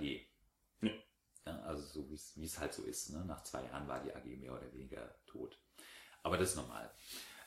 Nee. 0.82 1.04
Also 1.46 1.84
so 1.84 2.10
wie 2.10 2.46
es 2.46 2.60
halt 2.60 2.74
so 2.74 2.84
ist. 2.84 3.12
Ne? 3.12 3.24
Nach 3.26 3.44
zwei 3.44 3.64
Jahren 3.64 3.88
war 3.88 4.02
die 4.02 4.14
AG 4.16 4.26
mehr 4.38 4.54
oder 4.54 4.72
weniger 4.74 5.14
tot. 5.28 5.58
Aber 6.24 6.38
das 6.38 6.50
ist 6.50 6.56
normal. 6.56 6.90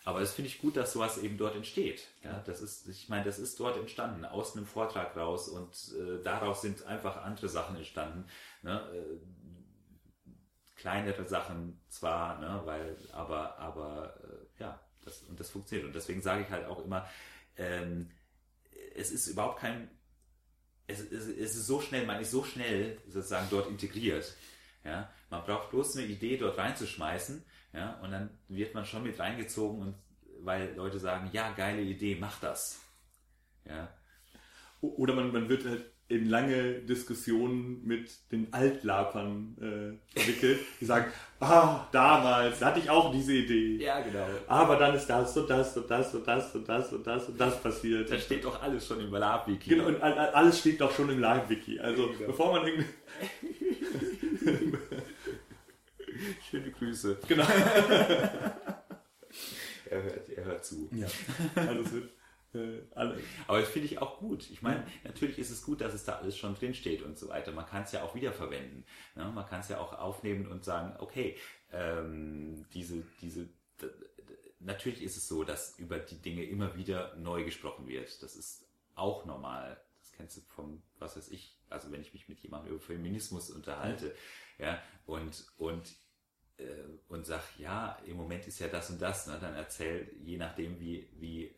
Aber 0.04 0.20
das 0.20 0.32
finde 0.32 0.48
ich 0.48 0.60
gut, 0.60 0.76
dass 0.76 0.92
sowas 0.92 1.18
eben 1.18 1.36
dort 1.36 1.56
entsteht. 1.56 2.06
Ja, 2.22 2.42
das 2.46 2.62
ist, 2.62 2.88
ich 2.88 3.08
meine, 3.08 3.24
das 3.24 3.38
ist 3.38 3.58
dort 3.60 3.76
entstanden, 3.76 4.24
aus 4.24 4.56
einem 4.56 4.66
Vortrag 4.66 5.16
raus 5.16 5.48
und 5.48 5.92
äh, 5.98 6.22
daraus 6.22 6.62
sind 6.62 6.86
einfach 6.86 7.24
andere 7.24 7.48
Sachen 7.48 7.76
entstanden. 7.76 8.24
Ne? 8.62 8.80
Äh, 8.94 10.30
kleinere 10.76 11.26
Sachen 11.26 11.80
zwar, 11.88 12.38
ne? 12.38 12.62
weil, 12.64 12.96
aber, 13.12 13.58
aber 13.58 14.14
äh, 14.22 14.62
ja, 14.62 14.80
das, 15.04 15.22
und 15.22 15.40
das 15.40 15.50
funktioniert. 15.50 15.88
Und 15.88 15.94
deswegen 15.94 16.22
sage 16.22 16.42
ich 16.42 16.50
halt 16.50 16.66
auch 16.66 16.84
immer, 16.84 17.06
ähm, 17.56 18.10
es 18.94 19.10
ist 19.10 19.26
überhaupt 19.26 19.58
kein 19.58 19.90
es, 20.88 21.00
es, 21.00 21.28
es 21.28 21.54
ist 21.54 21.66
so 21.66 21.80
schnell, 21.80 22.06
man 22.06 22.20
ist 22.20 22.32
so 22.32 22.42
schnell 22.42 22.98
sozusagen 23.06 23.46
dort 23.50 23.68
integriert. 23.68 24.34
Ja, 24.84 25.12
man 25.30 25.44
braucht 25.44 25.70
bloß 25.70 25.96
eine 25.96 26.06
Idee 26.06 26.36
dort 26.38 26.58
reinzuschmeißen, 26.58 27.44
ja, 27.74 28.00
und 28.00 28.10
dann 28.10 28.30
wird 28.48 28.74
man 28.74 28.86
schon 28.86 29.02
mit 29.02 29.18
reingezogen 29.18 29.82
und 29.82 29.94
weil 30.40 30.74
Leute 30.74 30.98
sagen, 30.98 31.30
ja, 31.32 31.52
geile 31.52 31.82
Idee, 31.82 32.16
mach 32.18 32.40
das. 32.40 32.80
Ja. 33.64 33.92
Oder 34.80 35.14
man, 35.14 35.32
man 35.32 35.48
wird 35.48 35.64
halt 35.64 35.90
in 36.08 36.28
lange 36.28 36.80
Diskussionen 36.80 37.84
mit 37.84 38.10
den 38.32 38.52
Altlapern 38.52 39.56
äh, 39.60 40.18
verwickelt, 40.18 40.60
die 40.80 40.86
sagen, 40.86 41.12
ah, 41.40 41.86
damals 41.92 42.62
hatte 42.62 42.80
ich 42.80 42.88
auch 42.88 43.12
diese 43.12 43.34
Idee. 43.34 43.76
Ja, 43.84 44.00
genau. 44.00 44.26
Aber 44.46 44.76
dann 44.76 44.94
ist 44.94 45.06
das 45.06 45.36
und 45.36 45.50
das 45.50 45.76
und 45.76 45.90
das 45.90 46.14
und 46.14 46.26
das 46.26 46.54
und 46.54 46.66
das 46.66 46.92
und 46.92 47.06
das 47.06 47.28
und 47.28 47.38
das 47.38 47.62
passiert. 47.62 48.10
Da 48.10 48.18
steht 48.18 48.44
doch 48.44 48.62
alles 48.62 48.86
schon 48.86 49.00
im 49.00 49.12
Lab-Wiki. 49.12 49.68
Genau, 49.68 49.86
und 49.86 50.00
alles 50.00 50.60
steht 50.60 50.80
doch 50.80 50.94
schon 50.94 51.10
im 51.10 51.20
Lab-Wiki. 51.20 51.78
Also 51.78 52.08
genau. 52.08 52.26
bevor 52.26 52.52
man 52.52 52.66
irgendwie... 52.66 52.86
Schöne 56.50 56.70
Grüße. 56.70 57.18
Genau. 57.28 57.44
er, 59.90 60.02
hört, 60.02 60.28
er 60.30 60.44
hört 60.44 60.64
zu. 60.64 60.88
Ja, 60.92 61.06
also 61.54 61.82
es 61.82 61.92
wird 61.92 62.10
alle. 62.94 63.20
Aber 63.46 63.60
das 63.60 63.68
finde 63.68 63.86
ich 63.86 63.98
auch 63.98 64.18
gut. 64.18 64.48
Ich 64.50 64.62
meine, 64.62 64.86
natürlich 65.04 65.38
ist 65.38 65.50
es 65.50 65.62
gut, 65.62 65.80
dass 65.80 65.94
es 65.94 66.04
da 66.04 66.16
alles 66.16 66.36
schon 66.36 66.54
drin 66.54 66.74
steht 66.74 67.02
und 67.02 67.18
so 67.18 67.28
weiter. 67.28 67.52
Man 67.52 67.66
kann 67.66 67.82
es 67.82 67.92
ja 67.92 68.02
auch 68.02 68.14
wiederverwenden. 68.14 68.84
Ne? 69.14 69.30
Man 69.34 69.46
kann 69.46 69.60
es 69.60 69.68
ja 69.68 69.78
auch 69.80 69.92
aufnehmen 69.92 70.46
und 70.46 70.64
sagen, 70.64 70.94
okay, 70.98 71.36
ähm, 71.72 72.66
diese, 72.72 73.02
diese, 73.20 73.48
natürlich 74.60 75.02
ist 75.02 75.16
es 75.16 75.28
so, 75.28 75.44
dass 75.44 75.78
über 75.78 75.98
die 75.98 76.20
Dinge 76.20 76.44
immer 76.44 76.76
wieder 76.76 77.14
neu 77.16 77.44
gesprochen 77.44 77.86
wird. 77.86 78.22
Das 78.22 78.36
ist 78.36 78.66
auch 78.94 79.24
normal. 79.24 79.80
Das 80.00 80.12
kennst 80.12 80.36
du 80.36 80.40
vom, 80.40 80.82
was 80.98 81.16
weiß 81.16 81.30
ich, 81.30 81.58
also 81.68 81.92
wenn 81.92 82.00
ich 82.00 82.12
mich 82.12 82.28
mit 82.28 82.40
jemandem 82.40 82.72
über 82.72 82.80
Feminismus 82.80 83.50
unterhalte, 83.50 84.14
ja, 84.58 84.82
und, 85.06 85.46
und 85.58 85.94
äh, 86.58 86.64
und 87.08 87.26
sag, 87.26 87.42
ja, 87.58 87.98
im 88.06 88.16
Moment 88.16 88.46
ist 88.46 88.58
ja 88.58 88.68
das 88.68 88.90
und 88.90 89.00
das, 89.00 89.26
ne? 89.26 89.38
dann 89.40 89.54
erzähl, 89.54 90.10
je 90.20 90.36
nachdem, 90.36 90.78
wie, 90.80 91.08
wie, 91.18 91.46
äh, 91.46 91.54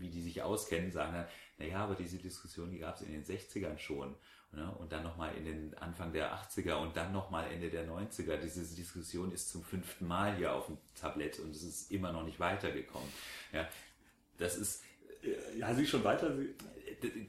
wie 0.00 0.08
die 0.08 0.22
sich 0.22 0.42
auskennen, 0.42 0.92
sagen 0.92 1.12
dann, 1.12 1.26
naja, 1.58 1.84
aber 1.84 1.94
diese 1.94 2.18
Diskussion, 2.18 2.70
die 2.70 2.78
gab 2.78 2.96
es 2.96 3.02
in 3.02 3.12
den 3.12 3.24
60ern 3.24 3.78
schon. 3.78 4.14
Ne? 4.52 4.70
Und 4.78 4.92
dann 4.92 5.02
nochmal 5.02 5.34
in 5.36 5.44
den 5.44 5.74
Anfang 5.78 6.12
der 6.12 6.34
80er 6.34 6.74
und 6.76 6.96
dann 6.96 7.12
nochmal 7.12 7.50
Ende 7.50 7.68
der 7.68 7.86
90er. 7.86 8.36
Diese 8.36 8.62
Diskussion 8.74 9.32
ist 9.32 9.50
zum 9.50 9.62
fünften 9.62 10.06
Mal 10.06 10.36
hier 10.36 10.52
auf 10.52 10.66
dem 10.66 10.78
Tablett 10.94 11.38
und 11.40 11.50
es 11.50 11.62
ist 11.62 11.90
immer 11.90 12.12
noch 12.12 12.24
nicht 12.24 12.40
weitergekommen. 12.40 13.08
Ja, 13.52 13.68
das 14.38 14.56
ist, 14.56 14.82
Ja, 15.58 15.74
sie 15.74 15.86
schon 15.86 16.04
weiter. 16.04 16.34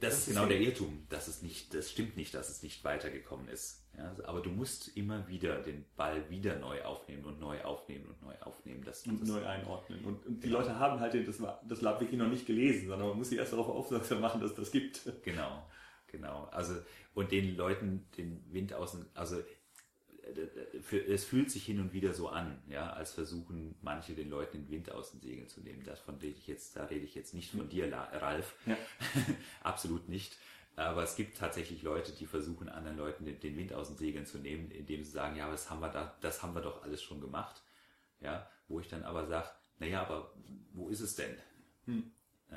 Das 0.00 0.18
ist 0.20 0.28
genau 0.28 0.46
der 0.46 0.60
Irrtum. 0.60 1.06
Das 1.08 1.28
ist 1.28 1.42
nicht, 1.42 1.74
das 1.74 1.90
stimmt 1.90 2.16
nicht, 2.16 2.34
dass 2.34 2.48
es 2.48 2.62
nicht 2.62 2.84
weitergekommen 2.84 3.48
ist. 3.48 3.84
Ja, 3.96 4.14
aber 4.24 4.40
du 4.40 4.50
musst 4.50 4.96
immer 4.96 5.26
wieder 5.26 5.60
den 5.60 5.84
Ball 5.96 6.28
wieder 6.30 6.56
neu 6.58 6.82
aufnehmen 6.82 7.24
und 7.24 7.40
neu 7.40 7.60
aufnehmen 7.62 8.06
und 8.06 8.22
neu 8.22 8.34
aufnehmen. 8.40 8.82
Das, 8.84 9.04
und 9.06 9.20
das, 9.20 9.28
neu 9.28 9.44
einordnen. 9.44 10.04
Und, 10.04 10.24
und 10.24 10.44
die 10.44 10.48
Leute 10.48 10.78
haben 10.78 11.00
halt 11.00 11.14
das, 11.26 11.38
das 11.68 11.80
Lab 11.80 12.00
wirklich 12.00 12.18
noch 12.18 12.28
nicht 12.28 12.46
gelesen, 12.46 12.88
sondern 12.88 13.08
man 13.08 13.18
muss 13.18 13.30
sie 13.30 13.36
erst 13.36 13.52
darauf 13.52 13.68
aufmerksam 13.68 14.20
machen, 14.20 14.40
dass 14.40 14.50
es 14.50 14.56
das 14.56 14.70
gibt. 14.70 15.02
Genau, 15.24 15.66
genau. 16.06 16.48
Also 16.52 16.74
und 17.14 17.32
den 17.32 17.56
Leuten 17.56 18.06
den 18.16 18.44
Wind 18.52 18.72
außen, 18.72 19.04
also 19.14 19.42
für, 20.82 21.04
es 21.06 21.24
fühlt 21.24 21.50
sich 21.50 21.64
hin 21.64 21.80
und 21.80 21.92
wieder 21.92 22.12
so 22.14 22.28
an, 22.28 22.58
ja, 22.68 22.92
als 22.92 23.12
versuchen 23.12 23.74
manche 23.82 24.14
den 24.14 24.30
Leuten 24.30 24.58
den 24.58 24.70
Wind 24.70 24.92
aus 24.92 25.12
den 25.12 25.20
Segeln 25.20 25.48
zu 25.48 25.60
nehmen. 25.60 25.82
Davon 25.84 26.16
rede 26.16 26.36
ich 26.38 26.46
jetzt, 26.46 26.76
da 26.76 26.84
rede 26.84 27.04
ich 27.04 27.14
jetzt 27.14 27.34
nicht 27.34 27.50
von 27.50 27.68
dir, 27.68 27.92
Ralf, 27.92 28.54
Ja. 28.66 28.76
absolut 29.62 30.08
nicht. 30.08 30.36
Aber 30.76 31.02
es 31.02 31.16
gibt 31.16 31.36
tatsächlich 31.36 31.82
Leute, 31.82 32.12
die 32.12 32.26
versuchen 32.26 32.68
anderen 32.68 32.96
Leuten 32.98 33.24
den, 33.24 33.56
Wind 33.56 33.72
aus 33.72 33.88
den 33.88 33.96
Segeln 33.96 34.26
zu 34.26 34.38
nehmen, 34.38 34.70
indem 34.70 35.02
sie 35.02 35.10
sagen, 35.10 35.36
ja, 35.36 35.50
das 35.50 35.70
haben 35.70 35.80
wir 35.80 35.88
da, 35.88 36.16
das 36.20 36.42
haben 36.42 36.54
wir 36.54 36.62
doch 36.62 36.84
alles 36.84 37.02
schon 37.02 37.20
gemacht, 37.20 37.62
ja, 38.20 38.48
wo 38.68 38.78
ich 38.78 38.88
dann 38.88 39.02
aber 39.02 39.26
sage, 39.26 39.48
naja, 39.80 40.02
aber 40.02 40.32
wo 40.72 40.88
ist 40.88 41.00
es 41.00 41.16
denn? 41.16 41.36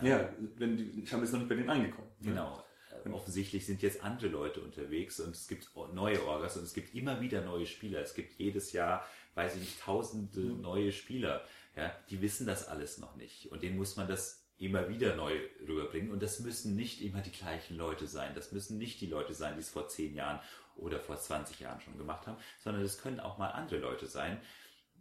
Ja, 0.03 0.29
wenn 0.57 0.77
die, 0.77 1.01
ich 1.03 1.11
habe 1.11 1.23
jetzt 1.23 1.31
noch 1.31 1.39
nicht 1.39 1.49
bei 1.49 1.55
denen 1.55 1.69
angekommen. 1.69 2.09
ne? 2.19 2.29
Genau. 2.29 2.63
Offensichtlich 3.09 3.65
sind 3.65 3.81
jetzt 3.81 4.03
andere 4.03 4.27
Leute 4.27 4.61
unterwegs 4.61 5.19
und 5.19 5.35
es 5.35 5.47
gibt 5.47 5.69
neue 5.93 6.25
Orgas 6.25 6.57
und 6.57 6.63
es 6.63 6.73
gibt 6.73 6.93
immer 6.93 7.21
wieder 7.21 7.41
neue 7.41 7.65
Spieler. 7.65 8.01
Es 8.01 8.13
gibt 8.13 8.33
jedes 8.39 8.71
Jahr, 8.71 9.05
weiß 9.35 9.55
ich 9.55 9.61
nicht, 9.61 9.81
tausende 9.81 10.41
neue 10.41 10.91
Spieler. 10.91 11.43
Ja, 11.75 11.95
die 12.09 12.21
wissen 12.21 12.45
das 12.45 12.67
alles 12.67 12.97
noch 12.97 13.15
nicht. 13.15 13.51
Und 13.51 13.63
denen 13.63 13.77
muss 13.77 13.95
man 13.95 14.07
das 14.07 14.41
immer 14.61 14.87
wieder 14.89 15.15
neu 15.15 15.33
rüberbringen. 15.67 16.11
Und 16.11 16.21
das 16.21 16.39
müssen 16.39 16.75
nicht 16.75 17.01
immer 17.01 17.21
die 17.21 17.31
gleichen 17.31 17.77
Leute 17.77 18.05
sein. 18.05 18.35
Das 18.35 18.51
müssen 18.51 18.77
nicht 18.77 19.01
die 19.01 19.07
Leute 19.07 19.33
sein, 19.33 19.55
die 19.55 19.61
es 19.61 19.69
vor 19.69 19.87
zehn 19.87 20.13
Jahren 20.13 20.39
oder 20.75 20.99
vor 20.99 21.17
20 21.17 21.59
Jahren 21.59 21.81
schon 21.81 21.97
gemacht 21.97 22.27
haben, 22.27 22.37
sondern 22.59 22.83
es 22.83 23.01
können 23.01 23.19
auch 23.19 23.37
mal 23.37 23.49
andere 23.49 23.79
Leute 23.79 24.05
sein, 24.05 24.39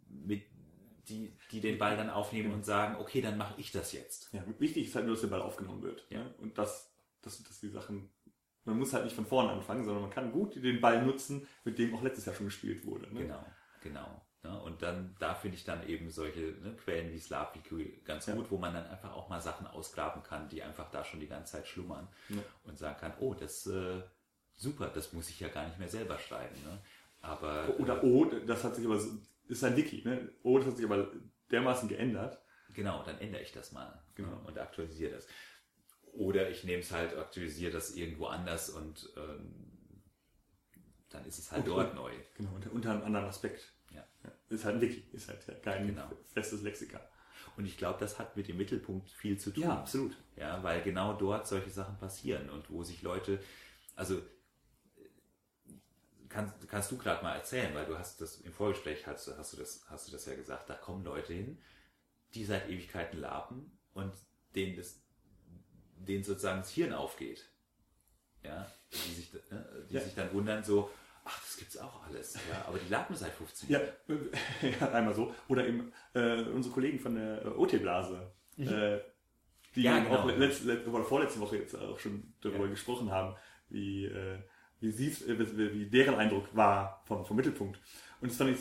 mit, 0.09 0.43
die, 1.07 1.31
die 1.51 1.61
den 1.61 1.77
Ball 1.77 1.95
dann 1.95 2.09
aufnehmen 2.09 2.51
und 2.53 2.65
sagen, 2.65 2.95
okay, 2.99 3.21
dann 3.21 3.37
mache 3.37 3.53
ich 3.59 3.71
das 3.71 3.93
jetzt. 3.93 4.29
Ja, 4.33 4.43
wichtig 4.59 4.87
ist 4.87 4.95
halt 4.95 5.05
nur, 5.05 5.15
dass 5.15 5.21
der 5.21 5.29
Ball 5.29 5.41
aufgenommen 5.41 5.83
wird. 5.83 6.05
Ja. 6.09 6.23
Ne? 6.23 6.33
Und 6.39 6.57
dass, 6.57 6.90
dass, 7.21 7.41
dass 7.43 7.59
die 7.59 7.69
Sachen, 7.69 8.09
man 8.65 8.77
muss 8.77 8.93
halt 8.93 9.03
nicht 9.05 9.15
von 9.15 9.25
vorne 9.25 9.51
anfangen, 9.51 9.83
sondern 9.83 10.03
man 10.03 10.11
kann 10.11 10.31
gut 10.31 10.55
den 10.55 10.81
Ball 10.81 11.03
nutzen, 11.05 11.47
mit 11.63 11.77
dem 11.79 11.95
auch 11.95 12.01
letztes 12.03 12.25
Jahr 12.25 12.35
schon 12.35 12.47
gespielt 12.47 12.85
wurde. 12.85 13.11
Ne? 13.13 13.21
Genau, 13.21 13.45
genau. 13.81 14.25
Ja, 14.43 14.55
und 14.55 14.81
dann, 14.81 15.15
da 15.19 15.35
finde 15.35 15.55
ich 15.57 15.63
dann 15.65 15.87
eben 15.87 16.09
solche 16.09 16.39
ne, 16.39 16.75
Quellen 16.75 17.11
wie 17.13 17.19
Slaviku 17.19 17.77
ganz 18.03 18.25
Ja. 18.25 18.33
gut, 18.33 18.49
wo 18.49 18.57
man 18.57 18.73
dann 18.73 18.87
einfach 18.87 19.13
auch 19.13 19.29
mal 19.29 19.39
Sachen 19.39 19.67
ausgraben 19.67 20.23
kann, 20.23 20.49
die 20.49 20.63
einfach 20.63 20.89
da 20.89 21.03
schon 21.03 21.19
die 21.19 21.27
ganze 21.27 21.53
Zeit 21.53 21.67
schlummern 21.67 22.07
Ja. 22.29 22.41
und 22.63 22.79
sagen 22.79 22.99
kann, 22.99 23.13
oh, 23.19 23.35
das 23.35 23.67
äh, 23.67 24.01
super, 24.55 24.87
das 24.87 25.13
muss 25.13 25.29
ich 25.29 25.39
ja 25.39 25.47
gar 25.49 25.67
nicht 25.67 25.77
mehr 25.77 25.89
selber 25.89 26.17
schreiben. 26.17 26.55
Ne? 26.65 26.79
Aber 27.21 27.79
Oder 27.79 28.03
äh, 28.03 28.07
O, 28.07 28.25
das 28.25 28.63
hat 28.63 28.75
sich 28.75 28.85
aber, 28.85 28.99
ist 29.47 29.63
ein 29.63 29.75
Wiki, 29.77 30.01
ne? 30.03 30.31
O, 30.41 30.57
das 30.57 30.67
hat 30.67 30.77
sich 30.77 30.85
aber 30.87 31.11
dermaßen 31.51 31.87
geändert. 31.87 32.41
genau, 32.73 33.03
dann 33.03 33.19
ändere 33.19 33.43
ich 33.43 33.51
das 33.51 33.71
mal 33.73 34.01
Genau. 34.15 34.29
ne, 34.29 34.39
und 34.47 34.57
aktualisiere 34.57 35.11
das. 35.11 35.27
Oder 36.13 36.49
ich 36.49 36.63
nehme 36.63 36.81
es 36.81 36.91
halt, 36.91 37.15
aktualisiere 37.17 37.71
das 37.71 37.95
irgendwo 37.95 38.25
anders 38.27 38.69
und 38.69 39.09
ähm, 39.17 39.71
dann 41.09 41.25
ist 41.25 41.39
es 41.39 41.51
halt 41.51 41.61
Und- 41.63 41.69
dort 41.69 41.89
und- 41.91 41.95
neu. 41.95 42.11
Genau, 42.35 42.53
unter, 42.55 42.71
unter 42.71 42.91
einem 42.91 43.03
anderen 43.03 43.25
Aspekt. 43.27 43.73
Ja. 43.93 44.05
Ist 44.49 44.65
halt 44.65 44.75
ein 44.75 44.81
Wiki, 44.81 45.03
ist 45.13 45.27
halt 45.29 45.63
kein 45.63 45.87
Genau. 45.87 46.09
festes 46.33 46.61
Lexika. 46.61 47.01
Und 47.57 47.65
ich 47.65 47.77
glaube, 47.77 47.99
das 47.99 48.17
hat 48.19 48.35
mit 48.37 48.47
dem 48.47 48.57
Mittelpunkt 48.57 49.09
viel 49.09 49.37
zu 49.37 49.51
tun. 49.51 49.63
Ja, 49.63 49.77
absolut. 49.79 50.15
Ja, 50.37 50.61
weil 50.63 50.81
genau 50.83 51.13
dort 51.13 51.47
solche 51.47 51.69
Sachen 51.69 51.97
passieren 51.97 52.49
und 52.49 52.69
wo 52.69 52.83
sich 52.83 53.01
Leute, 53.01 53.41
also 53.95 54.21
kannst, 56.29 56.67
kannst 56.67 56.91
du 56.91 56.97
gerade 56.97 57.23
mal 57.23 57.35
erzählen, 57.35 57.73
weil 57.75 57.85
du 57.85 57.97
hast 57.97 58.21
das 58.21 58.37
im 58.41 58.53
Vorgespräch 58.53 59.05
hast, 59.07 59.27
du- 59.27 59.37
hast 59.37 59.53
du 59.53 59.57
das, 59.57 59.85
hast 59.89 60.07
du 60.07 60.11
das 60.11 60.25
ja 60.25 60.35
gesagt, 60.35 60.69
da 60.69 60.75
kommen 60.75 61.03
Leute 61.03 61.33
hin, 61.33 61.57
die 62.33 62.45
seit 62.45 62.69
Ewigkeiten 62.69 63.19
laben 63.19 63.77
und 63.93 64.13
denen 64.55 64.75
das, 64.77 65.00
denen 66.05 66.23
sozusagen 66.23 66.59
das 66.61 66.71
Hirn 66.71 66.93
aufgeht. 66.93 67.49
Ja, 68.43 68.65
die 68.91 69.13
sich, 69.13 69.33
äh, 69.33 69.39
die 69.89 69.95
Ja. 69.95 70.01
sich 70.01 70.15
dann 70.15 70.33
wundern 70.33 70.63
so, 70.63 70.89
ach, 71.23 71.39
das 71.43 71.57
gibt's 71.57 71.77
auch 71.77 72.03
alles, 72.07 72.33
ja, 72.49 72.65
aber 72.67 72.79
die 72.79 72.89
laben 72.89 73.15
seit 73.15 73.33
15 73.33 73.69
Ja, 73.69 73.79
Jahren. 73.79 73.93
ja, 74.79 74.91
einmal 74.91 75.13
so. 75.13 75.33
Oder 75.47 75.67
eben 75.67 75.93
äh, 76.13 76.41
unsere 76.43 76.73
Kollegen 76.73 76.99
von 76.99 77.15
der 77.15 77.45
äh, 77.45 77.49
OT-Blase, 77.49 78.31
äh, 78.57 78.99
die 79.75 79.81
Mhm. 79.81 79.85
Ja, 79.85 79.99
genau. 80.03 80.15
auch 80.17 80.25
letzte, 80.37 80.65
letzte, 80.65 80.89
oder 80.89 81.03
vorletzte 81.03 81.39
Woche 81.39 81.57
jetzt 81.57 81.75
auch 81.75 81.97
schon 81.99 82.33
darüber 82.41 82.65
Ja. 82.65 82.71
gesprochen 82.71 83.09
haben, 83.11 83.35
wie, 83.69 84.05
äh, 84.05 84.39
wie, 84.81 84.91
sie, 84.91 85.07
äh, 85.29 85.39
wie, 85.39 85.73
wie 85.73 85.85
deren 85.89 86.15
Eindruck 86.15 86.53
war 86.55 87.03
vom, 87.05 87.23
vom 87.25 87.37
Mittelpunkt. 87.37 87.79
Und 88.19 88.29
das 88.31 88.37
fand 88.37 88.49
ich, 88.51 88.59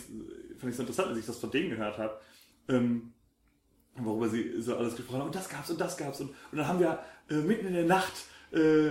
fand 0.58 0.70
ich 0.70 0.76
so 0.76 0.82
interessant, 0.82 1.08
als 1.08 1.18
ich 1.18 1.26
das 1.26 1.38
von 1.38 1.50
denen 1.50 1.70
gehört 1.70 1.98
habe, 1.98 2.20
ähm, 2.68 3.12
worüber 3.96 4.28
sie 4.28 4.60
so 4.60 4.76
alles 4.76 4.96
gesprochen 4.96 5.20
haben. 5.20 5.26
Und 5.26 5.34
das 5.34 5.48
gab's 5.48 5.70
und 5.70 5.80
das 5.80 5.96
gab's. 5.96 6.20
Und, 6.20 6.30
und 6.30 6.58
dann 6.58 6.68
haben 6.68 6.80
wir 6.80 6.98
äh, 7.30 7.34
mitten 7.34 7.66
in 7.66 7.74
der 7.74 7.84
Nacht 7.84 8.12
äh, 8.52 8.90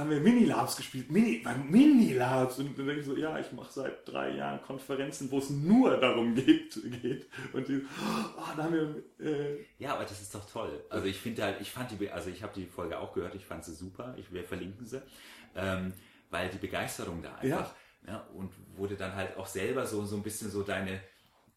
haben 0.00 0.10
wir 0.10 0.20
Minilabs 0.20 0.76
gespielt, 0.76 1.10
Mini, 1.10 1.42
beim 1.44 1.70
Minilabs. 1.70 2.58
Und 2.58 2.76
dann 2.78 2.86
denke 2.86 3.00
ich 3.00 3.06
so, 3.06 3.16
ja, 3.16 3.38
ich 3.38 3.52
mache 3.52 3.70
seit 3.70 4.08
drei 4.08 4.30
Jahren 4.30 4.60
Konferenzen, 4.62 5.30
wo 5.30 5.38
es 5.38 5.50
nur 5.50 5.96
darum 5.98 6.34
geht. 6.34 6.78
geht. 7.02 7.26
Und 7.52 7.68
die, 7.68 7.82
oh, 7.82 8.56
da 8.56 8.64
haben 8.64 8.74
wir, 8.74 9.26
äh, 9.26 9.58
Ja, 9.78 9.94
aber 9.94 10.04
das 10.04 10.20
ist 10.20 10.34
doch 10.34 10.50
toll. 10.50 10.82
Also 10.88 11.06
ich 11.06 11.18
finde 11.18 11.44
halt, 11.44 11.60
ich 11.60 11.70
fand 11.70 11.90
die, 11.90 12.10
also 12.10 12.30
ich 12.30 12.42
habe 12.42 12.52
die 12.54 12.66
Folge 12.66 12.98
auch 12.98 13.12
gehört, 13.12 13.34
ich 13.34 13.44
fand 13.44 13.64
sie 13.64 13.74
super, 13.74 14.14
ich 14.16 14.32
wir 14.32 14.42
verlinken 14.42 14.86
sie, 14.86 15.02
ähm, 15.54 15.92
weil 16.30 16.48
die 16.48 16.58
Begeisterung 16.58 17.22
da 17.22 17.34
einfach, 17.36 17.74
ja. 18.06 18.26
und 18.34 18.52
wurde 18.76 18.96
dann 18.96 19.14
halt 19.14 19.36
auch 19.36 19.46
selber 19.46 19.86
so, 19.86 20.04
so 20.06 20.16
ein 20.16 20.22
bisschen 20.22 20.50
so 20.50 20.62
deine, 20.62 21.00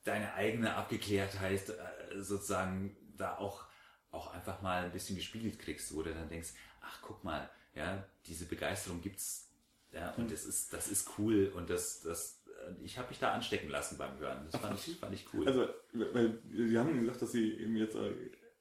deine 0.03 0.33
eigene 0.33 0.75
Abgeklärtheit 0.75 1.69
äh, 1.69 1.73
sozusagen 2.17 2.95
da 3.17 3.37
auch, 3.37 3.65
auch 4.11 4.33
einfach 4.33 4.61
mal 4.61 4.85
ein 4.85 4.91
bisschen 4.91 5.15
gespiegelt 5.15 5.59
kriegst, 5.59 5.93
wo 5.95 6.01
du 6.03 6.13
dann 6.13 6.29
denkst, 6.29 6.53
ach 6.81 6.99
guck 7.01 7.23
mal, 7.23 7.49
ja, 7.75 8.03
diese 8.25 8.45
Begeisterung 8.45 9.01
gibt's, 9.01 9.49
ja, 9.91 10.11
und 10.15 10.31
das 10.31 10.45
ist, 10.45 10.73
das 10.73 10.87
ist 10.87 11.09
cool 11.17 11.51
und 11.55 11.69
das, 11.69 12.01
das, 12.01 12.43
äh, 12.47 12.83
ich 12.83 12.97
habe 12.97 13.09
mich 13.09 13.19
da 13.19 13.31
anstecken 13.33 13.69
lassen 13.69 13.97
beim 13.97 14.17
Hören. 14.19 14.47
Das 14.51 14.59
fand 14.61 14.79
ich, 14.79 14.97
fand 14.97 15.13
ich 15.13 15.33
cool. 15.33 15.47
also, 15.47 15.67
weil 15.93 16.39
die 16.45 16.77
haben 16.77 16.99
gesagt, 17.01 17.21
dass 17.21 17.31
sie 17.31 17.53
eben 17.53 17.75
jetzt 17.75 17.95
äh, 17.95 18.11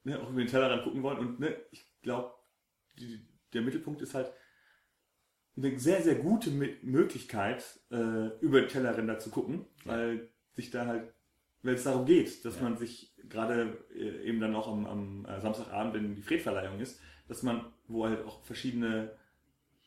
ne, 0.04 0.20
auch 0.20 0.28
über 0.30 0.40
den 0.40 0.48
Tellerrand 0.48 0.84
gucken 0.84 1.02
wollen. 1.02 1.18
Und 1.18 1.40
ne, 1.40 1.56
ich 1.70 1.84
glaube, 2.02 2.34
der 3.52 3.62
Mittelpunkt 3.62 4.02
ist 4.02 4.14
halt 4.14 4.32
eine 5.56 5.78
sehr, 5.78 6.02
sehr 6.02 6.14
gute 6.16 6.50
Möglichkeit, 6.50 7.80
äh, 7.90 8.28
über 8.40 8.60
den 8.60 8.68
Tellerränder 8.68 9.18
zu 9.18 9.30
gucken, 9.30 9.66
Ja. 9.84 9.92
weil 9.92 10.30
sich 10.54 10.70
da 10.70 10.86
halt, 10.86 11.12
weil 11.62 11.74
es 11.74 11.84
darum 11.84 12.06
geht, 12.06 12.44
dass 12.44 12.56
Ja. 12.56 12.62
man 12.62 12.76
sich 12.76 13.12
gerade 13.28 13.78
äh, 13.94 14.24
eben 14.28 14.40
dann 14.40 14.54
auch 14.56 14.68
am, 14.68 14.86
am 14.86 15.26
äh, 15.26 15.40
Samstagabend, 15.40 15.94
wenn 15.94 16.14
die 16.14 16.22
Fredverleihung 16.22 16.80
ist, 16.80 17.00
dass 17.28 17.42
man, 17.42 17.64
wo 17.88 18.04
halt 18.06 18.24
auch 18.26 18.42
verschiedene 18.44 19.12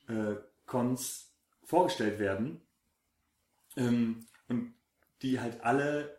äh, 0.07 0.35
Cons 0.65 1.33
vorgestellt 1.63 2.19
werden 2.19 2.61
ähm, 3.77 4.25
und 4.47 4.73
die 5.21 5.39
halt 5.39 5.61
alle 5.63 6.17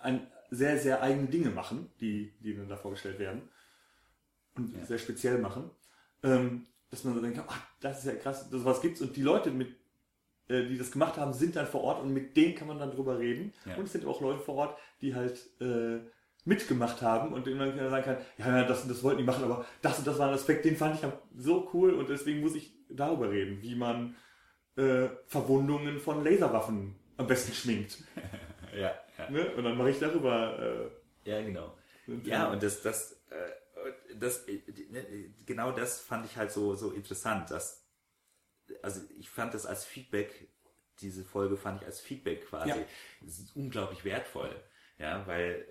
ein, 0.00 0.26
sehr, 0.50 0.78
sehr 0.78 1.02
eigene 1.02 1.26
Dinge 1.28 1.50
machen, 1.50 1.90
die, 2.00 2.32
die 2.40 2.54
dann 2.56 2.68
da 2.68 2.76
vorgestellt 2.76 3.18
werden 3.18 3.48
und 4.54 4.74
Ja. 4.74 4.84
sehr 4.86 4.98
speziell 4.98 5.38
machen, 5.38 5.70
ähm, 6.22 6.66
dass 6.90 7.04
man 7.04 7.14
so 7.14 7.20
denkt, 7.20 7.40
ach, 7.46 7.60
das 7.80 7.98
ist 7.98 8.06
ja 8.06 8.14
krass, 8.14 8.48
das 8.50 8.64
was 8.64 8.80
gibt's 8.80 9.00
und 9.00 9.16
die 9.16 9.22
Leute 9.22 9.50
mit 9.50 9.76
die 10.48 10.78
das 10.78 10.90
gemacht 10.90 11.16
haben, 11.16 11.32
sind 11.32 11.56
dann 11.56 11.66
vor 11.66 11.82
Ort 11.82 12.02
und 12.02 12.12
mit 12.12 12.36
denen 12.36 12.54
kann 12.54 12.68
man 12.68 12.78
dann 12.78 12.90
drüber 12.90 13.18
reden. 13.18 13.52
Ja. 13.64 13.76
Und 13.76 13.84
es 13.84 13.92
sind 13.92 14.06
auch 14.06 14.20
Leute 14.20 14.40
vor 14.40 14.54
Ort, 14.54 14.78
die 15.00 15.14
halt 15.14 15.38
äh, 15.60 15.98
mitgemacht 16.44 17.02
haben 17.02 17.32
und 17.32 17.46
man 17.56 17.76
sagen 17.90 18.04
kann, 18.04 18.16
ja, 18.38 18.64
das 18.64 18.82
und 18.82 18.88
das 18.88 19.02
wollten 19.02 19.18
die 19.18 19.24
machen, 19.24 19.44
aber 19.44 19.66
das 19.82 19.98
und 19.98 20.06
das 20.06 20.18
war 20.18 20.28
ein 20.28 20.34
Aspekt, 20.34 20.64
den 20.64 20.76
fand 20.76 20.94
ich 20.94 21.08
so 21.36 21.68
cool 21.74 21.92
und 21.94 22.08
deswegen 22.08 22.40
muss 22.40 22.54
ich 22.54 22.72
darüber 22.88 23.30
reden, 23.30 23.60
wie 23.62 23.74
man 23.74 24.14
äh, 24.76 25.08
Verwundungen 25.26 25.98
von 25.98 26.22
Laserwaffen 26.22 26.94
am 27.16 27.26
besten 27.26 27.52
schminkt. 27.52 27.98
ja, 28.72 28.94
ja. 29.18 29.30
Ne? 29.30 29.50
Und 29.56 29.64
dann 29.64 29.76
mache 29.76 29.90
ich 29.90 29.98
darüber. 29.98 30.90
Äh, 31.24 31.30
ja, 31.30 31.42
genau. 31.42 31.76
Ja, 32.22 32.50
und 32.52 32.62
das, 32.62 32.82
das, 32.82 33.12
äh, 33.30 34.14
das, 34.14 34.46
äh, 34.46 34.60
ne, 34.90 35.04
genau 35.44 35.72
das 35.72 36.00
fand 36.00 36.26
ich 36.26 36.36
halt 36.36 36.52
so, 36.52 36.74
so 36.76 36.92
interessant, 36.92 37.50
dass, 37.50 37.84
also 38.82 39.00
ich 39.18 39.30
fand 39.30 39.54
das 39.54 39.66
als 39.66 39.84
Feedback, 39.84 40.48
diese 41.00 41.24
Folge 41.24 41.56
fand 41.56 41.82
ich 41.82 41.86
als 41.86 42.00
Feedback 42.00 42.46
quasi 42.46 42.70
ja. 42.70 42.86
unglaublich 43.54 44.04
wertvoll. 44.04 44.54
Ja, 44.98 45.26
weil, 45.26 45.66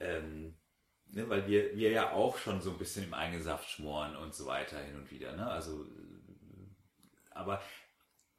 äh, 0.00 0.04
ähm, 0.04 0.56
ne, 1.06 1.28
weil 1.28 1.46
wir, 1.46 1.76
wir 1.76 1.90
ja 1.90 2.12
auch 2.12 2.38
schon 2.38 2.62
so 2.62 2.70
ein 2.70 2.78
bisschen 2.78 3.04
im 3.04 3.14
eigenen 3.14 3.42
Saft 3.42 3.68
schmoren 3.68 4.16
und 4.16 4.34
so 4.34 4.46
weiter 4.46 4.80
hin 4.80 4.96
und 4.96 5.10
wieder. 5.10 5.36
Ne? 5.36 5.46
Also, 5.46 5.86
aber 7.30 7.62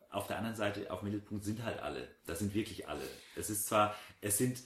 auf 0.10 0.26
der 0.26 0.38
anderen 0.38 0.56
Seite, 0.56 0.92
auf 0.92 1.04
Mittelpunkt 1.04 1.44
sind 1.44 1.64
halt 1.64 1.80
alle. 1.80 2.08
Das 2.26 2.40
sind 2.40 2.56
wirklich 2.56 2.88
alle. 2.88 3.08
Es 3.36 3.50
ist 3.50 3.68
zwar, 3.68 3.96
es 4.22 4.38
sind, 4.38 4.64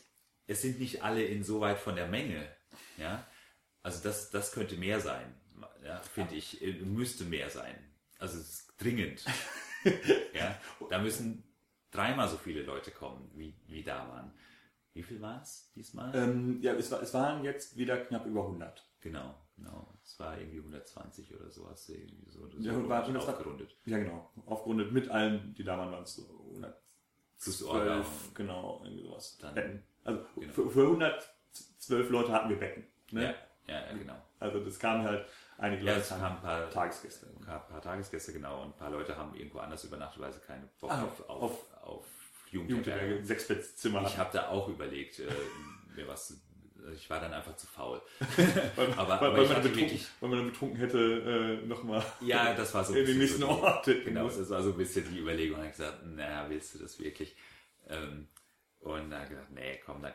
es 0.47 0.61
sind 0.61 0.79
nicht 0.79 1.03
alle 1.03 1.25
insoweit 1.25 1.79
von 1.79 1.95
der 1.95 2.07
Menge. 2.07 2.47
Ja, 2.97 3.27
also 3.81 4.01
das, 4.01 4.31
das 4.31 4.53
könnte 4.53 4.75
mehr 4.75 5.01
sein. 5.01 5.35
Ja, 5.83 6.01
finde 6.01 6.35
ich, 6.35 6.61
äh, 6.61 6.71
müsste 6.73 7.25
mehr 7.25 7.49
sein. 7.49 7.75
Also 8.23 8.39
es 8.39 8.49
ist 8.51 8.73
dringend. 8.77 9.25
ja, 10.33 10.57
da 10.89 10.99
müssen 10.99 11.43
dreimal 11.91 12.29
so 12.29 12.37
viele 12.37 12.63
Leute 12.63 12.89
kommen, 12.91 13.29
wie, 13.35 13.53
wie 13.67 13.83
da 13.83 14.07
waren. 14.07 14.31
Wie 14.93 15.03
viel 15.03 15.19
war 15.19 15.41
es 15.41 15.73
diesmal? 15.75 16.15
Ähm, 16.15 16.61
ja, 16.61 16.71
es, 16.73 16.89
war, 16.89 17.01
es 17.01 17.13
waren 17.13 17.43
jetzt 17.43 17.75
wieder 17.75 17.97
knapp 17.97 18.25
über 18.25 18.43
100. 18.43 18.81
Genau, 19.01 19.35
genau. 19.57 19.93
Es 20.01 20.17
war 20.21 20.39
irgendwie 20.39 20.59
120 20.59 21.35
oder 21.35 21.51
sowas. 21.51 21.89
Irgendwie 21.89 22.29
so, 22.29 22.47
so 22.47 22.59
ja, 22.59 22.87
war 22.87 23.05
aufgerundet. 23.05 23.75
Ja, 23.83 23.97
genau. 23.97 24.31
Aufgerundet 24.45 24.93
mit 24.93 25.09
allen, 25.09 25.53
die 25.55 25.65
da 25.65 25.77
waren, 25.77 25.91
waren 25.91 26.03
es 26.03 26.15
so 26.15 26.23
112, 27.41 28.35
genau, 28.35 28.79
irgendwie 28.85 29.03
sowas. 29.03 29.37
Dann. 29.41 29.83
Also 30.05 30.23
genau. 30.37 30.53
für, 30.53 30.69
für 30.69 30.83
112 30.83 32.09
Leute 32.09 32.31
hatten 32.31 32.47
wir 32.47 32.57
Betten. 32.57 32.85
Ne? 33.11 33.35
Ja, 33.67 33.73
ja, 33.73 33.97
genau. 33.97 34.15
Also 34.39 34.63
das 34.63 34.79
kamen 34.79 35.03
halt 35.03 35.27
einige 35.57 35.83
Leute. 35.83 35.99
Ja, 35.99 36.17
kamen 36.17 36.35
ein 36.35 36.41
paar 36.41 36.69
Tagesgäste. 36.69 37.27
Ein 37.27 37.45
paar, 37.45 37.67
paar, 37.67 37.81
Tagesgäste, 37.81 38.33
genau. 38.33 38.61
Und 38.61 38.69
ein 38.69 38.77
paar 38.77 38.91
Leute 38.91 39.17
haben 39.17 39.35
irgendwo 39.35 39.59
anders 39.59 39.83
übernachtet, 39.83 40.21
weil 40.21 40.33
sie 40.33 40.39
keine 40.39 40.69
Bock 40.79 40.91
ah, 40.91 41.03
auf, 41.03 41.29
auf, 41.29 41.41
auf, 41.41 41.83
auf 41.83 42.05
Jugendherberge, 42.51 43.23
Sechsbettzimmer. 43.23 44.03
Ich 44.03 44.17
habe 44.17 44.29
da 44.33 44.49
auch 44.49 44.67
überlegt, 44.69 45.19
äh, 45.19 45.27
mir 45.95 46.07
was 46.07 46.27
zu 46.27 46.33
ich 46.95 47.09
war 47.09 47.19
dann 47.19 47.33
einfach 47.33 47.55
zu 47.55 47.67
faul. 47.67 48.01
weil, 48.75 48.93
aber, 48.93 49.21
weil, 49.21 49.29
aber 49.29 49.37
weil, 49.37 49.47
man 49.47 49.63
wirklich, 49.63 50.07
weil 50.19 50.29
man 50.29 50.39
dann 50.39 50.51
betrunken 50.51 50.77
hätte, 50.77 51.61
äh, 51.63 51.65
nochmal 51.65 52.03
ja, 52.21 52.53
das 52.53 52.73
war 52.73 52.83
so 52.83 52.93
in 52.93 53.05
den 53.05 53.17
nächsten 53.17 53.41
so 53.41 53.47
Ort. 53.47 53.85
Genau, 53.85 54.27
das 54.27 54.49
war 54.49 54.61
so 54.61 54.71
ein 54.71 54.77
bisschen 54.77 55.09
die 55.09 55.19
Überlegung. 55.19 55.59
Ich 55.59 55.63
habe 55.63 55.71
gesagt, 55.71 56.05
naja, 56.05 56.45
willst 56.49 56.75
du 56.75 56.79
das 56.79 56.99
wirklich? 56.99 57.35
Ähm, 57.87 58.27
und 58.79 59.09
dann 59.09 59.29
gedacht, 59.29 59.51
nee, 59.51 59.79
komm, 59.85 60.01
dann 60.01 60.13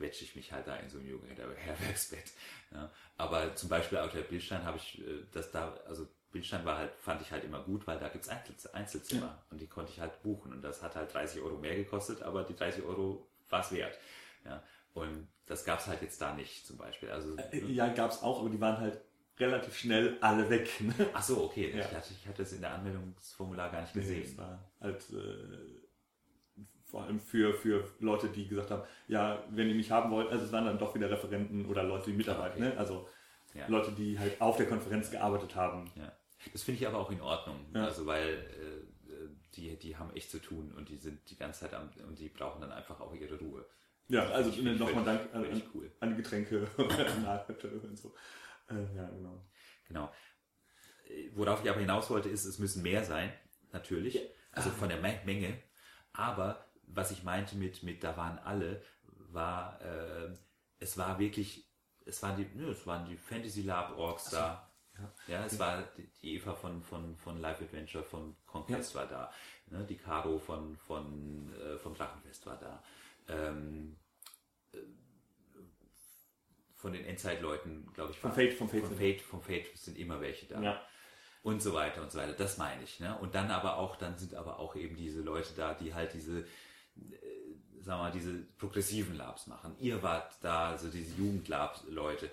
quetsche 0.00 0.24
ich 0.24 0.34
mich 0.34 0.50
halt 0.50 0.66
da 0.66 0.76
in 0.76 0.88
so 0.88 0.98
ein 0.98 1.06
Jugendherbergsbett. 1.06 2.24
Ja. 2.72 2.88
Aber 3.16 3.56
zum 3.56 3.68
Beispiel 3.68 3.98
auf 3.98 4.12
der 4.12 4.20
Bildstein 4.20 4.62
habe 4.62 4.76
ich 4.76 5.00
äh, 5.00 5.24
das 5.32 5.50
da, 5.50 5.76
also 5.88 6.06
Bildstein 6.30 6.64
war 6.64 6.78
halt, 6.78 6.92
fand 7.00 7.20
ich 7.20 7.32
halt 7.32 7.42
immer 7.42 7.60
gut, 7.64 7.84
weil 7.84 7.98
da 7.98 8.08
gibt's 8.08 8.28
Einzelzimmer 8.28 9.26
ja. 9.26 9.42
und 9.50 9.60
die 9.60 9.66
konnte 9.66 9.90
ich 9.90 9.98
halt 9.98 10.22
buchen 10.22 10.52
und 10.52 10.62
das 10.62 10.80
hat 10.80 10.94
halt 10.94 11.12
30 11.12 11.42
Euro 11.42 11.58
mehr 11.58 11.74
gekostet, 11.74 12.22
aber 12.22 12.44
die 12.44 12.54
30 12.54 12.84
Euro 12.84 13.26
war 13.48 13.62
es 13.62 13.72
wert. 13.72 13.98
Ja. 14.44 14.62
Und 14.94 15.26
das 15.46 15.64
gab's 15.64 15.88
halt 15.88 16.00
jetzt 16.02 16.22
da 16.22 16.32
nicht 16.32 16.64
zum 16.64 16.76
Beispiel. 16.76 17.10
Also, 17.10 17.36
äh, 17.36 17.58
ja, 17.72 17.88
gab's 17.88 18.22
auch, 18.22 18.38
aber 18.38 18.50
die 18.50 18.60
waren 18.60 18.78
halt 18.78 19.00
relativ 19.40 19.76
schnell 19.76 20.16
alle 20.20 20.48
weg. 20.48 20.70
Ne? 20.80 20.94
Ach 21.12 21.24
so, 21.24 21.42
okay. 21.42 21.72
Ja. 21.76 21.80
Ich, 21.84 21.92
hatte, 21.92 22.12
ich 22.12 22.28
hatte 22.28 22.42
es 22.42 22.52
in 22.52 22.60
der 22.60 22.74
Anmeldungsformular 22.74 23.72
gar 23.72 23.80
nicht 23.80 23.94
gesehen. 23.94 24.20
Nee, 24.20 24.26
das 24.26 24.38
war 24.38 24.70
halt 24.80 25.04
äh, 25.10 25.79
vor 26.90 27.04
allem 27.04 27.20
für, 27.20 27.54
für 27.54 27.84
Leute, 28.00 28.28
die 28.28 28.48
gesagt 28.48 28.70
haben, 28.70 28.82
ja, 29.08 29.42
wenn 29.50 29.68
ihr 29.68 29.74
mich 29.74 29.90
haben 29.90 30.10
wollt, 30.10 30.28
also 30.30 30.44
es 30.44 30.52
waren 30.52 30.64
dann 30.64 30.78
doch 30.78 30.94
wieder 30.94 31.10
Referenten 31.10 31.66
oder 31.66 31.84
Leute, 31.84 32.10
die 32.10 32.16
mitarbeiten, 32.16 32.62
okay. 32.62 32.72
ne? 32.72 32.78
also 32.78 33.08
ja. 33.54 33.66
Leute, 33.68 33.92
die 33.92 34.18
halt 34.18 34.40
auf 34.40 34.56
der 34.56 34.66
Konferenz 34.66 35.10
gearbeitet 35.10 35.54
haben. 35.54 35.90
Ja. 35.96 36.12
Das 36.52 36.62
finde 36.62 36.80
ich 36.80 36.86
aber 36.86 36.98
auch 36.98 37.10
in 37.10 37.20
Ordnung, 37.20 37.66
ja. 37.74 37.84
also 37.84 38.06
weil 38.06 38.28
äh, 38.28 38.80
die, 39.54 39.76
die 39.76 39.96
haben 39.96 40.14
echt 40.14 40.30
zu 40.30 40.40
tun 40.40 40.72
und 40.76 40.88
die 40.88 40.96
sind 40.96 41.28
die 41.30 41.36
ganze 41.36 41.60
Zeit 41.60 41.74
am, 41.74 41.90
und 42.06 42.18
die 42.18 42.28
brauchen 42.28 42.60
dann 42.60 42.72
einfach 42.72 43.00
auch 43.00 43.14
ihre 43.14 43.38
Ruhe. 43.38 43.64
Ja, 44.08 44.28
also 44.30 44.50
nochmal 44.50 45.04
Dank 45.04 45.32
an, 45.32 45.44
an, 45.44 45.62
cool. 45.72 45.90
an, 46.00 46.10
die 46.10 46.16
Getränke 46.16 46.66
und 46.76 47.98
so. 47.98 48.12
Äh, 48.68 48.96
ja, 48.96 49.08
genau. 49.08 49.44
Genau. 49.86 50.12
Worauf 51.34 51.62
ich 51.62 51.70
aber 51.70 51.80
hinaus 51.80 52.10
wollte, 52.10 52.28
ist, 52.28 52.44
es 52.44 52.58
müssen 52.58 52.82
mehr 52.82 53.04
sein, 53.04 53.32
natürlich. 53.72 54.18
Also 54.52 54.70
von 54.70 54.88
der 54.88 55.00
Menge. 55.00 55.62
Aber 56.12 56.66
was 56.94 57.10
ich 57.10 57.22
meinte 57.22 57.56
mit, 57.56 57.82
mit 57.82 58.02
da 58.02 58.16
waren 58.16 58.38
alle, 58.38 58.82
war, 59.32 59.80
äh, 59.82 60.34
es 60.78 60.96
war 60.98 61.18
wirklich, 61.18 61.70
es 62.04 62.22
waren 62.22 62.36
die, 62.36 62.58
ne, 62.58 62.68
es 62.68 62.86
waren 62.86 63.06
die 63.06 63.16
Fantasy 63.16 63.62
Lab 63.62 63.96
Orks 63.96 64.30
da. 64.30 64.66
Ja. 64.98 65.12
ja, 65.28 65.44
es 65.46 65.58
war 65.58 65.88
die 65.96 66.34
Eva 66.34 66.54
von, 66.54 66.82
von, 66.82 67.16
von 67.16 67.40
Life 67.40 67.64
Adventure 67.64 68.04
von 68.04 68.36
Conquest 68.44 68.94
ja. 68.94 69.00
war 69.00 69.06
da. 69.06 69.32
Ne, 69.66 69.84
die 69.84 69.96
Caro 69.96 70.38
von, 70.38 70.76
von, 70.76 71.54
äh, 71.54 71.78
vom 71.78 71.94
Drachenfest 71.94 72.44
war 72.46 72.58
da 72.58 72.82
ähm, 73.30 73.96
äh, 74.72 74.78
von 76.74 76.92
den 76.92 77.04
Endzeitleuten, 77.04 77.92
glaube 77.92 78.12
ich, 78.12 78.18
von 78.18 78.32
Fate, 78.32 78.54
von 78.54 78.68
Fate, 78.68 78.86
von 78.86 78.96
Fate, 78.96 79.20
von 79.20 79.42
Fate 79.42 79.76
sind 79.76 79.98
immer 79.98 80.20
welche 80.20 80.46
da. 80.46 80.60
Ja. 80.60 80.82
Und 81.42 81.62
so 81.62 81.72
weiter 81.72 82.02
und 82.02 82.10
so 82.10 82.18
weiter. 82.18 82.34
Das 82.34 82.58
meine 82.58 82.82
ich. 82.82 83.00
Ne? 83.00 83.16
Und 83.18 83.34
dann 83.34 83.50
aber 83.50 83.78
auch, 83.78 83.96
dann 83.96 84.18
sind 84.18 84.34
aber 84.34 84.58
auch 84.58 84.76
eben 84.76 84.96
diese 84.96 85.22
Leute 85.22 85.54
da, 85.54 85.74
die 85.74 85.94
halt 85.94 86.12
diese, 86.12 86.46
äh, 86.96 87.82
sagen 87.82 88.00
wir 88.00 88.04
mal, 88.04 88.12
diese 88.12 88.32
progressiven 88.58 89.16
Labs 89.16 89.46
machen. 89.46 89.74
Ihr 89.78 90.02
wart 90.02 90.36
da, 90.42 90.70
also 90.70 90.88
diese 90.88 91.14
Jugendlab-Leute, 91.16 92.26
äh, 92.26 92.30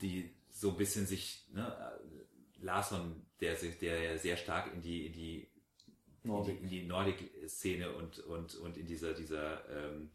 die 0.00 0.30
so 0.50 0.70
ein 0.70 0.76
bisschen 0.76 1.06
sich, 1.06 1.44
ne, 1.52 1.92
Larson, 2.60 3.26
der, 3.40 3.54
der 3.54 4.18
sehr 4.18 4.36
stark 4.36 4.72
in 4.72 4.80
die, 4.80 5.06
in 5.06 5.12
die 5.12 5.48
Nordic. 6.22 6.60
in 6.60 6.68
die, 6.68 6.80
die 6.80 6.86
Nordic-Szene 6.86 7.92
und, 7.92 8.18
und, 8.20 8.54
und 8.56 8.76
in 8.76 8.86
dieser, 8.86 9.12
dieser, 9.12 9.68
ähm, 9.70 10.10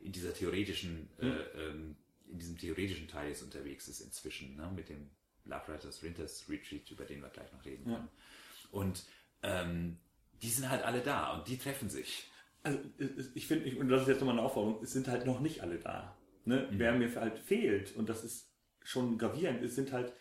in 0.00 0.12
dieser 0.12 0.34
theoretischen, 0.34 1.08
hm. 1.18 1.30
äh, 1.30 1.66
ähm, 1.66 1.96
in 2.30 2.38
diesem 2.38 2.58
theoretischen 2.58 3.08
Teil 3.08 3.32
ist 3.32 3.42
unterwegs 3.42 3.88
ist 3.88 4.00
inzwischen, 4.00 4.56
ne, 4.56 4.70
mit 4.74 4.88
dem 4.88 5.10
Love 5.46 5.68
Writers 5.68 6.02
Winters 6.02 6.48
Retreat, 6.48 6.90
über 6.90 7.04
den 7.04 7.22
wir 7.22 7.30
gleich 7.30 7.50
noch 7.52 7.64
reden 7.64 7.90
ja. 7.90 8.06
Und 8.70 9.04
ähm, 9.42 9.98
die 10.42 10.50
sind 10.50 10.68
halt 10.68 10.84
alle 10.84 11.00
da 11.00 11.34
und 11.34 11.48
die 11.48 11.58
treffen 11.58 11.88
sich. 11.88 12.30
Also 12.62 12.78
ich 13.34 13.46
finde, 13.46 13.78
und 13.78 13.88
das 13.88 14.02
ist 14.02 14.08
jetzt 14.08 14.20
nochmal 14.20 14.36
eine 14.36 14.46
Aufforderung, 14.46 14.82
es 14.82 14.92
sind 14.92 15.08
halt 15.08 15.26
noch 15.26 15.40
nicht 15.40 15.62
alle 15.62 15.78
da. 15.78 16.16
Ne? 16.44 16.68
Mhm. 16.70 16.78
Wer 16.78 16.92
mir 16.92 17.14
halt 17.14 17.38
fehlt, 17.38 17.94
und 17.96 18.08
das 18.08 18.24
ist 18.24 18.50
schon 18.82 19.18
gravierend, 19.18 19.62
es 19.62 19.74
sind 19.74 19.92
halt 19.92 20.12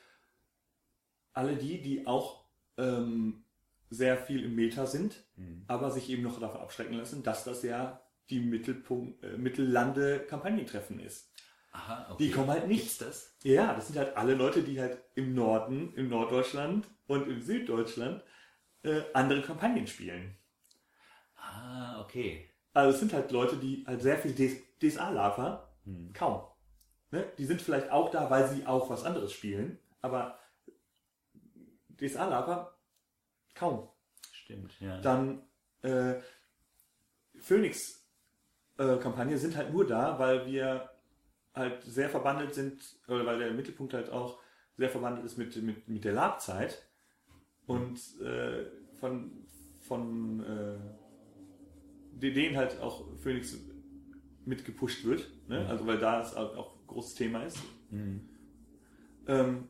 alle 1.34 1.56
die, 1.56 1.82
die 1.82 2.08
auch 2.08 2.46
ähm, 2.78 3.44
sehr 3.90 4.18
viel 4.18 4.44
im 4.44 4.56
Meta 4.56 4.86
sind, 4.86 5.24
mhm. 5.36 5.64
aber 5.68 5.92
sich 5.92 6.10
eben 6.10 6.24
noch 6.24 6.40
davon 6.40 6.62
abschrecken 6.62 6.96
lassen, 6.96 7.24
dass 7.24 7.44
das 7.44 7.64
ja 7.64 8.02
die 8.30 8.40
Mittelpunkt, 8.40 9.24
äh, 9.24 9.38
Mittellande-Kampagnentreffen 9.38 11.00
ist. 11.00 11.32
Aha, 11.72 12.08
okay. 12.12 12.26
Die 12.26 12.32
kommen 12.32 12.50
halt 12.50 12.68
nicht. 12.68 12.82
Gibt's 12.82 12.98
das? 12.98 13.38
Ja, 13.44 13.74
das 13.74 13.88
sind 13.88 13.98
halt 13.98 14.18
alle 14.18 14.34
Leute, 14.34 14.64
die 14.64 14.80
halt 14.80 15.00
im 15.16 15.34
Norden, 15.34 15.94
im 15.96 16.10
Norddeutschland 16.10 16.88
und 17.06 17.28
im 17.28 17.42
Süddeutschland 17.42 18.24
äh, 18.84 19.02
andere 19.14 19.42
Kampagnen 19.42 19.88
spielen. 19.88 20.36
Ah, 21.48 22.02
okay. 22.02 22.50
Also 22.74 22.94
es 22.94 23.00
sind 23.00 23.14
halt 23.14 23.32
Leute, 23.32 23.58
die 23.58 23.84
halt 23.88 24.02
sehr 24.02 24.18
viel 24.18 24.34
DSA-Lafer, 24.80 25.68
hm. 25.86 26.14
kaum. 26.14 26.44
Ne? 27.12 27.26
Die 27.38 27.46
sind 27.46 27.62
vielleicht 27.62 27.92
auch 27.92 28.12
da, 28.12 28.30
weil 28.30 28.48
sie 28.50 28.66
auch 28.66 28.90
was 28.90 29.04
anderes 29.04 29.32
spielen, 29.32 29.80
aber 30.02 30.38
DSA-Lafer 32.00 32.78
Kaum. 33.58 33.90
Stimmt, 34.32 34.80
ja. 34.80 35.02
Dann 35.02 35.42
äh, 35.82 36.16
Phoenix-Kampagne 37.40 39.36
äh, 39.36 39.40
sind 39.40 39.58
halt 39.58 39.74
nur 39.74 39.88
da, 39.88 40.20
weil 40.20 40.46
wir 40.46 40.92
halt 41.56 41.82
sehr 41.84 42.10
verbandelt 42.10 42.54
sind, 42.54 42.80
oder 43.08 43.26
weil 43.26 43.40
der 43.40 43.52
Mittelpunkt 43.52 43.96
halt 43.96 44.12
auch 44.12 44.40
sehr 44.78 44.90
verbandelt 44.90 45.26
ist 45.26 45.38
mit, 45.38 45.56
mit, 45.64 45.88
mit 45.88 46.04
der 46.04 46.14
Labzeit 46.14 46.88
und 47.66 48.00
äh, 48.22 48.66
von, 49.00 49.44
von 49.80 50.40
denen 52.20 52.58
halt 52.58 52.80
auch 52.80 53.06
Phoenix 53.18 53.58
mitgepusht 54.46 55.06
wird, 55.06 55.30
ne? 55.48 55.62
Mhm. 55.62 55.68
also 55.68 55.88
weil 55.88 56.00
da 56.00 56.22
es 56.22 56.36
auch, 56.36 56.76
großes 56.88 57.16
Thema 57.16 57.44
ist. 57.44 57.58
Mhm. 57.92 58.30
Ähm, 59.28 59.68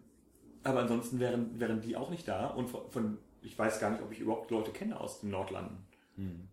aber 0.63 0.81
ansonsten 0.81 1.19
wären, 1.19 1.59
wären 1.59 1.81
die 1.81 1.95
auch 1.95 2.09
nicht 2.09 2.27
da 2.27 2.47
und 2.47 2.69
von, 2.69 2.89
von 2.91 3.17
ich 3.41 3.57
weiß 3.57 3.79
gar 3.79 3.91
nicht, 3.91 4.01
ob 4.01 4.11
ich 4.11 4.19
überhaupt 4.19 4.51
Leute 4.51 4.71
kenne 4.71 4.99
aus 4.99 5.21
den 5.21 5.31
Nordlanden. 5.31 5.77
Hm. 6.15 6.47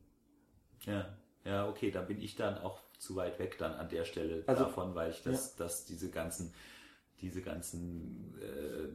Ja, 0.86 1.16
ja, 1.45 1.68
okay, 1.68 1.90
da 1.90 2.03
bin 2.03 2.20
ich 2.20 2.36
dann 2.36 2.59
auch 2.59 2.80
zu 2.99 3.16
weit 3.16 3.38
weg 3.38 3.59
dann 3.59 3.74
an 3.74 3.88
der 3.88 4.05
Stelle 4.05 4.45
Also, 4.47 4.64
davon, 4.64 4.95
weil 4.95 5.11
ich 5.11 5.22
das, 5.22 5.57
dass 5.57 5.84
diese 5.84 6.11
ganzen, 6.11 6.55
diese 7.20 7.42
ganzen, 7.42 8.34
äh, 8.40 8.88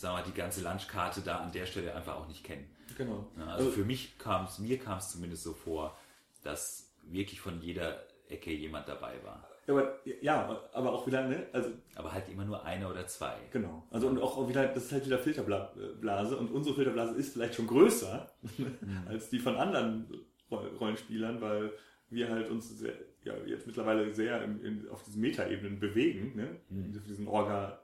sagen 0.00 0.16
wir 0.18 0.24
die 0.32 0.36
ganze 0.36 0.62
Landkarte 0.62 1.20
da 1.20 1.38
an 1.38 1.52
der 1.52 1.66
Stelle 1.66 1.94
einfach 1.94 2.16
auch 2.16 2.28
nicht 2.28 2.42
kenne. 2.44 2.64
Genau. 2.96 3.26
Ja, 3.38 3.46
also 3.46 3.70
für 3.70 3.84
mich 3.84 4.18
kam 4.18 4.46
es, 4.46 4.58
mir 4.58 4.78
kam 4.78 4.98
es 4.98 5.10
zumindest 5.10 5.42
so 5.44 5.52
vor, 5.52 5.96
dass 6.42 6.90
wirklich 7.04 7.40
von 7.40 7.60
jeder 7.60 8.02
Ecke 8.28 8.52
jemand 8.52 8.88
dabei 8.88 9.14
war. 9.24 9.46
aber, 9.66 9.98
ja, 10.22 10.60
aber 10.72 10.92
auch 10.92 11.06
wieder, 11.06 11.26
ne? 11.26 11.46
Also 11.52 11.70
Aber 11.94 12.12
halt 12.12 12.28
immer 12.28 12.44
nur 12.44 12.64
einer 12.64 12.90
oder 12.90 13.06
zwei. 13.06 13.36
Genau. 13.52 13.86
Also 13.90 14.08
und 14.08 14.18
auch 14.20 14.48
wieder, 14.48 14.66
das 14.68 14.84
ist 14.86 14.92
halt 14.92 15.06
wieder 15.06 15.18
Filterblase 15.18 16.36
und 16.36 16.50
unsere 16.50 16.74
Filterblase 16.74 17.14
ist 17.16 17.32
vielleicht 17.32 17.54
schon 17.54 17.66
größer 17.66 18.30
als 19.08 19.28
die 19.30 19.38
von 19.38 19.56
anderen 19.56 20.08
Roll- 20.50 20.70
Rollenspielern, 20.80 21.40
weil 21.40 21.72
wir 22.10 22.28
halt 22.28 22.50
uns 22.50 22.68
sehr, 22.78 22.94
ja, 23.24 23.34
jetzt 23.46 23.66
mittlerweile 23.66 24.12
sehr 24.14 24.42
in, 24.42 24.64
in, 24.64 24.88
auf 24.88 25.02
diesen 25.04 25.20
Metaebenen 25.20 25.78
bewegen, 25.78 26.34
ne? 26.36 26.56
Auf 26.98 27.04
diesen 27.06 27.28
Orga, 27.28 27.80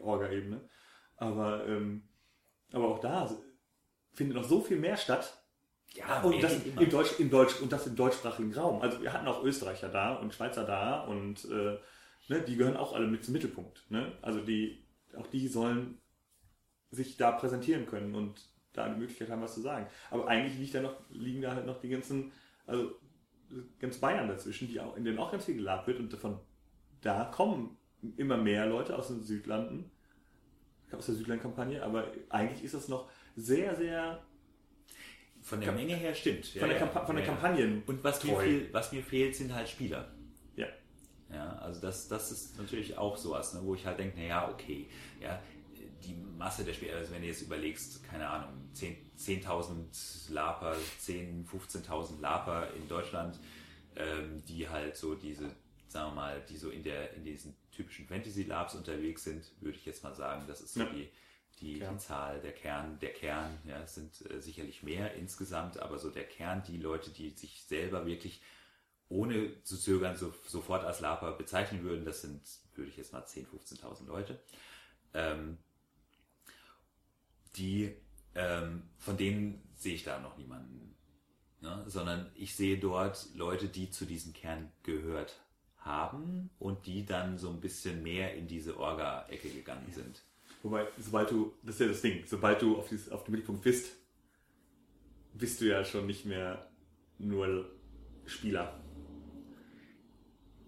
Orga-Ebene. 0.00 0.60
Aber, 1.16 1.66
ähm, 1.66 2.08
aber 2.72 2.88
auch 2.88 2.98
da 2.98 3.30
findet 4.12 4.36
noch 4.36 4.44
so 4.44 4.60
viel 4.60 4.78
mehr 4.78 4.96
statt, 4.96 5.40
Ja, 5.94 6.22
und 6.22 6.42
das 6.42 6.64
im 6.64 6.90
Deutsch, 6.90 7.18
im 7.18 7.30
Deutsch 7.30 7.60
und 7.60 7.72
das 7.72 7.86
im 7.86 7.96
deutschsprachigen 7.96 8.52
Raum. 8.52 8.80
Also 8.82 9.00
wir 9.00 9.12
hatten 9.12 9.28
auch 9.28 9.44
Österreicher 9.44 9.88
da 9.88 10.14
und 10.14 10.34
Schweizer 10.34 10.64
da 10.64 11.02
und 11.02 11.44
äh, 11.44 11.78
ne, 12.28 12.40
die 12.46 12.56
gehören 12.56 12.76
auch 12.76 12.94
alle 12.94 13.06
mit 13.06 13.24
zum 13.24 13.32
Mittelpunkt. 13.32 13.88
Ne? 13.90 14.12
Also 14.22 14.40
die, 14.40 14.84
auch 15.16 15.26
die 15.28 15.46
sollen 15.48 16.00
sich 16.90 17.16
da 17.16 17.32
präsentieren 17.32 17.86
können 17.86 18.14
und 18.14 18.48
da 18.72 18.88
die 18.88 18.98
Möglichkeit 18.98 19.30
haben, 19.30 19.42
was 19.42 19.54
zu 19.54 19.60
sagen. 19.60 19.86
Aber 20.10 20.26
eigentlich 20.26 20.58
liegt 20.58 20.74
da 20.74 20.82
noch, 20.82 20.96
liegen 21.10 21.42
da 21.42 21.54
halt 21.54 21.66
noch 21.66 21.80
die 21.80 21.88
ganzen, 21.88 22.32
also 22.66 22.92
ganz 23.78 23.98
Bayern 23.98 24.28
dazwischen, 24.28 24.68
die 24.68 24.80
auch, 24.80 24.96
in 24.96 25.04
denen 25.04 25.18
auch 25.18 25.30
ganz 25.30 25.44
viel 25.44 25.56
gelabt 25.56 25.86
wird 25.86 26.00
und 26.00 26.12
davon 26.12 26.40
da 27.02 27.24
kommen 27.26 27.76
immer 28.16 28.36
mehr 28.36 28.66
Leute 28.66 28.96
aus 28.96 29.08
den 29.08 29.22
Südlanden, 29.22 29.90
aus 30.96 31.06
der 31.06 31.14
Südlandkampagne, 31.14 31.82
aber 31.82 32.08
eigentlich 32.28 32.64
ist 32.64 32.74
das 32.74 32.88
noch 32.88 33.08
sehr, 33.36 33.74
sehr 33.76 34.22
Von 35.42 35.60
der 35.60 35.72
Menge 35.72 35.94
her 35.96 36.14
stimmt. 36.14 36.46
von 36.46 36.68
der, 36.68 36.78
Kampa 36.78 37.04
von 37.04 37.16
der 37.16 37.24
Kampagnen. 37.24 37.82
Und 37.86 38.02
was 38.02 38.22
mir, 38.24 38.36
fehl, 38.38 38.68
was 38.72 38.92
mir 38.92 39.02
fehlt, 39.02 39.36
sind 39.36 39.54
halt 39.54 39.68
Spieler. 39.68 40.12
Ja. 40.56 40.66
Ja, 41.32 41.56
also 41.56 41.80
das, 41.80 42.08
das 42.08 42.30
ist 42.32 42.58
natürlich 42.58 42.96
auch 42.96 43.16
sowas, 43.16 43.54
ne, 43.54 43.60
wo 43.62 43.74
ich 43.74 43.84
halt 43.84 43.98
denke, 43.98 44.18
naja, 44.18 44.48
okay, 44.50 44.88
ja, 45.20 45.40
die 46.04 46.14
Masse 46.38 46.64
der 46.64 46.72
Spieler, 46.74 46.96
also 46.96 47.12
wenn 47.12 47.22
du 47.22 47.28
jetzt 47.28 47.42
überlegst, 47.42 48.04
keine 48.04 48.28
Ahnung, 48.28 48.68
10 48.72 48.96
10.000 49.18 50.32
Laper, 50.32 50.76
10.000, 51.00 51.46
15.000 51.46 52.20
Laper 52.20 52.68
in 52.74 52.88
Deutschland, 52.88 53.38
ähm, 53.96 54.42
die 54.46 54.68
halt 54.68 54.96
so 54.96 55.14
diese, 55.14 55.50
sagen 55.88 56.10
wir 56.10 56.14
mal, 56.14 56.40
die 56.48 56.56
so 56.56 56.70
in 56.70 56.82
der, 56.82 57.14
in 57.14 57.24
diesen 57.24 57.54
typischen 57.70 58.06
Fantasy 58.06 58.44
Labs 58.44 58.74
unterwegs 58.74 59.24
sind, 59.24 59.50
würde 59.60 59.78
ich 59.78 59.84
jetzt 59.84 60.02
mal 60.02 60.14
sagen, 60.14 60.44
das 60.46 60.60
ist 60.60 60.74
so 60.74 60.80
Ja. 60.80 60.86
die, 60.86 61.08
die, 61.60 61.80
die 61.80 61.98
Zahl, 61.98 62.40
der 62.40 62.52
Kern, 62.52 62.98
der 62.98 63.12
Kern, 63.12 63.58
ja, 63.64 63.80
es 63.82 63.94
sind 63.94 64.28
äh, 64.30 64.40
sicherlich 64.40 64.82
mehr 64.82 65.14
insgesamt, 65.14 65.78
aber 65.78 65.98
so 65.98 66.10
der 66.10 66.24
Kern, 66.24 66.62
die 66.66 66.78
Leute, 66.78 67.10
die 67.10 67.30
sich 67.30 67.62
selber 67.64 68.06
wirklich 68.06 68.42
ohne 69.08 69.62
zu 69.62 69.76
zögern 69.76 70.16
so, 70.16 70.34
sofort 70.46 70.84
als 70.84 71.00
Laper 71.00 71.32
bezeichnen 71.32 71.84
würden, 71.84 72.04
das 72.04 72.22
sind, 72.22 72.42
würde 72.74 72.90
ich 72.90 72.96
jetzt 72.96 73.12
mal 73.12 73.22
10.000, 73.22 73.80
15.000 73.80 74.06
Leute, 74.06 74.40
ähm, 75.12 75.58
die, 77.56 77.94
ähm, 78.34 78.82
von 78.98 79.16
denen 79.16 79.62
sehe 79.76 79.94
ich 79.94 80.02
da 80.02 80.18
noch 80.18 80.36
niemanden, 80.36 80.96
ne? 81.60 81.84
sondern 81.86 82.32
ich 82.34 82.56
sehe 82.56 82.78
dort 82.78 83.28
Leute, 83.34 83.68
die 83.68 83.90
zu 83.90 84.06
diesem 84.06 84.32
Kern 84.32 84.72
gehört 84.82 85.43
haben 85.84 86.50
und 86.58 86.86
die 86.86 87.04
dann 87.04 87.38
so 87.38 87.50
ein 87.50 87.60
bisschen 87.60 88.02
mehr 88.02 88.34
in 88.34 88.46
diese 88.46 88.78
Orga-Ecke 88.78 89.50
gegangen 89.50 89.90
sind. 89.92 90.22
Wobei, 90.62 90.86
sobald 90.98 91.30
du, 91.30 91.52
das 91.62 91.74
ist 91.74 91.80
ja 91.80 91.88
das 91.88 92.00
Ding, 92.00 92.24
sobald 92.26 92.62
du 92.62 92.78
auf, 92.78 92.88
dieses, 92.88 93.12
auf 93.12 93.24
den 93.24 93.32
Mittelpunkt 93.32 93.62
bist, 93.62 93.92
bist 95.34 95.60
du 95.60 95.66
ja 95.66 95.84
schon 95.84 96.06
nicht 96.06 96.24
mehr 96.24 96.70
nur 97.18 97.70
Spieler. 98.24 98.80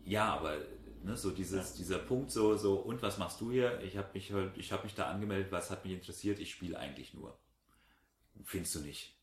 Ja, 0.04 0.34
aber 0.34 0.58
ne, 1.02 1.16
so 1.16 1.30
dieses, 1.30 1.74
dieser 1.74 1.98
Punkt 1.98 2.30
so, 2.30 2.56
so, 2.56 2.74
und 2.74 3.00
was 3.02 3.16
machst 3.18 3.40
du 3.40 3.50
hier? 3.50 3.80
Ich 3.80 3.96
habe 3.96 4.08
mich, 4.12 4.32
halt- 4.32 4.56
ich 4.58 4.70
hab 4.72 4.84
mich 4.84 4.94
da 4.94 5.06
angemeldet, 5.10 5.50
was 5.50 5.70
hat 5.70 5.84
mich 5.84 5.94
interessiert? 5.94 6.38
Ich 6.40 6.50
spiele 6.50 6.78
eigentlich 6.78 7.14
nur. 7.14 7.38
Findest 8.44 8.74
du 8.74 8.80
nicht? 8.80 9.15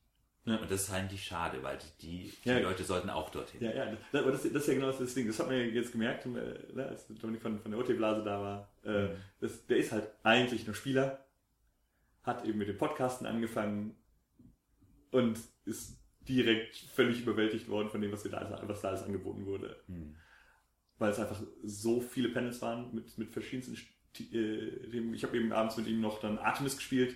Ja. 0.46 0.58
Und 0.58 0.70
das 0.70 0.84
ist 0.84 0.92
eigentlich 0.92 1.24
schade, 1.24 1.64
weil 1.64 1.78
die, 2.02 2.32
die 2.44 2.50
Ja. 2.50 2.60
Leute 2.60 2.84
sollten 2.84 3.10
auch 3.10 3.30
dorthin. 3.30 3.62
Ja, 3.64 3.72
ja, 3.74 3.96
das, 4.12 4.22
aber 4.22 4.32
das, 4.34 4.44
das 4.44 4.52
ist 4.64 4.68
ja 4.68 4.74
genau 4.74 4.92
das 4.92 5.14
Ding. 5.14 5.28
Das 5.28 5.40
hat 5.40 5.48
man 5.48 5.56
ja 5.56 5.64
jetzt 5.64 5.92
gemerkt, 5.94 6.26
äh, 6.26 6.30
ne, 6.30 6.86
als 6.90 7.08
Dominik 7.08 7.42
von, 7.42 7.60
von 7.62 7.72
der 7.72 7.80
OT-Blase 7.80 8.24
da 8.24 8.42
war. 8.42 8.74
Äh, 8.84 9.08
Mhm. 9.08 9.16
das, 9.40 9.66
der 9.68 9.78
ist 9.78 9.92
halt 9.94 10.10
eigentlich 10.24 10.66
nur 10.66 10.76
Spieler, 10.76 11.26
hat 12.24 12.46
eben 12.46 12.58
mit 12.58 12.68
dem 12.68 12.78
Podcasten 12.78 13.26
angefangen 13.26 13.96
und 15.12 15.40
ist 15.66 15.98
direkt 16.28 16.76
völlig 16.76 17.22
überwältigt 17.22 17.68
worden 17.70 17.90
von 17.90 18.02
dem, 18.02 18.12
was, 18.12 18.24
da, 18.24 18.38
alles- 18.38 18.60
was 18.68 18.82
da 18.82 18.90
alles 18.90 19.04
angeboten 19.04 19.46
wurde. 19.46 19.78
Hm. 19.88 20.16
weil 21.00 21.12
es 21.12 21.20
einfach 21.20 21.42
so 21.64 22.00
viele 22.00 22.30
Panels 22.30 22.62
waren 22.62 22.94
mit, 22.96 23.18
mit 23.18 23.32
verschiedensten 23.32 23.76
äh, 23.76 24.90
Themen. 24.90 25.14
Ich 25.14 25.24
habe 25.24 25.36
eben 25.38 25.52
abends 25.52 25.76
mit 25.76 25.88
ihm 25.88 26.00
noch 26.02 26.20
dann 26.22 26.38
Artemis 26.38 26.78
gespielt. 26.78 27.16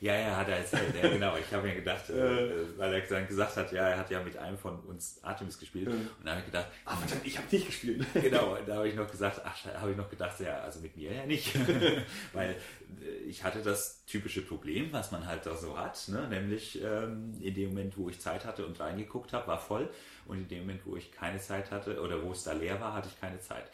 Ja, 0.00 0.14
ja, 0.14 0.36
hat 0.36 0.48
er 0.48 0.58
erzählt. 0.58 0.94
Ja, 1.00 1.08
genau. 1.08 1.36
Ich 1.36 1.52
habe 1.52 1.66
mir 1.66 1.74
gedacht, 1.74 2.10
äh, 2.10 2.76
weil 2.76 2.92
er 2.92 3.00
dann 3.00 3.26
gesagt 3.26 3.56
hat, 3.56 3.72
ja, 3.72 3.88
er 3.88 3.98
hat 3.98 4.10
ja 4.10 4.22
mit 4.22 4.36
einem 4.36 4.58
von 4.58 4.78
uns 4.80 5.18
Artemis 5.22 5.58
gespielt. 5.58 5.88
Ja. 5.88 5.94
Und 5.94 6.24
dann 6.24 6.30
habe 6.30 6.40
ich 6.40 6.46
gedacht, 6.46 6.66
Ah, 6.84 6.96
verdammt, 6.96 7.26
ich 7.26 7.38
habe 7.38 7.46
nicht 7.50 7.66
gespielt. 7.66 8.04
genau, 8.14 8.56
da 8.66 8.76
habe 8.76 8.88
ich 8.88 8.94
noch 8.94 9.10
gesagt, 9.10 9.40
ach, 9.44 9.64
habe 9.80 9.92
ich 9.92 9.96
noch 9.96 10.10
gedacht, 10.10 10.38
ja, 10.40 10.60
also 10.60 10.80
mit 10.80 10.96
mir 10.96 11.12
ja 11.12 11.26
nicht. 11.26 11.54
Weil 12.32 12.50
äh, 12.50 13.08
ich 13.26 13.42
hatte 13.42 13.62
das 13.62 14.04
typische 14.04 14.42
Problem, 14.42 14.92
was 14.92 15.10
man 15.12 15.26
halt 15.26 15.46
da 15.46 15.56
so 15.56 15.78
hat, 15.78 16.08
ne? 16.08 16.28
nämlich 16.28 16.82
ähm, 16.82 17.32
in 17.40 17.54
dem 17.54 17.70
Moment, 17.70 17.96
wo 17.96 18.08
ich 18.08 18.20
Zeit 18.20 18.44
hatte 18.44 18.66
und 18.66 18.78
reingeguckt 18.78 19.32
habe, 19.32 19.46
war 19.46 19.58
voll. 19.58 19.88
Und 20.26 20.38
in 20.38 20.48
dem 20.48 20.60
Moment, 20.60 20.84
wo 20.84 20.96
ich 20.96 21.12
keine 21.12 21.38
Zeit 21.40 21.70
hatte 21.70 22.00
oder 22.00 22.22
wo 22.22 22.32
es 22.32 22.42
da 22.44 22.52
leer 22.52 22.80
war, 22.80 22.94
hatte 22.94 23.08
ich 23.08 23.20
keine 23.20 23.40
Zeit. 23.40 23.70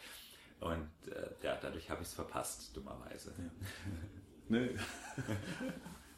Und 0.61 0.89
äh, 1.07 1.45
ja, 1.45 1.57
dadurch 1.59 1.89
habe 1.89 2.03
ich 2.03 2.07
es 2.07 2.13
verpasst, 2.13 2.75
dummerweise. 2.77 3.33
ne? 4.47 4.69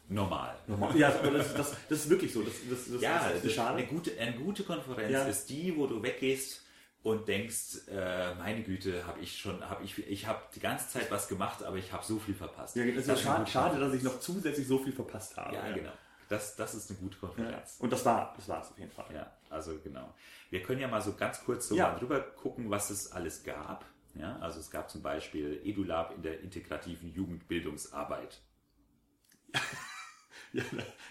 Normal. 0.08 0.54
Normal. 0.66 0.96
Ja, 0.96 1.08
aber 1.08 1.30
das, 1.30 1.54
das, 1.54 1.74
das 1.88 1.98
ist 2.00 2.10
wirklich 2.10 2.32
so. 2.32 2.42
Das, 2.42 2.52
das, 2.68 2.92
das 2.92 3.00
Ja, 3.00 3.14
das 3.18 3.32
also 3.34 3.48
schade. 3.48 3.78
eine 3.78 3.86
gute, 3.86 4.18
eine 4.18 4.34
gute 4.36 4.62
Konferenz 4.62 5.10
Ja. 5.10 5.24
ist 5.24 5.48
die, 5.48 5.74
wo 5.76 5.86
du 5.86 6.02
weggehst 6.02 6.62
und 7.02 7.26
denkst, 7.28 7.88
äh, 7.90 8.34
meine 8.34 8.62
Güte, 8.62 9.06
habe 9.06 9.20
ich 9.20 9.36
schon, 9.38 9.68
habe 9.68 9.82
ich, 9.84 9.98
ich 10.06 10.26
habe 10.26 10.40
die 10.54 10.60
ganze 10.60 10.88
Zeit 10.88 11.10
was 11.10 11.28
gemacht, 11.28 11.62
aber 11.62 11.76
ich 11.76 11.92
habe 11.92 12.04
so 12.04 12.18
viel 12.18 12.34
verpasst. 12.34 12.76
Ja, 12.76 12.84
ist 12.84 13.08
Das 13.08 13.20
schade, 13.20 13.34
eine 13.36 13.44
gute 13.44 13.50
schade, 13.52 13.80
dass 13.80 13.94
ich 13.94 14.02
noch 14.02 14.20
zusätzlich 14.20 14.66
so 14.66 14.78
viel 14.78 14.92
verpasst 14.92 15.36
habe. 15.36 15.54
Ja, 15.54 15.72
genau. 15.72 15.92
Das, 16.28 16.56
das 16.56 16.74
ist 16.74 16.90
eine 16.90 16.98
gute 16.98 17.16
Ja. 17.16 17.20
Konferenz. 17.20 17.76
Und 17.78 17.92
das 17.92 18.04
war 18.04 18.32
das 18.36 18.48
war 18.48 18.62
es 18.62 18.70
auf 18.70 18.78
jeden 18.78 18.90
Fall. 18.92 19.06
Ja, 19.14 19.30
also 19.50 19.78
genau. 19.82 20.12
Wir 20.50 20.62
können 20.62 20.80
ja 20.80 20.88
mal 20.88 21.02
so 21.02 21.14
ganz 21.14 21.42
kurz 21.44 21.68
so 21.68 21.74
Ja. 21.76 21.90
mal 21.92 21.98
drüber 21.98 22.20
gucken, 22.20 22.70
was 22.70 22.90
es 22.90 23.10
alles 23.12 23.42
gab. 23.44 23.84
Ja, 24.14 24.38
also 24.40 24.60
es 24.60 24.70
gab 24.70 24.88
zum 24.90 25.02
Beispiel 25.02 25.60
EduLab 25.64 26.14
in 26.14 26.22
der 26.22 26.40
integrativen 26.40 27.12
Jugendbildungsarbeit. 27.12 28.40
Ja, 30.54 30.62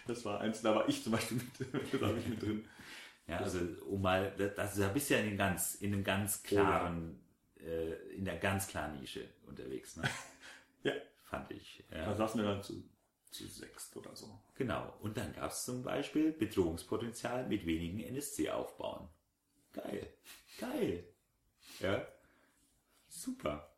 das 0.07 0.23
war 0.25 0.39
eins, 0.41 0.61
da 0.61 0.73
war 0.75 0.87
ich 0.89 1.03
zum 1.03 1.11
Beispiel 1.13 1.37
mit, 1.37 1.73
da 2.01 2.15
ich 2.15 2.27
mit 2.27 2.41
drin. 2.41 2.65
Ja, 3.27 3.37
also 3.37 3.59
um 3.89 4.01
mal, 4.01 4.33
das- 4.37 4.55
das, 4.55 4.75
da 4.77 4.87
bist 4.89 5.09
du 5.09 5.13
ja 5.15 5.19
in, 5.21 5.27
einem 5.27 5.37
ganz, 5.37 5.75
in 5.75 5.93
einem 5.93 6.03
ganz 6.03 6.43
klaren, 6.43 7.19
äh, 7.59 7.93
in 8.15 8.25
der 8.25 8.37
ganz 8.37 8.67
klaren 8.67 8.99
Nische 8.99 9.27
unterwegs, 9.47 9.97
ne? 9.97 10.03
Ja. 10.83 10.93
Fand 11.25 11.49
ich. 11.51 11.83
Da 11.89 11.97
Ja. 11.97 12.15
saßen 12.15 12.41
wir 12.41 12.47
dann 12.49 12.61
zu, 12.63 12.83
zu 13.31 13.47
sechst 13.47 13.95
oder 13.95 14.15
so. 14.15 14.39
Genau. 14.55 14.93
Und 15.01 15.17
dann 15.17 15.33
gab 15.33 15.51
es 15.51 15.65
zum 15.65 15.81
Beispiel 15.83 16.31
Bedrohungspotenzial 16.33 17.47
mit 17.47 17.65
wenigen 17.65 18.01
NSC 18.01 18.49
aufbauen. 18.51 19.07
Geil. 19.71 20.07
Geil. 20.59 21.05
Ja. 21.79 22.05
Super. 23.07 23.69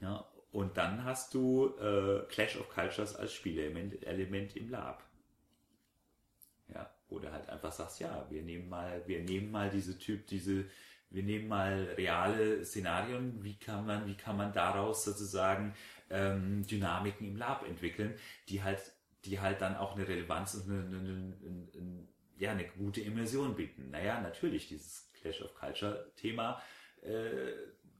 Ja. 0.00 0.24
Und 0.50 0.76
dann 0.76 1.04
hast 1.04 1.34
du 1.34 1.74
äh, 1.78 2.24
Clash 2.28 2.56
of 2.56 2.68
Cultures 2.70 3.14
als 3.16 3.32
Spielelement 3.32 4.02
Element 4.06 4.56
im 4.56 4.70
Lab. 4.70 5.04
Ja, 6.72 6.90
du 7.10 7.30
halt 7.30 7.48
einfach 7.48 7.72
sagst, 7.72 8.00
ja, 8.00 8.26
wir 8.30 8.42
nehmen 8.42 8.68
mal, 8.68 9.02
wir 9.06 9.22
nehmen 9.22 9.50
mal 9.50 9.70
diese 9.70 9.98
Typ, 9.98 10.26
diese, 10.26 10.64
wir 11.10 11.22
nehmen 11.22 11.48
mal 11.48 11.88
reale 11.96 12.64
Szenarien, 12.64 13.42
wie 13.42 13.56
kann 13.56 13.86
man, 13.86 14.06
wie 14.06 14.16
kann 14.16 14.36
man 14.36 14.52
daraus 14.52 15.04
sozusagen 15.04 15.74
ähm, 16.10 16.66
Dynamiken 16.66 17.26
im 17.26 17.36
Lab 17.36 17.66
entwickeln, 17.66 18.14
die 18.48 18.62
halt, 18.62 18.80
die 19.24 19.40
halt 19.40 19.60
dann 19.60 19.76
auch 19.76 19.96
eine 19.96 20.08
Relevanz 20.08 20.54
und 20.54 20.70
eine, 20.70 20.80
eine, 20.80 20.98
eine, 20.98 21.68
eine, 21.74 22.08
ja, 22.38 22.52
eine 22.52 22.64
gute 22.64 23.00
Immersion 23.00 23.54
bieten. 23.54 23.90
Naja, 23.90 24.20
natürlich, 24.20 24.68
dieses 24.68 25.10
Clash 25.12 25.42
of 25.42 25.54
Culture 25.54 26.10
Thema, 26.16 26.62
äh, 27.02 27.52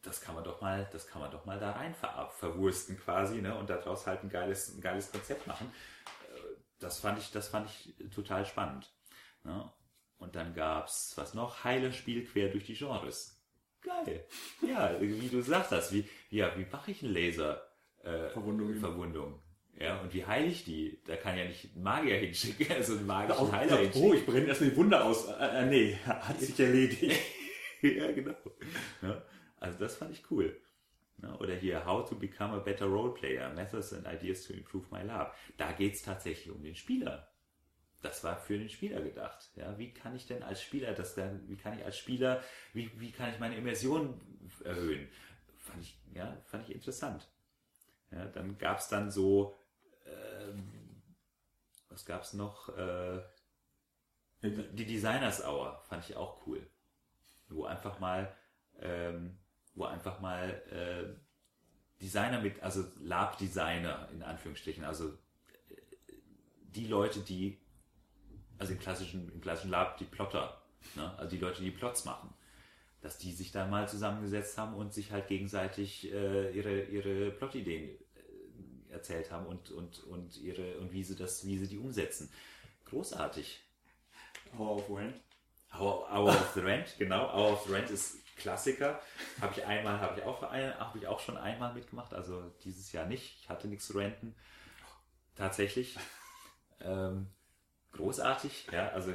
das 0.02 0.20
kann 0.20 0.34
man 0.34 0.44
doch 0.44 0.60
mal, 0.60 0.88
das 0.92 1.06
kann 1.06 1.20
man 1.20 1.30
doch 1.30 1.44
mal 1.44 1.58
da 1.58 1.72
rein 1.72 1.94
ver 1.94 2.30
verwursten 2.38 2.98
quasi, 2.98 3.40
ne, 3.42 3.56
und 3.56 3.68
daraus 3.70 4.06
halt 4.06 4.22
ein 4.22 4.28
geiles, 4.30 4.74
ein 4.76 4.80
geiles 4.80 5.10
Konzept 5.10 5.46
machen. 5.46 5.70
Äh, 6.34 6.40
Das 6.80 7.00
fand 7.00 7.18
ich, 7.18 7.30
das 7.32 7.48
fand 7.48 7.68
ich 7.70 7.94
total 8.14 8.44
spannend. 8.46 8.92
Ne? 9.44 9.70
Und 10.18 10.34
dann 10.36 10.54
gab's 10.54 11.12
was 11.16 11.34
noch? 11.34 11.64
Heiler 11.64 11.92
Spiel 11.92 12.24
quer 12.24 12.48
durch 12.48 12.64
die 12.64 12.74
Genres. 12.74 13.40
Geil. 13.80 14.26
Ja, 14.66 15.00
wie 15.00 15.28
du 15.28 15.40
sagst 15.42 15.70
das, 15.72 15.92
wie, 15.92 16.08
ja, 16.30 16.56
wie 16.58 16.66
mache 16.70 16.90
ich 16.90 17.02
einen 17.02 17.12
Laser? 17.14 17.62
Äh, 18.02 18.28
Verwundung. 18.30 18.74
Verwundung. 18.76 19.42
Ja, 19.78 20.00
und 20.00 20.12
wie 20.12 20.26
heile 20.26 20.46
ich 20.46 20.64
die? 20.64 21.00
Da 21.06 21.16
kann 21.16 21.38
ja 21.38 21.44
nicht 21.44 21.76
ein 21.76 21.82
Magier 21.82 22.16
hinschicken, 22.16 22.66
also 22.76 22.94
einen 22.96 23.06
magischen 23.06 23.38
Auch, 23.46 23.52
Heiler 23.52 23.76
oh, 23.76 23.82
hinschicken. 23.82 24.14
ich 24.14 24.26
brenne 24.26 24.46
erstmal 24.46 24.70
die 24.70 24.76
Wunder 24.76 25.04
aus. 25.04 25.28
Äh, 25.28 25.62
äh, 25.62 25.66
nee, 25.66 25.96
hat 26.04 26.38
sich 26.40 26.58
erledigt. 26.58 27.16
ja, 27.82 28.10
genau. 28.12 28.34
Ja, 29.02 29.22
also 29.60 29.78
das 29.78 29.96
fand 29.96 30.12
ich 30.12 30.30
cool. 30.30 30.60
Ja, 31.22 31.34
oder 31.36 31.54
hier 31.56 31.84
How 31.84 32.08
to 32.08 32.14
Become 32.14 32.54
a 32.54 32.58
Better 32.58 32.86
Roleplayer, 32.86 33.52
Methods 33.52 33.92
and 33.92 34.06
Ideas 34.06 34.44
to 34.44 34.52
Improve 34.52 34.86
My 34.90 35.02
Lab. 35.02 35.34
Da 35.56 35.72
geht's 35.72 36.02
tatsächlich 36.02 36.54
um 36.54 36.62
den 36.62 36.76
Spieler. 36.76 37.28
Das 38.02 38.22
war 38.22 38.36
für 38.36 38.56
den 38.56 38.68
Spieler 38.68 39.00
gedacht. 39.00 39.50
Ja, 39.56 39.76
wie 39.76 39.92
kann 39.92 40.14
ich 40.14 40.26
denn 40.26 40.44
als 40.44 40.62
Spieler 40.62 40.94
das 40.94 41.16
dann, 41.16 41.48
wie 41.48 41.56
kann 41.56 41.76
ich 41.76 41.84
als 41.84 41.98
Spieler, 41.98 42.42
wie, 42.72 42.90
wie 43.00 43.10
kann 43.10 43.30
ich 43.30 43.40
meine 43.40 43.56
Immersion 43.56 44.20
erhöhen? 44.64 45.08
Fand 45.56 45.82
ich, 45.82 45.98
ja, 46.14 46.40
fand 46.44 46.68
ich 46.68 46.74
interessant. 46.74 47.28
Ja, 48.12 48.26
dann 48.26 48.56
gab's 48.56 48.88
dann 48.88 49.10
so, 49.10 49.58
ähm, 50.06 51.02
was 51.88 52.06
gab's 52.06 52.34
noch? 52.34 52.68
Äh, 52.76 53.20
die 54.42 54.86
Designers 54.86 55.44
Hour 55.44 55.82
fand 55.88 56.08
ich 56.08 56.16
auch 56.16 56.46
cool. 56.46 56.64
Wo 57.48 57.64
einfach 57.64 57.98
mal, 57.98 58.32
ähm, 58.80 59.36
wo 59.78 59.84
einfach 59.84 60.20
mal 60.20 60.50
äh, 60.70 62.02
Designer 62.02 62.40
mit, 62.40 62.62
also 62.62 62.84
Lab-Designer 63.00 64.08
in 64.12 64.22
Anführungsstrichen, 64.22 64.84
also 64.84 65.08
äh, 65.08 65.14
die 66.62 66.86
Leute, 66.86 67.20
die, 67.20 67.58
also 68.58 68.72
im 68.72 68.78
klassischen, 68.78 69.32
im 69.32 69.40
klassischen 69.40 69.70
Lab 69.70 69.98
die 69.98 70.04
Plotter, 70.04 70.62
ne? 70.96 71.16
also 71.16 71.30
die 71.30 71.40
Leute, 71.40 71.62
die 71.62 71.70
Plots 71.70 72.04
machen, 72.04 72.34
dass 73.00 73.18
die 73.18 73.32
sich 73.32 73.52
da 73.52 73.66
mal 73.66 73.88
zusammengesetzt 73.88 74.58
haben 74.58 74.74
und 74.74 74.92
sich 74.92 75.12
halt 75.12 75.28
gegenseitig 75.28 76.12
äh, 76.12 76.50
ihre, 76.50 76.82
ihre 76.82 77.30
Plot-Ideen 77.30 77.90
äh, 77.90 78.92
erzählt 78.92 79.30
haben 79.30 79.46
und, 79.46 79.70
und, 79.70 80.02
und 80.04 80.36
ihre, 80.38 80.78
und 80.78 80.92
wie 80.92 81.04
sie 81.04 81.14
das, 81.14 81.46
wie 81.46 81.58
sie 81.58 81.68
die 81.68 81.78
umsetzen. 81.78 82.30
Großartig. 82.86 83.60
Hour 84.58 84.76
of 84.76 84.90
Rent. 84.90 85.14
Hour, 85.72 86.08
Hour 86.10 86.30
of 86.30 86.52
the 86.54 86.60
Rent, 86.60 86.96
genau. 86.98 87.28
Hour 87.28 87.52
of 87.52 87.66
the 87.66 87.72
Rent 87.72 87.90
ist 87.90 88.16
Klassiker. 88.38 89.00
Habe 89.40 89.54
ich 89.56 89.66
einmal, 89.66 90.00
habe 90.00 90.18
ich 90.18 90.24
auch 90.24 90.42
habe 90.42 90.98
ich 90.98 91.06
auch 91.06 91.20
schon 91.20 91.36
einmal 91.36 91.74
mitgemacht. 91.74 92.14
Also 92.14 92.42
dieses 92.64 92.92
Jahr 92.92 93.06
nicht. 93.06 93.40
Ich 93.40 93.48
hatte 93.48 93.68
nichts 93.68 93.86
zu 93.86 93.98
renten. 93.98 94.34
Tatsächlich. 95.36 95.96
Ähm, 96.80 97.26
großartig, 97.92 98.68
ja. 98.72 98.88
Also 98.90 99.12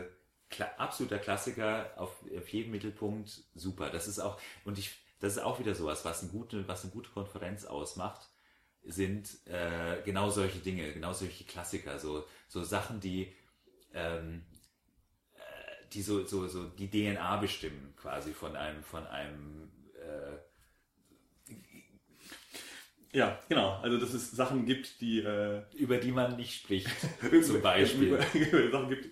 kla 0.50 0.70
absoluter 0.78 1.20
Klassiker 1.20 1.92
auf, 1.98 2.24
auf 2.38 2.50
jedem 2.50 2.72
Mittelpunkt. 2.72 3.44
Super. 3.56 3.90
Das 3.90 4.08
ist 4.08 4.20
auch 4.20 4.40
und 4.66 4.78
ich, 4.78 4.96
das 5.20 5.38
ist 5.38 5.44
auch 5.44 5.60
wieder 5.60 5.74
sowas, 5.74 6.06
was 6.06 6.22
eine 6.22 6.32
gute, 6.32 6.68
was 6.68 6.84
eine 6.84 6.92
gute 6.92 7.10
Konferenz 7.10 7.66
ausmacht 7.66 8.30
sind 8.86 9.30
äh, 9.48 10.02
genau 10.04 10.30
solche 10.30 10.60
Dinge, 10.60 10.92
genau 10.94 11.14
solche 11.14 11.46
Klassiker, 11.46 12.00
so, 12.00 12.26
so 12.48 12.64
Sachen, 12.64 13.00
die 13.00 13.34
ähm, 13.94 14.46
die 15.94 16.02
so, 16.02 16.26
so, 16.26 16.48
so 16.48 16.66
die 16.68 16.90
DNA 16.90 17.38
bestimmen, 17.38 17.94
quasi 17.98 18.34
von 18.34 18.56
einem, 18.56 18.84
von 18.84 19.06
einem 19.08 19.70
äh, 19.96 20.38
Ja, 23.12 23.40
genau. 23.48 23.80
Also 23.82 24.00
dass 24.00 24.14
es 24.14 24.32
Sachen 24.32 24.66
gibt, 24.66 25.00
die 25.02 25.20
äh, 25.20 25.62
über 25.76 25.98
die 25.98 26.12
man 26.12 26.36
nicht 26.36 26.62
spricht, 26.62 26.90
zum 27.46 27.62
Beispiel. 27.62 28.18
über, 28.34 28.72
Sachen 28.72 28.90
gibt 28.90 29.10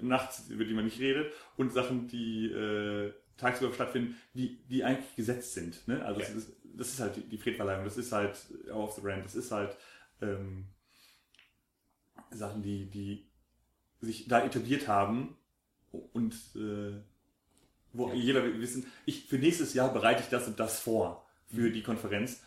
nachts, 0.00 0.48
über 0.48 0.64
die 0.64 0.74
man 0.74 0.84
nicht 0.84 1.00
redet, 1.00 1.32
und 1.56 1.72
Sachen, 1.72 2.06
die 2.08 2.46
äh, 2.46 3.12
tagsüber 3.36 3.72
stattfinden, 3.74 4.16
die, 4.34 4.62
die 4.68 4.84
eigentlich 4.84 5.14
gesetzt 5.16 5.54
sind. 5.54 5.86
Ne? 5.88 6.04
Also 6.04 6.20
Ja. 6.20 6.26
das, 6.26 6.36
ist, 6.36 6.52
das 6.74 6.88
ist 6.88 7.00
halt 7.00 7.16
die- 7.16 7.28
die 7.28 7.38
Fredverleihung, 7.38 7.84
das 7.84 7.96
ist 7.96 8.12
halt 8.12 8.36
Hour 8.68 8.84
of 8.84 8.92
the 8.94 9.00
Rand, 9.04 9.24
das 9.24 9.34
ist 9.34 9.50
halt 9.50 9.76
ähm, 10.20 10.66
Sachen, 12.30 12.62
die, 12.62 12.86
die 12.90 13.26
sich 14.00 14.26
da 14.28 14.44
etabliert 14.44 14.86
haben 14.88 15.36
und 15.92 16.34
äh, 16.56 17.00
wo 17.92 18.08
Ja. 18.08 18.14
jeder 18.14 18.42
will 18.44 18.60
wissen, 18.60 18.86
ich 19.06 19.26
für 19.26 19.36
nächstes 19.38 19.74
Jahr 19.74 19.92
bereite 19.92 20.22
ich 20.22 20.28
das 20.28 20.46
und 20.48 20.58
das 20.58 20.80
vor 20.80 21.26
für 21.46 21.68
Mhm. 21.68 21.72
die 21.74 21.82
Konferenz, 21.82 22.40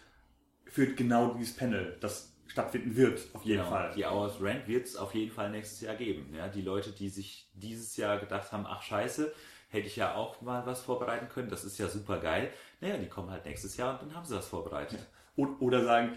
für 0.66 0.88
genau 0.88 1.36
dieses 1.36 1.56
Panel, 1.56 1.98
das 2.02 2.34
stattfinden 2.48 2.96
wird, 2.96 3.22
auf 3.34 3.44
jeden 3.44 3.60
Genau. 3.60 3.70
Fall. 3.70 3.94
Die 3.96 4.06
Hours 4.06 4.42
Rent 4.42 4.68
wird 4.68 4.86
es 4.86 4.96
auf 4.96 5.14
jeden 5.14 5.32
Fall 5.32 5.52
nächstes 5.52 5.82
Jahr 5.82 5.96
geben. 5.96 6.34
Ja, 6.36 6.48
die 6.48 6.62
Leute, 6.62 6.92
die 6.92 7.10
sich 7.10 7.50
dieses 7.54 7.98
Jahr 7.98 8.20
gedacht 8.20 8.52
haben, 8.52 8.66
ach 8.68 8.82
scheiße, 8.82 9.32
hätte 9.70 9.88
ich 9.88 9.96
ja 9.96 10.16
auch 10.16 10.42
mal 10.42 10.66
was 10.66 10.82
vorbereiten 10.82 11.28
können, 11.30 11.50
das 11.50 11.66
ist 11.66 11.78
ja 11.78 11.88
super 11.90 12.20
geil. 12.20 12.52
Naja, 12.82 12.98
die 12.98 13.08
kommen 13.08 13.30
halt 13.30 13.46
nächstes 13.46 13.78
Jahr 13.78 13.94
und 14.00 14.10
dann 14.10 14.16
haben 14.16 14.26
sie 14.26 14.36
das 14.36 14.48
vorbereitet. 14.48 15.00
O- 15.36 15.48
Oder 15.60 15.84
sagen, 15.84 16.14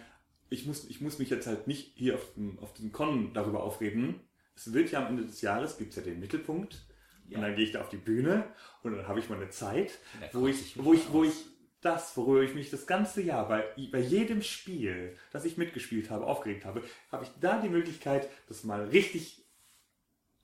ich 0.50 0.64
muss, 0.66 0.88
ich 0.88 1.00
muss 1.00 1.18
mich 1.18 1.28
jetzt 1.30 1.46
halt 1.46 1.66
nicht 1.66 1.92
hier 1.96 2.14
auf 2.14 2.34
dem, 2.34 2.58
auf 2.60 2.72
dem 2.74 2.92
Con 2.92 3.32
darüber 3.34 3.62
aufreden. 3.62 4.20
Es 4.54 4.72
wird 4.72 4.90
ja 4.90 5.00
am 5.00 5.08
Ende 5.08 5.24
des 5.26 5.40
Jahres, 5.40 5.76
gibt 5.78 5.90
es 5.90 5.96
ja 5.96 6.02
den 6.02 6.20
Mittelpunkt. 6.20 6.86
Ja. 7.28 7.36
Und 7.38 7.42
dann 7.42 7.54
gehe 7.56 7.64
ich 7.64 7.72
da 7.72 7.80
auf 7.80 7.88
die 7.88 7.96
Bühne 7.98 8.44
und 8.82 8.96
dann 8.96 9.06
habe 9.06 9.20
ich 9.20 9.28
meine 9.28 9.50
Zeit, 9.50 9.98
Da 10.20 10.40
wo 10.40 10.46
ich, 10.46 10.82
wo 10.82 10.92
ich, 10.94 11.12
wo 11.12 11.24
ich 11.24 11.34
das, 11.80 12.16
worüber 12.16 12.42
ich 12.42 12.54
mich 12.54 12.70
das 12.70 12.86
ganze 12.86 13.22
Jahr 13.22 13.46
bei, 13.46 13.64
bei 13.92 14.00
jedem 14.00 14.42
Spiel, 14.42 15.16
das 15.30 15.44
ich 15.44 15.56
mitgespielt 15.58 16.10
habe, 16.10 16.26
aufgeregt 16.26 16.64
habe, 16.64 16.82
habe 17.12 17.24
ich 17.24 17.30
da 17.40 17.60
die 17.60 17.68
Möglichkeit, 17.68 18.28
das 18.48 18.64
mal 18.64 18.84
richtig 18.86 19.44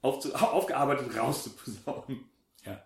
aufzu, 0.00 0.34
aufgearbeitet 0.34 1.16
rauszuposaunen. 1.16 2.24
Ja. 2.64 2.84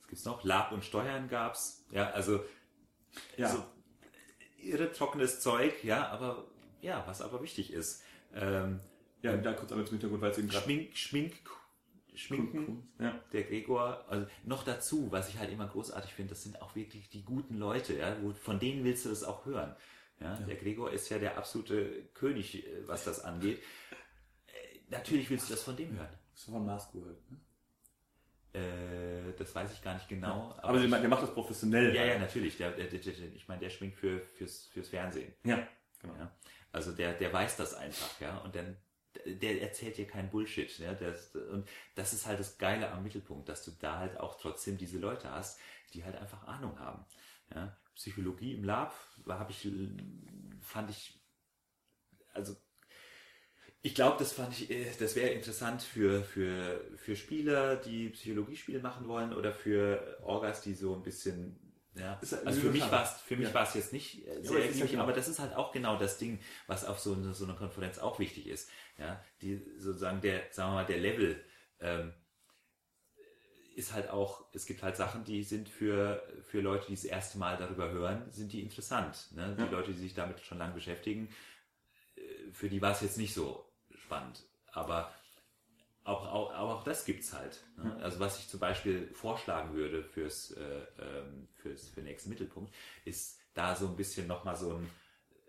Was 0.00 0.08
gibt's 0.08 0.24
noch? 0.24 0.42
Lab 0.44 0.72
und 0.72 0.84
Steuern 0.84 1.28
gab's. 1.28 1.84
Ja, 1.90 2.10
also 2.10 2.42
Ja. 3.36 3.48
so 3.48 3.62
irre 4.58 4.92
trockenes 4.92 5.40
Zeug, 5.40 5.84
ja, 5.84 6.08
aber 6.08 6.44
ja, 6.80 7.04
was 7.06 7.20
aber 7.20 7.42
wichtig 7.42 7.72
ist. 7.72 8.02
Ähm, 8.34 8.80
ja, 9.22 9.36
da 9.36 9.52
kurz 9.52 9.70
einmal 9.70 9.86
zum 9.86 9.94
Hintergrund, 9.98 10.22
weil 10.22 10.30
es 10.30 10.38
eben 10.38 10.48
gerade 10.48 10.64
Schmink, 10.64 10.96
Schmink, 10.96 11.34
Schminken, 12.14 12.88
Ja. 12.98 13.18
der 13.32 13.44
Gregor, 13.44 14.04
also 14.08 14.26
noch 14.44 14.64
dazu, 14.64 15.10
was 15.10 15.28
ich 15.30 15.38
halt 15.38 15.50
immer 15.50 15.66
großartig 15.66 16.12
finde, 16.12 16.30
das 16.30 16.42
sind 16.42 16.60
auch 16.60 16.74
wirklich 16.74 17.08
die 17.08 17.24
guten 17.24 17.56
Leute, 17.56 17.94
ja, 17.96 18.16
wo, 18.22 18.32
von 18.32 18.58
denen 18.58 18.84
willst 18.84 19.04
du 19.04 19.08
das 19.08 19.24
auch 19.24 19.46
hören. 19.46 19.74
Ja, 20.20 20.36
Der 20.36 20.56
Gregor 20.56 20.90
ist 20.92 21.08
ja 21.08 21.18
der 21.18 21.36
absolute 21.38 22.04
König, 22.14 22.66
äh, 22.66 22.86
was 22.86 23.04
das 23.04 23.20
angeht. 23.24 23.60
Äh, 24.46 24.78
Natürlich 24.90 25.28
willst 25.30 25.48
du 25.48 25.54
das 25.54 25.62
von 25.62 25.74
dem 25.76 25.96
hören. 25.96 26.08
Das 26.34 26.46
war 26.48 26.54
von 26.58 26.66
Mars 26.66 26.92
gehört. 26.92 27.18
Ne? 27.30 28.60
Äh, 28.60 29.32
das 29.38 29.54
weiß 29.54 29.72
ich 29.72 29.82
gar 29.82 29.94
nicht 29.94 30.08
genau. 30.08 30.54
Aber 30.58 30.74
der, 30.78 30.84
ich, 30.84 30.90
der 30.90 31.08
macht 31.08 31.22
das 31.22 31.32
professionell. 31.32 31.94
ja, 31.94 32.04
ja, 32.04 32.18
natürlich. 32.18 32.56
Der, 32.58 32.70
der, 32.72 32.86
der, 32.86 33.00
der, 33.00 33.12
ich 33.34 33.48
meine, 33.48 33.60
der 33.60 33.70
schwingt 33.70 33.94
für, 33.96 34.20
fürs, 34.20 34.66
fürs 34.66 34.88
Fernsehen. 34.90 35.32
Ja, 35.44 35.66
genau. 36.00 36.14
Ja. 36.16 36.30
Also 36.70 36.92
der, 36.92 37.14
der 37.14 37.32
weiß 37.32 37.56
das 37.56 37.74
einfach, 37.74 38.20
ja. 38.20 38.38
Und 38.38 38.54
dann, 38.54 38.76
der 39.26 39.62
erzählt 39.62 39.96
dir 39.96 40.06
keinen 40.06 40.30
Bullshit. 40.30 40.78
Ja? 40.78 40.94
Das, 40.94 41.34
und 41.34 41.68
das 41.94 42.12
ist 42.12 42.26
halt 42.26 42.40
das 42.40 42.58
Geile 42.58 42.90
am 42.90 43.02
Mittelpunkt, 43.02 43.48
dass 43.48 43.64
du 43.64 43.72
da 43.80 43.98
halt 43.98 44.18
auch 44.18 44.40
trotzdem 44.40 44.78
diese 44.78 44.98
Leute 44.98 45.30
hast, 45.30 45.58
die 45.94 46.04
halt 46.04 46.16
einfach 46.16 46.46
Ahnung 46.46 46.78
haben. 46.78 47.04
Ja? 47.54 47.76
Psychologie 47.94 48.54
im 48.54 48.64
Lab 48.64 48.94
habe 49.28 49.52
ich, 49.52 49.68
fand 50.60 50.90
ich, 50.90 51.20
also 52.32 52.56
ich 53.84 53.96
glaube, 53.96 54.16
das 54.18 54.32
fand 54.32 54.52
ich, 54.52 54.70
äh, 54.70 54.86
das 54.98 55.16
wäre 55.16 55.30
interessant 55.30 55.82
für, 55.82 56.22
für, 56.22 56.80
für 56.96 57.16
Spieler, 57.16 57.76
die 57.76 58.10
Psychologiespiele 58.10 58.78
machen 58.80 59.08
wollen 59.08 59.32
oder 59.32 59.52
für 59.52 60.18
Orgas, 60.22 60.62
die 60.62 60.74
so 60.74 60.94
ein 60.94 61.02
bisschen, 61.02 61.58
ja. 61.94 62.20
Ja- 62.22 62.38
Also 62.44 62.60
für 62.60 62.70
mich 62.70 62.90
war 62.90 63.04
es, 63.04 63.20
für 63.20 63.36
mich 63.36 63.48
Ja. 63.48 63.54
war 63.54 63.62
es 63.64 63.74
jetzt 63.74 63.92
nicht 63.92 64.26
äh, 64.26 64.42
sehr 64.42 64.58
ja 64.60 64.64
ergiebig, 64.66 64.90
genau. 64.92 65.02
aber 65.04 65.12
das 65.12 65.28
ist 65.28 65.38
halt 65.38 65.54
auch 65.54 65.72
genau 65.72 65.96
das 65.98 66.18
Ding, 66.18 66.40
was 66.66 66.84
auf 66.84 66.98
so 66.98 67.32
so 67.32 67.44
einer 67.44 67.54
Konferenz 67.54 67.98
auch 67.98 68.18
wichtig 68.18 68.46
ist. 68.46 68.68
Ja, 68.98 69.22
die 69.40 69.62
sozusagen 69.78 70.20
der, 70.20 70.42
sagen 70.50 70.70
wir 70.70 70.74
mal, 70.76 70.86
der 70.86 70.98
Level, 70.98 71.42
ähm, 71.80 72.14
ist 73.74 73.92
halt 73.94 74.10
auch, 74.10 74.44
es 74.52 74.66
gibt 74.66 74.82
halt 74.82 74.96
Sachen, 74.96 75.24
die 75.24 75.42
sind 75.44 75.66
für, 75.68 76.22
für 76.42 76.60
Leute, 76.60 76.86
die 76.88 76.94
das 76.94 77.04
erste 77.04 77.38
Mal 77.38 77.56
darüber 77.56 77.90
hören, 77.90 78.30
sind 78.30 78.52
die 78.52 78.60
interessant. 78.62 79.28
Ne? 79.32 79.54
Die 79.58 79.62
Ja. 79.62 79.70
Leute, 79.70 79.92
die 79.92 79.98
sich 79.98 80.14
damit 80.14 80.40
schon 80.40 80.58
lange 80.58 80.74
beschäftigen, 80.74 81.30
äh, 82.16 82.52
für 82.52 82.68
die 82.68 82.82
war 82.82 82.92
es 82.92 83.00
jetzt 83.00 83.16
nicht 83.16 83.32
so 83.32 83.66
spannend. 83.94 84.44
Aber 84.72 85.12
auch, 86.04 86.26
auch, 86.26 86.52
aber 86.52 86.74
auch 86.76 86.84
das 86.84 87.04
gibt's 87.04 87.32
halt. 87.32 87.60
Ne? 87.76 87.96
Also 88.02 88.18
was 88.20 88.38
ich 88.38 88.48
zum 88.48 88.58
Beispiel 88.60 89.08
vorschlagen 89.14 89.74
würde 89.74 90.02
fürs, 90.02 90.50
äh, 90.52 90.80
ähm, 91.00 91.48
fürs 91.54 91.88
für 91.88 91.96
den 91.96 92.04
nächsten 92.04 92.30
Mittelpunkt, 92.30 92.74
ist 93.04 93.38
da 93.54 93.76
so 93.76 93.86
ein 93.86 93.96
bisschen 93.96 94.26
nochmal 94.26 94.56
so 94.56 94.74
ein, 94.74 94.90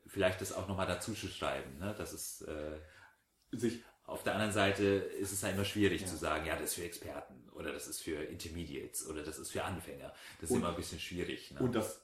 vielleicht 0.08 0.42
das 0.42 0.52
auch 0.54 0.68
nochmal 0.68 0.86
dazu 0.88 1.14
zu 1.14 1.28
schreiben. 1.28 1.78
Ne? 1.80 1.96
Das 1.98 2.14
ist 2.14 2.42
äh, 2.44 2.78
Sich, 3.52 3.84
auf 4.06 4.22
der 4.24 4.34
anderen 4.34 4.52
Seite 4.52 4.84
ist 4.84 5.32
es 5.32 5.42
ja 5.42 5.50
immer 5.50 5.66
schwierig 5.66 6.02
Ja. 6.02 6.08
zu 6.08 6.18
sagen, 6.18 6.46
ja, 6.46 6.56
das 6.56 6.66
ist 6.72 6.76
für 6.76 6.84
Experten 6.84 7.50
oder 7.54 7.72
das 7.72 7.88
ist 7.88 8.02
für 8.02 8.22
Intermediates 8.24 9.08
oder 9.08 9.24
das 9.24 9.40
ist 9.40 9.52
für 9.52 9.64
Anfänger. 9.64 10.14
Das 10.42 10.50
ist 10.50 10.52
Und- 10.56 10.60
immer 10.62 10.70
ein 10.70 10.76
bisschen 10.76 11.00
schwierig. 11.00 11.52
Ne? 11.52 11.60
und 11.62 11.74
das, 11.74 12.03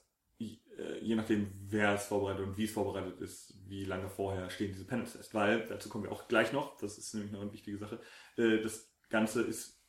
je 1.02 1.14
nachdem, 1.14 1.50
wer 1.68 1.94
es 1.94 2.06
vorbereitet 2.06 2.46
und 2.46 2.56
wie 2.56 2.64
es 2.64 2.72
vorbereitet 2.72 3.20
ist, 3.20 3.54
wie 3.68 3.84
lange 3.84 4.08
vorher 4.08 4.48
stehen 4.50 4.72
diese 4.72 4.86
Panels 4.86 5.12
fest. 5.12 5.34
Weil, 5.34 5.66
dazu 5.66 5.88
kommen 5.88 6.04
wir 6.04 6.12
auch 6.12 6.28
gleich 6.28 6.52
noch, 6.52 6.76
das 6.78 6.98
ist 6.98 7.12
nämlich 7.14 7.32
noch 7.32 7.40
eine 7.40 7.52
wichtige 7.52 7.78
Sache, 7.78 8.00
äh, 8.36 8.60
das 8.60 8.90
Ganze 9.08 9.42
ist 9.42 9.80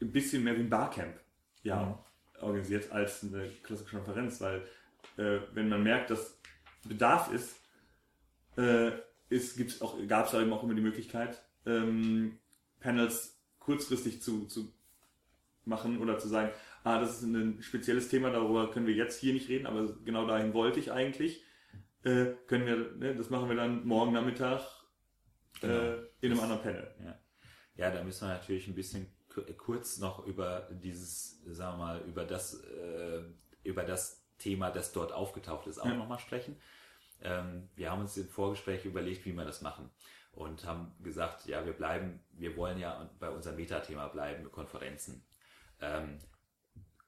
ein 0.00 0.12
bisschen 0.12 0.44
mehr 0.44 0.56
wie 0.56 0.60
ein 0.60 0.70
Barcamp 0.70 1.18
ja, 1.62 1.84
mhm. 1.84 2.42
organisiert 2.42 2.92
als 2.92 3.22
eine 3.24 3.48
klassische 3.62 3.96
Konferenz, 3.96 4.40
weil 4.40 4.62
äh, 5.16 5.40
wenn 5.52 5.68
man 5.68 5.82
merkt, 5.82 6.10
dass 6.10 6.38
Bedarf 6.84 7.32
ist, 7.32 7.56
äh, 8.56 8.92
ist 9.28 9.82
auch, 9.82 9.96
gab 10.06 10.26
es 10.26 10.34
eben 10.34 10.52
auch 10.52 10.62
immer 10.62 10.74
die 10.74 10.82
Möglichkeit, 10.82 11.42
ähm, 11.64 12.38
Panels 12.80 13.40
kurzfristig 13.58 14.22
zu, 14.22 14.46
zu 14.46 14.72
machen 15.64 15.98
oder 15.98 16.18
zu 16.18 16.28
sagen, 16.28 16.52
ah, 16.86 17.00
das 17.00 17.18
ist 17.18 17.22
ein 17.24 17.60
spezielles 17.62 18.08
Thema, 18.08 18.30
darüber 18.30 18.70
können 18.70 18.86
wir 18.86 18.94
jetzt 18.94 19.18
hier 19.20 19.32
nicht 19.32 19.48
reden, 19.48 19.66
aber 19.66 19.92
genau 20.04 20.24
dahin 20.24 20.54
wollte 20.54 20.78
ich 20.78 20.92
eigentlich. 20.92 21.44
Äh, 22.04 22.34
können 22.46 22.66
wir, 22.66 22.92
ne, 22.96 23.16
das 23.16 23.28
machen 23.28 23.48
wir 23.48 23.56
dann 23.56 23.84
morgen 23.84 24.12
Nachmittag 24.12 24.60
äh, 25.62 25.66
genau. 25.66 26.02
in 26.20 26.32
einem 26.32 26.40
anderen 26.40 26.62
Panel. 26.62 26.94
Ja. 27.04 27.18
ja, 27.74 27.90
da 27.90 28.04
müssen 28.04 28.28
wir 28.28 28.34
natürlich 28.34 28.68
ein 28.68 28.76
bisschen 28.76 29.12
kurz 29.58 29.98
noch 29.98 30.24
über 30.26 30.68
dieses, 30.70 31.42
sagen 31.44 31.78
wir 31.78 31.84
mal, 31.84 32.02
über 32.06 32.24
das, 32.24 32.62
äh, 32.62 33.22
über 33.64 33.82
das 33.82 34.24
Thema, 34.38 34.70
das 34.70 34.92
dort 34.92 35.12
aufgetaucht 35.12 35.66
ist, 35.66 35.80
auch 35.80 35.86
ja. 35.86 35.94
nochmal 35.94 36.20
sprechen. 36.20 36.56
Ähm, 37.20 37.68
wir 37.74 37.90
haben 37.90 38.02
uns 38.02 38.16
im 38.16 38.28
Vorgespräch 38.28 38.84
überlegt, 38.84 39.24
wie 39.24 39.32
wir 39.32 39.44
das 39.44 39.60
machen 39.60 39.90
und 40.30 40.64
haben 40.64 40.94
gesagt, 41.02 41.46
ja, 41.46 41.66
wir 41.66 41.72
bleiben, 41.72 42.20
wir 42.30 42.56
wollen 42.56 42.78
ja 42.78 43.10
bei 43.18 43.30
unserem 43.30 43.56
Metathema 43.56 44.06
bleiben, 44.06 44.50
Konferenzen. 44.52 45.24
Ähm, 45.80 46.20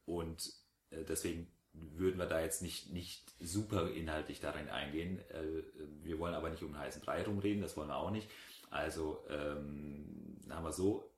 und 0.08 0.52
äh, 0.90 1.04
deswegen 1.04 1.50
würden 1.72 2.18
wir 2.18 2.26
da 2.26 2.40
jetzt 2.40 2.62
nicht, 2.62 2.92
nicht 2.92 3.32
super 3.40 3.90
inhaltlich 3.90 4.40
darin 4.40 4.68
eingehen. 4.68 5.20
Äh, 5.30 5.62
wir 6.02 6.18
wollen 6.18 6.34
aber 6.34 6.50
nicht 6.50 6.62
um 6.62 6.74
einen 6.74 6.82
heißen 6.82 7.02
Brei 7.02 7.22
rumreden, 7.22 7.62
das 7.62 7.76
wollen 7.76 7.88
wir 7.88 7.96
auch 7.96 8.10
nicht. 8.10 8.28
Also 8.70 9.24
ähm, 9.28 10.40
haben 10.50 10.64
wir 10.64 10.72
so 10.72 11.10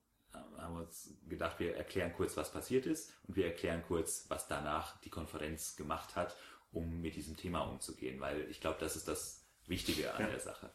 haben 0.59 0.75
wir 0.75 0.83
uns 0.83 1.13
gedacht, 1.29 1.59
wir 1.59 1.77
erklären 1.77 2.13
kurz, 2.13 2.37
was 2.37 2.53
passiert 2.53 2.87
ist 2.87 3.13
und 3.27 3.37
wir 3.37 3.47
erklären 3.47 3.83
kurz, 3.87 4.27
was 4.29 4.49
danach 4.49 5.01
die 5.01 5.11
Konferenz 5.11 5.77
gemacht 5.77 6.17
hat, 6.17 6.37
um 6.73 7.01
mit 7.01 7.17
diesem 7.17 7.37
Thema 7.37 7.63
umzugehen, 7.63 8.21
weil 8.21 8.43
ich 8.51 8.61
glaube, 8.61 8.79
das 8.81 8.97
ist 8.97 9.09
das 9.09 9.47
Wichtige 9.67 10.15
an 10.15 10.23
ja. 10.23 10.29
der 10.29 10.41
Sache. 10.41 10.71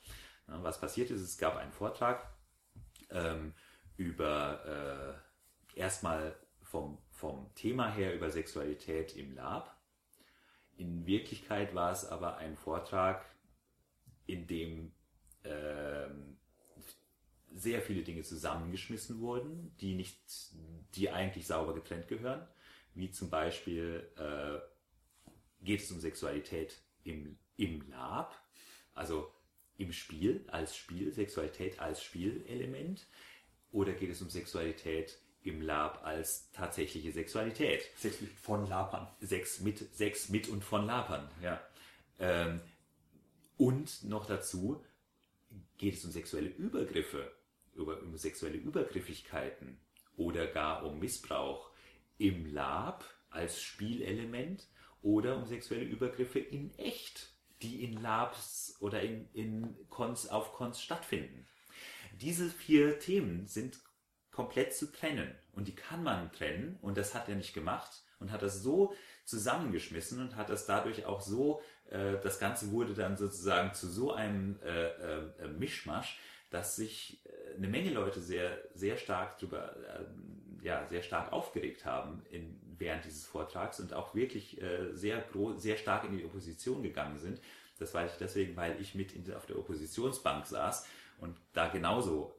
Was 0.48 0.80
passiert 0.80 1.10
ist, 1.10 1.22
es 1.22 1.38
gab 1.38 1.56
einen 1.56 1.72
Vortrag 1.72 2.30
ähm, 3.10 3.54
über 3.98 5.18
äh, 5.74 5.80
erstmal 5.80 6.36
vom, 6.62 6.98
vom 7.26 7.50
Thema 7.56 7.92
her 7.92 8.14
über 8.14 8.30
Sexualität 8.30 9.16
im 9.16 9.34
Lab. 9.34 9.76
In 10.78 11.08
Wirklichkeit 11.08 11.74
war 11.74 11.92
es 11.92 12.06
aber 12.06 12.38
ein 12.38 12.56
Vortrag, 12.56 13.26
in 14.28 14.46
dem 14.46 14.92
ähm, 15.44 16.38
sehr 17.52 17.82
viele 17.82 18.04
Dinge 18.04 18.22
zusammengeschmissen 18.22 19.22
wurden, 19.22 19.76
die 19.82 19.96
nicht, 19.96 20.20
die 20.94 21.10
eigentlich 21.10 21.48
sauber 21.48 21.74
getrennt 21.74 22.08
gehören, 22.08 22.48
wie 22.94 23.10
zum 23.10 23.32
Beispiel 23.32 24.08
äh, 24.18 24.60
geht 25.66 25.82
es 25.82 25.92
um 25.92 26.00
Sexualität 26.00 26.80
im, 27.06 27.40
im 27.58 27.90
Lab, 27.90 28.40
also 28.94 29.34
im 29.78 29.92
Spiel, 29.92 30.46
als 30.48 30.76
Spiel, 30.76 31.12
Sexualität 31.12 31.80
als 31.80 32.04
Spielelement, 32.04 33.08
oder 33.72 33.94
geht 33.94 34.12
es 34.12 34.22
um 34.22 34.30
Sexualität 34.30 35.18
im 35.46 35.62
Lab 35.62 36.04
als 36.04 36.52
tatsächliche 36.52 37.12
Sexualität? 37.12 37.90
Sex 37.98 38.22
mit 38.22 38.32
von 38.32 38.68
Lapern. 38.68 39.08
Sex 39.22 39.62
mit, 39.62 39.96
Sex 39.96 40.30
mit 40.30 40.48
und 40.50 40.64
von 40.64 40.86
Lapern, 40.86 41.30
ja. 41.42 41.62
Ähm, 42.20 42.62
und 43.58 44.04
noch 44.04 44.26
dazu 44.26 44.84
geht 45.78 45.96
es 45.96 46.06
um 46.06 46.12
sexuelle 46.12 46.50
Übergriffe 46.50 47.32
über, 47.76 48.02
um 48.02 48.18
sexuelle 48.18 48.58
Übergriffigkeiten 48.58 49.80
oder 50.18 50.48
gar 50.48 50.86
um 50.86 51.00
Missbrauch 51.00 51.70
im 52.18 52.54
Lab 52.54 53.06
als 53.30 53.62
Spielelement 53.62 54.68
oder 55.02 55.38
um 55.38 55.46
sexuelle 55.46 55.84
Übergriffe 55.84 56.40
in 56.40 56.74
echt, 56.78 57.34
die 57.62 57.84
in 57.84 58.02
Labs 58.02 58.78
oder 58.80 59.02
in, 59.02 59.30
in 59.34 59.76
Cons, 59.90 60.28
auf 60.28 60.54
Cons 60.54 60.82
stattfinden. 60.82 61.46
Diese 62.14 62.50
vier 62.50 63.00
Themen 63.00 63.48
sind 63.48 63.80
komplett 64.36 64.74
zu 64.74 64.92
trennen 64.92 65.34
und 65.54 65.70
die 65.70 65.76
kann 65.76 66.04
man 66.04 66.30
trennen 66.34 66.78
und 66.82 66.98
das 66.98 67.16
hat 67.16 67.30
er 67.30 67.36
nicht 67.36 67.54
gemacht 67.54 68.04
und 68.20 68.32
hat 68.32 68.42
das 68.42 68.62
so 68.62 68.94
zusammengeschmissen 69.24 70.20
und 70.20 70.36
hat 70.36 70.50
das 70.50 70.66
dadurch 70.66 71.06
auch 71.06 71.22
so, 71.22 71.62
äh, 71.90 72.18
das 72.22 72.38
Ganze 72.38 72.72
wurde 72.72 72.94
dann 72.94 73.16
sozusagen 73.16 73.74
zu 73.74 73.88
so 73.88 74.12
einem 74.12 74.60
äh, 74.62 74.88
äh, 74.88 75.48
Mischmasch, 75.58 76.20
dass 76.50 76.76
sich 76.76 77.26
äh, 77.26 77.56
eine 77.56 77.70
Menge 77.70 77.92
Leute 77.92 78.20
sehr, 78.20 78.62
sehr 78.74 78.98
stark 78.98 79.40
drüber, 79.40 79.74
äh, 79.78 80.66
ja, 80.66 80.86
sehr 80.88 81.02
stark 81.02 81.32
aufgeregt 81.32 81.86
haben 81.86 82.22
in, 82.30 82.60
während 82.78 83.06
dieses 83.06 83.26
Vortrags 83.26 83.80
und 83.80 83.94
auch 83.94 84.16
wirklich 84.16 84.62
äh, 84.62 84.94
sehr, 84.94 85.24
sehr 85.56 85.78
stark 85.78 86.04
in 86.04 86.18
die 86.18 86.26
Opposition 86.26 86.84
gegangen 86.84 87.20
sind. 87.20 87.40
Das 87.80 87.94
weiß 87.94 88.12
ich 88.12 88.18
deswegen, 88.18 88.58
weil 88.58 88.82
ich 88.82 88.96
mit 88.96 89.14
auf 89.34 89.46
der 89.46 89.58
Oppositionsbank 89.58 90.46
saß 90.46 90.88
und 91.20 91.38
da 91.54 91.70
genauso 91.70 92.36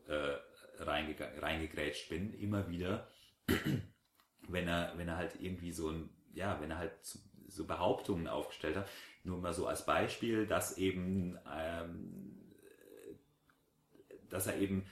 äh, 0.79 1.39
reingegrätscht 1.41 2.09
bin, 2.09 2.33
immer 2.35 2.69
wieder, 2.69 3.09
wenn 4.49 4.69
er, 4.69 4.93
wenn 4.97 5.09
er 5.09 5.17
halt 5.17 5.41
irgendwie 5.41 5.73
so 5.73 5.91
ein, 5.91 6.11
ja, 6.35 6.61
wenn 6.61 6.71
er 6.71 6.79
halt 6.79 6.93
so 7.49 7.67
Behauptungen 7.67 8.29
aufgestellt 8.29 8.77
hat, 8.77 8.89
nur 9.25 9.39
mal 9.39 9.55
so 9.55 9.67
als 9.67 9.87
Beispiel, 9.87 10.47
dass 10.47 10.79
eben 10.79 11.39
ähm, 11.53 12.37
dass 14.29 14.47
er 14.47 14.57
eben 14.57 14.87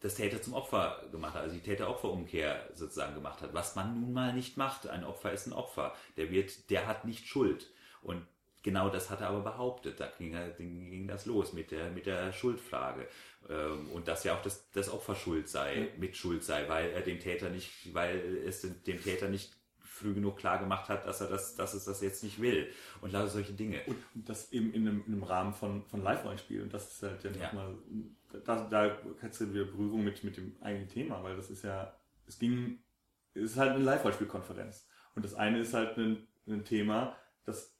das 0.00 0.14
Täter 0.14 0.40
zum 0.40 0.54
Opfer 0.54 1.08
gemacht 1.12 1.34
hat, 1.34 1.42
also 1.42 1.54
die 1.54 1.62
Täter-Opfer-Umkehr 1.62 2.70
sozusagen 2.74 3.14
gemacht 3.14 3.42
hat, 3.42 3.52
was 3.52 3.76
man 3.76 4.00
nun 4.00 4.12
mal 4.12 4.32
nicht 4.32 4.56
macht. 4.56 4.88
Ein 4.88 5.04
Opfer 5.04 5.32
ist 5.32 5.46
ein 5.46 5.52
Opfer. 5.52 5.94
Der 6.16 6.30
wird, 6.30 6.70
der 6.70 6.86
hat 6.86 7.04
nicht 7.04 7.26
Schuld. 7.26 7.70
Und 8.02 8.26
genau 8.62 8.88
das 8.88 9.10
hat 9.10 9.20
er 9.20 9.28
aber 9.28 9.40
behauptet. 9.40 10.00
Da 10.00 10.08
ging, 10.18 10.32
ging 10.58 11.06
das 11.06 11.26
los 11.26 11.52
mit 11.52 11.70
der, 11.70 11.90
mit 11.90 12.06
der 12.06 12.32
Schuldfrage. 12.32 13.06
Ähm, 13.48 13.88
und 13.92 14.08
dass 14.08 14.24
ja 14.24 14.36
auch 14.36 14.42
das, 14.42 14.70
das 14.72 14.90
Opfer 14.90 15.14
schuld 15.14 15.48
sei, 15.48 15.88
mit 15.98 16.16
Schuld 16.16 16.44
sei, 16.44 16.68
weil 16.68 16.90
er 16.90 17.00
dem 17.02 17.18
Täter 17.18 17.50
nicht, 17.50 17.94
weil 17.94 18.18
es 18.46 18.62
dem 18.62 19.02
Täter 19.02 19.28
nicht 19.28 19.52
früh 20.00 20.14
genug 20.14 20.38
klar 20.38 20.58
gemacht 20.58 20.88
hat, 20.88 21.06
dass 21.06 21.20
er 21.20 21.28
das, 21.28 21.54
dass 21.56 21.74
es 21.74 21.84
das 21.84 22.00
jetzt 22.00 22.24
nicht 22.24 22.40
will. 22.40 22.72
Und 23.00 23.12
lauter 23.12 23.28
solche 23.28 23.52
Dinge. 23.52 23.82
Und 23.86 23.96
das 24.14 24.52
eben 24.52 24.72
in 24.72 24.88
einem, 24.88 25.04
in 25.06 25.12
einem 25.12 25.22
Rahmen 25.22 25.52
von, 25.52 25.84
von 25.86 26.02
Live-Rollenspiel. 26.02 26.62
Und 26.62 26.72
das 26.72 26.92
ist 26.92 27.02
halt 27.02 27.22
ja, 27.24 27.30
ja. 27.30 27.46
nochmal, 27.46 27.74
da, 28.44 28.66
da 28.68 28.98
kannst 29.20 29.40
du 29.40 29.52
wieder 29.52 29.64
Berührung 29.64 30.02
mit, 30.02 30.24
mit 30.24 30.36
dem 30.36 30.56
eigenen 30.60 30.88
Thema, 30.88 31.22
weil 31.22 31.36
das 31.36 31.50
ist 31.50 31.64
ja, 31.64 31.94
es 32.26 32.38
ging, 32.38 32.78
es 33.34 33.52
ist 33.52 33.56
halt 33.56 33.72
eine 33.72 33.84
Live-Rollenspiel-Konferenz. 33.84 34.86
Und 35.14 35.24
das 35.24 35.34
eine 35.34 35.60
ist 35.60 35.74
halt 35.74 35.98
ein, 35.98 36.26
ein 36.46 36.64
Thema, 36.64 37.16
das 37.44 37.79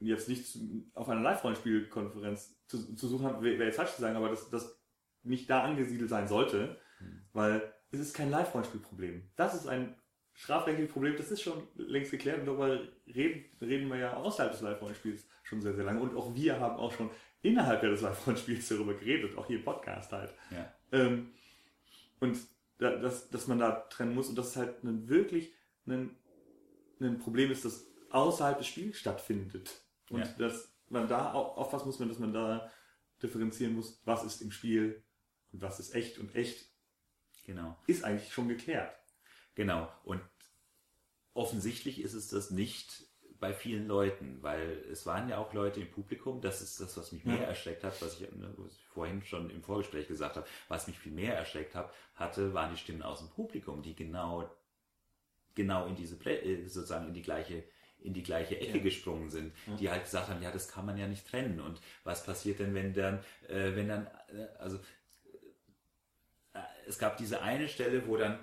jetzt 0.00 0.28
nicht 0.28 0.58
auf 0.94 1.08
einer 1.08 1.22
Live-Rollenspiel-Konferenz 1.22 2.56
zu, 2.66 2.94
zu 2.94 3.08
suchen 3.08 3.26
hat, 3.26 3.42
wäre 3.42 3.64
jetzt 3.64 3.76
falsch 3.76 3.94
zu 3.94 4.00
sagen, 4.00 4.16
aber 4.16 4.28
das, 4.28 4.50
das 4.50 4.78
nicht 5.22 5.48
da 5.48 5.62
angesiedelt 5.62 6.10
sein 6.10 6.28
sollte, 6.28 6.78
hm. 6.98 7.22
weil 7.32 7.72
es 7.90 8.00
ist 8.00 8.14
kein 8.14 8.30
Live-Rollenspiel-Problem. 8.30 9.30
Das 9.36 9.54
ist 9.54 9.66
ein 9.66 9.94
strafrechtliche 10.34 10.92
Problem, 10.92 11.16
das 11.16 11.30
ist 11.30 11.40
schon 11.40 11.66
längst 11.76 12.10
geklärt 12.10 12.40
und 12.40 12.46
darüber 12.46 12.78
reden, 13.06 13.44
reden 13.60 13.88
wir 13.88 13.96
ja 13.96 14.14
außerhalb 14.14 14.52
des 14.52 14.60
Live-Rollenspiels 14.60 15.26
schon 15.42 15.62
sehr, 15.62 15.74
sehr 15.74 15.84
lange. 15.84 16.00
Und 16.00 16.14
auch 16.14 16.34
wir 16.34 16.60
haben 16.60 16.76
auch 16.76 16.92
schon 16.92 17.10
innerhalb 17.42 17.80
des 17.80 18.02
Live-Rollenspiels 18.02 18.68
darüber 18.68 18.94
geredet, 18.94 19.36
auch 19.38 19.46
hier 19.46 19.58
im 19.58 19.64
Podcast 19.64 20.12
halt. 20.12 20.34
Ja. 20.50 20.72
Ähm, 20.92 21.32
und 22.20 22.38
da, 22.78 22.96
dass, 22.96 23.30
dass 23.30 23.46
man 23.46 23.58
da 23.58 23.72
trennen 23.72 24.14
muss 24.14 24.28
und 24.28 24.36
dass 24.36 24.48
es 24.48 24.56
halt 24.56 24.84
ein, 24.84 25.08
wirklich 25.08 25.54
ein, 25.86 26.16
ein 27.00 27.18
Problem 27.18 27.50
ist, 27.50 27.64
das 27.64 27.86
außerhalb 28.10 28.58
des 28.58 28.66
Spiels 28.66 28.98
stattfindet. 28.98 29.82
Und 30.10 30.20
ja. 30.20 30.32
dass 30.38 30.72
man 30.88 31.08
da 31.08 31.32
auch 31.32 31.56
aufpassen 31.56 31.86
muss, 31.86 31.98
dass 31.98 32.18
man 32.18 32.32
da 32.32 32.70
differenzieren 33.22 33.74
muss, 33.74 34.00
was 34.04 34.24
ist 34.24 34.42
im 34.42 34.52
Spiel 34.52 35.02
und 35.52 35.62
was 35.62 35.80
ist 35.80 35.94
echt 35.94 36.18
und 36.18 36.34
echt. 36.34 36.70
Genau. 37.44 37.76
Ist 37.86 38.04
eigentlich 38.04 38.32
schon 38.32 38.48
geklärt. 38.48 38.94
Genau. 39.54 39.88
Und 40.04 40.20
offensichtlich 41.32 42.00
ist 42.00 42.14
es 42.14 42.28
das 42.28 42.50
nicht 42.50 43.06
bei 43.38 43.52
vielen 43.52 43.86
Leuten, 43.86 44.42
weil 44.42 44.84
es 44.90 45.06
waren 45.06 45.28
ja 45.28 45.38
auch 45.38 45.52
Leute 45.52 45.80
im 45.80 45.90
Publikum, 45.90 46.40
das 46.40 46.62
ist 46.62 46.80
das, 46.80 46.96
was 46.96 47.12
mich 47.12 47.24
mehr 47.24 47.42
ja. 47.42 47.44
erschreckt 47.44 47.84
hat, 47.84 48.00
was 48.00 48.18
ich, 48.20 48.30
ne, 48.32 48.52
was 48.56 48.72
ich, 48.72 48.86
vorhin 48.86 49.22
schon 49.24 49.50
im 49.50 49.62
Vorgespräch 49.62 50.08
gesagt 50.08 50.36
habe, 50.36 50.46
was 50.68 50.86
mich 50.86 50.98
viel 50.98 51.12
mehr 51.12 51.36
erschreckt 51.36 51.74
hat, 51.74 51.92
hatte, 52.14 52.54
waren 52.54 52.70
die 52.70 52.78
Stimmen 52.78 53.02
aus 53.02 53.18
dem 53.18 53.28
Publikum, 53.28 53.82
die 53.82 53.94
genau, 53.94 54.50
genau 55.54 55.86
in 55.86 55.94
diese, 55.94 56.16
äh, 56.24 56.66
sozusagen 56.66 57.08
in 57.08 57.14
die 57.14 57.22
gleiche, 57.22 57.64
in 58.00 58.14
die 58.14 58.22
gleiche 58.22 58.60
Ecke 58.60 58.78
ja. 58.78 58.82
gesprungen 58.82 59.30
sind, 59.30 59.52
ja. 59.66 59.76
die 59.76 59.90
halt 59.90 60.04
gesagt 60.04 60.28
haben, 60.28 60.42
ja, 60.42 60.50
das 60.50 60.68
kann 60.68 60.86
man 60.86 60.96
ja 60.96 61.06
nicht 61.06 61.28
trennen 61.28 61.60
und 61.60 61.80
was 62.04 62.24
passiert 62.24 62.60
denn, 62.60 62.74
wenn 62.74 62.92
dann, 62.92 63.18
äh, 63.48 63.74
wenn 63.74 63.88
dann, 63.88 64.06
äh, 64.06 64.46
also, 64.58 64.78
äh, 66.54 66.60
es 66.86 66.98
gab 66.98 67.16
diese 67.16 67.42
eine 67.42 67.68
Stelle, 67.68 68.06
wo 68.06 68.16
dann, 68.16 68.38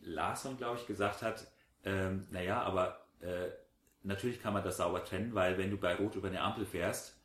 Larsson, 0.00 0.56
glaube 0.56 0.78
ich, 0.78 0.86
gesagt 0.86 1.22
hat, 1.22 1.46
ähm, 1.84 2.26
naja, 2.30 2.62
aber 2.62 3.06
äh, 3.20 3.48
natürlich 4.02 4.40
kann 4.40 4.54
man 4.54 4.64
das 4.64 4.78
sauber 4.78 5.04
trennen, 5.04 5.34
weil 5.34 5.58
wenn 5.58 5.70
du 5.70 5.76
bei 5.76 5.94
Rot 5.94 6.14
über 6.14 6.28
eine 6.28 6.40
Ampel 6.40 6.64
fährst, 6.64 7.16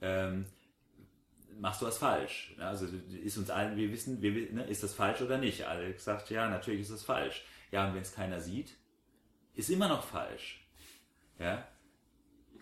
ähm, 0.00 0.46
machst 1.58 1.82
du 1.82 1.86
was 1.86 1.98
falsch. 1.98 2.54
Also 2.58 2.86
ist 3.22 3.36
uns 3.36 3.50
allen, 3.50 3.76
wir 3.76 3.90
wissen, 3.92 4.22
wir, 4.22 4.52
ne, 4.52 4.64
ist 4.64 4.82
das 4.82 4.94
falsch 4.94 5.20
oder 5.20 5.38
nicht? 5.38 5.64
Alex 5.64 6.04
sagt, 6.04 6.30
ja, 6.30 6.48
natürlich 6.48 6.82
ist 6.82 6.92
das 6.92 7.02
falsch. 7.02 7.44
Ja, 7.70 7.86
und 7.86 7.94
wenn 7.94 8.02
es 8.02 8.14
keiner 8.14 8.40
sieht, 8.40 8.76
ist 9.54 9.70
immer 9.70 9.88
noch 9.88 10.04
falsch. 10.04 10.61
Ja. 11.38 11.66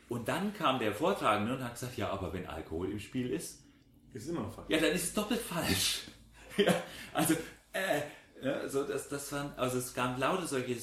Und 0.08 0.28
dann 0.28 0.52
kam 0.52 0.78
der 0.78 0.92
Vortragende 0.92 1.54
und 1.54 1.64
hat 1.64 1.74
gesagt, 1.74 1.96
ja, 1.96 2.10
aber 2.10 2.32
wenn 2.32 2.46
Alkohol 2.46 2.90
im 2.90 2.98
Spiel 2.98 3.30
ist, 3.30 3.64
ist 4.12 4.28
immer 4.28 4.50
falsch. 4.50 4.68
Ja, 4.68 4.78
dann 4.78 4.90
ist 4.90 5.04
es 5.04 5.14
doppelt 5.14 5.40
falsch. 5.40 6.02
ja, 6.56 6.74
also, 7.12 7.34
äh, 7.72 8.02
ja, 8.42 8.68
so 8.68 8.84
das, 8.84 9.08
das 9.08 9.30
waren, 9.32 9.52
also 9.56 9.78
es 9.78 9.94
gab 9.94 10.18
lauter 10.18 10.46
solche, 10.46 10.76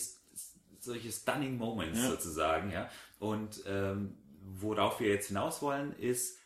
solche 0.79 1.11
stunning 1.11 1.57
Moments 1.57 1.99
ja. 1.99 2.09
sozusagen, 2.09 2.71
ja. 2.71 2.89
Und 3.19 3.63
ähm, 3.67 4.17
worauf 4.41 4.99
wir 4.99 5.09
jetzt 5.09 5.27
hinaus 5.27 5.61
wollen, 5.61 5.93
ist, 5.97 6.37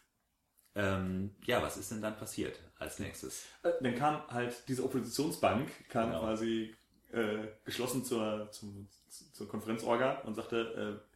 ähm, 0.74 1.36
ja, 1.46 1.62
was 1.62 1.78
ist 1.78 1.92
denn 1.92 2.02
dann 2.02 2.18
passiert 2.18 2.60
als 2.80 3.00
nächstes? 3.00 3.46
Äh, 3.64 3.74
dann 3.82 3.96
kam 3.96 4.28
halt 4.28 4.68
diese 4.68 4.84
Oppositionsbank, 4.84 5.70
kam 5.90 6.10
genau. 6.10 6.22
quasi 6.22 6.74
äh, 7.12 7.48
geschlossen 7.66 8.06
zur, 8.06 8.50
zum, 8.52 8.88
zur 9.34 9.48
Konferenzorga 9.48 10.22
und 10.22 10.36
sagte, 10.36 11.02
äh, 11.04 11.11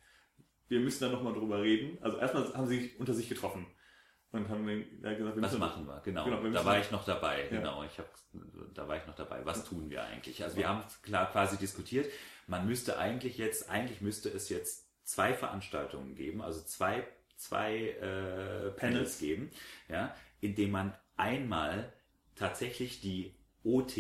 wir 0.68 0.80
müssen 0.80 1.04
da 1.04 1.10
nochmal 1.10 1.34
drüber 1.34 1.62
reden. 1.62 1.98
Also 2.02 2.18
erstmal 2.18 2.54
haben 2.54 2.68
sie 2.68 2.80
sich 2.80 3.00
unter 3.00 3.14
sich 3.14 3.30
getroffen 3.30 3.66
und 4.32 4.50
haben 4.50 4.66
gesagt, 4.66 5.36
wir 5.36 5.42
Was 5.42 5.58
machen 5.58 5.88
wir, 5.88 6.02
genau. 6.04 6.26
genau 6.26 6.44
wir 6.44 6.52
da 6.52 6.66
war 6.66 6.80
ich 6.80 6.92
noch 6.92 7.06
dabei, 7.06 7.44
ja. 7.44 7.50
genau. 7.50 7.84
Ich 7.84 7.98
hab, 7.98 8.10
da 8.74 8.88
war 8.88 8.98
ich 8.98 9.06
noch 9.08 9.16
dabei. 9.16 9.46
Was 9.46 9.64
tun 9.64 9.90
wir 9.90 10.04
eigentlich? 10.04 10.44
Also 10.44 10.58
wir 10.58 10.68
haben 10.68 10.84
klar 11.04 11.32
quasi 11.32 11.58
diskutiert, 11.58 12.12
man 12.48 12.68
müsste 12.68 12.98
eigentlich 12.98 13.38
jetzt, 13.38 13.70
eigentlich 13.70 14.02
müsste 14.02 14.30
es 14.30 14.50
jetzt 14.50 14.86
zwei 15.04 15.34
Veranstaltungen 15.34 16.16
geben, 16.16 16.42
also 16.42 16.62
zwei, 16.62 17.08
zwei 17.38 17.90
äh, 17.90 18.72
Panels 18.72 19.20
geben, 19.20 19.52
ja, 19.88 20.16
indem 20.42 20.72
man 20.72 20.96
einmal 21.16 21.94
tatsächlich 22.36 23.02
die 23.02 23.36
OT 23.64 23.98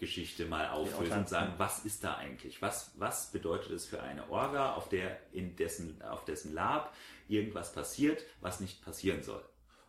Geschichte 0.00 0.46
mal 0.46 0.68
auflösen 0.70 1.18
und 1.18 1.28
sagen, 1.28 1.52
was 1.58 1.84
ist 1.84 2.02
da 2.02 2.16
eigentlich? 2.16 2.60
Was, 2.60 2.92
was 2.96 3.30
bedeutet 3.30 3.72
es 3.72 3.86
für 3.86 4.02
eine 4.02 4.28
Orga, 4.30 4.74
auf 4.74 4.88
der, 4.88 5.18
in 5.32 5.54
dessen, 5.56 6.02
auf 6.02 6.24
dessen 6.24 6.52
Lab 6.52 6.94
irgendwas 7.28 7.72
passiert, 7.72 8.24
was 8.40 8.60
nicht 8.60 8.82
passieren 8.82 9.22
soll? 9.22 9.44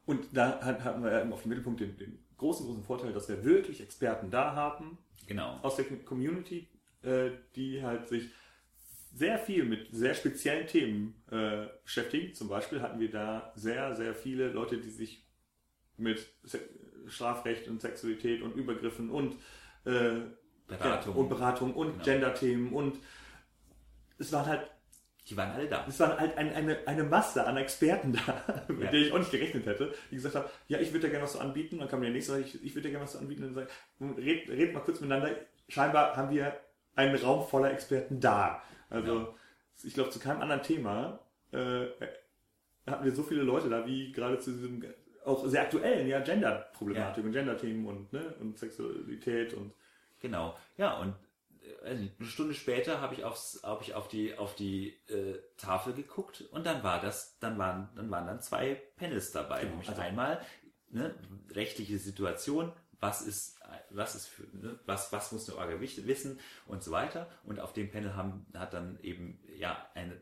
Und 0.05 0.25
da 0.33 0.61
hatten 0.61 1.03
wir 1.03 1.33
auf 1.33 1.43
dem 1.43 1.49
Mittelpunkt 1.49 1.79
den, 1.79 1.97
den, 1.97 2.19
großen, 2.37 2.65
großen 2.65 2.83
Vorteil, 2.83 3.13
dass 3.13 3.29
wir 3.29 3.43
wirklich 3.45 3.81
Experten 3.81 4.29
da 4.31 4.55
haben. 4.55 4.97
Genau. 5.27 5.59
Aus 5.61 5.75
der 5.75 5.85
Community, 5.85 6.67
äh, 7.03 7.29
die 7.55 7.83
halt 7.83 8.07
sich 8.07 8.29
sehr 9.13 9.37
viel 9.37 9.63
mit 9.63 9.89
sehr 9.91 10.13
speziellen 10.13 10.67
Themen 10.67 11.21
äh, 11.31 11.67
beschäftigen. 11.83 12.33
Zum 12.33 12.47
Beispiel 12.47 12.81
hatten 12.81 12.99
wir 12.99 13.11
da 13.11 13.53
sehr, 13.55 13.95
sehr 13.95 14.15
viele 14.15 14.49
Leute, 14.49 14.77
die 14.77 14.89
sich 14.89 15.25
mit 15.97 16.33
Strafrecht 17.07 17.67
und 17.67 17.81
Sexualität 17.81 18.41
und 18.41 18.55
Übergriffen 18.55 19.09
und 19.09 19.35
äh, 19.85 20.21
Beratung. 20.67 21.15
Ja, 21.15 21.19
und 21.19 21.29
Beratung 21.29 21.73
und 21.73 21.91
genau. 21.91 22.03
Gender-Themen 22.03 22.73
und 22.73 22.97
es 24.17 24.31
waren 24.31 24.45
halt 24.45 24.71
die 25.29 25.37
waren 25.37 25.51
alle 25.51 25.67
da. 25.67 25.85
Es 25.87 25.99
war 25.99 26.19
halt 26.19 26.37
ein, 26.37 26.53
eine, 26.53 26.79
eine 26.87 27.03
Masse 27.03 27.45
an 27.45 27.55
Experten 27.55 28.13
da, 28.13 28.63
mit 28.67 28.81
ja. 28.85 28.91
der 28.91 28.99
ich 28.99 29.13
auch 29.13 29.19
nicht 29.19 29.31
gerechnet 29.31 29.65
hätte, 29.65 29.93
die 30.09 30.15
gesagt 30.15 30.35
haben, 30.35 30.45
ja, 30.67 30.79
ich 30.79 30.89
würde 30.89 31.07
dir 31.07 31.11
gerne 31.11 31.23
was 31.23 31.33
so 31.33 31.39
anbieten. 31.39 31.79
Dann 31.79 31.87
kam 31.87 32.01
der 32.01 32.09
nächste, 32.09 32.39
ich, 32.39 32.63
ich 32.63 32.73
würde 32.73 32.87
dir 32.87 32.91
gerne 32.91 33.05
was 33.05 33.13
so 33.13 33.19
anbieten. 33.19 33.43
Und 33.43 33.55
dann 33.55 33.67
sagen, 33.67 34.15
red, 34.17 34.49
red 34.49 34.73
mal 34.73 34.81
kurz 34.81 34.99
miteinander. 34.99 35.35
Scheinbar 35.67 36.17
haben 36.17 36.31
wir 36.31 36.59
einen 36.95 37.15
Raum 37.15 37.47
voller 37.47 37.71
Experten 37.71 38.19
da. 38.19 38.61
Also 38.89 39.19
ja. 39.19 39.35
ich 39.83 39.93
glaube, 39.93 40.09
zu 40.09 40.19
keinem 40.19 40.41
anderen 40.41 40.63
Thema 40.63 41.19
äh, 41.51 41.85
hatten 42.87 43.05
wir 43.05 43.13
so 43.13 43.23
viele 43.23 43.43
Leute 43.43 43.69
da, 43.69 43.85
wie 43.85 44.11
gerade 44.11 44.39
zu 44.39 44.51
diesem 44.51 44.83
auch 45.25 45.45
sehr 45.47 45.63
aktuellen, 45.63 46.07
ja, 46.07 46.19
Gender-Problematik 46.19 47.23
ja. 47.23 47.27
und 47.27 47.31
Gender-Themen 47.31 47.85
und, 47.85 48.13
ne, 48.13 48.35
und 48.39 48.57
Sexualität 48.57 49.53
und. 49.53 49.73
Genau, 50.19 50.55
ja, 50.77 50.99
und 50.99 51.15
eine 51.83 52.11
Stunde 52.21 52.53
später 52.53 53.01
habe 53.01 53.13
ich 53.13 53.23
aufs, 53.23 53.61
habe 53.63 53.83
ich 53.83 53.93
auf 53.93 54.07
die 54.07 54.37
auf 54.37 54.55
die 54.55 54.89
äh, 55.07 55.39
Tafel 55.57 55.93
geguckt 55.93 56.41
und 56.51 56.65
dann 56.65 56.83
war 56.83 57.01
das, 57.01 57.37
dann 57.39 57.57
waren 57.57 57.89
dann 57.95 58.09
waren 58.09 58.27
dann 58.27 58.41
zwei 58.41 58.81
Panels 58.95 59.31
dabei, 59.31 59.65
genau, 59.65 59.77
also 59.87 60.01
einmal 60.01 60.41
ne, 60.89 61.15
rechtliche 61.51 61.97
Situation, 61.99 62.71
was 62.99 63.21
ist 63.21 63.59
was 63.89 64.15
ist 64.15 64.27
für, 64.27 64.43
ne, 64.55 64.79
was 64.85 65.11
was 65.11 65.31
muss 65.31 65.49
eine 65.49 65.59
Orga 65.59 65.79
wissen 65.79 66.39
und 66.67 66.83
so 66.83 66.91
weiter 66.91 67.29
und 67.43 67.59
auf 67.59 67.73
dem 67.73 67.91
Panel 67.91 68.15
haben 68.15 68.45
hat 68.55 68.73
dann 68.73 68.99
eben 69.01 69.39
ja 69.55 69.87
eine 69.93 70.19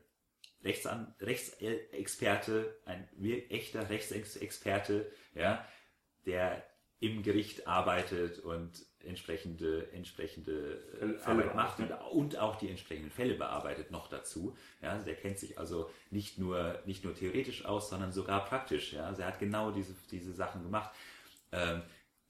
Rechtsan 0.64 1.14
Rechtsexperte, 1.22 2.80
ein 2.86 3.08
echter 3.50 3.90
Rechtsexperte, 3.90 5.12
ja, 5.34 5.66
der 6.26 6.64
im 7.00 7.24
Gericht 7.24 7.66
arbeitet 7.66 8.40
und 8.40 8.86
entsprechende, 9.06 9.90
entsprechende 9.94 10.84
äh, 11.00 11.24
Arbeit 11.24 11.56
macht 11.56 11.80
und, 11.80 11.92
und, 12.12 12.38
auch 12.38 12.58
die 12.58 12.70
entsprechenden 12.70 13.10
Fälle 13.10 13.36
bearbeitet 13.36 13.92
noch 13.92 14.10
dazu. 14.10 14.58
Ja, 14.82 14.98
der 14.98 15.16
kennt 15.16 15.40
sich 15.40 15.58
also 15.58 15.90
nicht 16.12 16.38
nur, 16.38 16.82
nicht 16.86 17.06
nur 17.06 17.16
theoretisch 17.16 17.64
aus, 17.64 17.90
sondern 17.90 18.12
sogar 18.12 18.44
praktisch. 18.46 18.94
Ja, 18.94 19.06
also 19.06 19.22
er 19.22 19.30
hat 19.30 19.40
genau 19.40 19.72
diese, 19.72 19.96
diese 20.12 20.34
Sachen 20.34 20.64
gemacht. 20.64 20.94
Ähm, 21.54 21.84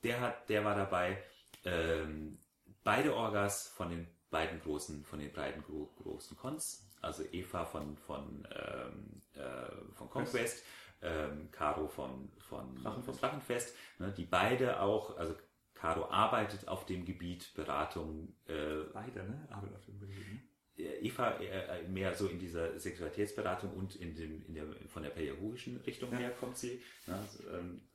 der 0.03 0.21
hat, 0.21 0.49
der 0.49 0.63
war 0.63 0.75
dabei. 0.75 1.17
Ähm, 1.65 2.37
beide 2.83 3.15
Orgas 3.15 3.67
von 3.69 3.89
den 3.89 4.07
beiden 4.29 4.61
großen, 4.61 5.03
von 5.03 5.19
den 5.19 5.33
beiden 5.33 5.63
großen 5.63 6.37
Cons, 6.37 6.88
also 7.01 7.23
Eva 7.31 7.65
von, 7.65 7.97
von, 7.97 8.47
ähm, 8.51 9.21
äh, 9.33 9.93
von 9.95 10.09
Conquest, 10.09 10.63
ähm, 11.01 11.49
Caro 11.51 11.87
von, 11.87 12.29
von, 12.39 12.75
Drachenfest, 12.75 13.05
von 13.05 13.17
Drachenfest 13.17 13.75
ne, 13.99 14.11
die 14.11 14.25
beide 14.25 14.81
auch, 14.81 15.17
also 15.17 15.35
Caro 15.73 16.09
arbeitet 16.09 16.67
auf 16.67 16.85
dem 16.85 17.05
Gebiet 17.05 17.53
Beratung. 17.53 18.35
Äh, 18.47 18.83
Beide, 18.91 19.23
ne? 19.23 19.47
Arbeitet 19.49 19.77
auf 19.77 19.85
dem 19.85 19.99
Gebiet. 19.99 20.17
Ne? 20.17 20.41
Eva 21.01 21.31
äh, 21.39 21.87
mehr 21.87 22.13
so 22.15 22.27
in 22.27 22.39
dieser 22.39 22.77
Sexualitätsberatung 22.79 23.73
und 23.73 23.95
in 23.95 24.15
dem, 24.15 24.45
in 24.45 24.53
der, 24.55 24.65
von 24.87 25.03
der 25.03 25.09
pädagogischen 25.09 25.77
Richtung 25.81 26.11
ja. 26.13 26.17
her 26.19 26.31
kommt 26.31 26.57
sie. 26.57 26.81
Ne? 27.07 27.27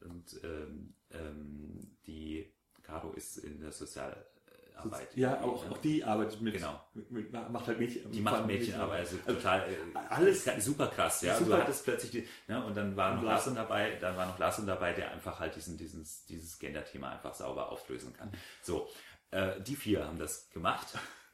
Und 0.00 0.40
ähm, 0.44 0.94
ähm, 1.10 1.96
die 2.06 2.52
Caro 2.82 3.12
ist 3.12 3.38
in 3.38 3.60
der 3.60 3.72
Sozial 3.72 4.26
Arbeit. 4.74 5.16
Ja, 5.16 5.40
auch, 5.40 5.70
auch 5.70 5.78
die 5.78 6.04
arbeitet 6.04 6.40
mit, 6.40 6.54
genau. 6.54 6.80
Mit, 6.94 7.10
mit, 7.10 7.32
macht 7.32 7.66
halt 7.66 7.78
Mädchen. 7.78 8.10
Die 8.10 8.20
macht 8.20 8.46
Mädchenarbeit, 8.46 9.00
also, 9.00 9.16
also 9.24 9.34
total, 9.34 9.60
äh, 9.70 9.98
alles 10.08 10.44
super 10.64 10.88
krass, 10.88 11.22
ja. 11.22 11.36
Super. 11.36 11.56
Du 11.56 11.62
hattest 11.62 11.84
plötzlich 11.84 12.10
die, 12.10 12.28
ne, 12.48 12.64
und 12.64 12.76
dann 12.76 12.96
war 12.96 13.14
noch 13.14 13.22
Larson 13.22 13.54
dabei, 13.54 13.96
dann 13.96 14.16
war 14.16 14.26
noch 14.26 14.38
Larson 14.38 14.66
dabei, 14.66 14.92
der 14.92 15.10
einfach 15.12 15.40
halt 15.40 15.56
diesen, 15.56 15.76
dieses, 15.78 16.24
dieses 16.26 16.58
Gender-Thema 16.58 17.10
einfach 17.10 17.34
sauber 17.34 17.70
auflösen 17.70 18.12
kann. 18.12 18.30
So, 18.62 18.88
äh, 19.30 19.60
die 19.60 19.76
vier 19.76 20.06
haben 20.06 20.18
das 20.18 20.50
gemacht, 20.50 20.86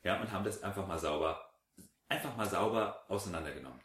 ja, 0.02 0.20
und 0.20 0.30
haben 0.32 0.44
das 0.44 0.62
einfach 0.62 0.86
mal 0.86 0.98
sauber, 0.98 1.40
einfach 2.08 2.36
mal 2.36 2.48
sauber 2.48 3.04
auseinandergenommen. 3.08 3.80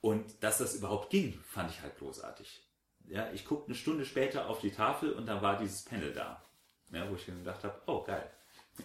Und 0.00 0.42
dass 0.42 0.58
das 0.58 0.74
überhaupt 0.74 1.08
ging, 1.08 1.32
fand 1.46 1.70
ich 1.70 1.80
halt 1.80 1.96
großartig. 1.96 2.62
Ja, 3.06 3.30
ich 3.32 3.46
guckte 3.46 3.68
eine 3.68 3.74
Stunde 3.74 4.04
später 4.04 4.48
auf 4.50 4.60
die 4.60 4.70
Tafel 4.70 5.14
und 5.14 5.24
dann 5.24 5.40
war 5.40 5.56
dieses 5.56 5.82
Panel 5.82 6.12
da. 6.12 6.42
Ja, 6.90 7.08
wo 7.08 7.14
ich 7.14 7.24
gedacht 7.24 7.64
habe, 7.64 7.80
oh 7.86 8.04
geil. 8.04 8.30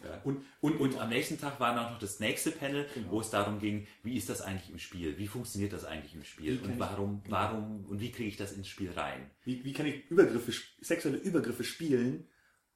Ja. 0.04 0.22
Und, 0.24 0.46
und, 0.62 0.78
und 0.80 1.00
am 1.00 1.10
nächsten 1.10 1.40
Tag 1.40 1.60
war 1.60 1.76
noch 1.76 1.98
das 2.00 2.20
nächste 2.20 2.52
Panel, 2.52 2.88
genau. 2.94 3.12
wo 3.12 3.22
es 3.22 3.30
darum 3.30 3.60
ging, 3.60 3.88
wie 4.04 4.16
ist 4.18 4.30
das 4.30 4.42
eigentlich 4.42 4.70
im 4.70 4.80
Spiel? 4.80 5.18
Wie 5.18 5.28
funktioniert 5.28 5.74
das 5.74 5.86
eigentlich 5.86 6.14
im 6.14 6.24
Spiel? 6.24 6.60
Und 6.64 6.80
warum, 6.80 7.22
ich, 7.26 7.32
warum, 7.32 7.86
und 7.86 8.00
wie 8.00 8.12
kriege 8.12 8.30
ich 8.30 8.38
das 8.38 8.52
ins 8.52 8.68
Spiel 8.68 8.92
rein? 8.92 9.30
Wie, 9.44 9.64
wie 9.64 9.74
kann 9.74 9.86
ich 9.86 10.10
Übergriffe, 10.10 10.52
sexuelle 10.82 11.18
Übergriffe 11.18 11.64
spielen, 11.64 12.28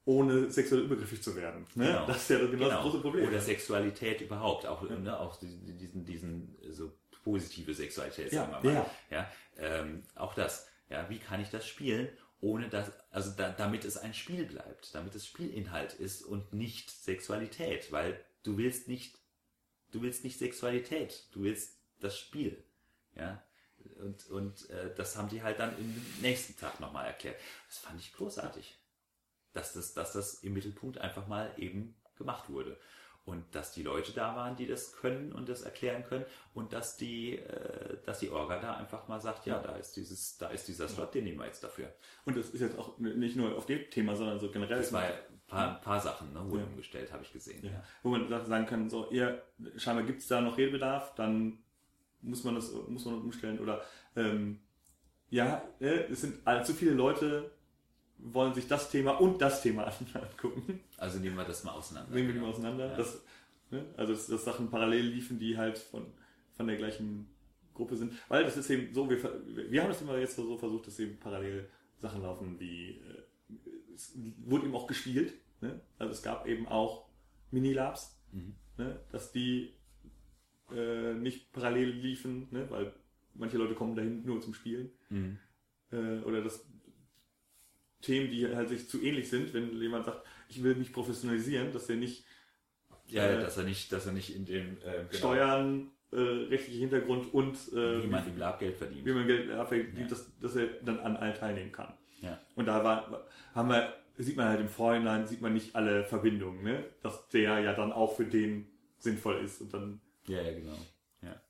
ohne 0.04 0.50
sexuell 0.50 0.82
übergriffig 0.82 1.22
zu 1.22 1.36
werden? 1.36 1.66
Ne? 1.74 1.86
Genau. 1.86 2.06
Das 2.06 2.16
ist 2.16 2.30
ja 2.30 2.38
genau, 2.38 2.50
genau. 2.50 2.68
das 2.68 2.80
große 2.80 3.00
Problem. 3.00 3.28
Oder 3.28 3.40
Sexualität 3.40 4.20
überhaupt, 4.20 4.66
auch, 4.66 4.88
ja. 4.88 4.96
ne, 4.96 5.18
auch 5.18 5.36
diesen, 5.36 6.04
diesen, 6.04 6.56
so 6.70 6.92
positive 7.22 7.72
Sexualität, 7.72 8.32
sagen 8.32 8.52
wir 8.52 8.72
mal. 8.72 8.74
Ja. 8.74 8.90
ja 9.10 9.30
ähm, 9.58 10.02
auch 10.14 10.34
das. 10.34 10.68
Ja, 10.90 11.08
wie 11.08 11.18
kann 11.18 11.40
ich 11.40 11.48
das 11.48 11.66
spielen? 11.66 12.08
Ohne 12.44 12.68
dass, 12.68 12.92
also 13.10 13.30
da, 13.30 13.50
damit 13.50 13.86
es 13.86 13.96
ein 13.96 14.12
Spiel 14.12 14.44
bleibt, 14.44 14.94
damit 14.94 15.14
es 15.14 15.26
Spielinhalt 15.26 15.94
ist 15.94 16.22
und 16.22 16.52
nicht 16.52 16.90
Sexualität, 16.90 17.90
weil 17.90 18.22
du 18.42 18.58
willst 18.58 18.86
nicht, 18.86 19.18
du 19.92 20.02
willst 20.02 20.24
nicht 20.24 20.38
Sexualität, 20.38 21.26
du 21.32 21.42
willst 21.42 21.78
das 22.00 22.18
Spiel, 22.18 22.62
ja. 23.16 23.42
Und, 23.98 24.26
und 24.30 24.70
äh, 24.70 24.94
das 24.94 25.16
haben 25.16 25.28
die 25.28 25.42
halt 25.42 25.58
dann 25.58 25.76
im 25.78 26.02
nächsten 26.20 26.56
Tag 26.56 26.80
nochmal 26.80 27.06
erklärt. 27.06 27.38
Das 27.68 27.78
fand 27.78 28.00
ich 28.00 28.12
großartig, 28.14 28.78
dass 29.52 29.72
das, 29.74 29.92
dass 29.92 30.12
das 30.12 30.34
im 30.42 30.54
Mittelpunkt 30.54 30.98
einfach 30.98 31.26
mal 31.26 31.52
eben 31.58 31.94
gemacht 32.16 32.48
wurde 32.48 32.78
und 33.24 33.54
dass 33.54 33.72
die 33.72 33.82
Leute 33.82 34.12
da 34.12 34.36
waren, 34.36 34.54
die 34.56 34.66
das 34.66 34.92
können 34.92 35.32
und 35.32 35.48
das 35.48 35.62
erklären 35.62 36.04
können 36.04 36.26
und 36.52 36.72
dass 36.72 36.96
die, 36.96 37.38
äh, 37.38 37.96
dass 38.04 38.18
die 38.18 38.30
Orga 38.30 38.60
da 38.60 38.76
einfach 38.76 39.08
mal 39.08 39.20
sagt, 39.20 39.46
ja, 39.46 39.58
da 39.60 39.76
ist 39.76 39.96
dieses, 39.96 40.36
da 40.36 40.48
ist 40.48 40.68
dieser 40.68 40.88
Slot, 40.88 41.14
den 41.14 41.24
nehmen 41.24 41.38
wir 41.38 41.46
jetzt 41.46 41.64
dafür. 41.64 41.92
Und 42.26 42.36
das 42.36 42.50
ist 42.50 42.60
jetzt 42.60 42.78
auch 42.78 42.98
nicht 42.98 43.36
nur 43.36 43.56
auf 43.56 43.66
dem 43.66 43.88
Thema, 43.90 44.14
sondern 44.14 44.38
so 44.38 44.50
generell. 44.50 44.78
Das 44.78 44.92
war 44.92 45.04
ja 45.04 45.10
ein 45.10 45.40
paar, 45.46 45.80
paar 45.80 46.00
Sachen, 46.00 46.32
ne, 46.34 46.40
wurden 46.50 46.64
ja. 46.64 46.66
umgestellt, 46.66 47.12
habe 47.12 47.22
ich 47.22 47.32
gesehen. 47.32 47.64
Ja. 47.64 47.82
Wo 48.02 48.10
man 48.10 48.28
sagen 48.28 48.66
kann, 48.66 48.90
so, 48.90 49.10
ihr, 49.10 49.42
scheinbar 49.76 50.04
gibt 50.04 50.20
es 50.20 50.28
da 50.28 50.42
noch 50.42 50.58
Redebedarf, 50.58 51.14
dann 51.14 51.58
muss 52.20 52.44
man 52.44 52.54
das, 52.54 52.72
muss 52.88 53.04
man 53.06 53.22
umstellen 53.22 53.58
oder 53.58 53.82
ähm, 54.16 54.60
ja, 55.30 55.62
äh, 55.80 56.04
es 56.10 56.20
sind 56.20 56.46
allzu 56.46 56.74
viele 56.74 56.92
Leute 56.92 57.50
wollen 58.24 58.54
sich 58.54 58.66
das 58.66 58.90
Thema 58.90 59.12
und 59.12 59.40
das 59.40 59.62
Thema 59.62 59.84
angucken. 60.14 60.80
Also 60.96 61.18
nehmen 61.18 61.36
wir 61.36 61.44
das 61.44 61.64
mal 61.64 61.72
auseinander. 61.72 62.14
Nehmen 62.14 62.28
wir 62.28 62.34
die 62.34 62.40
mal 62.40 62.50
auseinander. 62.50 62.90
Ja. 62.90 62.96
Das, 62.96 63.22
ne? 63.70 63.84
Also, 63.96 64.14
dass, 64.14 64.26
dass 64.26 64.44
Sachen 64.44 64.70
parallel 64.70 65.06
liefen, 65.06 65.38
die 65.38 65.56
halt 65.56 65.78
von, 65.78 66.06
von 66.56 66.66
der 66.66 66.76
gleichen 66.76 67.28
Gruppe 67.74 67.96
sind. 67.96 68.12
Weil 68.28 68.44
das 68.44 68.56
ist 68.56 68.70
eben 68.70 68.94
so, 68.94 69.08
wir, 69.10 69.18
wir 69.70 69.82
haben 69.82 69.88
das 69.88 70.00
immer 70.00 70.16
jetzt 70.16 70.36
so 70.36 70.56
versucht, 70.56 70.86
dass 70.86 70.98
eben 70.98 71.18
parallel 71.18 71.68
Sachen 71.98 72.22
laufen 72.22 72.58
wie, 72.58 72.90
äh, 72.90 73.54
es 73.94 74.16
wurde 74.44 74.66
eben 74.66 74.74
auch 74.74 74.86
gespielt. 74.86 75.34
Ne? 75.60 75.80
Also 75.98 76.12
es 76.12 76.22
gab 76.22 76.46
eben 76.46 76.66
auch 76.66 77.08
Minilabs, 77.50 78.18
mhm. 78.32 78.54
ne? 78.78 79.00
dass 79.10 79.32
die 79.32 79.74
äh, 80.72 81.14
nicht 81.14 81.52
parallel 81.52 81.90
liefen, 81.90 82.48
ne? 82.50 82.70
weil 82.70 82.92
manche 83.34 83.58
Leute 83.58 83.74
kommen 83.74 83.94
dahin 83.94 84.24
nur 84.24 84.40
zum 84.40 84.54
Spielen. 84.54 84.90
Mhm. 85.10 85.38
Äh, 85.92 86.20
oder 86.20 86.42
dass 86.42 86.66
Themen, 88.04 88.30
die 88.30 88.54
halt 88.54 88.68
sich 88.68 88.88
zu 88.88 89.02
ähnlich 89.02 89.28
sind, 89.28 89.52
wenn 89.54 89.80
jemand 89.80 90.04
sagt, 90.04 90.24
ich 90.48 90.62
will 90.62 90.74
mich 90.74 90.92
professionalisieren, 90.92 91.72
dass 91.72 91.88
er 91.88 91.96
nicht 91.96 92.24
ja, 93.06 93.26
äh, 93.26 93.40
dass 93.40 93.56
er 93.56 93.64
nicht, 93.64 93.92
dass 93.92 94.06
er 94.06 94.12
nicht 94.12 94.34
in 94.34 94.44
dem 94.44 94.78
äh, 94.78 95.04
genau. 95.10 95.12
Steuern, 95.12 95.90
äh, 96.12 96.16
rechtliche 96.16 96.80
Hintergrund 96.80 97.32
und 97.34 97.54
äh, 97.72 98.02
wie 98.02 98.06
man 98.06 98.26
im 98.26 98.38
Lab 98.38 98.58
Geld 98.58 98.76
verdient, 98.76 99.04
wie 99.04 99.12
man 99.12 99.26
Geld 99.26 99.48
verdient, 99.48 99.98
ja. 99.98 100.06
dass, 100.06 100.38
dass 100.38 100.56
er 100.56 100.66
dann 100.82 101.00
an 101.00 101.16
allen 101.16 101.34
teilnehmen 101.34 101.72
kann. 101.72 101.92
Ja. 102.20 102.38
Und 102.54 102.66
da 102.66 102.82
war, 102.82 103.26
haben 103.54 103.68
wir, 103.68 103.94
sieht 104.16 104.36
man 104.36 104.48
halt 104.48 104.60
im 104.60 104.68
Vorhinein, 104.68 105.26
sieht 105.26 105.42
man 105.42 105.52
nicht 105.52 105.74
alle 105.74 106.04
Verbindungen, 106.04 106.62
ne? 106.62 106.84
dass 107.02 107.28
der 107.28 107.60
ja 107.60 107.72
dann 107.74 107.92
auch 107.92 108.16
für 108.16 108.24
den 108.24 108.66
sinnvoll 108.98 109.44
ist 109.44 109.60
und 109.60 109.74
dann. 109.74 110.00
Ja, 110.26 110.40
ja, 110.40 110.54
genau. 110.54 110.78
Ja. 111.22 111.40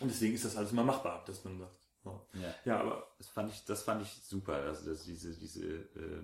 Und 0.00 0.10
deswegen 0.10 0.34
ist 0.34 0.44
das 0.44 0.56
alles 0.56 0.70
immer 0.70 0.84
machbar, 0.84 1.24
dass 1.26 1.44
man 1.44 1.58
sagt. 1.58 1.87
Ja. 2.04 2.54
ja, 2.64 2.80
aber 2.80 3.12
das 3.18 3.28
fand 3.28 3.50
ich, 3.50 3.64
das 3.64 3.82
fand 3.82 4.02
ich 4.02 4.08
super, 4.08 4.54
also 4.54 4.90
dass 4.90 5.04
diese, 5.04 5.36
diese, 5.38 5.66
äh, 5.66 6.22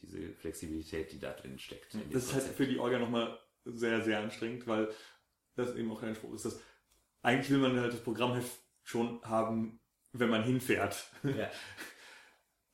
diese 0.00 0.32
Flexibilität, 0.34 1.12
die 1.12 1.18
da 1.18 1.32
drin 1.32 1.58
steckt. 1.58 1.94
Das 2.10 2.24
ist 2.24 2.34
halt 2.34 2.44
für 2.44 2.66
die 2.66 2.78
Orga 2.78 2.98
nochmal 2.98 3.38
sehr, 3.64 4.02
sehr 4.02 4.20
anstrengend, 4.20 4.66
weil 4.66 4.88
das 5.56 5.74
eben 5.74 5.90
auch 5.90 6.02
ein 6.02 6.14
Spruch 6.14 6.34
ist, 6.34 6.44
dass 6.44 6.60
eigentlich 7.22 7.50
will 7.50 7.58
man 7.58 7.78
halt 7.80 7.92
das 7.92 8.00
Programmheft 8.00 8.58
schon 8.82 9.20
haben, 9.24 9.80
wenn 10.12 10.30
man 10.30 10.44
hinfährt. 10.44 11.10
Ja. 11.22 11.50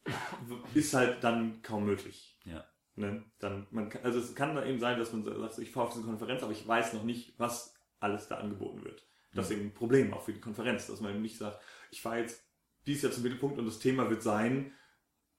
ist 0.75 0.95
halt 0.95 1.23
dann 1.25 1.63
kaum 1.63 1.87
möglich. 1.87 2.39
Ja. 2.45 2.65
Ne? 2.95 3.25
Dann, 3.39 3.67
man 3.71 3.89
kann, 3.89 4.03
also 4.05 4.19
es 4.19 4.35
kann 4.35 4.55
dann 4.55 4.67
eben 4.67 4.79
sein, 4.79 4.99
dass 4.99 5.13
man 5.13 5.25
sagt, 5.25 5.59
ich 5.59 5.71
fahre 5.71 5.87
auf 5.87 5.95
diese 5.95 6.05
Konferenz, 6.05 6.43
aber 6.43 6.53
ich 6.53 6.67
weiß 6.67 6.93
noch 6.93 7.05
nicht, 7.05 7.39
was 7.39 7.75
alles 8.01 8.29
da 8.29 8.37
angeboten 8.39 8.85
wird. 8.85 9.07
Das 9.35 9.47
ist 9.47 9.53
eben 9.53 9.69
ein 9.69 9.75
Problem 9.75 10.13
auch 10.13 10.23
für 10.23 10.33
die 10.33 10.41
Konferenz, 10.41 10.87
dass 10.87 11.01
man 11.01 11.21
nicht 11.23 11.39
sagt, 11.39 11.61
ich 11.91 12.03
fahre 12.03 12.19
jetzt 12.19 12.45
dies 12.87 13.03
Jahr 13.03 13.13
zum 13.13 13.23
Mittelpunkt 13.23 13.59
und 13.59 13.67
das 13.67 13.79
Thema 13.79 14.11
wird 14.11 14.23
sein, 14.23 14.73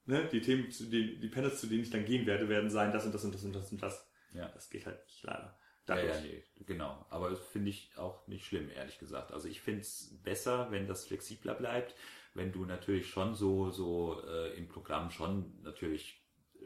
ne, 0.06 0.28
die 0.32 0.42
Themen, 0.42 0.72
zu 0.72 0.86
denen, 0.86 1.20
die 1.20 1.28
Panels, 1.28 1.60
zu 1.60 1.68
denen 1.68 1.84
ich 1.84 1.90
dann 1.90 2.06
gehen 2.06 2.26
werde, 2.26 2.50
werden 2.50 2.70
sein, 2.70 2.92
das 2.92 3.06
und 3.06 3.14
das 3.14 3.24
und 3.24 3.36
das 3.36 3.44
und 3.44 3.54
das 3.54 3.72
und 3.72 3.82
das. 3.82 4.08
Ja. 4.34 4.48
Das 4.50 4.70
geht 4.70 4.86
halt 4.86 5.04
nicht 5.06 5.24
leider. 5.24 5.58
Ja, 5.88 6.00
ja, 6.00 6.20
nee, 6.22 6.44
genau. 6.66 7.06
Aber 7.10 7.30
das 7.30 7.40
finde 7.40 7.70
ich 7.70 7.92
auch 7.98 8.26
nicht 8.28 8.46
schlimm, 8.46 8.70
ehrlich 8.70 9.00
gesagt. 9.00 9.34
Also 9.34 9.50
ich 9.50 9.60
finde 9.62 9.82
es 9.82 10.18
besser, 10.24 10.72
wenn 10.72 10.88
das 10.88 11.06
flexibler 11.06 11.56
bleibt, 11.56 11.94
wenn 12.34 12.54
du 12.54 12.66
natürlich 12.66 13.10
schon 13.10 13.36
so, 13.36 13.70
so 13.70 14.22
äh, 14.26 14.58
im 14.58 14.70
Programm 14.70 15.12
schon 15.12 15.62
natürlich 15.62 16.22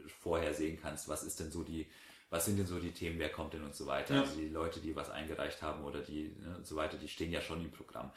vorher 0.06 0.54
sehen 0.54 0.78
kannst, 0.80 1.08
was 1.08 1.24
ist 1.24 1.40
denn 1.40 1.50
so 1.50 1.64
die, 1.64 1.88
was 2.30 2.44
sind 2.44 2.58
denn 2.58 2.66
so 2.66 2.78
die 2.78 2.92
Themen, 2.92 3.18
wer 3.18 3.30
kommt 3.30 3.54
denn 3.54 3.64
und 3.64 3.74
so 3.74 3.86
weiter. 3.86 4.16
Ja. 4.16 4.20
Also 4.22 4.36
die 4.36 4.48
Leute, 4.48 4.80
die 4.80 4.94
was 4.94 5.10
eingereicht 5.10 5.62
haben 5.62 5.84
oder 5.84 6.02
die 6.02 6.36
ne, 6.38 6.56
und 6.56 6.66
so 6.66 6.76
weiter, 6.76 6.98
die 6.98 7.08
stehen 7.08 7.32
ja 7.32 7.40
schon 7.40 7.62
im 7.62 7.70
Programm. 7.70 8.12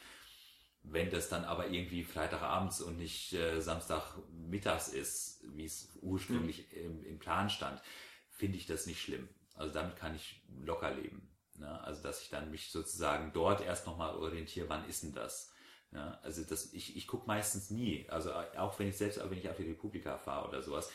Wenn 0.84 1.10
das 1.10 1.30
dann 1.30 1.46
aber 1.46 1.70
irgendwie 1.70 2.04
Freitagabends 2.04 2.82
und 2.82 2.98
nicht 2.98 3.34
äh, 3.34 3.62
Samstagmittags 3.62 4.90
ist, 4.90 5.44
wie 5.56 5.66
es 5.66 5.96
ursprünglich 6.02 6.68
mhm. 6.72 6.80
im, 6.80 7.06
im 7.06 7.20
Plan 7.20 7.50
stand, 7.50 7.82
finde 8.30 8.58
ich 8.58 8.66
das 8.66 8.88
nicht 8.88 9.02
schlimm. 9.02 9.30
Also 9.54 9.74
damit 9.74 9.96
kann 9.96 10.16
ich 10.16 10.42
locker 10.64 10.94
leben. 10.94 11.30
Ne? 11.56 11.82
Also 11.84 12.02
dass 12.02 12.24
ich 12.24 12.30
dann 12.30 12.52
mich 12.52 12.72
sozusagen 12.72 13.32
dort 13.34 13.62
erst 13.62 13.86
nochmal 13.86 14.16
orientiere, 14.16 14.70
wann 14.70 14.88
ist 14.90 15.04
denn 15.04 15.14
das? 15.14 15.54
Ja, 15.94 16.20
also 16.24 16.44
das, 16.44 16.74
ich, 16.74 16.96
ich 16.96 17.06
gucke 17.06 17.28
meistens 17.28 17.70
nie, 17.70 18.10
also 18.10 18.32
auch 18.34 18.80
wenn 18.80 18.88
ich 18.88 18.98
selbst, 18.98 19.20
auch 19.20 19.30
wenn 19.30 19.38
ich 19.38 19.50
auf 19.50 19.58
die 19.58 19.70
Republika 19.70 20.18
fahre 20.18 20.48
oder 20.48 20.62
sowas, 20.62 20.90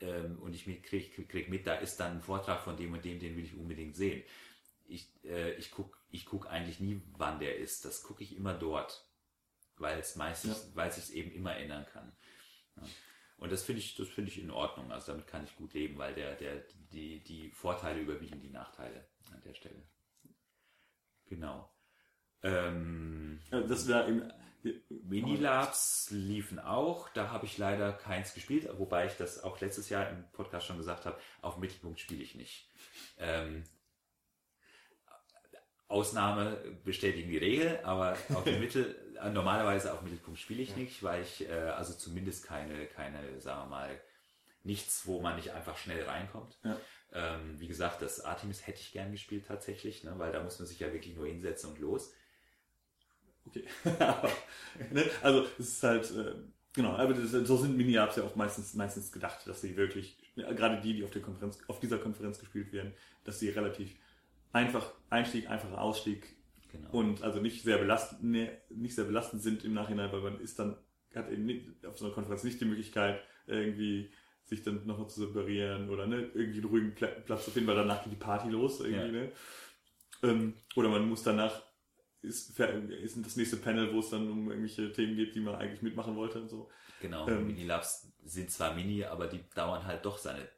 ähm, 0.00 0.38
und 0.40 0.54
ich 0.54 0.64
kriege 0.64 0.82
krieg, 0.82 1.28
krieg 1.28 1.48
mit, 1.48 1.66
da 1.66 1.74
ist 1.74 1.98
dann 1.98 2.16
ein 2.16 2.22
Vortrag 2.22 2.60
von 2.62 2.76
dem 2.76 2.92
und 2.92 3.04
dem, 3.04 3.18
den 3.18 3.36
will 3.36 3.44
ich 3.44 3.54
unbedingt 3.54 3.96
sehen. 3.96 4.22
Ich, 4.86 5.08
äh, 5.24 5.54
ich 5.54 5.70
gucke 5.70 5.96
ich 6.10 6.26
guck 6.26 6.46
eigentlich 6.46 6.78
nie, 6.78 7.02
wann 7.16 7.40
der 7.40 7.58
ist. 7.58 7.84
Das 7.84 8.02
gucke 8.02 8.22
ich 8.22 8.36
immer 8.36 8.54
dort, 8.54 9.04
weil 9.76 9.98
es 9.98 10.14
meistens, 10.14 10.68
ja. 10.68 10.76
weil 10.76 10.88
es 10.88 10.96
sich 10.96 11.16
eben 11.16 11.32
immer 11.32 11.56
ändern 11.56 11.86
kann. 11.86 12.12
Ja. 12.76 12.82
Und 13.38 13.50
das 13.50 13.64
finde 13.64 13.80
ich, 13.80 13.96
das 13.96 14.08
finde 14.08 14.30
ich 14.30 14.38
in 14.38 14.50
Ordnung. 14.50 14.92
Also 14.92 15.12
damit 15.12 15.26
kann 15.26 15.44
ich 15.44 15.56
gut 15.56 15.74
leben, 15.74 15.98
weil 15.98 16.14
der, 16.14 16.36
der, 16.36 16.64
die, 16.92 17.22
die 17.24 17.50
Vorteile 17.50 18.00
überwiegen 18.00 18.40
die 18.40 18.50
Nachteile 18.50 19.08
an 19.32 19.42
der 19.42 19.54
Stelle. 19.54 19.82
Genau. 21.26 21.68
Ähm, 22.42 23.40
das 23.50 23.88
wäre 23.88 24.06
im 24.06 24.32
Minilabs 24.88 26.08
liefen 26.10 26.58
auch. 26.58 27.08
Da 27.10 27.30
habe 27.30 27.46
ich 27.46 27.58
leider 27.58 27.92
keins 27.92 28.34
gespielt, 28.34 28.68
wobei 28.78 29.06
ich 29.06 29.16
das 29.16 29.42
auch 29.42 29.60
letztes 29.60 29.88
Jahr 29.88 30.08
im 30.10 30.24
Podcast 30.32 30.66
schon 30.66 30.78
gesagt 30.78 31.06
habe. 31.06 31.18
Auf 31.42 31.58
Mittelpunkt 31.58 32.00
spiele 32.00 32.22
ich 32.22 32.34
nicht. 32.34 32.70
Ähm, 33.18 33.64
Ausnahme 35.88 36.56
bestätigen 36.84 37.30
die 37.30 37.38
Regel, 37.38 37.78
aber 37.84 38.16
auf 38.34 38.44
dem 38.44 38.58
Mittel, 38.60 38.96
äh, 39.20 39.30
normalerweise 39.30 39.92
auf 39.92 40.02
Mittelpunkt 40.02 40.40
spiele 40.40 40.62
ich 40.62 40.76
nicht, 40.76 41.02
weil 41.02 41.22
ich 41.22 41.48
äh, 41.48 41.52
also 41.52 41.94
zumindest 41.94 42.44
keine, 42.44 42.86
keine, 42.86 43.40
sagen 43.40 43.62
wir 43.62 43.70
mal, 43.70 44.00
nichts, 44.62 45.06
wo 45.06 45.20
man 45.20 45.36
nicht 45.36 45.52
einfach 45.52 45.76
schnell 45.76 46.02
reinkommt. 46.04 46.58
Ja. 46.64 46.80
Ähm, 47.12 47.60
wie 47.60 47.68
gesagt, 47.68 48.02
das 48.02 48.20
Artemis 48.20 48.66
hätte 48.66 48.80
ich 48.80 48.92
gern 48.92 49.12
gespielt 49.12 49.46
tatsächlich, 49.46 50.02
ne, 50.02 50.14
weil 50.16 50.32
da 50.32 50.42
muss 50.42 50.58
man 50.58 50.66
sich 50.66 50.80
ja 50.80 50.92
wirklich 50.92 51.14
nur 51.14 51.26
hinsetzen 51.26 51.70
und 51.70 51.78
los. 51.78 52.12
Okay. 53.46 53.64
ne? 54.92 55.04
Also 55.22 55.46
es 55.58 55.68
ist 55.68 55.82
halt, 55.82 56.10
äh, 56.12 56.34
genau, 56.72 56.90
aber 56.90 57.14
das, 57.14 57.30
so 57.30 57.56
sind 57.56 57.76
Mini-Apps 57.76 58.16
ja 58.16 58.24
auch 58.24 58.36
meistens, 58.36 58.74
meistens 58.74 59.12
gedacht, 59.12 59.46
dass 59.46 59.60
sie 59.60 59.76
wirklich, 59.76 60.16
gerade 60.34 60.80
die, 60.80 60.94
die 60.94 61.04
auf 61.04 61.10
der 61.10 61.22
Konferenz, 61.22 61.58
auf 61.68 61.80
dieser 61.80 61.98
Konferenz 61.98 62.38
gespielt 62.38 62.72
werden, 62.72 62.92
dass 63.24 63.38
sie 63.38 63.50
relativ 63.50 63.94
einfach 64.52 64.92
Einstieg, 65.10 65.50
einfacher 65.50 65.80
Ausstieg 65.80 66.36
genau. 66.72 66.90
und 66.92 67.22
also 67.22 67.40
nicht 67.40 67.62
sehr 67.62 67.78
belastend, 67.78 68.24
nee, 68.24 68.50
nicht 68.70 68.94
sehr 68.94 69.04
belastend 69.04 69.42
sind 69.42 69.64
im 69.64 69.74
Nachhinein, 69.74 70.12
weil 70.12 70.20
man 70.20 70.40
ist 70.40 70.58
dann, 70.58 70.76
hat 71.14 71.30
eben 71.30 71.44
nicht, 71.44 71.86
auf 71.86 71.98
so 71.98 72.06
einer 72.06 72.14
Konferenz 72.14 72.44
nicht 72.44 72.60
die 72.60 72.64
Möglichkeit, 72.64 73.20
irgendwie 73.46 74.10
sich 74.44 74.62
dann 74.62 74.86
nochmal 74.86 75.08
zu 75.08 75.26
separieren 75.26 75.88
oder 75.88 76.06
ne, 76.06 76.30
irgendwie 76.34 76.58
einen 76.58 76.68
ruhigen 76.68 76.94
Platz 76.94 77.44
zu 77.44 77.50
finden, 77.50 77.68
weil 77.68 77.76
danach 77.76 78.02
geht 78.02 78.12
die 78.12 78.16
Party 78.16 78.48
los 78.48 78.80
irgendwie, 78.80 79.16
ja. 79.16 79.24
ne? 79.24 79.32
Ähm, 80.22 80.54
oder 80.76 80.88
man 80.88 81.08
muss 81.08 81.22
danach 81.22 81.62
ist, 82.24 82.58
ist 82.58 83.26
das 83.26 83.36
nächste 83.36 83.56
Panel, 83.58 83.92
wo 83.92 84.00
es 84.00 84.10
dann 84.10 84.30
um 84.30 84.50
irgendwelche 84.50 84.92
Themen 84.92 85.16
geht, 85.16 85.34
die 85.34 85.40
man 85.40 85.54
eigentlich 85.54 85.82
mitmachen 85.82 86.16
wollte 86.16 86.40
und 86.40 86.48
so. 86.48 86.70
Genau, 87.00 87.28
ähm, 87.28 87.46
Mini-Labs 87.46 88.12
sind 88.24 88.50
zwar 88.50 88.74
Mini, 88.74 89.04
aber 89.04 89.26
die 89.26 89.40
dauern 89.54 89.84
halt 89.84 90.04
doch 90.04 90.18
seine 90.18 90.48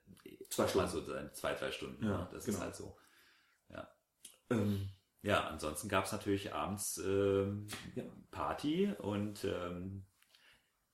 zwei 0.48 0.66
Stunden. 0.68 0.86
Also 0.86 1.00
seine 1.02 1.32
zwei, 1.32 1.54
drei 1.54 1.72
Stunden. 1.72 2.04
Ja, 2.04 2.18
ne? 2.18 2.28
Das 2.32 2.44
genau. 2.44 2.58
ist 2.58 2.62
halt 2.62 2.76
so. 2.76 2.96
Ja. 3.68 3.88
Ähm, 4.50 4.88
ja, 5.22 5.48
ansonsten 5.48 5.88
gab 5.88 6.04
es 6.04 6.12
natürlich 6.12 6.54
abends 6.54 6.98
ähm, 6.98 7.66
ja. 7.94 8.04
Party 8.30 8.92
und 8.98 9.44
ähm, 9.44 10.04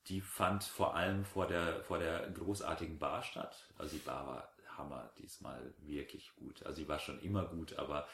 die 0.07 0.21
fand 0.21 0.63
vor 0.63 0.95
allem 0.95 1.23
vor 1.23 1.47
der, 1.47 1.83
vor 1.83 1.99
der 1.99 2.29
großartigen 2.31 2.97
Bar 2.97 3.21
statt. 3.21 3.69
Also 3.77 3.95
die 3.95 4.03
Bar 4.03 4.27
war 4.27 4.53
Hammer 4.77 5.11
diesmal 5.19 5.73
wirklich 5.79 6.35
gut. 6.35 6.65
Also 6.65 6.81
sie 6.81 6.87
war 6.87 6.99
schon 6.99 7.19
immer 7.21 7.45
gut, 7.45 7.77
aber 7.77 8.07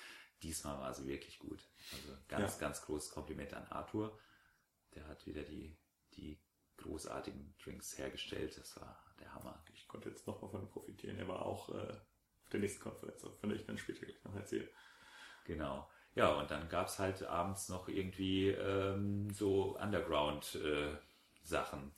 diesmal 0.44 0.78
war 0.80 0.94
sie 0.94 1.08
wirklich 1.08 1.40
gut. 1.40 1.66
Also 1.94 2.18
ganz, 2.28 2.56
ja. 2.56 2.60
ganz 2.60 2.82
großes 2.82 3.12
Kompliment 3.12 3.54
an 3.54 3.66
Arthur. 3.68 4.20
Der 4.96 5.08
hat 5.08 5.26
wieder 5.26 5.44
die, 5.44 5.78
die 6.16 6.42
großartigen 6.78 7.56
Drinks 7.64 7.98
hergestellt. 7.98 8.58
Das 8.58 8.78
war 8.80 9.04
der 9.20 9.34
Hammer. 9.34 9.64
Ich 9.74 9.88
konnte 9.88 10.10
jetzt 10.10 10.28
noch 10.28 10.42
mal 10.42 10.50
von 10.50 10.70
profitieren. 10.70 11.18
Er 11.18 11.28
war 11.28 11.46
auch 11.46 11.70
äh, 11.70 11.92
auf 11.92 12.50
der 12.52 12.60
nächsten 12.60 12.82
Konferenz, 12.82 13.22
von 13.22 13.50
der 13.50 13.60
ich 13.60 13.66
dann 13.66 13.78
später 13.78 14.06
gleich 14.06 14.24
noch 14.24 14.36
erzähle. 14.36 14.70
Genau. 15.46 15.90
Ja, 16.16 16.34
und 16.34 16.52
dann 16.52 16.68
gab 16.70 16.88
es 16.88 17.00
halt 17.00 17.24
abends 17.24 17.70
noch 17.70 17.88
irgendwie 17.88 18.50
ähm, 18.50 19.32
so 19.32 19.78
Underground-Sachen. 19.78 21.94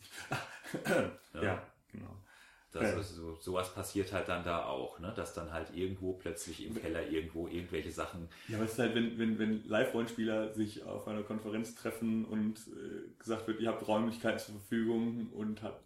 Äh, 0.85 1.09
ja. 1.34 1.34
ja, 1.43 1.73
genau. 1.88 2.23
Das 2.72 2.84
ja. 2.84 2.99
ist 2.99 3.15
so, 3.15 3.35
sowas 3.35 3.73
passiert 3.73 4.14
halt 4.14 4.30
dann 4.30 4.45
da 4.45 4.65
auch, 4.65 4.98
ne? 4.99 5.11
dass 5.14 5.34
dann 5.34 5.52
halt 5.52 5.76
irgendwo 5.76 6.14
plötzlich 6.14 6.65
im 6.65 6.73
Keller 6.76 7.06
irgendwo 7.06 7.48
irgendwelche 7.48 7.91
Sachen. 7.91 8.30
Ja, 8.48 8.56
aber 8.56 8.65
es 8.65 8.73
ist 8.73 8.80
halt, 8.80 8.95
wenn, 8.95 9.19
wenn, 9.19 9.38
wenn 9.39 9.68
Live-Rollenspieler 9.68 10.53
sich 10.53 10.84
auf 10.84 11.06
einer 11.07 11.23
Konferenz 11.23 11.76
treffen 11.76 12.23
und 12.23 12.60
äh, 12.60 13.10
gesagt 13.19 13.48
wird, 13.48 13.60
ihr 13.60 13.68
habt 13.68 13.85
Räumlichkeiten 13.85 14.39
zur 14.39 14.56
Verfügung 14.56 15.31
und 15.34 15.61
hat, 15.61 15.84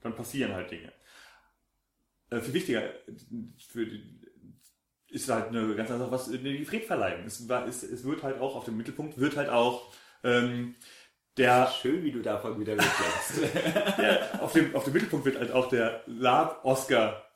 dann 0.00 0.16
passieren 0.16 0.52
halt 0.52 0.72
Dinge. 0.72 0.92
Äh, 2.30 2.40
viel 2.40 2.54
wichtiger 2.54 2.82
für 3.68 3.86
die, 3.86 4.20
ist 5.10 5.28
halt 5.28 5.48
eine 5.48 5.76
ganz 5.76 5.90
andere 5.90 6.10
Sache, 6.10 6.12
was 6.12 6.30
die 6.30 6.64
Friedverleihung. 6.64 7.24
Es, 7.24 7.40
es, 7.40 7.82
es 7.84 8.04
wird 8.04 8.24
halt 8.24 8.40
auch 8.40 8.56
auf 8.56 8.64
dem 8.64 8.76
Mittelpunkt, 8.76 9.18
wird 9.18 9.36
halt 9.36 9.48
auch 9.48 9.92
ähm, 10.24 10.74
der, 11.40 11.70
Schön, 11.70 12.02
wie 12.04 12.12
du 12.12 12.22
davon 12.22 12.58
wieder 12.60 12.76
der 12.76 14.42
auf, 14.42 14.52
dem, 14.52 14.74
auf 14.74 14.84
dem 14.84 14.92
Mittelpunkt 14.92 15.24
wird 15.24 15.38
halt 15.38 15.52
auch 15.52 15.68
der 15.68 16.02
Lab-Oscar 16.06 17.30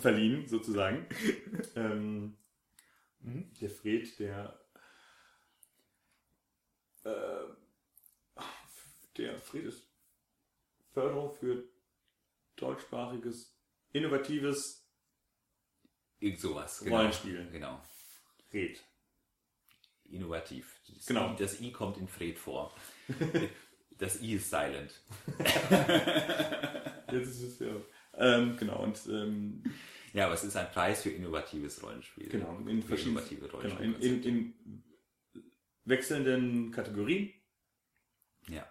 verliehen, 0.00 0.48
sozusagen. 0.48 1.06
ähm, 1.76 2.36
der 3.20 3.70
Fred, 3.70 4.18
der 4.18 4.60
äh, 7.04 7.44
der 9.16 9.38
Fred 9.38 9.64
ist 9.64 9.86
Förderung 10.92 11.34
für 11.34 11.64
deutschsprachiges, 12.56 13.54
innovatives 13.92 14.86
Irgend 16.18 16.40
sowas. 16.40 16.80
Genau. 16.80 16.96
Rollenspiel. 16.96 17.50
Genau. 17.50 17.80
Fred. 18.50 18.82
Innovativ. 20.10 20.80
Das 20.88 21.06
Genau. 21.06 21.32
I, 21.32 21.36
das 21.36 21.60
I 21.60 21.72
kommt 21.72 21.98
in 21.98 22.08
Fred 22.08 22.38
vor. 22.38 22.74
Das 23.98 24.20
I 24.20 24.34
ist 24.34 24.50
silent. 24.50 24.92
Jetzt 27.10 27.28
ist 27.30 27.42
es 27.42 27.58
ja. 27.60 27.74
Ähm, 28.12 28.54
genau, 28.58 28.82
und 28.82 29.00
ähm, 29.08 29.62
Ja, 30.12 30.26
aber 30.26 30.34
es 30.34 30.44
ist 30.44 30.54
ein 30.54 30.70
Preis 30.70 31.02
für 31.02 31.08
innovatives 31.08 31.82
Rollenspiel. 31.82 32.28
genau, 32.28 32.58
in 32.66 32.82
für 32.82 32.88
verschiedenen 32.88 33.26
innovative 33.26 33.48
genau, 33.68 33.80
in, 33.80 33.94
in, 34.02 34.22
in 34.22 34.84
wechselnden 35.84 36.70
Kategorien. 36.72 37.32
ja. 38.48 38.66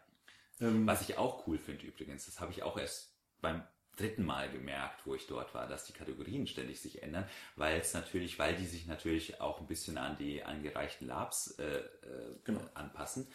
Ähm, 0.62 0.86
Was 0.88 1.02
ich 1.10 1.18
auch 1.18 1.48
cool 1.48 1.57
finde 1.57 1.86
übrigens, 1.88 2.26
das 2.28 2.40
habe 2.40 2.52
ich 2.52 2.62
auch 2.64 2.78
erst 2.78 3.18
beim 3.41 3.64
dritten 3.95 4.26
Mal 4.26 4.49
gemerkt, 4.51 5.05
wo 5.05 5.15
ich 5.15 5.27
dort 5.27 5.53
war, 5.53 5.67
dass 5.67 5.85
die 5.85 5.93
Kategorien 5.93 6.47
ständig 6.47 6.81
sich 6.81 7.03
ändern, 7.03 7.27
weil 7.55 7.80
es 7.80 7.93
natürlich, 7.93 8.38
weil 8.39 8.55
die 8.55 8.65
sich 8.65 8.88
natürlich 8.88 9.41
auch 9.41 9.59
ein 9.59 9.67
bisschen 9.67 9.97
an 9.97 10.17
die 10.17 10.43
angereichten 10.43 11.07
Labs 11.07 11.51
äh, 11.59 11.77
äh, 11.80 12.35
Genau. 12.45 12.61
anpassen, 12.73 13.27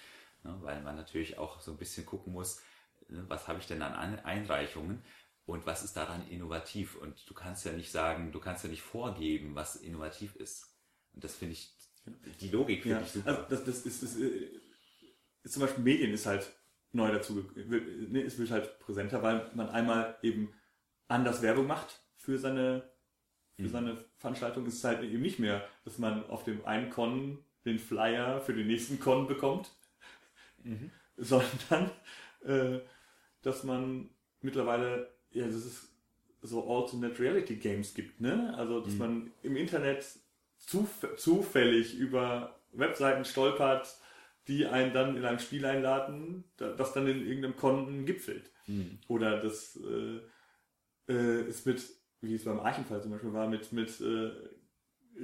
ne, 0.45 0.57
weil 0.63 0.83
man 0.83 0.97
natürlich 0.97 1.39
auch 1.39 1.61
so 1.61 1.73
ein 1.73 1.79
bisschen 1.79 2.07
gucken 2.07 2.33
muss, 2.33 2.61
ne, 3.09 3.25
was 3.29 3.49
habe 3.49 3.59
ich 3.61 3.67
denn 3.67 3.83
an 3.83 3.95
Ein- 3.95 4.25
Einreichungen 4.25 5.03
und 5.47 5.67
was 5.67 5.83
ist 5.83 5.97
daran 5.97 6.27
innovativ 6.29 6.97
und 6.97 7.29
du 7.29 7.35
kannst 7.35 7.65
ja 7.65 7.73
nicht 7.73 7.91
sagen, 7.91 8.33
du 8.33 8.41
kannst 8.41 8.65
ja 8.65 8.71
nicht 8.71 8.83
vorgeben, 8.83 9.55
was 9.55 9.77
innovativ 9.77 10.37
ist. 10.37 10.67
Und 11.13 11.25
das 11.25 11.35
finde 11.37 11.55
ich, 11.55 11.73
die 12.41 12.49
Logik 12.51 12.85
finde 12.85 13.03
ja, 13.03 13.05
ich 13.05 13.13
super. 13.13 13.25
also 13.25 13.43
das, 13.49 13.65
das 13.65 13.83
ist, 13.87 14.03
ist, 14.03 14.21
äh, 14.21 14.51
ist 15.43 15.55
zum 15.55 15.63
Beispiel 15.63 15.85
Medien 15.85 16.13
ist 16.13 16.27
halt 16.27 16.51
neu 16.93 17.11
dazu, 17.13 17.45
ne, 17.55 18.23
es 18.23 18.39
wird 18.39 18.51
halt 18.51 18.79
präsenter, 18.81 19.23
weil 19.23 19.51
man 19.55 19.69
einmal 19.71 20.17
eben 20.23 20.53
anders 21.09 21.43
Werbung 21.43 21.67
macht 21.67 22.01
für 22.17 22.39
seine, 22.39 22.91
für 23.57 23.63
Mhm. 23.65 23.69
seine 23.69 23.97
Veranstaltung. 24.17 24.67
Es 24.67 24.75
ist 24.75 24.85
halt 24.85 25.03
eben 25.03 25.23
nicht 25.23 25.39
mehr, 25.39 25.67
dass 25.85 25.99
man 25.99 26.25
auf 26.29 26.45
dem 26.45 26.65
einen 26.65 26.91
Con 26.91 27.39
den 27.65 27.79
Flyer 27.79 28.41
für 28.41 28.55
den 28.55 28.67
nächsten 28.67 28.99
Con 29.01 29.27
bekommt, 29.27 29.71
Mhm. 30.65 30.91
sondern 31.17 31.91
äh, 32.45 32.81
dass 33.43 33.65
man 33.65 34.11
mittlerweile, 34.41 35.13
ja, 35.31 35.47
das 35.47 35.55
ist 35.67 35.89
so 36.43 36.69
Alternate 36.71 37.19
Reality 37.19 37.57
Games 37.57 37.95
gibt, 37.95 38.21
ne? 38.21 38.55
Also, 38.57 38.81
dass 38.81 38.95
Mhm. 38.95 38.99
man 38.99 39.33
im 39.43 39.57
Internet 39.57 40.05
zuf 40.59 41.07
zufällig 41.17 41.95
über 41.99 42.59
Webseiten 42.73 43.25
stolpert, 43.25 43.97
die 44.51 44.67
einen 44.67 44.93
dann 44.93 45.17
in 45.17 45.25
einem 45.25 45.39
Spiel 45.39 45.65
einladen, 45.65 46.45
da- 46.59 46.73
das 46.75 46.93
dann 46.93 47.07
in 47.07 47.25
irgendeinem 47.27 47.57
Konten 47.57 48.05
gipfelt. 48.05 48.51
Mhm. 48.67 48.99
Oder 49.09 49.39
das 49.41 49.77
äh, 49.77 50.21
äh, 51.13 51.49
ist 51.49 51.65
mit, 51.67 51.83
wie 52.21 52.35
es 52.35 52.45
beim 52.45 52.61
Archenfall 52.61 53.01
zum 53.01 53.13
Beispiel 53.13 53.33
war, 53.33 53.49
mit, 53.49 53.73
mit 53.73 53.99
äh, 54.01 54.31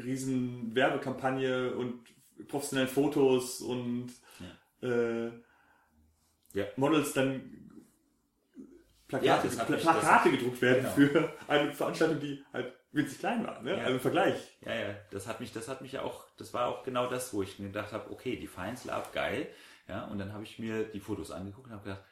riesen 0.01 0.75
Werbekampagne 0.75 1.75
und 1.75 2.05
professionellen 2.49 2.89
Fotos 2.89 3.61
und 3.61 4.09
äh, 4.83 5.27
Ja. 5.27 6.65
Models 6.77 7.13
dann 7.13 7.53
Ja, 8.59 8.67
Plakate, 9.09 9.49
mich- 9.49 9.81
Plakate 9.83 10.31
gedruckt 10.31 10.63
werden 10.63 10.87
Genau. 10.97 11.11
für 11.13 11.33
eine 11.49 11.73
Veranstaltung, 11.73 12.21
die 12.21 12.43
halt 12.53 12.73
winzig 12.93 13.19
klein 13.19 13.47
war. 13.47 13.61
Ne? 13.63 13.73
Ja. 13.73 13.79
Also 13.79 13.95
im 13.95 14.01
Vergleich. 14.01 14.57
Ja, 14.61 14.75
ja, 14.75 14.95
das 15.11 15.27
hat 15.27 15.41
mich, 15.41 15.53
das 15.53 15.69
hat 15.69 15.81
mich 15.83 15.93
ja 15.93 16.03
auch, 16.03 16.25
das 16.39 16.55
war 16.55 16.67
auch 16.69 16.83
genau 16.83 17.09
das, 17.09 17.33
wo 17.35 17.43
ich 17.43 17.59
mir 17.59 17.67
gedacht 17.69 17.93
habe, 17.93 18.11
okay, 18.11 18.37
die 18.37 18.47
Finds 18.47 18.85
Lab, 18.85 19.13
geil. 19.13 19.49
Ja, 19.89 20.05
und 20.07 20.19
dann 20.19 20.33
habe 20.33 20.43
ich 20.45 20.59
mir 20.59 20.85
die 20.85 21.01
Fotos 21.01 21.31
angeguckt 21.31 21.67
und 21.69 21.73
habe 21.75 21.85
gedacht, 21.85 22.05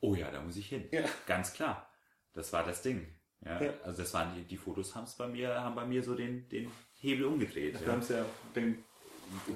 oh 0.00 0.14
ja, 0.14 0.30
da 0.30 0.40
muss 0.40 0.56
ich 0.56 0.68
hin. 0.68 0.88
Ja. 0.92 1.02
Ganz 1.26 1.52
klar. 1.52 1.90
Das 2.32 2.52
war 2.52 2.64
das 2.64 2.82
Ding. 2.82 3.06
Ja, 3.44 3.60
Ja. 3.62 3.72
also 3.84 4.02
das 4.02 4.14
waren 4.14 4.34
die, 4.34 4.44
die 4.44 4.56
Fotos 4.56 4.94
haben's 4.94 5.14
bei 5.16 5.26
mir, 5.26 5.54
haben 5.62 5.74
bei 5.74 5.84
mir 5.86 6.02
so 6.02 6.14
den, 6.14 6.48
den 6.48 6.70
Hebel 6.94 7.26
umgedreht. 7.26 7.78
Wir 7.80 7.86
Ja. 7.86 7.92
haben 7.92 8.00
es 8.00 8.08
ja 8.08 8.24
den, 8.54 8.84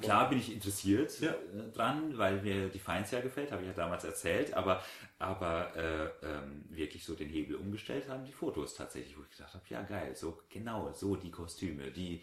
Klar 0.01 0.29
bin 0.29 0.39
ich 0.39 0.53
interessiert 0.53 1.21
Ja. 1.21 1.33
äh, 1.33 1.71
dran, 1.73 2.17
weil 2.19 2.43
mir 2.43 2.69
die 2.69 2.79
Finds 2.79 3.11
ja 3.11 3.21
gefällt, 3.21 3.53
habe 3.53 3.63
ich 3.63 3.69
ja 3.69 3.75
damals 3.75 4.05
erzählt, 4.05 4.55
aber, 4.55 4.83
aber 5.19 5.75
äh, 5.77 6.27
ähm, 6.27 6.65
wirklich 6.71 7.05
so 7.05 7.15
den 7.15 7.29
Hebel 7.29 7.57
umgestellt 7.57 8.09
haben 8.09 8.25
die 8.25 8.33
Fotos 8.33 8.75
tatsächlich, 8.75 9.17
wo 9.17 9.23
ich 9.23 9.31
gedacht 9.31 9.55
habe, 9.55 9.65
ja 9.69 9.83
geil, 9.83 10.15
so 10.17 10.41
genau, 10.49 10.93
so 10.93 11.17
die 11.17 11.31
Kostüme, 11.31 11.91
die 11.91 12.23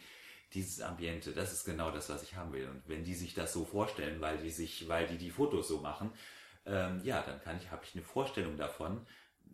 dieses 0.53 0.81
Ambiente, 0.81 1.31
das 1.31 1.53
ist 1.53 1.63
genau 1.65 1.91
das, 1.91 2.09
was 2.09 2.23
ich 2.23 2.35
haben 2.35 2.51
will. 2.53 2.67
Und 2.67 2.81
wenn 2.87 3.03
die 3.03 3.13
sich 3.13 3.33
das 3.35 3.53
so 3.53 3.65
vorstellen, 3.65 4.19
weil 4.19 4.37
die 4.39 4.49
sich, 4.49 4.87
weil 4.87 5.07
die 5.07 5.17
die 5.17 5.29
Fotos 5.29 5.67
so 5.67 5.79
machen, 5.79 6.11
ähm, 6.65 7.01
ja, 7.03 7.21
dann 7.21 7.39
kann 7.41 7.57
ich, 7.57 7.69
habe 7.71 7.83
ich 7.83 7.93
eine 7.95 8.03
Vorstellung 8.03 8.57
davon, 8.57 9.05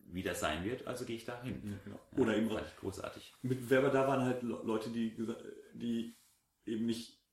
wie 0.08 0.24
das 0.24 0.40
sein 0.40 0.64
wird, 0.64 0.88
also 0.88 1.04
gehe 1.06 1.18
ich 1.18 1.26
da 1.26 1.42
hin. 1.42 1.80
genau. 1.84 2.00
Oder 2.16 2.38
eben 2.38 2.50
fand 2.50 2.66
ich 2.68 2.76
großartig. 2.78 3.34
Mitbewerber 3.42 3.90
da 3.90 4.08
waren 4.08 4.22
halt 4.24 4.42
Le- 4.44 4.62
Leute, 4.64 4.90
die, 4.90 5.16
die 5.74 6.16
eben 6.66 6.86
nicht 6.86 7.25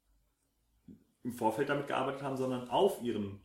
im 1.25 1.33
Vorfeld 1.33 1.69
damit 1.69 1.87
gearbeitet 1.87 2.23
haben, 2.23 2.37
sondern 2.37 2.69
auf 2.69 3.03
ihren 3.03 3.41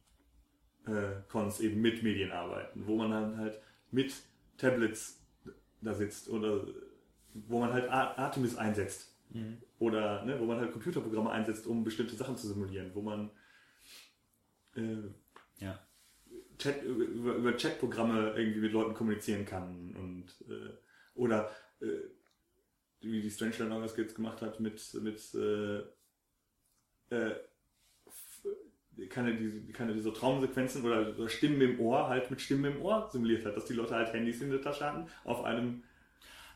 äh, 0.86 1.22
Cons 1.30 1.60
eben 1.60 1.82
mit 1.82 2.04
Medien 2.04 2.32
arbeiten, 2.32 2.88
wo 2.88 2.96
man 2.96 3.12
dann 3.12 3.38
halt 3.38 3.60
mit 3.92 4.14
Tablets 4.58 5.24
da 5.82 5.94
sitzt 5.94 6.30
oder 6.30 6.66
wo 7.34 7.60
man 7.60 7.74
halt 7.74 7.90
Ar- 7.90 8.18
Artemis 8.18 8.56
einsetzt 8.58 9.16
oder 9.80 10.26
ne, 10.26 10.40
wo 10.40 10.46
man 10.46 10.60
halt 10.60 10.72
Computerprogramme 10.72 11.30
einsetzt, 11.32 11.68
um 11.68 11.84
bestimmte 11.84 12.16
Sachen 12.16 12.38
zu 12.38 12.48
simulieren, 12.48 12.92
wo 12.96 13.02
man 13.02 13.30
äh, 14.76 14.98
Ja. 15.60 15.80
Chat, 16.58 16.82
über, 16.84 17.36
über 17.36 17.54
Chatprogramme 17.54 18.34
irgendwie 18.36 18.62
mit 18.62 18.72
Leuten 18.72 18.94
kommunizieren 18.96 19.46
kann 19.46 19.96
und 19.96 20.26
äh, 20.50 20.74
oder 21.14 21.52
äh, 21.82 21.86
wie 23.02 23.22
die 23.22 23.30
Strangeland 23.30 23.72
auch 23.72 23.82
das 23.82 23.96
jetzt 23.98 24.16
gemacht 24.16 24.42
hat 24.42 24.60
mit 24.60 24.82
mit 24.96 25.36
äh, 25.36 25.80
äh, 27.10 27.36
er 28.98 29.34
diese 29.34 29.62
kann 29.74 29.88
er 29.90 29.94
diese 29.96 30.14
Traumsequenzen 30.14 30.84
oder, 30.84 31.10
oder 31.18 31.30
Stimmen 31.30 31.62
im 31.62 31.80
Ohr 31.80 32.08
halt 32.10 32.30
mit 32.32 32.42
Stimmen 32.42 32.76
im 32.76 32.82
Ohr 32.82 33.10
simuliert 33.12 33.46
hat, 33.46 33.56
dass 33.56 33.66
die 33.66 33.74
Leute 33.74 33.96
halt 33.96 34.14
Handys 34.14 34.42
in 34.42 34.50
der 34.50 34.62
Tasche 34.62 34.86
hatten, 34.86 35.08
auf 35.24 35.44
einem 35.44 35.84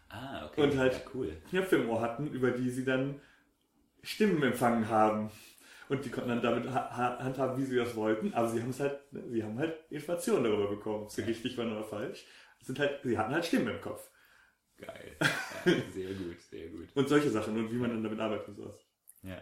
Ah, 0.10 0.46
okay. 0.48 0.62
Und 0.64 0.78
halt- 0.78 0.94
ja, 0.94 1.00
cool. 1.14 1.38
Knöpfe 1.50 1.78
im 1.78 1.90
Ohr 1.90 2.02
hatten, 2.02 2.28
über 2.32 2.52
die 2.52 2.70
sie 2.70 2.84
dann 2.84 3.22
Stimmen 4.04 4.44
empfangen 4.44 4.90
haben. 4.90 5.32
Und 5.88 6.04
die 6.06 6.10
konnten 6.10 6.30
dann 6.30 6.42
damit 6.42 6.70
ha 6.70 6.90
ha- 6.96 7.20
handhaben, 7.24 7.58
wie 7.58 7.66
sie 7.66 7.76
das 7.78 7.96
wollten, 7.96 8.34
aber 8.34 8.48
sie 8.50 8.62
haben 8.62 8.70
es 8.72 8.80
halt, 8.80 9.00
sie 9.30 9.44
haben 9.44 9.58
halt 9.58 9.74
Informationen 9.90 10.44
darüber 10.46 10.70
bekommen, 10.70 11.04
ob 11.04 11.12
sie 11.12 11.22
Ja. 11.22 11.28
richtig 11.28 11.58
waren 11.58 11.72
oder 11.72 11.84
falsch. 11.84 12.26
Sind 12.62 12.80
halt, 12.80 13.00
sie 13.04 13.18
hatten 13.18 13.34
halt 13.34 13.46
Stimmen 13.46 13.68
im 13.70 13.82
Kopf. 13.82 14.10
Geil. 14.78 15.16
Ja, 15.66 15.72
sehr 15.94 16.14
gut, 16.14 16.42
sehr 16.42 16.68
gut. 16.70 16.88
Und 16.96 17.08
solche 17.10 17.30
Sachen 17.30 17.56
und 17.58 17.72
wie 17.72 17.76
man 17.78 17.90
dann 17.92 18.04
damit 18.04 18.20
arbeitet 18.20 18.48
und 18.50 18.56
sowas. 18.56 18.80
Ja. 19.24 19.42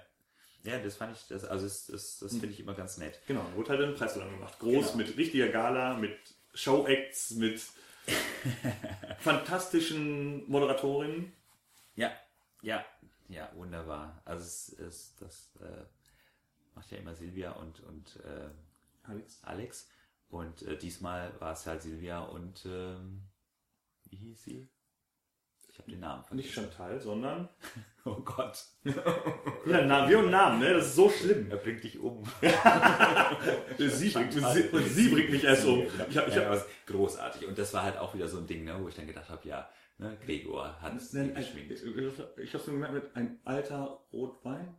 Ja, 0.63 0.77
das 0.77 0.95
fand 0.95 1.15
ich, 1.15 1.27
das, 1.27 1.45
also 1.45 1.65
das, 1.65 1.87
das, 1.87 2.19
das 2.19 2.31
finde 2.31 2.47
ich 2.49 2.59
immer 2.59 2.73
ganz 2.73 2.97
nett. 2.97 3.19
Genau, 3.27 3.45
wurde 3.55 3.69
halt 3.69 3.81
ein 3.81 3.95
Preisverleihung 3.95 4.35
gemacht. 4.35 4.59
Groß, 4.59 4.91
Genau. 4.91 4.97
mit 4.97 5.17
richtiger 5.17 5.47
Gala, 5.47 5.95
mit 5.95 6.17
Show-Acts, 6.53 7.31
mit 7.31 7.61
fantastischen 9.19 10.49
Moderatorinnen. 10.49 11.31
Ja, 11.95 12.11
ja, 12.61 12.85
ja, 13.29 13.49
wunderbar. 13.55 14.21
Also 14.25 14.43
es 14.43 14.69
ist, 14.69 15.21
das 15.21 15.51
äh, 15.61 15.85
macht 16.75 16.91
ja 16.91 16.97
immer 16.97 17.15
Silvia 17.15 17.51
und, 17.51 17.79
und 17.81 18.17
äh, 18.25 18.49
Alex. 19.03 19.39
Alex. 19.43 19.87
Und 20.29 20.61
äh, 20.63 20.77
diesmal 20.77 21.31
war 21.39 21.53
es 21.53 21.65
halt 21.65 21.81
Silvia 21.81 22.19
und 22.19 22.65
ähm, 22.65 23.21
wie 24.09 24.17
hieß 24.17 24.43
sie? 24.43 24.69
Ich 25.79 25.83
habe 25.83 25.91
den 25.91 25.99
Namen 26.01 26.23
Nicht 26.31 26.53
Chantal, 26.53 26.99
sondern. 26.99 27.49
Oh 28.05 28.15
Gott. 28.21 28.63
Ja, 29.67 29.85
Namen, 29.85 30.09
wir 30.09 30.19
und 30.19 30.31
Namen, 30.31 30.59
ne? 30.61 30.73
Das 30.73 30.87
ist 30.87 30.95
so 30.95 31.09
schlimm. 31.09 31.51
Er 31.51 31.57
bringt 31.57 31.83
dich 31.83 31.99
um. 31.99 32.23
Sie 33.77 34.09
bringt, 34.09 34.33
sie, 34.33 34.69
und 34.69 34.87
sie 34.87 35.09
bringt 35.09 35.29
mich 35.31 35.43
erst 35.43 35.65
um. 35.65 35.83
Ich 36.09 36.17
hab, 36.17 36.27
ich 36.29 36.35
ja, 36.35 36.45
hab, 36.45 36.53
es- 36.53 36.65
großartig. 36.87 37.45
Und 37.47 37.57
das 37.57 37.73
war 37.73 37.83
halt 37.83 37.97
auch 37.97 38.13
wieder 38.15 38.27
so 38.27 38.37
ein 38.39 38.47
Ding, 38.47 38.63
ne, 38.63 38.75
wo 38.81 38.87
ich 38.87 38.95
dann 38.95 39.05
gedacht 39.05 39.29
habe, 39.29 39.47
ja, 39.47 39.69
ne, 39.97 40.17
Gregor 40.25 40.81
hat 40.81 40.95
es 40.95 41.11
geschminkt. 41.11 41.71
ich 42.37 42.53
hab's 42.53 42.67
nur 42.67 42.75
gemerkt 42.77 42.93
mit 42.93 43.15
ein 43.15 43.39
alter 43.43 43.99
Rotwein. 44.13 44.75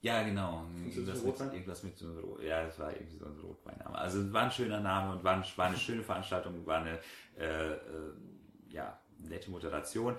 Ja, 0.00 0.22
genau. 0.24 0.64
Irgendwas 0.92 1.22
mit, 1.22 1.52
irgendwas 1.52 1.82
mit 1.84 1.96
so 1.98 2.06
einem 2.06 2.18
Ro- 2.18 2.40
ja, 2.40 2.64
das 2.64 2.78
war 2.78 2.92
irgendwie 2.92 3.16
so 3.18 3.26
ein 3.26 3.38
Rotweinname. 3.38 3.96
Also 3.96 4.32
war 4.32 4.44
ein 4.44 4.50
schöner 4.50 4.80
Name 4.80 5.12
und 5.12 5.22
war, 5.24 5.34
ein, 5.36 5.44
war 5.56 5.66
eine 5.66 5.76
schöne 5.76 6.02
Veranstaltung, 6.02 6.66
war 6.66 6.80
eine 6.80 6.98
äh, 7.38 7.72
äh, 7.74 7.78
ja, 8.68 8.98
nette 9.28 9.50
Moderation, 9.50 10.16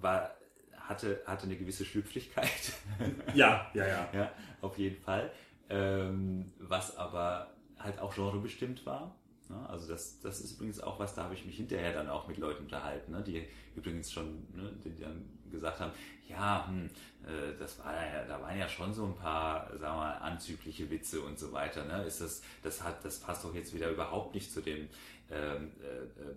war, 0.00 0.30
hatte, 0.76 1.22
hatte 1.26 1.44
eine 1.44 1.56
gewisse 1.56 1.84
Schlüpfrigkeit. 1.84 2.72
Ja, 3.34 3.70
ja, 3.74 3.86
ja. 3.86 4.08
ja, 4.12 4.32
auf 4.60 4.78
jeden 4.78 5.00
Fall. 5.02 5.30
Ähm, 5.68 6.52
was 6.58 6.96
aber 6.96 7.54
halt 7.78 7.98
auch 7.98 8.14
genrebestimmt 8.14 8.86
war. 8.86 9.16
Ne? 9.48 9.68
Also 9.68 9.88
das, 9.88 10.20
das 10.20 10.40
ist 10.40 10.52
übrigens 10.52 10.80
auch 10.80 10.98
was, 10.98 11.14
da 11.14 11.24
habe 11.24 11.34
ich 11.34 11.44
mich 11.44 11.56
hinterher 11.56 11.92
dann 11.92 12.08
auch 12.08 12.26
mit 12.28 12.38
Leuten 12.38 12.64
unterhalten, 12.64 13.12
ne? 13.12 13.22
die 13.22 13.46
übrigens 13.74 14.12
schon, 14.12 14.46
ne, 14.54 14.72
die 14.84 15.00
dann 15.00 15.24
gesagt 15.50 15.80
haben, 15.80 15.92
ja, 16.28 16.66
hm, 16.66 16.86
äh, 17.24 17.56
das 17.58 17.78
war 17.78 17.94
ja, 17.94 18.24
da 18.24 18.40
waren 18.40 18.58
ja 18.58 18.68
schon 18.68 18.92
so 18.92 19.06
ein 19.06 19.14
paar, 19.14 19.68
sagen 19.70 19.80
wir 19.80 19.96
mal, 19.96 20.18
anzügliche 20.18 20.90
Witze 20.90 21.20
und 21.20 21.38
so 21.38 21.52
weiter. 21.52 21.84
Ne? 21.84 22.04
Ist 22.04 22.20
das, 22.20 22.42
das 22.62 22.82
hat, 22.82 23.04
das 23.04 23.20
passt 23.20 23.44
doch 23.44 23.54
jetzt 23.54 23.74
wieder 23.74 23.90
überhaupt 23.90 24.34
nicht 24.34 24.52
zu 24.52 24.60
dem, 24.60 24.88
ähm, 25.30 25.72
äh, 25.80 26.22
äh 26.22 26.34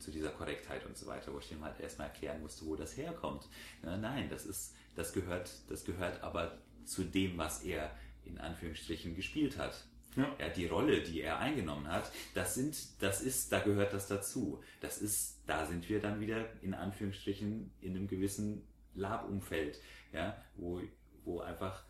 zu 0.00 0.10
dieser 0.10 0.30
Korrektheit 0.30 0.84
und 0.86 0.96
so 0.96 1.06
weiter, 1.06 1.32
wo 1.32 1.38
ich 1.38 1.48
dem 1.48 1.64
halt 1.64 1.80
erstmal 1.80 2.08
erklären 2.08 2.40
musste, 2.40 2.66
wo 2.66 2.76
das 2.76 2.96
herkommt. 2.96 3.48
Ja, 3.82 3.96
nein, 3.96 4.28
das 4.30 4.46
ist, 4.46 4.74
das 4.94 5.12
gehört, 5.12 5.50
das 5.68 5.84
gehört 5.84 6.22
aber 6.22 6.58
zu 6.84 7.04
dem, 7.04 7.36
was 7.38 7.62
er 7.64 7.90
in 8.24 8.38
Anführungsstrichen 8.38 9.14
gespielt 9.14 9.58
hat. 9.58 9.84
Ja. 10.16 10.34
ja. 10.38 10.48
die 10.48 10.66
Rolle, 10.66 11.02
die 11.02 11.20
er 11.20 11.38
eingenommen 11.38 11.86
hat, 11.88 12.10
das 12.34 12.54
sind, 12.54 12.76
das 13.00 13.20
ist, 13.20 13.52
da 13.52 13.60
gehört 13.60 13.92
das 13.92 14.08
dazu. 14.08 14.62
Das 14.80 14.98
ist, 14.98 15.42
da 15.46 15.66
sind 15.66 15.88
wir 15.88 16.00
dann 16.00 16.20
wieder 16.20 16.46
in 16.62 16.74
Anführungsstrichen 16.74 17.70
in 17.80 17.96
einem 17.96 18.08
gewissen 18.08 18.66
Lab-Umfeld, 18.94 19.80
ja, 20.12 20.36
wo, 20.56 20.80
wo 21.24 21.40
einfach 21.40 21.84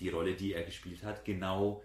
die 0.00 0.10
Rolle, 0.10 0.34
die 0.34 0.52
er 0.52 0.64
gespielt 0.64 1.02
hat, 1.02 1.24
genau 1.24 1.82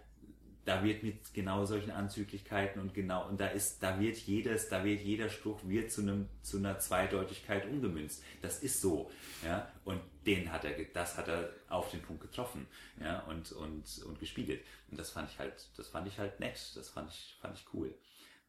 da 0.67 0.83
wird 0.83 1.01
mit 1.01 1.33
genau 1.33 1.63
solchen 1.63 1.91
Anzüglichkeiten 1.91 2.81
und 2.81 2.93
genau, 2.93 3.25
und 3.29 3.39
da 3.39 3.47
ist, 3.47 3.81
da 3.81 4.01
wird 4.01 4.17
jedes, 4.17 4.67
da 4.67 4.83
wird 4.83 4.99
jeder 4.99 5.29
Spruch 5.29 5.61
wird 5.63 5.93
zu 5.93 6.01
einem, 6.01 6.27
zu 6.41 6.57
einer 6.57 6.77
Zweideutigkeit 6.77 7.65
umgemünzt. 7.65 8.21
Das 8.41 8.59
ist 8.59 8.81
so, 8.81 9.09
ja, 9.45 9.71
und 9.85 10.01
den 10.25 10.51
hat 10.51 10.65
er, 10.65 10.73
das 10.93 11.17
hat 11.17 11.29
er 11.29 11.53
auf 11.69 11.89
den 11.91 12.01
Punkt 12.01 12.21
getroffen, 12.21 12.67
ja, 12.99 13.21
und, 13.21 13.53
und, 13.53 14.03
und 14.05 14.19
gespiegelt. 14.19 14.61
Und 14.91 14.99
das 14.99 15.09
fand 15.09 15.31
ich 15.31 15.39
halt, 15.39 15.69
das 15.77 15.87
fand 15.87 16.05
ich 16.05 16.19
halt 16.19 16.37
nett, 16.41 16.73
das 16.75 16.89
fand 16.89 17.09
ich, 17.11 17.37
fand 17.39 17.57
ich 17.57 17.65
cool. 17.73 17.97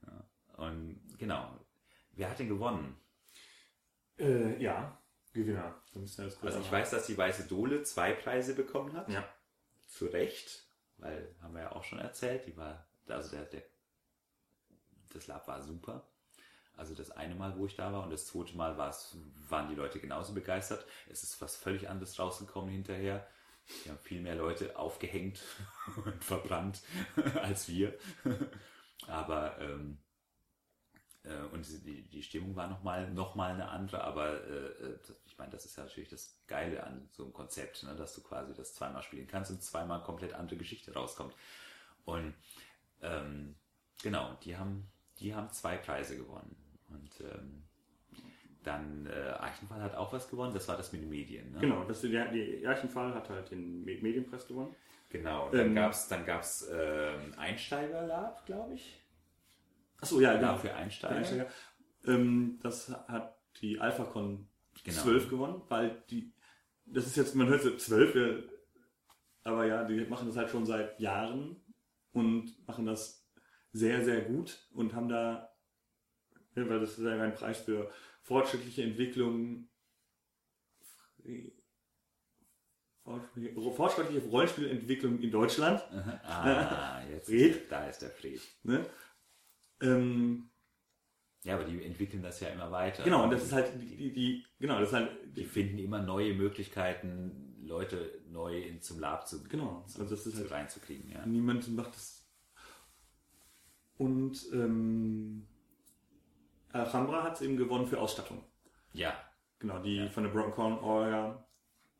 Ja. 0.04 0.64
Und 0.64 1.00
genau. 1.18 1.56
Wer 2.12 2.30
hat 2.30 2.40
denn 2.40 2.48
gewonnen? 2.48 2.96
Äh, 4.18 4.60
ja, 4.60 5.00
Gewinner. 5.32 5.80
Also 5.94 6.32
ich 6.60 6.72
weiß, 6.72 6.90
dass 6.90 7.06
die 7.06 7.16
Weiße 7.16 7.46
Dole 7.46 7.84
zwei 7.84 8.12
Preise 8.12 8.56
bekommen 8.56 8.92
hat. 8.94 9.08
Ja. 9.08 9.24
Zu 9.86 10.06
Recht 10.06 10.67
weil 10.98 11.34
haben 11.40 11.54
wir 11.54 11.62
ja 11.62 11.72
auch 11.72 11.84
schon 11.84 11.98
erzählt, 11.98 12.46
die 12.46 12.56
war, 12.56 12.86
also 13.08 13.30
der, 13.30 13.44
der, 13.46 13.62
das 15.12 15.26
Lab 15.26 15.48
war 15.48 15.62
super. 15.62 16.06
Also 16.76 16.94
das 16.94 17.10
eine 17.10 17.34
Mal, 17.34 17.58
wo 17.58 17.66
ich 17.66 17.74
da 17.74 17.92
war 17.92 18.04
und 18.04 18.10
das 18.10 18.26
zweite 18.26 18.56
Mal 18.56 18.78
war 18.78 18.90
es, 18.90 19.16
waren 19.48 19.68
die 19.68 19.74
Leute 19.74 19.98
genauso 19.98 20.32
begeistert. 20.32 20.86
Es 21.08 21.24
ist 21.24 21.40
was 21.40 21.56
völlig 21.56 21.88
anderes 21.88 22.18
rausgekommen 22.18 22.70
hinterher. 22.70 23.26
Die 23.84 23.90
haben 23.90 23.98
viel 23.98 24.20
mehr 24.20 24.36
Leute 24.36 24.78
aufgehängt 24.78 25.42
und 26.04 26.24
verbrannt 26.24 26.82
als 27.42 27.68
wir. 27.68 27.98
Aber 29.08 29.58
ähm, 29.60 29.98
äh, 31.24 31.52
und 31.52 31.66
die, 31.84 32.02
die 32.02 32.22
Stimmung 32.22 32.56
war 32.56 32.68
nochmal 32.68 33.10
noch 33.10 33.34
mal 33.34 33.52
eine 33.52 33.68
andere, 33.68 34.04
aber 34.04 34.44
äh, 34.44 34.66
äh 34.84 34.98
ich 35.26 35.38
meine, 35.38 35.50
das 35.50 35.64
ist 35.64 35.76
ja 35.76 35.84
natürlich 35.84 36.08
das 36.08 36.40
Geile 36.46 36.84
an 36.84 37.08
so 37.12 37.24
einem 37.24 37.32
Konzept, 37.32 37.82
ne, 37.84 37.94
dass 37.94 38.14
du 38.14 38.22
quasi 38.22 38.54
das 38.54 38.74
zweimal 38.74 39.02
spielen 39.02 39.26
kannst 39.26 39.50
und 39.50 39.62
zweimal 39.62 40.02
komplett 40.02 40.34
andere 40.34 40.56
Geschichte 40.56 40.92
rauskommt. 40.92 41.34
Und 42.04 42.34
ähm, 43.02 43.54
genau, 44.02 44.36
die 44.42 44.56
haben, 44.56 44.90
die 45.20 45.34
haben 45.34 45.50
zwei 45.50 45.76
Preise 45.76 46.16
gewonnen. 46.16 46.56
Und 46.88 47.20
ähm, 47.20 47.64
dann 48.64 49.06
äh, 49.06 49.34
Eichenfall 49.40 49.82
hat 49.82 49.94
auch 49.94 50.12
was 50.12 50.28
gewonnen, 50.28 50.52
das 50.52 50.68
war 50.68 50.76
das 50.76 50.92
mit 50.92 51.02
den 51.02 51.10
Medien. 51.10 51.52
Ne? 51.52 51.60
Genau, 51.60 51.84
das, 51.84 52.00
die, 52.00 52.08
die 52.08 52.66
Eichenfall 52.66 53.14
hat 53.14 53.28
halt 53.30 53.50
den 53.50 53.84
Medienpreis 53.84 54.46
gewonnen. 54.46 54.74
Genau, 55.10 55.46
und 55.46 55.54
dann 55.54 55.68
ähm, 55.68 55.74
gab 55.74 55.92
es 55.92 56.08
dann 56.08 56.26
gab's, 56.26 56.62
äh, 56.68 57.12
Einsteiger 57.36 58.06
Lab, 58.06 58.44
glaube 58.44 58.74
ich. 58.74 59.00
Achso, 60.00 60.20
ja, 60.20 60.36
genau. 60.36 60.56
Für 60.56 60.74
Einsteiger. 60.74 61.16
Einsteiger. 61.16 61.46
Ähm, 62.06 62.58
das 62.62 62.88
hat 63.08 63.38
die 63.60 63.80
AlphaCon 63.80 64.48
genau. 64.84 65.02
12 65.02 65.28
gewonnen, 65.28 65.62
weil 65.68 66.02
die, 66.10 66.32
das 66.86 67.06
ist 67.06 67.16
jetzt, 67.16 67.34
man 67.34 67.48
hört 67.48 67.62
so 67.62 67.76
12, 67.76 68.44
aber 69.44 69.66
ja, 69.66 69.84
die 69.84 70.04
machen 70.06 70.28
das 70.28 70.36
halt 70.36 70.50
schon 70.50 70.66
seit 70.66 70.98
Jahren 71.00 71.56
und 72.12 72.66
machen 72.66 72.86
das 72.86 73.26
sehr, 73.72 74.04
sehr 74.04 74.22
gut 74.22 74.66
und 74.72 74.94
haben 74.94 75.08
da, 75.08 75.50
weil 76.54 76.80
das 76.80 76.98
ist 76.98 77.04
ja 77.04 77.20
ein 77.20 77.34
Preis 77.34 77.58
für 77.58 77.90
fortschrittliche 78.22 78.82
Entwicklung, 78.82 79.68
fortschrittliche 83.74 84.26
Rollenspielentwicklung 84.28 85.20
in 85.20 85.30
Deutschland. 85.30 85.80
Ah, 86.24 87.00
jetzt 87.10 87.30
da 87.70 87.86
ist 87.86 88.02
der 88.02 88.10
Fred. 88.10 88.40
Ne? 88.62 88.84
Ähm, 89.80 90.50
ja, 91.44 91.54
aber 91.54 91.64
die 91.64 91.82
entwickeln 91.84 92.22
das 92.22 92.40
ja 92.40 92.48
immer 92.48 92.70
weiter. 92.70 93.04
Genau, 93.04 93.24
und 93.24 93.30
das 93.30 93.44
ist 93.44 93.52
halt 93.52 93.72
die, 93.80 93.96
die, 93.96 94.12
die 94.12 94.46
genau, 94.58 94.78
das 94.80 94.88
ist 94.88 94.94
halt 94.94 95.10
die, 95.24 95.42
die 95.42 95.44
finden 95.44 95.78
immer 95.78 96.00
neue 96.02 96.34
Möglichkeiten, 96.34 97.56
Leute 97.62 98.22
neu 98.28 98.60
in, 98.60 98.82
zum 98.82 98.98
Lab 98.98 99.26
zu, 99.26 99.42
genau, 99.44 99.82
also 99.84 100.04
das 100.04 100.26
ist 100.26 100.36
halt 100.36 100.50
reinzukriegen. 100.50 101.10
Ja. 101.10 101.24
Niemand 101.26 101.68
macht 101.74 101.94
das. 101.94 102.28
Und 103.96 104.46
ähm, 104.52 105.46
Alhambra 106.72 107.24
hat 107.24 107.34
es 107.34 107.42
eben 107.42 107.56
gewonnen 107.56 107.86
für 107.86 108.00
Ausstattung. 108.00 108.44
Ja. 108.92 109.14
Genau, 109.58 109.80
die 109.82 109.96
ja. 109.96 110.08
von 110.08 110.24
der 110.24 110.30
Broken 110.30 110.52
Corn 110.52 110.78
Orga, 110.78 111.46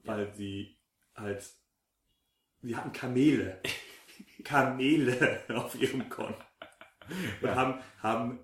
weil 0.05 0.27
ja. 0.27 0.35
sie 0.35 0.77
halt, 1.15 1.45
sie 2.63 2.77
hatten 2.77 2.93
Kamele. 2.93 3.61
Kamele 4.45 5.43
auf 5.55 5.75
ihrem 5.81 6.09
Korn. 6.09 6.35
Und 7.40 7.48
ja. 7.48 7.55
haben, 7.55 7.80
haben 8.02 8.39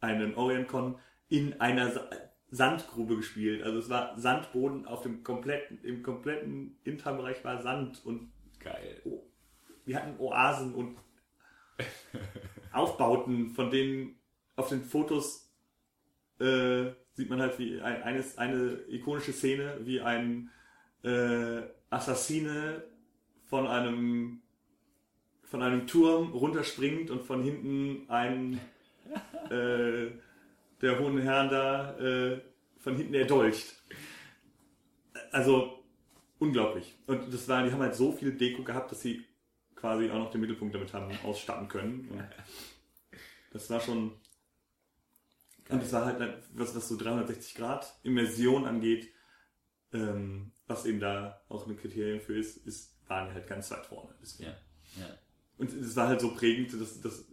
einen 0.00 0.34
Orient-Con 0.34 0.98
in 1.28 1.60
einer 1.60 1.92
Sandgrube 2.50 3.16
gespielt. 3.16 3.62
Also 3.62 3.78
es 3.78 3.88
war 3.88 4.18
Sandboden 4.18 4.86
auf 4.86 5.02
dem 5.02 5.24
kompletten, 5.24 5.82
im 5.82 6.02
kompletten 6.02 6.78
Interbereich 6.84 7.42
war 7.44 7.60
Sand 7.62 8.04
und 8.04 8.30
geil. 8.60 9.00
Oh, 9.04 9.24
wir 9.84 9.96
hatten 9.96 10.18
Oasen 10.18 10.74
und 10.74 10.96
Aufbauten, 12.72 13.50
von 13.50 13.70
denen 13.70 14.16
auf 14.56 14.68
den 14.68 14.82
Fotos 14.82 15.52
äh, 16.38 16.92
sieht 17.12 17.30
man 17.30 17.40
halt 17.40 17.58
wie 17.58 17.80
ein, 17.80 18.02
eines, 18.02 18.38
eine 18.38 18.80
ikonische 18.88 19.32
Szene, 19.32 19.78
wie 19.82 20.00
ein 20.00 20.50
äh, 21.02 21.62
Assassine 21.90 22.84
von 23.46 23.66
einem 23.66 24.42
von 25.54 25.62
einem 25.62 25.86
Turm 25.86 26.32
runterspringt 26.32 27.12
und 27.12 27.22
von 27.22 27.40
hinten 27.40 28.10
ein 28.10 28.60
äh, 29.50 30.10
der 30.82 30.98
hohen 30.98 31.20
Herrn 31.20 31.48
da 31.48 31.96
äh, 31.96 32.40
von 32.80 32.96
hinten 32.96 33.14
erdolcht. 33.14 33.80
Also 35.30 35.84
unglaublich. 36.40 36.98
Und 37.06 37.32
das 37.32 37.48
war, 37.48 37.62
die 37.62 37.70
haben 37.70 37.82
halt 37.82 37.94
so 37.94 38.10
viel 38.10 38.32
Deko 38.32 38.64
gehabt, 38.64 38.90
dass 38.90 39.02
sie 39.02 39.24
quasi 39.76 40.10
auch 40.10 40.18
noch 40.18 40.32
den 40.32 40.40
Mittelpunkt 40.40 40.74
damit 40.74 40.92
haben 40.92 41.16
ausstatten 41.22 41.68
können. 41.68 42.08
Und 42.08 42.24
das 43.52 43.70
war 43.70 43.78
schon. 43.78 44.10
Geil. 45.66 45.76
Und 45.76 45.84
es 45.84 45.92
war 45.92 46.04
halt, 46.04 46.42
was, 46.54 46.74
was 46.74 46.88
so 46.88 46.96
360 46.96 47.54
Grad 47.54 47.96
Immersion 48.02 48.64
angeht, 48.64 49.08
ähm, 49.92 50.50
was 50.66 50.84
eben 50.84 50.98
da 50.98 51.44
auch 51.48 51.68
ein 51.68 51.76
Kriterium 51.76 52.20
für 52.20 52.36
ist, 52.36 52.56
ist, 52.66 52.98
waren 53.06 53.32
halt 53.32 53.46
ganz 53.46 53.70
weit 53.70 53.86
vorne. 53.86 54.16
Ja, 54.40 54.56
ja. 54.96 55.18
Und 55.58 55.72
es 55.72 55.96
war 55.96 56.08
halt 56.08 56.20
so 56.20 56.34
prägend, 56.34 56.72
dass, 56.80 57.00
dass 57.00 57.24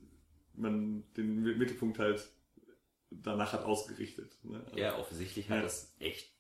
man 0.54 1.04
den 1.16 1.42
Mittelpunkt 1.58 2.00
halt 2.00 2.28
danach 3.10 3.54
hat 3.54 3.64
ausgerichtet. 3.64 4.38
Ne? 4.44 4.62
Also, 4.66 4.78
ja, 4.78 4.98
offensichtlich 4.98 5.50
hat 5.50 5.58
ja. 5.58 5.64
das 5.64 5.94
echt 6.00 6.32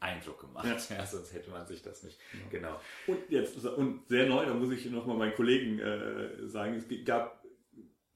Eindruck 0.00 0.40
gemacht. 0.40 0.66
Ja. 0.66 0.96
ja. 0.96 1.06
sonst 1.06 1.32
hätte 1.32 1.50
man 1.50 1.66
sich 1.66 1.82
das 1.82 2.02
nicht. 2.02 2.18
Genau. 2.50 2.50
genau. 2.50 2.80
Und 3.06 3.30
jetzt, 3.30 3.64
und 3.64 4.06
sehr 4.08 4.26
neu, 4.26 4.44
da 4.44 4.54
muss 4.54 4.70
ich 4.70 4.86
nochmal 4.86 5.16
meinen 5.16 5.34
Kollegen 5.34 5.78
äh, 5.78 6.46
sagen, 6.46 6.74
es 6.74 7.04
gab, 7.04 7.44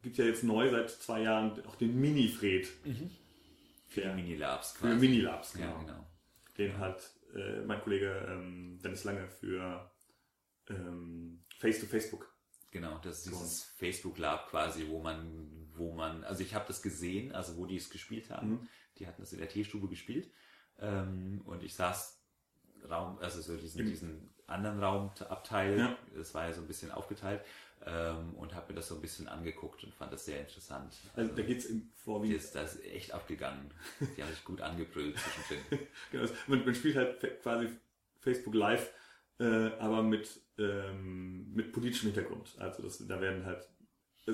gibt 0.03 0.17
ja 0.17 0.25
jetzt 0.25 0.45
neu 0.45 0.71
seit 0.71 0.91
zwei 0.91 1.23
Jahren 1.23 1.65
auch 1.67 1.77
den 1.77 1.99
Mini-Fred. 2.01 2.69
Mhm. 2.85 3.11
Für 3.87 4.03
die 4.03 4.09
Mini-Labs 4.09 4.75
quasi. 4.75 4.95
Für 4.95 5.01
Mini-Labs, 5.01 5.53
genau. 5.55 5.67
Ja, 5.67 5.79
genau. 5.79 6.07
Den 6.59 6.79
hat 6.79 7.11
äh, 7.35 7.61
mein 7.63 7.81
Kollege 7.81 8.27
ähm, 8.29 8.79
Dennis 8.83 9.05
Lange 9.05 9.29
für 9.29 9.91
ähm, 10.69 11.45
Face 11.57 11.81
to 11.81 11.87
Facebook 11.87 12.38
Genau, 12.71 12.99
das 12.99 13.19
ist 13.19 13.27
dieses 13.27 13.65
Facebook 13.77 14.19
Lab 14.19 14.51
quasi, 14.51 14.89
wo 14.89 15.01
man, 15.01 15.71
wo 15.75 15.93
man, 15.93 16.25
also 16.25 16.43
ich 16.43 16.55
habe 16.55 16.67
das 16.69 16.83
gesehen, 16.83 17.33
also 17.33 17.57
wo 17.57 17.67
die 17.67 17.77
es 17.77 17.89
gespielt 17.89 18.31
haben. 18.31 18.51
Mhm. 18.51 18.69
Die 18.99 19.07
hatten 19.07 19.23
das 19.23 19.33
in 19.33 19.39
der 19.39 19.49
Teestube 19.49 19.89
gespielt. 19.89 20.31
Ähm, 20.79 21.41
und 21.45 21.63
ich 21.63 21.75
saß 21.75 22.21
Raum, 22.89 23.19
also 23.19 23.41
so 23.41 23.57
diesen, 23.57 23.87
diesen 23.87 24.35
anderen 24.47 24.81
Raumabteil, 24.81 25.79
ja. 25.79 25.99
das 26.15 26.35
war 26.35 26.47
ja 26.47 26.53
so 26.53 26.61
ein 26.61 26.67
bisschen 26.67 26.91
aufgeteilt, 26.91 27.43
ähm, 27.87 28.35
und 28.35 28.55
habe 28.55 28.73
mir 28.73 28.77
das 28.77 28.89
so 28.89 28.97
ein 28.97 29.01
bisschen 29.01 29.29
angeguckt 29.29 29.85
und 29.85 29.95
fand 29.95 30.13
das 30.13 30.25
sehr 30.25 30.41
interessant. 30.41 30.95
Also, 31.15 31.31
also 31.31 31.35
da 31.35 31.43
geht's 31.43 31.65
im 31.67 31.91
Vorwiegend. 31.95 32.39
Ist, 32.39 32.55
das 32.55 32.75
ist 32.75 32.85
echt 32.85 33.13
abgegangen. 33.13 33.73
Die 34.17 34.23
haben 34.23 34.31
sich 34.31 34.45
gut 34.45 34.61
angebrüllt 34.61 35.17
zwischendrin. 35.19 35.87
genau, 36.11 36.29
man, 36.49 36.65
man 36.65 36.75
spielt 36.75 36.97
halt 36.97 37.43
quasi 37.43 37.69
Facebook 38.21 38.55
Live 38.55 38.93
äh, 39.41 39.71
aber 39.79 40.03
mit, 40.03 40.41
ähm, 40.59 41.53
mit 41.55 41.73
politischem 41.73 42.13
Hintergrund. 42.13 42.57
Also 42.59 42.83
das, 42.83 43.07
da 43.07 43.21
werden 43.21 43.45
halt 43.45 43.69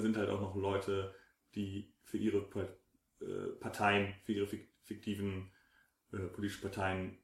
sind 0.01 0.16
halt 0.16 0.28
auch 0.28 0.40
noch 0.40 0.56
Leute, 0.56 1.14
die 1.55 1.94
für 2.02 2.18
ihre 2.18 2.38
äh, 3.20 3.52
Parteien, 3.60 4.14
für 4.24 4.32
ihre 4.32 4.46
fiktiven 4.82 5.51
äh, 6.12 6.18
politischen 6.18 6.62
Parteien 6.62 7.18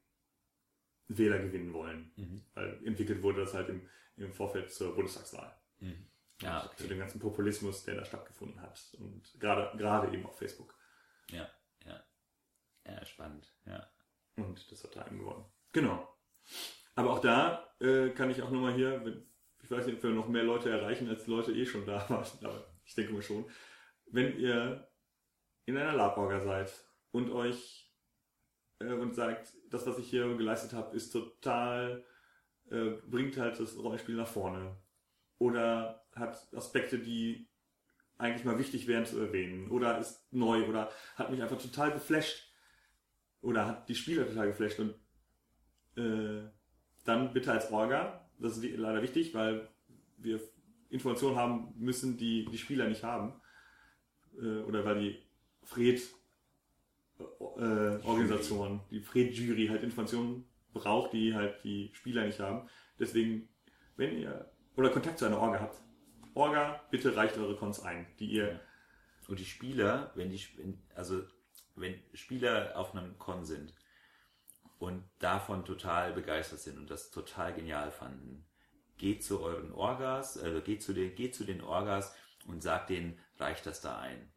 Wähler 1.07 1.39
gewinnen 1.39 1.73
wollen. 1.73 2.11
Mhm. 2.15 2.45
Weil 2.53 2.79
entwickelt 2.85 3.21
wurde 3.21 3.41
das 3.41 3.53
halt 3.53 3.69
im, 3.69 3.87
im 4.17 4.33
Vorfeld 4.33 4.71
zur 4.71 4.95
Bundestagswahl. 4.95 5.55
Mhm. 5.79 6.07
Ja, 6.41 6.65
okay. 6.65 6.77
Zu 6.77 6.87
dem 6.87 6.99
ganzen 6.99 7.19
Populismus, 7.19 7.83
der 7.83 7.95
da 7.95 8.05
stattgefunden 8.05 8.61
hat. 8.61 8.95
Und 8.97 9.39
gerade, 9.39 9.77
gerade 9.77 10.11
eben 10.13 10.25
auf 10.25 10.37
Facebook. 10.37 10.73
Ja, 11.29 11.49
ja. 11.85 12.03
Ja, 12.85 13.05
spannend, 13.05 13.53
ja. 13.65 13.87
Und 14.37 14.71
das 14.71 14.83
hat 14.83 14.93
Time 14.93 15.19
gewonnen. 15.19 15.45
Genau. 15.71 16.17
Aber 16.95 17.11
auch 17.11 17.19
da 17.19 17.67
äh, 17.79 18.09
kann 18.09 18.29
ich 18.29 18.41
auch 18.41 18.51
nochmal 18.51 18.73
hier, 18.73 19.23
ich 19.63 19.71
weiß 19.71 19.85
nicht, 19.85 19.97
ob 19.97 20.03
wir 20.03 20.11
noch 20.11 20.27
mehr 20.27 20.43
Leute 20.43 20.69
erreichen, 20.69 21.09
als 21.09 21.27
Leute 21.27 21.51
eh 21.51 21.65
schon 21.65 21.85
da 21.85 21.97
waren, 22.09 22.25
aber 22.43 22.65
ich 22.85 22.95
denke 22.95 23.13
mal 23.13 23.21
schon. 23.21 23.45
Wenn 24.07 24.37
ihr 24.37 24.87
in 25.65 25.77
einer 25.77 25.93
Laborger 25.93 26.41
seid 26.41 26.71
und 27.11 27.31
euch 27.31 27.91
äh, 28.79 28.93
und 28.93 29.15
sagt, 29.15 29.53
das, 29.69 29.85
was 29.87 29.97
ich 29.99 30.09
hier 30.09 30.35
geleistet 30.35 30.73
habe, 30.73 30.95
ist 30.95 31.11
total, 31.11 32.03
äh, 32.69 32.91
bringt 33.07 33.37
halt 33.37 33.59
das 33.59 33.77
Rollenspiel 33.77 34.15
nach 34.15 34.27
vorne. 34.27 34.77
Oder 35.37 36.05
hat 36.13 36.53
Aspekte, 36.53 36.99
die 36.99 37.47
eigentlich 38.17 38.45
mal 38.45 38.59
wichtig 38.59 38.87
wären 38.87 39.05
zu 39.05 39.19
erwähnen. 39.19 39.71
Oder 39.71 39.97
ist 39.97 40.31
neu 40.31 40.67
oder 40.67 40.91
hat 41.15 41.31
mich 41.31 41.41
einfach 41.41 41.59
total 41.59 41.91
geflasht. 41.91 42.53
Oder 43.41 43.65
hat 43.65 43.89
die 43.89 43.95
Spieler 43.95 44.27
total 44.27 44.47
geflasht. 44.47 44.79
Und 44.79 44.95
äh, 45.97 46.47
dann 47.03 47.33
bitte 47.33 47.51
als 47.51 47.71
Orga, 47.71 48.25
das 48.39 48.57
ist 48.57 48.77
leider 48.77 49.01
wichtig, 49.01 49.33
weil 49.33 49.67
wir 50.17 50.39
Informationen 50.89 51.35
haben 51.35 51.73
müssen, 51.77 52.17
die 52.17 52.45
die 52.45 52.57
Spieler 52.57 52.87
nicht 52.87 53.03
haben. 53.03 53.33
Äh, 54.39 54.61
oder 54.61 54.85
weil 54.85 54.99
die 54.99 55.19
Fred 55.63 56.01
äh, 57.19 57.97
die 58.89 58.99
Fred-Jury 58.99 59.67
halt 59.67 59.83
Informationen 59.83 60.45
braucht, 60.73 61.13
die 61.13 61.35
halt 61.35 61.63
die 61.63 61.91
Spieler 61.93 62.25
nicht 62.25 62.39
haben. 62.39 62.67
Deswegen, 62.99 63.47
wenn 63.95 64.17
ihr 64.17 64.49
oder 64.75 64.89
Kontakt 64.89 65.19
zu 65.19 65.25
einer 65.25 65.39
Orga 65.39 65.59
habt, 65.59 65.81
Orga, 66.33 66.81
bitte 66.89 67.15
reicht 67.15 67.37
eure 67.37 67.55
Cons 67.55 67.81
ein, 67.81 68.07
die 68.19 68.31
ihr. 68.31 68.61
Und 69.27 69.39
die 69.39 69.45
Spieler, 69.45 70.11
wenn 70.15 70.29
die, 70.29 70.41
also 70.95 71.21
wenn 71.75 71.95
Spieler 72.13 72.73
auf 72.75 72.95
einem 72.95 73.17
Con 73.17 73.45
sind 73.45 73.73
und 74.81 75.03
davon 75.19 75.63
total 75.63 76.11
begeistert 76.11 76.59
sind 76.59 76.79
und 76.79 76.89
das 76.89 77.11
total 77.11 77.53
genial 77.53 77.91
fanden, 77.91 78.47
geht 78.97 79.23
zu 79.23 79.41
euren 79.41 79.71
Orgas, 79.71 80.39
also 80.39 80.59
geht 80.59 80.81
zu 80.81 80.93
den, 80.93 81.13
geht 81.13 81.35
zu 81.35 81.43
den 81.43 81.61
Orgas 81.61 82.15
und 82.47 82.63
sagt 82.63 82.89
denen, 82.89 83.19
reicht 83.37 83.67
das 83.67 83.81
da 83.81 83.99
ein. 83.99 84.33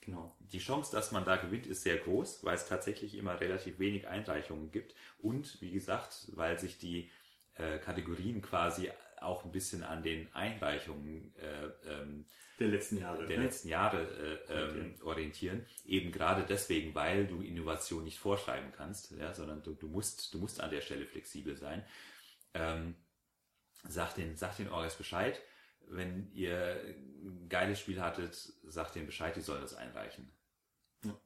Genau. 0.00 0.34
Die 0.40 0.60
Chance, 0.60 0.90
dass 0.92 1.12
man 1.12 1.26
da 1.26 1.36
gewinnt, 1.36 1.66
ist 1.66 1.82
sehr 1.82 1.98
groß, 1.98 2.42
weil 2.42 2.54
es 2.54 2.68
tatsächlich 2.68 3.14
immer 3.14 3.38
relativ 3.38 3.78
wenig 3.78 4.08
Einreichungen 4.08 4.70
gibt. 4.70 4.94
Und 5.18 5.60
wie 5.60 5.72
gesagt, 5.72 6.30
weil 6.32 6.58
sich 6.58 6.78
die 6.78 7.10
äh, 7.56 7.78
Kategorien 7.78 8.40
quasi 8.40 8.90
auch 9.22 9.44
ein 9.44 9.52
bisschen 9.52 9.82
an 9.82 10.02
den 10.02 10.32
Einreichungen 10.34 11.34
äh, 11.36 11.66
ähm, 11.88 12.26
der 12.58 12.68
letzten 12.68 12.98
Jahre, 12.98 13.26
der 13.26 13.38
ne? 13.38 13.44
letzten 13.44 13.68
Jahre 13.68 14.02
äh, 14.48 14.52
ähm, 14.52 14.94
orientieren. 15.02 15.64
Eben 15.84 16.12
gerade 16.12 16.44
deswegen, 16.46 16.94
weil 16.94 17.26
du 17.26 17.40
Innovation 17.40 18.04
nicht 18.04 18.18
vorschreiben 18.18 18.72
kannst, 18.76 19.12
ja, 19.12 19.32
sondern 19.32 19.62
du, 19.62 19.74
du 19.74 19.88
musst, 19.88 20.34
du 20.34 20.38
musst 20.38 20.60
an 20.60 20.70
der 20.70 20.82
Stelle 20.82 21.06
flexibel 21.06 21.56
sein. 21.56 21.84
Ähm, 22.52 22.96
sag 23.88 24.14
den, 24.14 24.36
sag 24.36 24.56
den 24.56 24.68
Orgas 24.68 24.96
Bescheid 24.96 25.40
wenn 25.90 26.30
ihr 26.32 26.80
ein 27.22 27.48
geiles 27.48 27.80
Spiel 27.80 28.00
hattet, 28.00 28.34
sagt 28.64 28.94
denen 28.94 29.06
Bescheid, 29.06 29.34
die 29.36 29.40
sollen 29.40 29.62
das 29.62 29.74
einreichen. 29.74 30.32
Ja. 31.04 31.20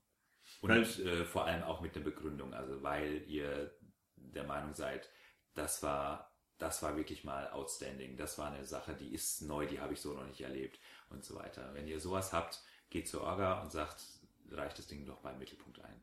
Und 0.61 0.99
äh, 1.01 1.25
vor 1.25 1.47
allem 1.47 1.63
auch 1.63 1.81
mit 1.81 1.95
einer 1.95 2.05
Begründung, 2.05 2.55
also 2.55 2.83
weil 2.83 3.23
ihr 3.29 3.75
der 4.17 4.45
Meinung 4.45 4.73
seid, 4.75 5.11
das 5.55 5.83
war, 5.83 6.34
das 6.59 6.83
war 6.83 6.97
wirklich 6.97 7.25
mal 7.25 7.51
outstanding, 7.51 8.17
das 8.17 8.39
war 8.39 8.53
eine 8.53 8.65
Sache, 8.65 8.95
die 8.95 9.13
ist 9.13 9.43
neu, 9.43 9.67
die 9.67 9.81
habe 9.81 9.95
ich 9.95 10.01
so 10.01 10.13
noch 10.13 10.27
nicht 10.27 10.41
erlebt 10.41 10.79
und 11.11 11.25
so 11.25 11.35
weiter. 11.35 11.71
Wenn 11.75 11.89
ihr 11.89 12.01
sowas 12.01 12.33
habt, 12.33 12.63
geht 12.91 13.09
zur 13.09 13.23
Orga 13.23 13.63
und 13.63 13.73
sagt, 13.73 14.03
reicht 14.51 14.79
das 14.79 14.87
Ding 14.87 15.05
doch 15.05 15.19
beim 15.19 15.39
Mittelpunkt 15.39 15.81
ein. 15.81 16.01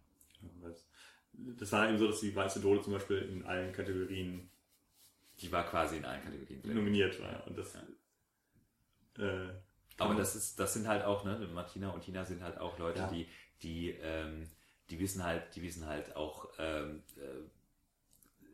Das 1.33 1.71
war 1.71 1.87
eben 1.87 1.97
so, 1.97 2.07
dass 2.07 2.19
die 2.19 2.35
Weiße 2.35 2.59
Dole 2.59 2.81
zum 2.81 2.93
Beispiel 2.93 3.17
in 3.17 3.45
allen 3.45 3.71
Kategorien 3.71 4.49
die 5.41 5.51
war 5.51 5.65
quasi 5.65 5.97
in 5.97 6.05
allen 6.05 6.23
Kategorien 6.23 6.61
nominiert 6.75 7.19
war. 7.21 7.45
Und 7.47 7.57
das 7.57 7.73
ja. 7.73 7.81
Äh, 9.23 9.49
aber 9.97 10.15
das 10.15 10.35
ist, 10.35 10.59
das 10.59 10.73
sind 10.73 10.87
halt 10.87 11.03
auch, 11.03 11.23
ne, 11.25 11.37
Martina 11.53 11.89
und 11.89 12.01
Tina 12.01 12.25
sind 12.25 12.41
halt 12.41 12.57
auch 12.57 12.79
Leute, 12.79 12.99
ja. 12.99 13.07
die, 13.07 13.27
die, 13.61 13.89
ähm, 13.89 14.49
die 14.89 14.99
wissen 14.99 15.23
halt, 15.23 15.55
die 15.55 15.61
wissen 15.61 15.85
halt 15.85 16.15
auch, 16.15 16.49
ähm, 16.57 17.03
äh, 17.17 17.21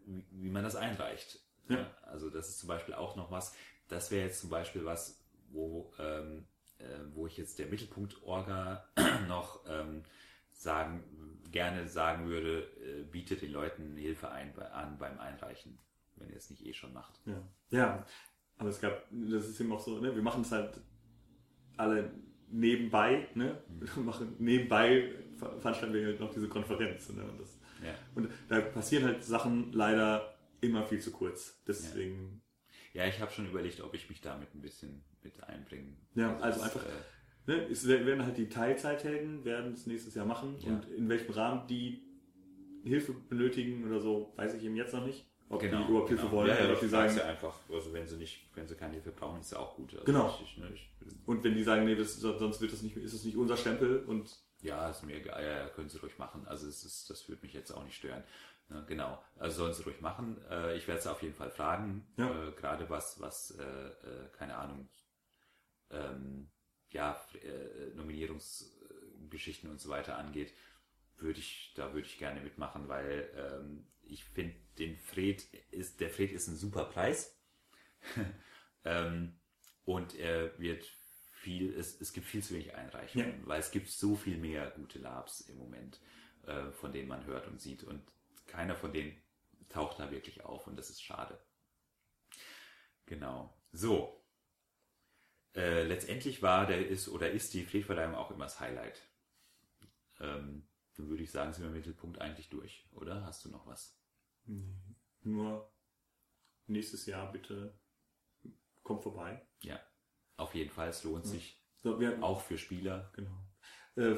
wie, 0.06 0.26
wie, 0.32 0.50
man 0.50 0.64
das 0.64 0.76
einreicht. 0.76 1.40
Ja. 1.70 1.92
Also 2.04 2.30
das 2.30 2.50
ist 2.50 2.60
zum 2.60 2.68
Beispiel 2.68 2.94
auch 2.94 3.16
noch 3.16 3.32
was, 3.32 3.56
das 3.88 4.12
wäre 4.12 4.26
jetzt 4.26 4.42
zum 4.42 4.50
Beispiel 4.50 4.86
was, 4.86 5.24
wo, 5.50 5.94
ähm, 6.00 6.46
äh, 6.80 6.84
wo 7.14 7.28
ich 7.28 7.38
jetzt 7.38 7.60
der 7.60 7.68
Mittelpunkt 7.68 8.22
Orga 8.24 8.88
noch 9.28 9.64
ähm, 9.68 10.04
sagen, 10.52 11.04
gerne 11.52 11.88
sagen 11.88 12.28
würde, 12.28 12.64
äh, 12.84 13.04
bietet 13.04 13.42
den 13.42 13.52
Leuten 13.52 13.96
Hilfe 13.96 14.30
ein, 14.30 14.54
bei, 14.54 14.70
an 14.72 14.98
beim 14.98 15.20
Einreichen, 15.20 15.80
wenn 16.16 16.30
ihr 16.30 16.38
es 16.38 16.50
nicht 16.50 16.66
eh 16.66 16.74
schon 16.74 16.94
macht. 16.94 17.20
Ja, 17.26 17.42
ja 17.70 18.06
aber 18.58 18.70
es 18.70 18.82
gab, 18.82 19.04
das 19.12 19.48
ist 19.48 19.60
eben 19.62 19.72
auch 19.72 19.80
so, 19.80 20.00
ne, 20.00 20.16
wir 20.16 20.24
machen 20.24 20.42
es 20.42 20.52
halt 20.52 20.82
alle 21.78 22.12
nebenbei, 22.50 23.28
ne? 23.36 23.62
Wir 23.68 23.90
mhm. 23.96 24.06
machen 24.06 24.36
nebenbei 24.40 25.14
veranstalten 25.38 25.94
wir 25.94 26.06
halt 26.06 26.20
noch 26.20 26.34
diese 26.34 26.48
Konferenz. 26.48 27.10
Ne? 27.10 27.24
Und, 27.24 27.40
das, 27.40 27.60
ja. 27.84 27.94
und 28.16 28.30
da 28.50 28.62
passieren 28.62 29.06
halt 29.06 29.24
Sachen 29.24 29.72
leider 29.72 30.37
immer 30.62 30.86
viel 30.86 31.00
zu 31.00 31.12
kurz. 31.12 31.62
Deswegen. 31.68 32.42
Ja, 32.94 33.04
ja 33.04 33.10
ich 33.10 33.20
habe 33.22 33.32
schon 33.32 33.48
überlegt, 33.48 33.82
ob 33.82 33.94
ich 33.94 34.10
mich 34.10 34.22
damit 34.22 34.54
ein 34.56 34.62
bisschen 34.62 35.04
mit 35.24 35.44
einbringen. 35.44 35.98
Ja, 36.16 36.36
also, 36.38 36.62
also 36.62 36.80
einfach. 36.80 36.86
Äh, 36.86 37.52
ne, 37.52 37.68
es 37.70 37.88
werden 37.88 38.26
halt 38.26 38.38
die 38.38 38.50
Teilzeithelden 38.50 39.46
werden 39.46 39.74
es 39.74 39.88
nächstes 39.88 40.16
Jahr 40.16 40.26
machen 40.26 40.58
ja. 40.60 40.70
und 40.70 40.86
in 40.90 41.10
welchem 41.10 41.32
Rahmen 41.32 41.68
die 41.68 42.04
Hilfe 42.84 43.14
benötigen 43.14 43.86
oder 43.86 44.00
so, 44.00 44.34
weiß 44.36 44.54
ich 44.54 44.64
eben 44.64 44.76
jetzt 44.76 44.94
noch 44.94 45.06
nicht. 45.06 45.26
Ob 45.50 45.62
genau, 45.62 45.84
die 45.84 45.90
überhaupt 45.90 46.10
Hilfe 46.10 46.24
genau. 46.24 46.36
wollen 46.36 46.50
ja, 46.50 46.56
ja, 46.56 46.66
oder 46.66 46.74
ob 46.74 46.80
die 46.82 46.88
sagen. 46.88 47.16
Ja 47.16 47.26
einfach, 47.26 47.56
also 47.72 47.94
wenn 47.94 48.06
sie 48.06 48.18
nicht, 48.18 48.50
wenn 48.54 48.68
sie 48.68 48.76
keine 48.76 48.94
Hilfe 48.94 49.12
brauchen, 49.12 49.40
ist 49.40 49.52
ja 49.52 49.60
auch 49.60 49.76
gut. 49.76 49.94
Also 49.94 50.04
genau. 50.04 50.38
Ich, 50.44 50.58
ne, 50.58 50.70
ich, 50.74 50.90
und 51.26 51.44
wenn 51.44 51.56
die 51.56 51.64
sagen, 51.64 51.86
nee, 51.86 51.96
das, 51.96 52.20
sonst 52.20 52.60
wird 52.60 52.74
das 52.74 52.82
nicht, 52.82 52.98
ist 52.98 53.14
es 53.14 53.24
nicht 53.24 53.38
unser 53.38 53.56
Stempel 53.56 54.04
und. 54.06 54.30
Ja, 54.62 54.90
ist 54.90 55.04
mir 55.04 55.16
egal, 55.16 55.44
ja, 55.44 55.70
können 55.70 55.88
sie 55.88 56.00
ruhig 56.00 56.18
machen. 56.18 56.46
Also 56.48 56.68
es 56.68 56.84
ist, 56.84 57.10
das 57.10 57.30
würde 57.30 57.44
mich 57.44 57.54
jetzt 57.54 57.72
auch 57.72 57.84
nicht 57.84 57.96
stören. 57.96 58.24
Ja, 58.70 58.82
genau. 58.82 59.24
Also 59.38 59.58
sollen 59.58 59.74
sie 59.74 59.84
ruhig 59.84 60.02
machen. 60.02 60.42
Äh, 60.50 60.76
ich 60.76 60.88
werde 60.88 61.02
sie 61.02 61.12
auf 61.12 61.22
jeden 61.22 61.36
Fall 61.36 61.52
fragen. 61.52 62.06
Ja. 62.18 62.48
Äh, 62.48 62.52
gerade 62.52 62.90
was, 62.90 63.20
was, 63.22 63.52
äh, 63.52 63.64
äh 63.64 64.30
keine 64.38 64.58
Ahnung, 64.58 64.90
ähm, 65.90 66.50
ja, 66.90 67.20
äh, 67.42 67.96
Nominierungsgeschichten 67.96 69.70
und 69.70 69.80
so 69.80 69.90
weiter 69.90 70.18
angeht, 70.18 70.54
würde 71.18 71.40
ich, 71.40 71.74
da 71.76 71.94
würde 71.94 72.08
ich 72.08 72.18
gerne 72.18 72.42
mitmachen, 72.42 72.88
weil 72.88 73.30
ähm, 73.36 73.88
ich 74.04 74.24
finde, 74.24 74.56
den 74.78 74.98
Fred 74.98 75.44
ist, 75.72 76.00
der 76.00 76.10
Fred 76.10 76.32
ist 76.32 76.48
ein 76.48 76.56
super 76.56 76.86
Preis. 76.86 77.36
ähm, 78.86 79.40
und 79.86 80.16
er 80.16 80.58
wird 80.60 80.84
viel, 81.32 81.74
es, 81.74 82.00
es 82.02 82.14
gibt 82.14 82.28
viel 82.28 82.44
zu 82.44 82.54
wenig 82.54 82.76
Einreichungen, 82.76 83.42
ja. 83.42 83.48
weil 83.48 83.60
es 83.60 83.72
gibt 83.72 83.90
so 83.90 84.16
viel 84.16 84.38
mehr 84.38 84.72
gute 84.72 85.00
Labs 85.00 85.42
im 85.42 85.58
Moment, 85.58 86.00
äh, 86.46 86.72
von 86.72 86.92
denen 86.92 87.08
man 87.08 87.26
hört 87.26 87.48
und 87.48 87.62
sieht. 87.62 87.84
Und 87.84 88.02
keiner 88.48 88.76
von 88.76 88.94
denen 88.94 89.22
taucht 89.70 90.00
da 90.00 90.12
wirklich 90.12 90.44
auf 90.44 90.68
und 90.68 90.78
das 90.78 90.90
ist 90.90 91.02
schade. 91.02 91.40
Genau. 93.06 93.54
So. 93.72 94.24
Äh, 95.56 95.84
letztendlich 95.84 96.42
war 96.42 96.68
der 96.68 96.88
ist 96.88 97.10
oder 97.10 97.32
ist 97.32 97.54
die 97.54 97.66
Fredverleihung 97.66 98.16
auch 98.16 98.32
immer 98.32 98.46
das 98.46 98.60
Highlight. 98.60 99.02
Ähm, 100.20 100.68
dann 100.96 101.10
würde 101.10 101.24
ich 101.24 101.32
sagen, 101.32 101.54
sind 101.54 101.64
wir 101.64 101.70
im 101.70 101.76
Mittelpunkt 101.76 102.20
eigentlich 102.20 102.50
durch, 102.50 102.88
oder? 102.92 103.24
Hast 103.24 103.46
du 103.46 103.50
noch 103.50 103.66
was? 103.68 104.00
Nur 105.22 105.72
nächstes 106.68 107.06
Jahr 107.06 107.32
bitte 107.32 107.78
kommt 108.84 109.04
vorbei. 109.04 109.46
Ja, 109.62 109.80
auf 110.38 110.56
jeden 110.56 110.72
Fall. 110.72 110.90
Es 110.90 111.04
lohnt 111.04 111.26
ja. 111.26 111.32
sich. 111.32 111.62
So, 111.78 112.00
wir, 112.00 112.22
auch 112.24 112.42
für 112.42 112.58
Spieler. 112.58 113.12
Genau. 113.14 113.44
Äh, 113.96 114.18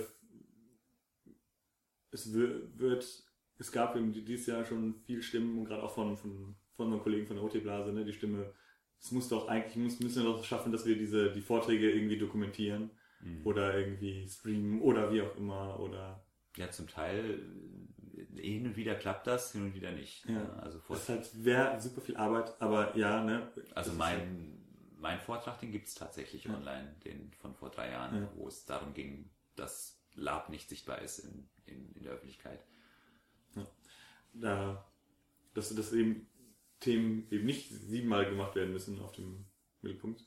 es 2.12 2.34
wird, 2.34 3.29
es 3.60 3.72
gab 3.72 3.96
dieses 3.96 4.48
Jahr 4.48 4.66
schon 4.66 4.96
viel 5.06 5.22
Stimmen 5.22 5.60
und 5.60 5.66
gerade 5.66 5.84
auch 5.84 5.94
von, 5.94 6.18
von, 6.18 6.56
von 6.76 6.86
unseren 6.88 7.04
Kollegen 7.04 7.28
von 7.28 7.36
der 7.36 7.46
OT-Blase, 7.46 7.92
ne, 7.92 8.06
die 8.06 8.14
Stimme, 8.14 8.54
es 9.02 9.12
muss 9.12 9.30
doch 9.30 9.48
eigentlich, 9.48 9.76
muss, 9.76 10.00
müssen 10.00 10.24
wir 10.24 10.32
doch 10.32 10.44
schaffen, 10.44 10.72
dass 10.72 10.86
wir 10.86 10.98
diese, 10.98 11.32
die 11.32 11.42
Vorträge 11.42 11.92
irgendwie 11.92 12.18
dokumentieren 12.18 12.92
mhm. 13.22 13.46
oder 13.46 13.78
irgendwie 13.78 14.28
streamen 14.28 14.82
oder 14.82 15.12
wie 15.14 15.22
auch 15.22 15.36
immer 15.36 15.80
oder. 15.80 16.24
Ja, 16.58 16.72
zum 16.72 16.88
Teil 16.88 17.46
hin 18.36 18.66
und 18.66 18.76
wieder 18.76 18.96
klappt 18.96 19.28
das, 19.28 19.52
hin 19.52 19.64
und 19.64 19.76
wieder 19.76 19.92
nicht. 19.92 20.28
Ja. 20.28 20.44
Also 20.54 20.80
das 20.90 21.02
ist 21.02 21.10
halt 21.10 21.46
wäre 21.46 21.80
super 21.80 22.02
viel 22.02 22.18
Arbeit, 22.18 22.60
aber 22.60 22.98
ja, 22.98 23.24
ne. 23.24 23.52
Also 23.76 23.94
mein, 23.94 24.58
mein 24.98 25.20
Vortrag, 25.20 25.60
den 25.60 25.72
gibt 25.72 25.88
es 25.88 25.96
tatsächlich 25.96 26.46
Ja. 26.46 26.56
online, 26.56 26.96
den 27.06 27.32
von 27.34 27.54
vor 27.54 27.70
drei 27.70 27.92
Jahren, 27.92 28.24
Ja. 28.24 28.32
wo 28.36 28.48
es 28.48 28.66
darum 28.66 28.94
ging, 28.94 29.30
dass 29.56 30.02
Lab 30.16 30.50
nicht 30.50 30.68
sichtbar 30.68 31.02
ist 31.02 31.20
in, 31.20 31.50
in, 31.66 31.94
in 31.94 32.04
der 32.04 32.14
Öffentlichkeit. 32.14 32.66
Da, 34.34 34.86
dass, 35.54 35.74
dass 35.76 35.92
eben 35.94 36.28
Themen 36.80 37.28
eben 37.32 37.46
nicht 37.46 37.70
siebenmal 37.70 38.26
gemacht 38.30 38.56
werden 38.56 38.72
müssen 38.72 39.00
auf 39.02 39.12
dem 39.14 39.46
Mittelpunkt, 39.82 40.24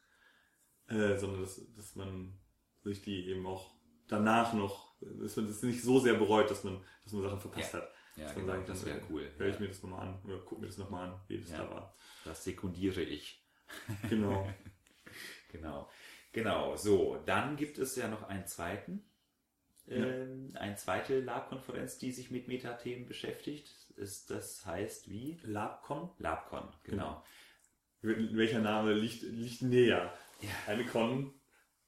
äh, 0.89 1.17
sondern 1.17 1.41
dass, 1.43 1.61
dass 1.75 1.95
man 1.95 2.39
sich 2.83 3.01
die 3.03 3.29
eben 3.29 3.47
auch 3.47 3.71
danach 4.09 4.53
noch, 4.53 4.95
dass 5.01 5.37
man 5.37 5.47
das 5.47 5.63
nicht 5.63 5.83
so 5.83 5.99
sehr 6.01 6.15
bereut, 6.15 6.51
dass 6.51 6.65
man, 6.65 6.83
dass 7.05 7.13
man 7.13 7.23
Sachen 7.23 7.41
verpasst 7.41 7.75
hat. 7.75 7.89
Ja, 8.17 8.25
Dass 8.25 8.37
man 8.37 8.45
genau, 8.45 8.53
sagen 8.59 8.67
das 8.67 8.85
wäre 8.85 9.01
cool. 9.09 9.31
Höre 9.39 9.49
ich 9.49 9.55
Ja, 9.55 9.61
mir 9.61 9.69
das 9.69 9.83
nochmal 9.83 10.07
an 10.09 10.21
oder 10.25 10.39
guck 10.45 10.61
mir 10.61 10.67
das 10.67 10.77
nochmal 10.77 11.09
an, 11.09 11.21
wie 11.29 11.39
das 11.39 11.49
Ja. 11.51 11.59
da 11.65 11.71
war. 11.71 11.97
das 12.25 12.45
sekundiere 12.45 13.03
ich. 13.03 13.43
Genau. 14.09 14.47
Genau. 15.51 15.89
Genau, 16.33 16.77
so, 16.77 17.19
dann 17.27 17.57
gibt 17.57 17.77
es 17.77 17.95
ja 17.97 18.09
noch 18.09 18.23
einen 18.23 18.47
zweiten, 18.47 19.05
ähm, 19.89 20.53
eine 20.55 20.77
zweite 20.77 21.21
Lab-Konferenz, 21.21 21.99
die 21.99 22.13
sich 22.13 22.31
mit 22.31 22.49
Metathemen 22.49 23.07
beschäftigt. 23.07 23.75
Ist, 23.97 24.31
das 24.31 24.65
heißt 24.65 25.11
wie? 25.11 25.41
LabCon? 25.43 26.11
LabCon, 26.19 26.69
genau. 26.85 27.23
Welcher 28.03 28.61
Name 28.61 28.95
liegt, 28.95 29.23
liegt 29.23 29.63
näher? 29.63 30.13
Eine 30.67 30.85
Con, 30.85 31.33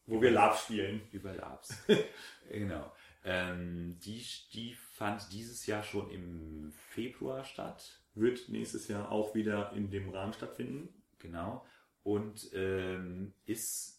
wo 0.07 0.21
wir 0.23 0.31
Lab 0.31 0.57
spielen. 0.57 1.03
Über 1.13 1.35
Labs. 1.35 1.77
genau. 2.51 2.93
Ähm, 3.25 3.99
die, 4.05 4.25
die 4.53 4.75
fand 4.75 5.33
dieses 5.33 5.67
Jahr 5.67 5.83
schon 5.83 6.11
im 6.11 6.73
Februar 6.91 7.45
statt. 7.45 8.01
Wird 8.15 8.49
nächstes 8.49 8.87
Jahr 8.87 9.11
auch 9.11 9.35
wieder 9.35 9.73
in 9.73 9.91
dem 9.91 10.11
Rahmen 10.11 10.33
stattfinden. 10.33 11.03
Genau. 11.19 11.67
Und 12.05 12.51
ähm, 12.53 13.33
ist, 13.47 13.94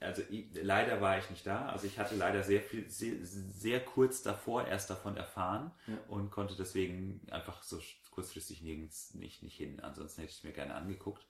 also 0.00 0.22
ich, 0.30 0.46
leider 0.62 1.00
war 1.00 1.18
ich 1.18 1.30
nicht 1.30 1.46
da. 1.46 1.66
Also 1.68 1.86
ich 1.86 1.98
hatte 1.98 2.16
leider 2.16 2.42
sehr 2.42 2.60
viel, 2.60 2.88
sehr, 2.90 3.14
sehr 3.24 3.80
kurz 3.84 4.22
davor 4.22 4.66
erst 4.66 4.90
davon 4.90 5.16
erfahren 5.16 5.70
Ja. 5.86 5.98
und 6.08 6.30
konnte 6.30 6.54
deswegen 6.56 7.20
einfach 7.30 7.62
so 7.62 7.80
kurzfristig 8.10 8.62
nirgends 8.62 9.14
nicht, 9.14 9.42
nicht 9.42 9.56
hin. 9.56 9.80
Ansonsten 9.80 10.20
hätte 10.22 10.30
ich 10.32 10.38
es 10.38 10.44
mir 10.44 10.52
gerne 10.52 10.74
angeguckt. 10.74 11.26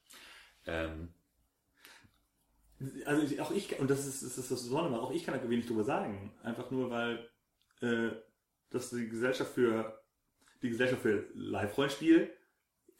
Ähm, 0.66 1.12
Also 3.06 3.22
ich, 3.22 3.40
auch 3.40 3.50
ich, 3.52 3.78
und 3.78 3.88
das 3.88 4.06
ist, 4.06 4.22
das 4.22 4.36
ist 4.36 4.50
das 4.50 4.62
Besondere, 4.62 5.00
auch 5.00 5.10
ich 5.12 5.24
kann 5.24 5.34
da 5.40 5.48
wenig 5.48 5.66
drüber 5.66 5.84
sagen. 5.84 6.34
Einfach 6.42 6.70
nur, 6.70 6.90
weil 6.90 7.28
äh, 7.80 8.10
das 8.70 8.90
die 8.90 9.08
Gesellschaft 9.08 9.52
für 9.54 10.02
die 10.62 10.68
Gesellschaft 10.70 11.02
für 11.02 11.28
Live-Rollenspiel 11.34 12.32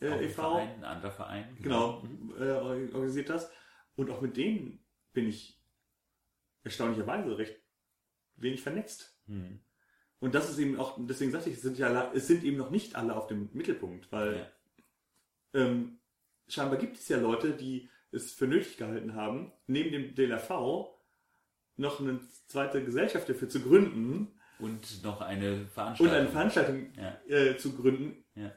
äh, 0.01 0.09
ein 0.10 0.22
e.V. 0.22 0.34
Verein, 0.43 0.68
ein 0.76 0.84
anderer 0.84 1.10
Verein. 1.10 1.56
genau 1.60 2.02
äh, 2.38 2.51
organisiert 2.52 3.28
das. 3.30 3.51
Und 3.97 4.10
auch 4.10 4.20
mit 4.20 4.36
denen 4.36 4.84
bin 5.12 5.26
ich 5.28 5.56
erstaunlicherweise 6.66 7.38
recht 7.38 7.56
wenig 8.36 8.60
vernetzt. 8.60 9.16
Hm. 9.26 9.60
Und 10.18 10.34
das 10.34 10.51
ist 10.51 10.59
eben 10.59 10.78
auch, 10.78 10.98
deswegen 10.98 11.30
sagte 11.32 11.48
ich, 11.51 11.56
es 11.56 11.62
sind 11.62 11.78
ja 11.78 12.12
es 12.12 12.26
sind 12.26 12.44
eben 12.44 12.56
noch 12.56 12.70
nicht 12.70 12.97
alle 12.97 13.14
auf 13.16 13.26
dem 13.28 13.48
Mittelpunkt, 13.52 14.10
weil 14.12 14.36
Ja. 15.55 15.60
ähm, 15.62 15.98
scheinbar 16.48 16.78
gibt 16.78 16.97
es 16.97 17.09
ja 17.09 17.18
Leute, 17.18 17.52
die 17.52 17.88
es 18.12 18.32
für 18.32 18.47
nötig 18.47 18.76
gehalten 18.76 19.14
haben, 19.14 19.52
neben 19.66 19.93
dem 19.93 20.14
DLRV 20.14 20.88
noch 21.76 22.01
eine 22.01 22.20
zweite 22.48 22.82
Gesellschaft 22.84 23.28
dafür 23.28 23.48
zu 23.48 23.60
gründen 23.60 24.32
Und 24.59 25.02
noch 25.05 25.20
eine 25.20 25.52
und 25.52 25.68
Veranstaltung. 25.70 26.16
eine 26.16 26.28
Veranstaltung 26.28 26.93
Ja. 26.97 27.20
äh, 27.28 27.56
zu 27.59 27.74
gründen, 27.76 28.24
Ja. 28.34 28.52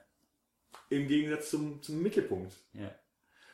im 0.89 1.07
Gegensatz 1.07 1.49
zum, 1.49 1.81
zum 1.83 2.01
Mittelpunkt. 2.01 2.53
Ja. 2.73 2.95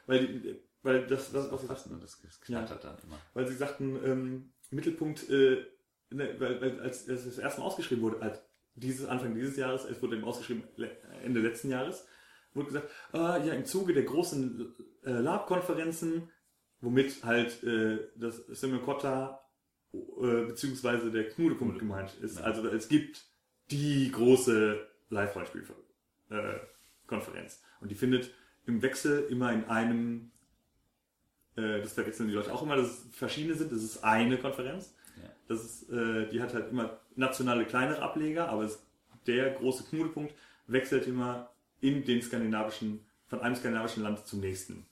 Weil, 0.06 0.28
die, 0.28 0.60
weil 0.86 1.08
das, 1.08 1.32
Das 1.32 1.50
das, 1.50 1.52
was 1.52 1.62
sie 1.62 1.68
sagten, 1.68 2.00
das, 2.00 2.22
das 2.22 2.40
knattert 2.42 2.84
dann 2.84 2.98
immer. 3.04 3.20
weil 3.34 3.48
sie 3.48 3.56
sagten, 3.56 3.98
ähm, 4.06 4.54
Mittelpunkt, 4.70 5.28
äh, 5.30 5.66
ne, 6.12 6.36
weil, 6.40 6.62
weil 6.62 6.80
als, 6.80 7.10
als 7.10 7.22
es 7.22 7.36
das 7.36 7.40
erste 7.40 7.62
Mal 7.62 7.68
ausgeschrieben 7.68 8.04
wurde, 8.04 8.22
als 8.22 8.40
dieses 8.76 9.08
Anfang 9.08 9.34
dieses 9.34 9.58
Jahres, 9.58 9.86
es 9.86 10.00
wurde 10.02 10.18
eben 10.18 10.26
ausgeschrieben 10.26 10.64
Ende 11.24 11.40
letzten 11.42 11.72
Jahres, 11.72 12.06
wurde 12.54 12.68
gesagt, 12.68 12.92
ah, 13.14 13.38
ja, 13.38 13.54
im 13.54 13.66
Zuge 13.66 13.94
der 13.94 14.04
großen 14.04 14.76
äh, 15.04 15.12
Lab-Konferenzen, 15.12 16.30
womit 16.82 17.24
halt 17.24 17.64
äh, 17.64 18.10
das 18.16 18.46
Semmelkotta 18.48 19.42
äh, 19.94 20.46
beziehungsweise 20.46 21.10
der 21.10 21.30
Knudepunkt 21.30 21.80
gemeint 21.80 22.14
ist. 22.22 22.38
Ja. 22.40 22.46
Also 22.46 22.68
es 22.68 22.90
gibt 22.90 23.26
die 23.72 24.12
große 24.12 24.88
Live-Rollenspiel-Konferenz. 25.10 27.64
Und 27.80 27.90
die 27.90 27.96
findet 27.96 28.30
im 28.66 28.84
Wechsel 28.84 29.26
immer 29.30 29.52
in 29.52 29.64
einem 29.66 30.32
äh, 31.56 31.82
das 31.82 31.94
verwechseln 31.94 32.28
die 32.28 32.34
Leute 32.34 32.54
auch 32.54 32.62
immer, 32.62 32.76
dass 32.76 32.88
es 32.88 33.06
verschiedene 33.12 33.56
sind. 33.56 33.72
Das 33.72 33.84
ist 33.84 34.04
eine 34.04 34.38
Konferenz. 34.38 34.94
Ja. 35.18 35.30
Das 35.48 35.64
ist, 35.64 35.90
äh, 35.90 36.28
die 36.28 36.42
hat 36.42 36.54
halt 36.54 36.70
immer 36.72 37.00
nationale 37.16 37.66
kleinere 37.66 38.02
Ableger, 38.02 38.50
aber 38.50 38.64
es, 38.64 38.84
der 39.28 39.52
große 39.52 39.86
Knudepunkt 39.86 40.34
wechselt 40.68 41.08
immer 41.08 41.52
in 41.82 42.04
den 42.04 42.22
skandinavischen, 42.22 43.06
von 43.28 43.42
einem 43.42 43.56
skandinavischen 43.56 44.04
Land 44.04 44.26
zum 44.28 44.40
nächsten. 44.40 44.86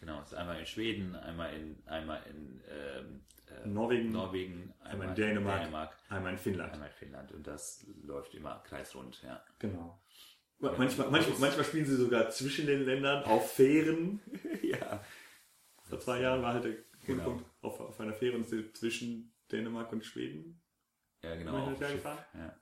Genau, 0.00 0.20
es 0.20 0.32
ist 0.32 0.34
einmal 0.34 0.58
in 0.58 0.66
Schweden, 0.66 1.14
einmal 1.14 1.54
in, 1.54 1.76
einmal 1.86 2.20
in 2.28 2.60
ähm, 2.68 3.20
äh, 3.46 3.68
Norwegen, 3.68 4.10
Norwegen, 4.10 4.74
einmal 4.82 5.08
in 5.08 5.14
Dänemark, 5.14 5.60
Dänemark, 5.60 5.96
einmal 6.08 6.32
in 6.32 6.38
Finnland. 6.38 6.72
einmal 6.72 6.88
in 6.88 6.94
Finnland. 6.94 7.32
Und 7.32 7.46
das 7.46 7.86
läuft 8.04 8.34
immer 8.34 8.60
kreisrund, 8.66 9.22
ja. 9.22 9.40
Genau. 9.60 10.00
Manchmal, 10.58 11.10
manchmal, 11.10 11.38
manchmal 11.38 11.64
spielen 11.64 11.86
sie 11.86 11.96
sogar 11.96 12.30
zwischen 12.30 12.66
den 12.66 12.84
Ländern 12.84 13.24
auf 13.24 13.52
Fähren. 13.52 14.20
ja. 14.62 15.02
Vor 15.92 16.00
zwei 16.00 16.22
Jahren 16.22 16.40
war 16.40 16.54
halt 16.54 16.64
der 16.64 16.72
Genau. 17.04 17.24
Knudepunkt 17.24 17.44
auf, 17.60 17.80
auf 17.80 18.00
einer 18.00 18.14
Fähre 18.14 18.36
und 18.38 18.48
zwischen 18.76 19.34
Dänemark 19.50 19.92
und 19.92 20.06
Schweden. 20.06 20.62
Ja, 21.22 21.34
genau. 21.34 21.58
Auf? 21.58 21.78
Ja. 21.82 22.56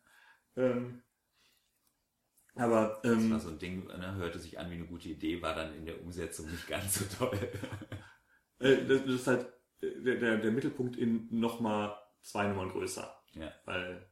Ähm, 0.56 1.02
aber 2.56 2.98
Das 3.04 3.12
ähm, 3.12 3.30
war 3.30 3.38
so 3.38 3.50
ein 3.50 3.58
Ding, 3.60 3.86
ne, 3.86 4.16
hörte 4.16 4.40
sich 4.40 4.58
an 4.58 4.68
wie 4.70 4.74
eine 4.74 4.86
gute 4.86 5.10
Idee, 5.10 5.40
war 5.40 5.54
dann 5.54 5.76
in 5.76 5.86
der 5.86 6.02
Umsetzung 6.02 6.50
nicht 6.50 6.66
ganz 6.66 6.98
so 6.98 7.24
toll. 7.26 7.38
Äh, 8.58 8.84
das, 8.84 9.06
das 9.06 9.14
ist 9.14 9.26
halt 9.26 9.46
der, 9.80 10.16
der, 10.16 10.36
der 10.36 10.50
Mittelpunkt 10.52 10.94
in 10.98 11.28
nochmal 11.30 11.96
zwei 12.20 12.46
Nummern 12.46 12.68
größer. 12.68 13.10
ja, 13.32 13.50
Weil 13.64 14.06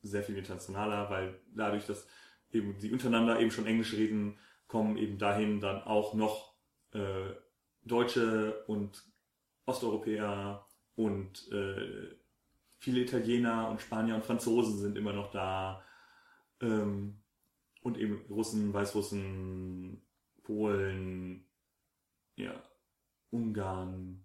sehr 0.00 0.22
viel 0.22 0.38
internationaler, 0.38 1.10
weil 1.10 1.42
dadurch, 1.54 1.84
dass 1.84 2.08
eben 2.52 2.78
die 2.78 2.90
untereinander 2.90 3.38
eben 3.38 3.50
schon 3.50 3.66
Englisch 3.66 3.92
reden, 3.92 4.38
kommen 4.66 4.96
eben 4.96 5.18
dahin 5.18 5.60
dann 5.60 5.82
auch 5.82 6.14
noch 6.14 6.56
äh, 6.94 7.32
Deutsche 7.84 8.64
und 8.66 9.02
Osteuropäer 9.66 10.64
und 10.96 11.50
äh, 11.52 12.16
viele 12.78 13.00
Italiener 13.00 13.68
und 13.68 13.80
Spanier 13.80 14.14
und 14.14 14.24
Franzosen 14.24 14.78
sind 14.78 14.96
immer 14.96 15.12
noch 15.12 15.30
da. 15.30 15.84
Ähm, 16.60 17.18
und 17.82 17.98
eben 17.98 18.24
Russen, 18.28 18.72
Weißrussen, 18.72 20.00
Polen, 20.44 21.44
ja, 22.36 22.62
Ungarn. 23.30 24.24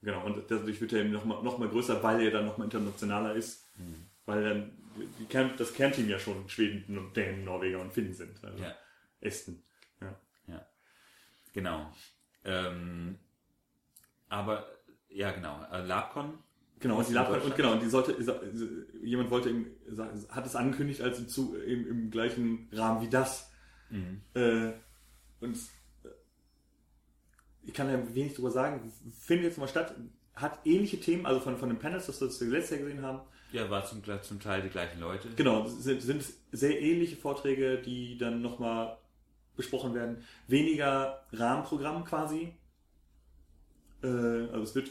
Genau, 0.00 0.24
und 0.26 0.50
dadurch 0.50 0.80
wird 0.80 0.92
er 0.92 1.00
eben 1.00 1.12
nochmal 1.12 1.42
noch 1.42 1.58
mal 1.58 1.68
größer, 1.68 2.02
weil 2.02 2.20
er 2.22 2.30
dann 2.30 2.46
nochmal 2.46 2.66
internationaler 2.66 3.34
ist. 3.34 3.68
Hm. 3.76 4.06
Weil 4.26 4.44
dann 4.44 4.78
die 5.18 5.24
Kern, 5.24 5.52
das 5.56 5.72
Kernteam 5.72 6.08
ja 6.08 6.18
schon 6.18 6.48
Schweden, 6.48 6.98
und 6.98 7.16
Dänen, 7.16 7.44
Norweger 7.44 7.80
und 7.80 7.92
Finnen 7.92 8.12
sind. 8.12 8.42
Also 8.44 8.62
ja, 8.62 8.74
Esten. 9.20 9.62
Ja. 10.00 10.66
genau. 11.52 11.92
Ähm, 12.44 13.18
aber, 14.28 14.66
ja, 15.08 15.30
genau. 15.32 15.64
Äh, 15.70 15.84
LabCon. 15.86 16.38
Genau, 16.80 16.96
und 16.98 17.04
die 17.06 17.10
In 17.10 17.14
Lab 17.14 17.30
und 17.44 17.54
genau, 17.54 17.72
und 17.74 17.82
die 17.82 17.88
sollte, 17.88 18.12
jemand 19.04 19.30
wollte 19.30 19.50
ihm, 19.50 19.66
sagen- 19.88 20.24
hat 20.30 20.44
es 20.46 20.56
angekündigt 20.56 21.00
als 21.00 21.20
im, 21.20 21.28
Zu, 21.28 21.54
im, 21.56 21.86
im 21.88 22.10
gleichen 22.10 22.68
Rahmen 22.72 23.02
wie 23.02 23.08
das. 23.08 23.48
Mhm. 23.88 24.20
Äh, 24.34 24.72
und 25.40 25.56
äh, 26.02 26.08
ich 27.62 27.72
kann 27.72 27.88
ja 27.88 28.02
wenig 28.14 28.34
drüber 28.34 28.50
sagen, 28.50 28.92
findet 29.16 29.44
jetzt 29.46 29.58
mal 29.58 29.68
statt, 29.68 29.94
hat 30.34 30.58
ähnliche 30.64 30.98
Themen, 30.98 31.24
also 31.24 31.38
von, 31.38 31.56
von 31.56 31.68
den 31.68 31.78
Panels, 31.78 32.06
das 32.06 32.20
wir 32.20 32.26
das 32.26 32.40
letztes 32.40 32.70
Jahr 32.70 32.80
gesehen 32.88 33.02
haben, 33.02 33.20
Ja, 33.52 33.70
war 33.70 33.84
zum, 33.86 34.02
zum 34.22 34.40
Teil 34.40 34.62
die 34.62 34.68
gleichen 34.70 34.98
Leute. 34.98 35.28
Genau, 35.36 35.64
sind, 35.66 36.02
sind 36.02 36.24
sehr 36.50 36.80
ähnliche 36.82 37.14
Vorträge, 37.14 37.78
die 37.80 38.18
dann 38.18 38.42
nochmal 38.42 38.98
besprochen 39.62 39.94
werden. 39.94 40.22
Weniger 40.48 41.24
Rahmenprogramm 41.32 42.04
quasi. 42.04 42.54
Äh, 44.02 44.06
also 44.06 44.62
es 44.62 44.74
wird, 44.74 44.90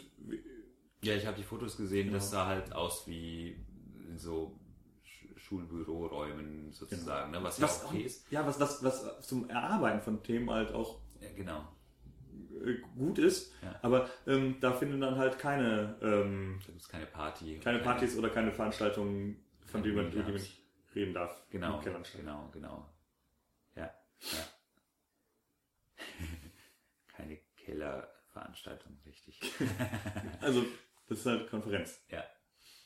Ja, 1.04 1.16
ich 1.16 1.26
habe 1.26 1.38
die 1.38 1.44
Fotos 1.44 1.78
gesehen, 1.78 2.08
Genau. 2.08 2.18
das 2.20 2.30
sah 2.32 2.46
halt 2.48 2.74
aus 2.74 3.08
wie 3.08 3.58
so 4.16 4.58
Sch- 5.04 5.38
Schulbüroräumen 5.40 6.72
sozusagen, 6.72 7.32
ne? 7.32 7.42
was 7.44 7.58
ja 7.58 7.64
was, 7.66 7.84
auch 7.86 7.90
okay 7.92 8.04
ist. 8.04 8.32
ja, 8.32 8.46
was, 8.46 8.60
was, 8.60 8.84
was 8.84 9.22
zum 9.28 9.50
Erarbeiten 9.50 10.02
von 10.02 10.22
Themen 10.24 10.50
halt 10.50 10.72
auch 10.74 11.00
Ja, 11.20 11.30
genau. 11.36 11.68
äh, 12.64 12.78
gut 12.98 13.18
ist. 13.18 13.52
Ja. 13.64 13.80
Aber 13.82 14.10
ähm, 14.28 14.58
da 14.62 14.72
finden 14.74 15.02
dann 15.02 15.18
halt 15.18 15.40
keine, 15.40 15.96
ähm, 16.02 16.60
keine 16.90 17.06
Party. 17.08 17.60
keine 17.60 17.80
Partys 17.80 18.16
oder 18.18 18.30
keine 18.30 18.52
Veranstaltungen, 18.52 19.44
von 19.66 19.82
denen 19.84 19.96
man, 19.96 20.08
reden 20.96 21.14
darf. 21.14 21.44
Genau, 21.50 21.80
genau, 22.14 22.50
genau. 22.52 22.86
Ja, 23.76 23.84
ja. 23.86 24.44
Keine 27.66 28.08
Veranstaltung, 28.32 28.98
richtig. 29.06 29.40
also, 30.42 30.66
das 31.08 31.20
ist 31.20 31.26
halt 31.26 31.50
Konferenz. 31.50 32.04
Ja. 32.10 32.24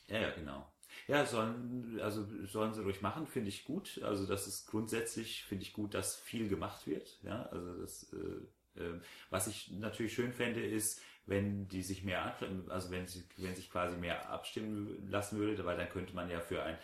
Ja, 0.08 0.20
ja, 0.20 0.30
genau. 0.30 0.72
Ja, 1.08 1.26
sollen, 1.26 2.00
also 2.00 2.26
sollen 2.46 2.74
sie 2.74 2.82
ruhig 2.82 3.02
machen, 3.02 3.26
finde 3.26 3.48
ich 3.48 3.64
gut. 3.64 4.00
Also 4.02 4.26
das 4.26 4.46
ist 4.46 4.66
grundsätzlich, 4.66 5.44
finde 5.44 5.64
ich 5.64 5.72
gut, 5.72 5.94
dass 5.94 6.16
viel 6.16 6.48
gemacht 6.48 6.86
wird. 6.86 7.18
Ja, 7.22 7.44
also 7.46 7.80
das, 7.80 8.12
äh, 8.12 8.80
äh, 8.80 9.00
was 9.30 9.46
ich 9.46 9.70
natürlich 9.72 10.14
schön 10.14 10.32
fände, 10.32 10.64
ist, 10.64 11.00
wenn 11.26 11.68
die 11.68 11.82
sich 11.82 12.04
mehr, 12.04 12.36
also 12.68 12.90
wenn 12.90 13.06
sie, 13.06 13.24
wenn 13.36 13.54
sich 13.54 13.70
quasi 13.70 13.96
mehr 13.96 14.28
abstimmen 14.30 15.08
lassen 15.08 15.38
würde, 15.38 15.64
weil 15.64 15.76
dann 15.76 15.88
könnte 15.88 16.14
man 16.14 16.30
ja 16.30 16.40
für 16.40 16.62
ein, 16.62 16.78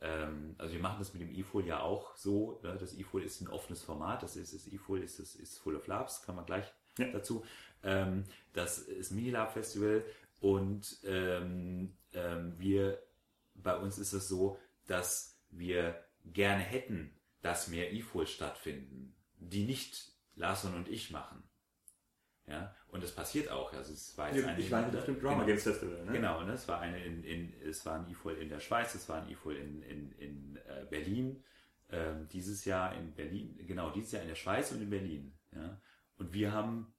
ähm, 0.00 0.54
also 0.58 0.74
wir 0.74 0.80
machen 0.80 0.98
das 0.98 1.12
mit 1.14 1.22
dem 1.22 1.34
eFool 1.34 1.66
ja 1.66 1.80
auch 1.80 2.16
so. 2.16 2.60
Ne? 2.62 2.76
Das 2.78 2.94
eFool 2.96 3.22
ist 3.22 3.40
ein 3.40 3.48
offenes 3.48 3.82
Format. 3.82 4.22
Das 4.22 4.36
ist 4.36 4.54
das 4.54 4.66
eFool 4.66 5.02
ist 5.02 5.18
das 5.18 5.34
ist 5.34 5.58
Full 5.58 5.76
of 5.76 5.86
Labs, 5.86 6.22
kann 6.22 6.36
man 6.36 6.46
gleich 6.46 6.66
ja. 6.98 7.06
dazu. 7.12 7.44
Ähm, 7.82 8.24
das 8.52 8.78
ist 8.78 9.12
Minilab 9.12 9.52
Festival 9.52 10.04
und 10.40 10.98
ähm, 11.04 11.96
ähm, 12.12 12.54
wir 12.58 13.02
bei 13.54 13.76
uns 13.76 13.98
ist 13.98 14.12
es 14.12 14.28
so, 14.28 14.58
dass 14.86 15.38
wir 15.50 16.02
gerne 16.24 16.62
hätten, 16.62 17.14
dass 17.42 17.68
mehr 17.68 17.92
eFool 17.92 18.26
stattfinden, 18.26 19.14
die 19.38 19.64
nicht 19.64 20.12
Larson 20.34 20.74
und 20.74 20.88
ich 20.88 21.10
machen. 21.10 21.42
Ja, 22.46 22.74
und 22.88 23.04
das 23.04 23.14
passiert 23.14 23.48
auch. 23.50 23.72
Also 23.72 23.92
es 23.92 24.16
war 24.18 24.34
jetzt 24.34 24.44
eine 24.44 24.60
ich 24.60 24.70
war 24.70 24.84
auf 24.84 25.04
dem 25.04 25.20
Drama 25.20 25.34
genau, 25.34 25.46
Games 25.46 25.62
Festival. 25.62 26.04
Ne? 26.04 26.12
Genau, 26.12 26.42
ne? 26.42 26.52
es 26.52 26.66
war 26.66 26.80
eine 26.80 27.04
in, 27.04 27.22
in 27.22 27.54
es 27.62 27.86
war 27.86 28.00
ein 28.00 28.10
eFool 28.10 28.34
in 28.34 28.48
der 28.48 28.58
Schweiz, 28.58 28.94
es 28.94 29.08
war 29.08 29.22
ein 29.22 29.30
eFool 29.30 29.54
in, 29.54 29.82
in, 29.82 30.12
in 30.12 30.56
äh, 30.56 30.84
Berlin, 30.90 31.44
ähm, 31.90 32.28
dieses 32.32 32.64
Jahr 32.64 32.96
in 32.96 33.14
Berlin, 33.14 33.56
genau, 33.66 33.90
dieses 33.90 34.12
Jahr 34.12 34.22
in 34.22 34.28
der 34.28 34.34
Schweiz 34.34 34.72
und 34.72 34.82
in 34.82 34.90
Berlin. 34.90 35.32
Ja, 35.54 35.80
und 36.20 36.32
wir 36.32 36.52
haben 36.52 36.94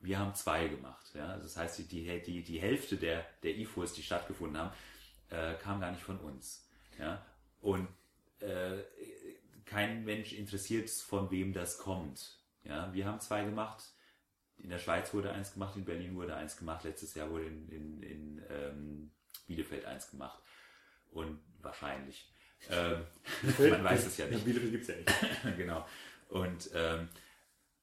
wir 0.00 0.18
haben 0.18 0.34
zwei 0.34 0.68
gemacht. 0.68 1.14
Ja? 1.14 1.28
Also 1.28 1.44
das 1.44 1.56
heißt, 1.56 1.90
die, 1.90 2.20
die, 2.20 2.42
die 2.42 2.60
Hälfte 2.60 2.96
der, 2.96 3.26
der 3.42 3.56
IFOs, 3.56 3.94
die 3.94 4.02
stattgefunden 4.02 4.58
haben, 4.58 4.72
äh, 5.30 5.54
kam 5.54 5.80
gar 5.80 5.90
nicht 5.90 6.02
von 6.02 6.18
uns. 6.18 6.68
Ja? 6.98 7.24
Und 7.60 7.88
äh, 8.40 8.82
kein 9.64 10.04
Mensch 10.04 10.32
interessiert, 10.32 10.90
von 10.90 11.30
wem 11.30 11.52
das 11.52 11.78
kommt. 11.78 12.38
Ja? 12.62 12.92
Wir 12.92 13.06
haben 13.06 13.20
zwei 13.20 13.44
gemacht. 13.44 13.82
In 14.58 14.70
der 14.70 14.78
Schweiz 14.78 15.12
wurde 15.12 15.32
eins 15.32 15.52
gemacht, 15.52 15.76
in 15.76 15.84
Berlin 15.84 16.14
wurde 16.14 16.34
eins 16.34 16.56
gemacht, 16.56 16.84
letztes 16.84 17.14
Jahr 17.14 17.30
wurde 17.30 17.46
in, 17.46 17.68
in, 17.68 18.02
in 18.02 18.42
ähm, 18.48 19.10
Bielefeld 19.46 19.84
eins 19.84 20.10
gemacht. 20.10 20.42
Und 21.10 21.40
wahrscheinlich. 21.60 22.32
Ähm, 22.70 23.06
man 23.70 23.84
weiß 23.84 24.06
es 24.06 24.16
ja 24.16 24.26
nicht. 24.26 24.44
Bielefeld 24.44 24.72
gibt 24.72 24.82
es 24.82 24.88
ja 24.88 24.96
nicht. 24.96 25.56
genau. 25.56 25.86
Und 26.28 26.70
ähm, 26.74 27.08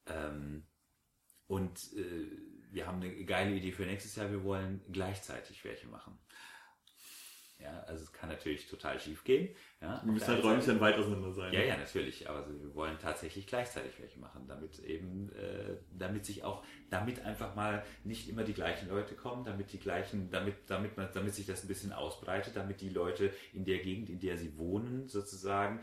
ähm, 0.08 0.66
und 1.48 1.94
äh, 1.94 2.28
wir 2.72 2.88
haben 2.88 3.02
eine 3.02 3.26
geile 3.26 3.52
Idee 3.56 3.72
für 3.72 3.86
nächstes 3.86 4.16
Jahr. 4.16 4.32
Wir 4.32 4.44
wollen 4.44 4.82
gleichzeitig 4.92 5.64
welche 5.64 5.88
machen. 5.88 6.18
Ja, 7.60 7.82
also 7.88 8.04
es 8.04 8.12
kann 8.12 8.30
natürlich 8.30 8.68
total 8.68 9.00
schief 9.00 9.24
gehen. 9.24 9.56
Ja, 9.80 10.02
wir 10.04 10.12
müssen 10.12 10.28
halt 10.28 10.44
räumlich 10.44 10.66
dann 10.66 10.82
weit 10.82 10.98
auseinander 10.98 11.32
sein. 11.32 11.54
Ja, 11.54 11.62
ja, 11.62 11.78
natürlich. 11.78 12.30
Aber 12.30 12.40
also 12.40 12.62
wir 12.62 12.76
wollen 12.76 12.98
tatsächlich 13.00 13.48
gleichzeitig 13.48 13.94
welche 14.00 14.20
machen, 14.20 14.48
damit 14.48 14.80
eben, 14.80 15.32
äh, 15.34 15.78
damit 15.92 16.26
sich 16.26 16.44
auch, 16.44 16.66
damit 16.90 17.24
einfach 17.24 17.56
mal 17.56 17.86
nicht 18.04 18.28
immer 18.28 18.44
die 18.44 18.54
gleichen 18.54 18.90
Leute 18.90 19.16
kommen, 19.16 19.46
damit 19.46 19.72
die 19.72 19.80
gleichen, 19.80 20.30
damit, 20.30 20.56
damit 20.68 20.98
man, 20.98 21.08
damit 21.14 21.36
sich 21.36 21.46
das 21.46 21.64
ein 21.64 21.70
bisschen 21.70 21.94
ausbreitet, 21.94 22.56
damit 22.56 22.82
die 22.82 22.90
Leute 22.90 23.32
in 23.54 23.64
der 23.64 23.80
Gegend, 23.80 24.10
in 24.10 24.20
der 24.20 24.38
sie 24.38 24.58
wohnen, 24.58 25.08
sozusagen, 25.08 25.80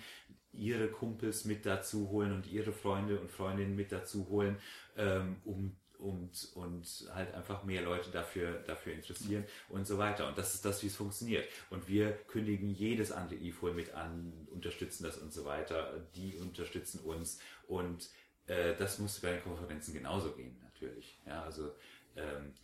ihre 0.52 0.89
Kumpels 0.89 1.44
mit 1.44 1.66
dazu 1.66 2.10
holen 2.10 2.32
und 2.32 2.47
ihre 2.47 2.72
Freunde 2.72 3.20
und 3.20 3.31
Freundinnen 3.31 3.77
mit 3.77 3.93
dazu 3.93 4.28
holen, 4.28 4.56
ähm, 4.97 5.36
um 5.44 5.77
und, 6.01 6.51
und 6.55 7.10
halt 7.12 7.35
einfach 7.35 7.62
mehr 7.64 7.82
Leute 7.82 8.10
dafür, 8.10 8.60
dafür 8.60 8.94
interessieren 8.94 9.44
und 9.68 9.86
so 9.86 9.98
weiter. 9.98 10.27
Und 10.28 10.39
das 10.39 10.55
ist 10.55 10.64
das, 10.64 10.82
wie 10.82 10.86
es 10.86 10.97
funktioniert. 10.97 11.47
Und 11.68 11.89
wir 11.89 12.12
kündigen 12.12 12.70
jedes 12.70 13.12
andere 13.12 13.39
E-Foil 13.39 13.74
mit 13.74 13.93
an, 13.93 14.32
unterstützen 14.51 15.05
das 15.05 15.18
und 15.18 15.32
so 15.32 15.44
weiter. 15.44 16.06
Die 16.16 16.36
unterstützen 16.36 17.01
uns. 17.01 17.40
Und 17.68 18.09
äh, 18.47 18.74
das 18.77 18.98
muss 18.98 19.20
bei 19.20 19.32
den 19.32 19.43
Konferenzen 19.43 19.93
genauso 19.93 20.32
gehen, 20.32 20.59
natürlich. 20.64 21.20
Ja, 21.27 21.43
also 21.43 21.74
ähm, 22.16 22.55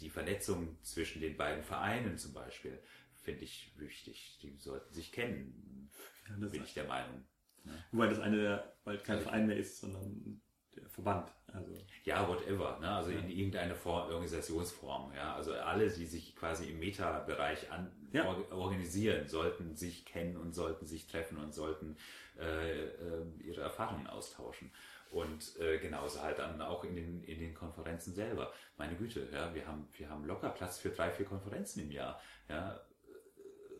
die 0.00 0.10
Vernetzung 0.10 0.76
zwischen 0.82 1.20
den 1.20 1.36
beiden 1.36 1.64
Vereinen 1.64 2.18
zum 2.18 2.32
Beispiel 2.32 2.78
finde 3.22 3.44
ich 3.44 3.72
wichtig. 3.76 4.38
Die 4.42 4.56
sollten 4.58 4.92
sich 4.92 5.10
kennen, 5.12 5.90
ja, 6.28 6.46
bin 6.46 6.64
ich 6.64 6.74
der 6.74 6.84
Meinung. 6.84 7.24
Ja. 7.64 7.72
Wobei 7.92 8.08
das 8.08 8.20
eine 8.20 8.62
bald 8.84 9.04
kein 9.04 9.16
also 9.16 9.28
Verein 9.28 9.46
mehr 9.46 9.56
ist, 9.56 9.80
sondern 9.80 10.40
der 10.76 10.88
Verband. 10.88 11.32
Also. 11.52 11.72
Ja, 12.04 12.28
whatever. 12.28 12.78
Ne? 12.80 12.90
Also 12.90 13.10
ja. 13.10 13.18
in 13.20 13.30
irgendeine 13.30 13.74
Form, 13.74 14.08
Organisationsform. 14.08 15.14
Ja? 15.14 15.34
Also 15.34 15.54
alle, 15.54 15.88
die 15.88 16.06
sich 16.06 16.34
quasi 16.34 16.70
im 16.70 16.78
Meta-Bereich 16.80 17.70
an, 17.70 17.92
ja. 18.12 18.26
or, 18.26 18.50
organisieren, 18.52 19.28
sollten 19.28 19.76
sich 19.76 20.04
kennen 20.04 20.36
und 20.36 20.52
sollten 20.52 20.86
sich 20.86 21.06
treffen 21.06 21.38
und 21.38 21.54
sollten 21.54 21.96
äh, 22.38 22.86
äh, 22.86 23.24
ihre 23.40 23.60
Erfahrungen 23.60 24.06
austauschen. 24.06 24.70
Und 25.10 25.56
äh, 25.60 25.78
genauso 25.78 26.22
halt 26.22 26.40
dann 26.40 26.60
auch 26.60 26.82
in 26.82 26.96
den, 26.96 27.22
in 27.22 27.38
den 27.38 27.54
Konferenzen 27.54 28.14
selber. 28.14 28.52
Meine 28.76 28.96
Güte, 28.96 29.28
ja, 29.32 29.54
wir 29.54 29.64
haben, 29.66 29.86
wir 29.96 30.10
haben 30.10 30.24
locker 30.24 30.50
Platz 30.50 30.78
für 30.78 30.90
drei, 30.90 31.10
vier 31.10 31.26
Konferenzen 31.26 31.80
im 31.80 31.92
Jahr. 31.92 32.20
Ja? 32.48 32.80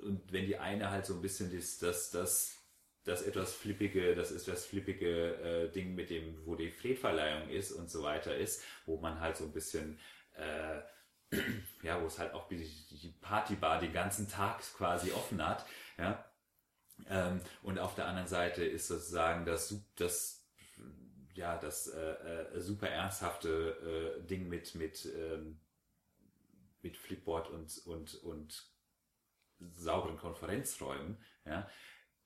Und 0.05 0.32
wenn 0.32 0.47
die 0.47 0.59
eine 0.59 0.90
halt 0.90 1.06
so 1.06 1.14
ein 1.14 1.22
bisschen 1.22 1.55
das, 1.55 1.78
das, 1.78 2.10
das 2.10 2.64
das 3.05 3.22
etwas 3.22 3.55
flippige, 3.55 4.14
das 4.14 4.31
ist 4.31 4.48
das 4.48 4.64
flippige 4.64 5.35
äh, 5.36 5.70
Ding 5.70 5.94
mit 5.94 6.10
dem, 6.10 6.44
wo 6.47 6.56
die 6.56 6.70
Fredverleihung 6.70 7.51
ist 7.51 7.72
und 7.72 7.90
so 7.90 8.02
weiter 8.02 8.35
ist, 8.35 8.62
wo 8.86 8.97
man 8.97 9.20
halt 9.20 9.36
so 9.36 9.44
ein 9.44 9.52
bisschen, 9.52 9.98
äh, 10.32 10.81
ja, 11.82 12.01
wo 12.01 12.06
es 12.06 12.18
halt 12.18 12.32
auch 12.32 12.48
die, 12.48 12.66
die 12.90 13.14
Partybar 13.20 13.78
den 13.78 13.93
ganzen 13.93 14.28
Tag 14.28 14.60
quasi 14.76 15.12
offen 15.12 15.47
hat, 15.47 15.66
ja. 15.98 16.24
Ähm, 17.09 17.40
und 17.62 17.78
auf 17.78 17.94
der 17.94 18.06
anderen 18.06 18.28
Seite 18.28 18.64
ist 18.64 18.86
sozusagen 18.86 19.44
das, 19.44 19.74
das 19.97 20.47
ja, 21.35 21.59
das 21.59 21.89
äh, 21.89 22.01
äh, 22.01 22.60
super 22.60 22.89
ernsthafte 22.89 24.20
äh, 24.22 24.26
Ding 24.26 24.48
mit, 24.48 24.76
mit, 24.76 25.05
ähm, 25.06 25.59
mit 26.81 26.97
Flipboard 26.97 27.51
und, 27.51 27.86
und, 27.86 28.14
und 28.22 28.73
sauberen 29.60 30.16
Konferenzräumen, 30.16 31.16
ja, 31.44 31.68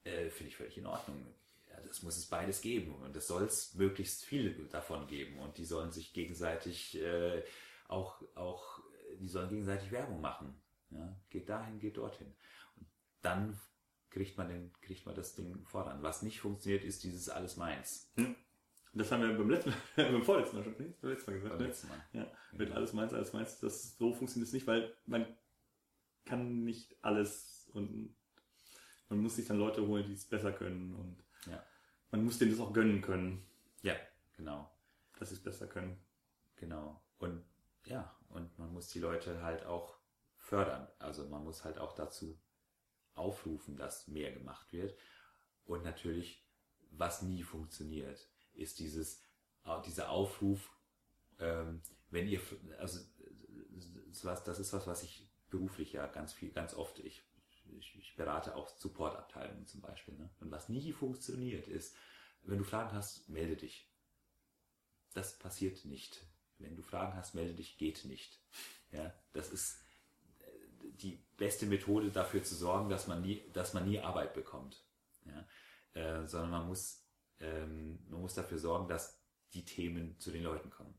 äh, 0.05 0.31
finde 0.31 0.49
ich 0.49 0.57
völlig 0.57 0.79
in 0.79 0.87
Ordnung. 0.87 1.35
Ja, 1.69 1.81
das 1.87 2.03
muss 2.03 2.17
es 2.17 2.27
beides 2.27 2.61
geben 2.61 2.95
und 2.97 3.15
es 3.17 3.27
soll 3.27 3.45
es 3.45 3.75
möglichst 3.75 4.25
viel 4.25 4.69
davon 4.71 5.07
geben 5.07 5.39
und 5.39 5.59
die 5.59 5.65
sollen 5.65 5.93
sich 5.93 6.13
gegenseitig 6.13 7.01
äh, 7.01 7.43
auch, 7.89 8.23
auch, 8.35 8.81
die 9.19 9.29
sollen 9.29 9.49
gegenseitig 9.49 9.91
Werbung 9.91 10.21
machen. 10.21 10.61
Ja? 10.91 11.17
Geht 11.31 11.49
dahin, 11.49 11.79
geht 11.79 11.97
dorthin. 11.97 12.35
Und 12.77 12.87
dann 13.23 13.59
kriegt 14.11 14.37
man, 14.37 14.49
den, 14.49 14.73
kriegt 14.81 15.07
man 15.07 15.15
das 15.15 15.35
Ding 15.35 15.65
voran. 15.67 16.03
Was 16.03 16.23
nicht 16.23 16.41
funktioniert, 16.41 16.85
ist 16.85 17.05
dieses 17.05 17.29
alles 17.29 17.57
meins. 17.57 18.13
Hm. 18.17 18.37
Das 18.95 19.13
haben 19.13 19.23
wir 19.23 19.37
beim 19.37 19.51
letzten, 19.51 19.73
beim 19.97 20.23
vorletzten 20.23 20.57
Mal 20.57 20.65
schon, 20.65 20.75
nee, 20.79 20.95
beim 21.01 21.11
letzten 21.11 21.31
Mal 21.31 21.37
gesagt. 21.37 21.55
Beim 21.55 21.63
ne? 21.63 21.69
letzten 21.69 21.89
Mal. 21.89 22.05
Ja, 22.13 22.33
mit 22.53 22.61
genau. 22.61 22.75
alles 22.77 22.93
meins, 22.93 23.13
alles 23.13 23.33
meins. 23.33 23.59
Das, 23.61 23.97
so 23.97 24.13
funktioniert 24.13 24.49
es 24.49 24.55
nicht, 24.55 24.67
weil 24.67 24.95
man 25.07 25.27
kann 26.29 26.65
nicht 26.65 26.97
alles 27.03 27.69
und 27.73 28.15
man 29.09 29.21
muss 29.21 29.37
sich 29.37 29.47
dann 29.47 29.59
Leute 29.59 29.87
holen, 29.87 30.07
die 30.07 30.13
es 30.13 30.27
besser 30.27 30.53
können 30.53 30.95
und 30.95 31.25
ja. 31.51 31.65
man 32.11 32.25
muss 32.25 32.39
denen 32.39 32.51
das 32.51 32.61
auch 32.61 32.73
gönnen 32.73 33.01
können. 33.01 33.47
Ja, 33.83 33.95
genau. 34.37 34.71
Dass 35.19 35.31
sie 35.31 35.37
es 35.37 35.43
besser 35.43 35.67
können. 35.67 35.99
Genau. 36.57 37.03
Und 37.19 37.43
ja, 37.87 38.15
und 38.29 38.57
man 38.59 38.73
muss 38.73 38.89
die 38.89 39.01
Leute 39.01 39.43
halt 39.43 39.65
auch 39.65 39.99
fördern. 40.37 40.87
Also 40.99 41.27
man 41.29 41.43
muss 41.45 41.65
halt 41.65 41.79
auch 41.79 41.95
dazu 41.95 42.39
aufrufen, 43.15 43.77
dass 43.77 44.09
mehr 44.09 44.33
gemacht 44.33 44.73
wird. 44.73 44.97
Und 45.65 45.85
natürlich, 45.85 46.47
was 46.91 47.23
nie 47.23 47.43
funktioniert, 47.43 48.29
ist 48.53 48.79
dieses, 48.79 49.23
dieser 49.87 50.11
Aufruf, 50.11 50.71
ähm, 51.39 51.83
wenn 52.11 52.29
ihr, 52.29 52.41
also 52.79 53.01
das 54.45 54.59
ist 54.59 54.73
was, 54.73 54.87
was 54.87 55.03
ich 55.03 55.28
beruflich 55.51 55.93
ja 55.93 56.07
ganz 56.07 56.33
viel, 56.33 56.51
ganz 56.51 56.75
oft, 56.75 56.99
ich 57.01 57.23
ich, 57.77 57.95
ich 57.97 58.17
berate 58.17 58.55
auch 58.57 58.69
Supportabteilungen 58.69 59.67
zum 59.67 59.81
Beispiel. 59.81 60.15
Ne? 60.15 60.31
Und 60.41 60.51
was 60.51 60.69
nie 60.69 60.93
funktioniert 60.93 61.69
ist, 61.69 61.95
wenn 62.43 62.59
du 62.59 62.65
Fragen 62.65 62.93
hast, 62.93 63.29
melde 63.29 63.57
dich. 63.57 63.91
Das 65.15 65.39
passiert 65.39 65.85
nicht. 65.85 66.25
Wenn 66.59 66.77
du 66.77 66.83
Fragen 66.83 67.15
hast, 67.15 67.35
melde 67.35 67.55
dich, 67.55 67.79
geht 67.79 68.05
nicht. 68.05 68.41
Ja, 68.91 69.15
das 69.33 69.51
ist 69.51 69.81
äh, 70.41 70.45
die 70.93 71.23
beste 71.37 71.67
Methode 71.67 72.11
dafür 72.11 72.43
zu 72.43 72.55
sorgen, 72.55 72.89
dass 72.89 73.07
man 73.07 73.23
nie, 73.23 73.43
dass 73.53 73.75
man 73.75 73.89
nie 73.89 74.01
Arbeit 74.01 74.35
bekommt. 74.35 74.85
Ja? 75.25 75.47
Äh, 75.95 76.27
sondern 76.27 76.51
man 76.51 76.67
muss, 76.67 77.05
ähm, 77.41 77.99
man 78.09 78.21
muss 78.21 78.35
dafür 78.35 78.59
sorgen, 78.59 78.89
dass 78.89 79.21
die 79.53 79.65
Themen 79.65 80.19
zu 80.19 80.31
den 80.31 80.43
Leuten 80.43 80.71
kommen. 80.71 80.95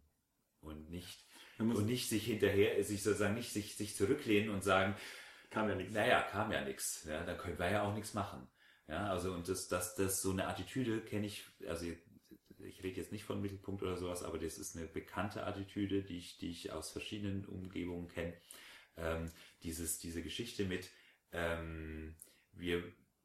Und 0.62 0.90
nicht, 0.90 1.26
und 1.60 1.86
nicht 1.86 2.10
sich 2.10 2.26
hinterher, 2.26 2.84
sich 2.84 3.04
sozusagen 3.04 3.36
nicht 3.36 3.52
sich, 3.52 3.76
sich 3.76 3.96
zurücklehnen 3.96 4.50
und 4.50 4.64
sagen, 4.64 4.96
Kam 5.50 5.68
ja 5.68 5.76
nichts. 5.76 5.94
Naja, 5.94 6.22
kam 6.22 6.52
ja 6.52 6.64
nichts. 6.64 7.06
Ja, 7.06 7.24
dann 7.24 7.38
können 7.38 7.58
wir 7.58 7.72
ja 7.72 7.84
auch 7.84 7.94
nichts 7.94 8.14
machen. 8.14 8.48
Ja, 8.88 9.10
also 9.10 9.34
und 9.34 9.48
das, 9.48 9.68
das, 9.68 9.96
das 9.96 10.22
so 10.22 10.32
eine 10.32 10.48
Attitüde 10.48 11.02
kenne 11.02 11.28
ich, 11.28 11.46
also 11.68 11.86
ich 11.86 12.84
rede 12.84 12.98
jetzt 12.98 13.12
nicht 13.12 13.24
von 13.24 13.42
Mittelpunkt 13.42 13.84
oder 13.84 13.98
sowas, 13.98 14.24
aber 14.24 14.38
das 14.40 14.58
ist 14.58 14.76
eine 14.76 14.88
bekannte 14.88 15.46
Attitüde, 15.46 16.04
die 16.04 16.18
ich, 16.18 16.38
die 16.38 16.50
ich 16.50 16.72
aus 16.72 16.92
verschiedenen 16.92 17.46
Umgebungen 17.46 18.08
kenne. 18.08 18.34
Ähm, 18.98 19.32
dieses, 19.64 20.00
diese 20.00 20.22
Geschichte 20.22 20.66
mit, 20.66 20.90
ähm, 21.32 22.16
wir, 22.54 22.84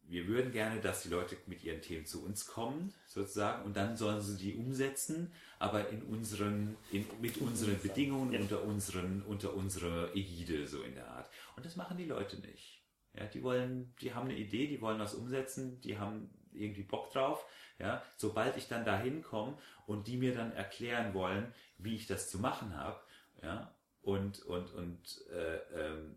wir 0.09 0.27
würden 0.27 0.53
gerne, 0.53 0.81
dass 0.81 1.03
die 1.03 1.09
Leute 1.09 1.37
mit 1.47 1.65
ihren 1.65 1.81
Themen 1.81 2.07
zu 2.07 2.25
uns 2.25 2.47
kommen, 2.47 2.93
sozusagen, 3.07 3.65
und 3.65 3.77
dann 3.77 3.97
sollen 3.97 4.21
sie 4.21 4.37
die 4.37 4.55
umsetzen, 4.55 5.33
aber 5.59 5.89
in 5.89 6.03
unseren, 6.03 6.77
in, 6.93 7.07
mit 7.21 7.39
unseren 7.39 7.81
Bedingungen, 7.81 8.33
ja. 8.33 8.41
unter 8.41 8.63
unseren, 8.63 9.23
unter 9.23 9.55
unserer 9.55 10.15
Ägide, 10.15 10.67
so 10.67 10.83
in 10.83 10.95
der 10.95 11.09
Art. 11.09 11.31
Und 11.57 11.65
das 11.65 11.77
machen 11.77 11.97
die 11.97 12.05
Leute 12.05 12.39
nicht. 12.41 12.83
Ja, 13.17 13.27
die 13.27 13.43
wollen, 13.43 13.95
die 14.01 14.13
haben 14.13 14.29
eine 14.29 14.39
Idee, 14.39 14.67
die 14.67 14.81
wollen 14.81 14.99
was 14.99 15.15
umsetzen, 15.15 15.81
die 15.81 15.99
haben 15.99 16.31
irgendwie 16.53 16.83
Bock 16.83 17.13
drauf. 17.13 17.45
Ja, 17.79 18.03
sobald 18.17 18.57
ich 18.57 18.69
dann 18.69 18.85
da 18.85 18.99
hinkomme 18.99 19.59
und 19.87 20.07
die 20.07 20.17
mir 20.17 20.35
dann 20.35 20.53
erklären 20.53 21.13
wollen, 21.13 21.53
wie 21.79 21.97
ich 21.97 22.07
das 22.07 22.31
zu 22.31 22.39
machen 22.39 22.77
habe, 22.77 23.01
ja, 23.43 23.75
und 24.03 24.43
und 24.45 24.73
und 24.75 25.27
äh, 25.33 25.57
ähm, 25.75 26.17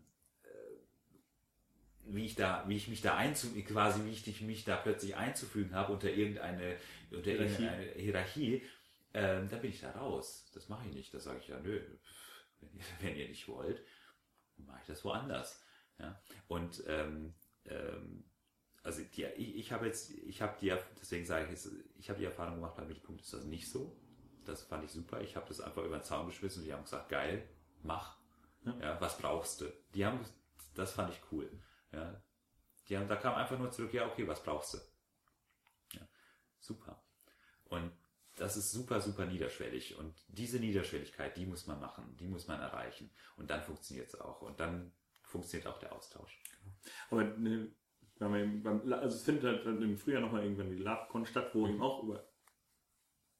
wie 2.10 2.26
ich 2.26 2.34
da, 2.34 2.64
wie 2.66 2.76
ich 2.76 2.88
mich 2.88 3.00
da 3.00 3.16
einzu, 3.16 3.48
quasi 3.62 4.04
wie 4.04 4.10
ich 4.10 4.40
mich 4.42 4.64
da 4.64 4.76
plötzlich 4.76 5.16
einzufügen 5.16 5.74
habe 5.74 5.92
unter 5.92 6.10
irgendeine, 6.10 6.76
unter 7.10 7.30
Hierarchie. 7.30 7.62
irgendeine 7.62 7.92
Hierarchie, 7.92 8.62
ähm, 9.14 9.48
dann 9.48 9.60
bin 9.60 9.70
ich 9.70 9.80
da 9.80 9.90
raus. 9.92 10.50
Das 10.54 10.68
mache 10.68 10.88
ich 10.88 10.94
nicht. 10.94 11.12
Da 11.12 11.20
sage 11.20 11.38
ich 11.40 11.48
ja, 11.48 11.58
nö, 11.60 11.80
wenn 12.60 12.70
ihr, 12.72 12.84
wenn 13.00 13.16
ihr 13.16 13.28
nicht 13.28 13.48
wollt, 13.48 13.82
mache 14.56 14.78
ich 14.82 14.86
das 14.86 15.04
woanders. 15.04 15.62
Ja? 15.98 16.20
Und 16.48 16.82
ähm, 16.86 17.34
ähm, 17.66 18.24
also 18.82 19.02
die, 19.02 19.24
ich, 19.24 19.56
ich 19.56 19.72
habe 19.72 19.86
jetzt, 19.86 20.10
ich 20.10 20.40
habe 20.40 20.56
die, 20.60 20.74
deswegen 21.00 21.26
sage 21.26 21.44
ich 21.44 21.50
jetzt, 21.50 21.70
ich 21.98 22.08
habe 22.08 22.18
die 22.18 22.24
Erfahrung 22.24 22.56
gemacht, 22.56 22.76
bei 22.76 22.84
Mittelpunkt 22.84 23.22
ist 23.22 23.32
das 23.32 23.44
nicht 23.44 23.70
so. 23.70 23.96
Das 24.44 24.62
fand 24.62 24.84
ich 24.84 24.90
super. 24.90 25.20
Ich 25.20 25.36
habe 25.36 25.46
das 25.46 25.60
einfach 25.60 25.84
über 25.84 25.98
den 25.98 26.04
Zaun 26.04 26.26
geschmissen 26.26 26.62
und 26.62 26.66
die 26.66 26.72
haben 26.72 26.84
gesagt, 26.84 27.10
geil, 27.10 27.46
mach. 27.82 28.16
Ja. 28.64 28.76
ja, 28.80 29.00
was 29.00 29.18
brauchst 29.18 29.60
du? 29.60 29.66
Die 29.94 30.04
haben, 30.04 30.20
das 30.74 30.92
fand 30.92 31.12
ich 31.12 31.20
cool. 31.30 31.50
Ja. 31.92 32.22
Die 32.88 32.96
haben, 32.96 33.08
da 33.08 33.16
kam 33.16 33.34
einfach 33.34 33.58
nur 33.58 33.70
zurück, 33.70 33.92
ja, 33.92 34.06
okay, 34.06 34.26
was 34.26 34.42
brauchst 34.42 34.74
du? 34.74 34.78
Ja, 35.92 36.08
super. 36.58 37.02
Und 37.64 37.92
das 38.36 38.56
ist 38.56 38.72
super, 38.72 39.00
super 39.00 39.26
niederschwellig. 39.26 39.96
Und 39.98 40.14
diese 40.28 40.58
Niederschwelligkeit, 40.58 41.36
die 41.36 41.46
muss 41.46 41.66
man 41.66 41.80
machen, 41.80 42.16
die 42.18 42.28
muss 42.28 42.46
man 42.46 42.60
erreichen. 42.60 43.10
Und 43.36 43.50
dann 43.50 43.62
funktioniert 43.62 44.08
es 44.08 44.20
auch. 44.20 44.42
Und 44.42 44.60
dann 44.60 44.92
funktioniert 45.22 45.66
auch 45.66 45.78
der 45.78 45.92
Austausch. 45.92 46.40
Aber 47.10 47.24
ne, 47.24 47.70
also 48.20 49.16
es 49.16 49.22
findet 49.22 49.44
halt 49.44 49.66
im 49.66 49.98
Frühjahr 49.98 50.22
nochmal 50.22 50.42
irgendwann 50.42 50.70
die 50.70 50.82
LabCon 50.82 51.26
statt, 51.26 51.50
wo 51.54 51.66
mhm. 51.66 51.74
eben 51.74 51.82
auch 51.82 52.02
über 52.02 52.28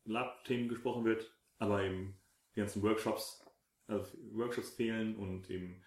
Lab-Themen 0.05 0.69
gesprochen 0.69 1.05
wird, 1.05 1.31
aber 1.59 1.83
eben 1.83 2.21
die 2.55 2.61
ganzen 2.61 2.83
Workshops, 2.83 3.45
also 3.87 4.17
Workshops 4.33 4.71
fehlen 4.71 5.17
und 5.17 5.49
eben 5.51 5.83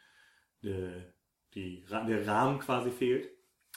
äh, 0.63 1.01
die, 1.55 1.83
der 1.89 2.27
Rahmen 2.27 2.59
quasi 2.59 2.91
fehlt. 2.91 3.29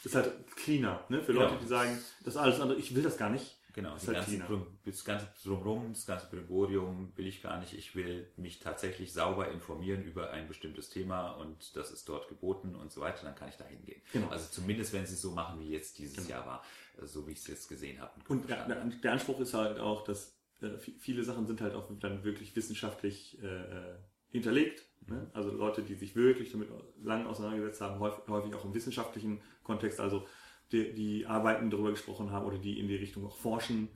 Ist 0.02 0.14
halt 0.14 0.30
cleaner, 0.56 1.04
ne? 1.08 1.22
Für 1.22 1.32
Leute, 1.32 1.50
genau. 1.50 1.60
die 1.60 1.66
sagen, 1.66 1.98
das 2.24 2.36
alles 2.36 2.60
andere, 2.60 2.78
ich 2.78 2.94
will 2.94 3.02
das 3.02 3.16
gar 3.16 3.30
nicht. 3.30 3.58
Genau, 3.74 3.96
ist 3.96 4.06
halt 4.06 4.18
ganze, 4.18 4.66
das 4.84 5.04
ganze 5.04 5.26
Drumherum, 5.42 5.92
das 5.92 6.06
ganze 6.06 6.28
Brimborium 6.28 7.12
will 7.16 7.26
ich 7.26 7.42
gar 7.42 7.58
nicht. 7.58 7.72
Ich 7.74 7.96
will 7.96 8.30
mich 8.36 8.60
tatsächlich 8.60 9.12
sauber 9.12 9.50
informieren 9.50 10.04
über 10.04 10.30
ein 10.30 10.46
bestimmtes 10.46 10.90
Thema 10.90 11.32
und 11.32 11.74
das 11.74 11.90
ist 11.90 12.08
dort 12.08 12.28
geboten 12.28 12.76
und 12.76 12.92
so 12.92 13.00
weiter, 13.00 13.24
dann 13.24 13.34
kann 13.34 13.48
ich 13.48 13.56
da 13.56 13.64
hingehen. 13.64 14.00
Genau. 14.12 14.28
Also 14.28 14.48
zumindest, 14.48 14.92
wenn 14.92 15.04
sie 15.06 15.14
es 15.14 15.22
so 15.22 15.32
machen, 15.32 15.58
wie 15.58 15.70
jetzt 15.70 15.98
dieses 15.98 16.16
genau. 16.16 16.28
Jahr 16.28 16.46
war, 16.46 16.64
so 17.02 17.26
wie 17.26 17.32
ich 17.32 17.40
es 17.40 17.48
jetzt 17.48 17.68
gesehen 17.68 18.00
habe. 18.00 18.12
Und, 18.28 18.48
der, 18.48 18.68
der, 18.68 19.12
Anspruch 19.12 19.40
ist 19.40 19.54
halt 19.54 19.80
auch, 19.80 20.04
dass 20.04 20.38
äh, 20.60 20.78
viele 20.78 21.24
Sachen 21.24 21.48
sind 21.48 21.60
halt 21.60 21.74
auch 21.74 21.90
dann 21.98 22.22
wirklich 22.22 22.54
wissenschaftlich 22.54 23.42
äh, 23.42 23.46
äh 23.46 23.96
hinterlegt. 24.34 24.84
Ne? 25.06 25.30
Also 25.32 25.52
Leute, 25.52 25.82
die 25.82 25.94
sich 25.94 26.16
wirklich 26.16 26.50
damit 26.50 26.68
lang 27.02 27.26
auseinandergesetzt 27.26 27.80
haben, 27.80 28.00
häufig, 28.00 28.24
häufig 28.26 28.54
auch 28.54 28.64
im 28.64 28.74
wissenschaftlichen 28.74 29.40
Kontext, 29.62 30.00
also 30.00 30.26
die, 30.72 30.92
die, 30.92 31.26
Arbeiten 31.26 31.70
darüber 31.70 31.90
gesprochen 31.90 32.32
haben 32.32 32.44
oder 32.44 32.58
die 32.58 32.80
in 32.80 32.88
die 32.88 32.96
Richtung 32.96 33.24
auch 33.26 33.36
forschen, 33.36 33.88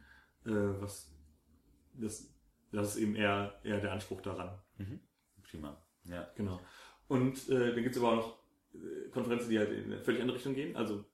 äh, 0.45 0.51
was 0.53 1.13
das, 1.95 2.33
das 2.71 2.95
ist 2.95 3.03
eben 3.03 3.17
eher, 3.17 3.59
eher 3.65 3.81
der 3.81 3.93
Anspruch 3.93 4.21
daran. 4.21 4.57
Mhm. 4.77 5.01
Prima. 5.43 5.83
Ja. 6.05 6.29
Genau. 6.37 6.61
Und 7.09 7.49
äh, 7.49 7.75
dann 7.75 7.83
gibt 7.83 7.97
es 7.97 8.01
aber 8.01 8.13
auch 8.13 8.17
noch 8.17 8.39
äh, 8.75 9.09
Konferenzen, 9.11 9.51
die 9.51 9.59
halt 9.59 9.73
in 9.73 9.87
eine 9.87 10.01
völlig 10.01 10.21
andere 10.21 10.37
Richtung 10.37 10.55
gehen. 10.55 10.77
Also 10.77 11.05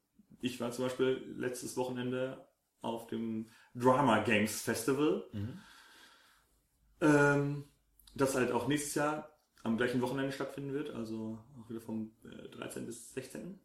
ich 0.42 0.60
war 0.60 0.70
zum 0.70 0.84
Beispiel 0.84 1.34
letztes 1.38 1.78
Wochenende 1.78 2.46
auf 2.82 3.06
dem 3.06 3.48
Drama 3.74 4.18
Games 4.18 4.60
Festival. 4.60 5.24
Mhm. 5.32 5.58
Ähm, 7.00 7.64
das 8.14 8.34
halt 8.34 8.52
auch 8.52 8.68
nächstes 8.68 8.94
Jahr 8.94 9.30
am 9.62 9.76
gleichen 9.76 10.00
Wochenende 10.00 10.32
stattfinden 10.32 10.72
wird, 10.72 10.90
also 10.90 11.38
auch 11.60 11.68
wieder 11.70 11.80
vom 11.80 12.12
äh, 12.24 12.48
13. 12.48 12.86
bis 12.86 13.12
16. 13.14 13.58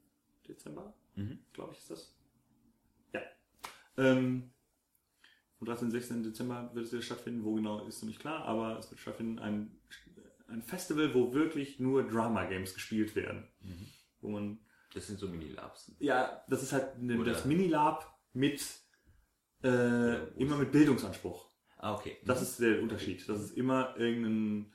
Dezember, 0.48 0.94
mhm. 1.16 1.40
glaube 1.54 1.74
ich, 1.74 1.80
ist 1.80 1.92
das. 1.92 2.16
Ja. 3.14 3.22
Ähm, 3.98 4.52
vom 5.58 5.68
13. 5.68 5.90
bis 5.90 6.08
16. 6.08 6.24
Dezember 6.24 6.72
wird 6.74 6.86
es 6.86 6.92
wieder 6.92 7.02
stattfinden, 7.02 7.44
wo 7.44 7.54
genau 7.54 7.86
ist 7.86 8.02
noch 8.02 8.08
nicht 8.08 8.22
klar, 8.22 8.46
aber 8.46 8.80
es 8.80 8.90
wird 8.90 9.00
stattfinden 9.00 9.40
ein, 9.40 9.78
ein 10.48 10.64
Festival, 10.64 11.14
wo 11.14 11.34
wirklich 11.34 11.80
nur 11.80 12.08
Drama 12.08 12.46
Games 12.46 12.74
gespielt 12.74 13.16
werden. 13.16 13.48
Mhm. 13.62 13.88
Wo 14.22 14.30
man. 14.30 14.60
Das 14.94 15.06
sind 15.06 15.20
so 15.20 15.28
Mini-Labs. 15.28 15.92
Ja, 16.00 16.44
das 16.48 16.64
ist 16.64 16.74
halt 16.74 16.98
ne, 16.98 17.24
das 17.24 17.46
Mini-Lab 17.46 18.20
mit 18.34 18.66
äh, 19.64 19.68
ja, 20.14 20.28
immer 20.38 20.58
mit 20.58 20.72
Bildungsanspruch. 20.72 21.49
Ah, 21.82 21.96
okay. 21.96 22.18
Das 22.26 22.42
ist 22.42 22.60
der 22.60 22.82
Unterschied. 22.82 23.28
Das 23.28 23.40
ist 23.40 23.58
immer 23.58 23.96
irgendein 23.98 24.74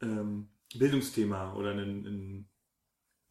ähm, 0.00 0.48
Bildungsthema 0.72 1.54
oder 1.54 1.72
ein, 1.72 2.06
ein 2.06 2.48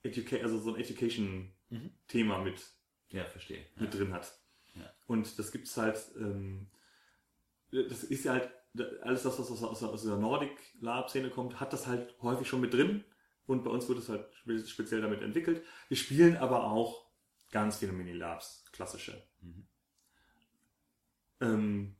Educa 0.03 0.35
also 0.37 0.59
so 0.59 0.73
ein 0.73 0.81
Education-Thema 0.81 2.37
mhm. 2.37 2.43
mit, 2.43 2.61
ja, 3.09 3.23
verstehe. 3.25 3.65
mit 3.77 3.93
drin 3.93 4.13
hat. 4.13 4.33
Ja. 4.75 4.93
Und 5.07 5.39
das 5.39 5.53
gibt 5.53 5.67
es 5.67 5.77
halt, 5.77 5.99
ähm, 6.17 6.67
das 7.71 8.03
ist 8.03 8.25
ja 8.25 8.33
halt, 8.33 8.49
alles 9.01 9.23
das, 9.23 9.39
was 9.39 9.49
aus, 9.51 9.63
aus, 9.63 9.83
aus 9.83 10.03
der 10.03 10.17
Nordic 10.17 10.51
Lab-Szene 10.81 11.29
kommt, 11.29 11.61
hat 11.61 11.71
das 11.71 11.87
halt 11.87 12.13
häufig 12.21 12.47
schon 12.47 12.61
mit 12.61 12.73
drin. 12.73 13.05
Und 13.45 13.63
bei 13.63 13.71
uns 13.71 13.87
wird 13.87 13.99
es 13.99 14.09
halt 14.09 14.27
speziell 14.67 15.01
damit 15.01 15.21
entwickelt. 15.21 15.63
Wir 15.87 15.97
spielen 15.97 16.35
aber 16.35 16.65
auch 16.65 17.09
ganz 17.51 17.77
viele 17.77 17.93
Mini-Labs, 17.93 18.65
klassische. 18.71 19.25
Mhm. 19.39 19.67
Ähm, 21.39 21.95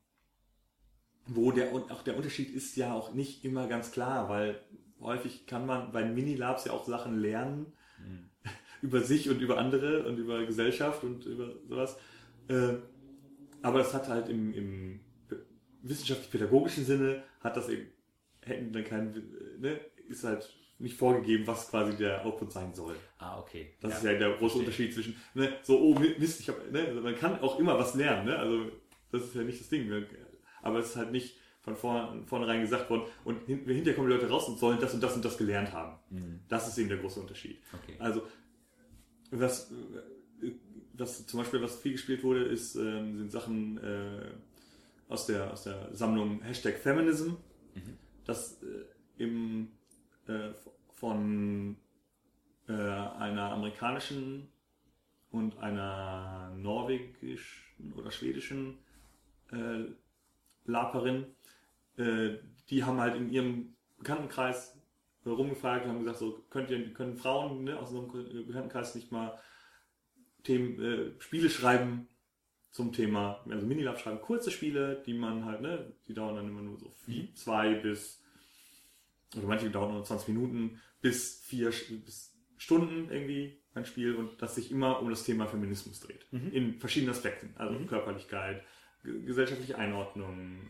wo 1.28 1.52
der, 1.52 1.72
auch 1.74 2.04
der 2.04 2.18
Unterschied 2.18 2.54
ist 2.54 2.76
ja 2.76 2.94
auch 2.94 3.14
nicht 3.14 3.46
immer 3.46 3.68
ganz 3.68 3.92
klar, 3.92 4.30
weil 4.30 4.60
häufig 5.00 5.46
kann 5.46 5.66
man 5.66 5.92
bei 5.92 6.06
Mini-Labs 6.06 6.66
ja 6.66 6.74
auch 6.74 6.86
Sachen 6.86 7.20
lernen 7.20 7.74
mhm. 8.00 8.30
über 8.82 9.02
sich 9.02 9.30
und 9.30 9.42
über 9.42 9.58
andere 9.58 10.04
und 10.04 10.18
über 10.18 10.46
Gesellschaft 10.46 11.04
und 11.04 11.26
über 11.26 11.54
sowas. 11.68 11.98
Äh, 12.48 12.76
aber 13.62 13.80
das 13.80 13.94
hat 13.94 14.08
halt 14.08 14.30
im, 14.30 14.54
im 14.54 15.00
wissenschaftlich-pädagogischen 15.84 16.86
Sinne, 16.86 17.24
hat 17.40 17.58
das 17.58 17.70
eben, 17.70 17.88
hätten 18.44 18.72
dann 18.72 18.84
keinen, 18.84 19.14
ne, 19.60 19.80
ist 20.08 20.24
halt 20.24 20.52
nicht 20.80 20.98
vorgegeben, 20.98 21.46
was 21.46 21.70
quasi 21.70 21.96
der 21.96 22.26
Output 22.26 22.52
sein 22.52 22.74
soll. 22.74 22.96
Ah, 23.20 23.40
okay. 23.40 23.76
Das 23.82 23.92
ja. 23.92 23.98
ist 23.98 24.04
ja 24.04 24.14
der 24.14 24.38
große 24.38 24.58
Unterschied 24.58 24.94
zwischen, 24.94 25.16
ne, 25.36 25.54
so, 25.62 25.80
oh 25.80 25.96
Mist, 26.18 26.40
ich 26.40 26.50
hab, 26.50 26.72
ne, 26.72 26.88
also 26.88 27.02
man 27.02 27.16
kann 27.16 27.40
auch 27.40 27.60
immer 27.60 27.78
was 27.78 27.94
lernen, 27.94 28.26
ne, 28.26 28.38
also 28.38 28.72
das 29.12 29.24
ist 29.24 29.36
ja 29.36 29.44
nicht 29.44 29.60
das 29.60 29.70
Ding 29.70 29.88
aber 30.62 30.80
es 30.80 30.90
ist 30.90 30.96
halt 30.96 31.12
nicht 31.12 31.38
von 31.62 31.76
vorn, 31.76 32.26
vornherein 32.26 32.62
gesagt 32.62 32.90
worden 32.90 33.04
und 33.24 33.46
hin, 33.46 33.60
hinterher 33.66 33.96
kommen 33.96 34.10
die 34.10 34.16
Leute 34.16 34.30
raus 34.30 34.48
und 34.48 34.58
sollen 34.58 34.80
das 34.80 34.94
und 34.94 35.02
das 35.02 35.16
und 35.16 35.24
das 35.24 35.38
gelernt 35.38 35.72
haben. 35.74 35.98
Mhm. 36.10 36.40
Das 36.50 36.68
ist 36.68 36.78
eben 36.78 36.90
der 36.90 36.98
große 36.98 37.20
Unterschied. 37.20 37.60
Okay. 37.74 37.96
Also 38.00 38.24
was, 39.30 39.72
was 40.94 41.26
zum 41.26 41.40
Beispiel 41.40 41.62
was 41.62 41.80
viel 41.80 41.94
gespielt 41.94 42.24
wurde, 42.24 42.44
ist 42.44 42.76
ähm, 42.76 43.18
sind 43.18 43.32
Sachen 43.32 43.78
äh, 43.78 44.32
aus 45.08 45.28
der 45.28 45.52
aus 45.52 45.64
der 45.64 45.94
Sammlung 45.94 46.42
Hashtag 46.42 46.78
Feminism, 46.78 47.32
mhm. 47.76 47.98
das 48.26 48.62
äh, 48.64 49.24
im 49.24 49.70
äh, 50.28 50.50
von 50.96 51.78
äh, 52.68 52.74
einer 52.74 53.52
amerikanischen 53.52 54.48
und 55.32 55.58
einer 55.60 56.54
norwegischen 56.58 57.94
oder 57.94 58.12
schwedischen 58.12 58.78
äh, 59.52 59.86
Laperin, 60.66 61.26
äh, 61.98 62.38
die 62.70 62.84
haben 62.84 63.00
halt 63.00 63.16
in 63.16 63.30
ihrem 63.30 63.74
Bekanntenkreis 63.98 64.78
rumgefragt 65.26 65.86
und 65.86 65.92
haben 65.92 66.00
gesagt, 66.00 66.20
so 66.20 66.44
könnt 66.50 66.72
ihr, 66.72 66.94
können 66.94 67.16
Frauen 67.16 67.64
ne, 67.64 67.78
aus 67.78 67.92
unserem 67.92 68.48
Bekanntenkreis 68.48 68.96
nicht 68.96 69.12
mal 69.12 69.40
Themen, 70.44 70.82
äh, 70.82 71.22
Spiele 71.22 71.50
schreiben 71.50 72.08
zum 72.72 72.94
Thema, 72.94 73.44
also 73.50 73.68
Minilab 73.68 74.00
schreiben 74.00 74.22
kurze 74.22 74.50
Spiele, 74.50 75.04
die 75.06 75.14
man 75.14 75.46
halt, 75.46 75.62
ne, 75.62 75.94
die 76.08 76.14
dauern 76.14 76.36
dann 76.36 76.48
immer 76.48 76.62
nur 76.62 76.80
so 76.80 76.94
mhm. 77.06 77.36
zwei 77.36 77.76
bis, 77.76 78.24
oder 79.38 79.48
manche 79.48 79.70
dauern 79.70 79.94
nur 79.94 80.04
20 80.04 80.30
Minuten, 80.30 80.82
bis 81.02 81.42
vier 81.42 81.72
bis 82.06 82.32
Stunden 82.58 83.12
irgendwie 83.12 83.60
ein 83.74 83.86
Spiel 83.86 84.16
und 84.16 84.42
das 84.42 84.56
sich 84.56 84.72
immer 84.72 85.02
um 85.02 85.10
das 85.10 85.24
Thema 85.24 85.48
Feminismus 85.48 86.00
dreht. 86.00 86.26
Mhm. 86.32 86.52
In 86.52 86.80
verschiedenen 86.80 87.14
Aspekten. 87.14 87.54
Also 87.56 87.78
mhm. 87.78 87.88
Körperlichkeit, 87.88 88.64
gesellschaftliche 89.04 89.78
Einordnung, 89.78 90.70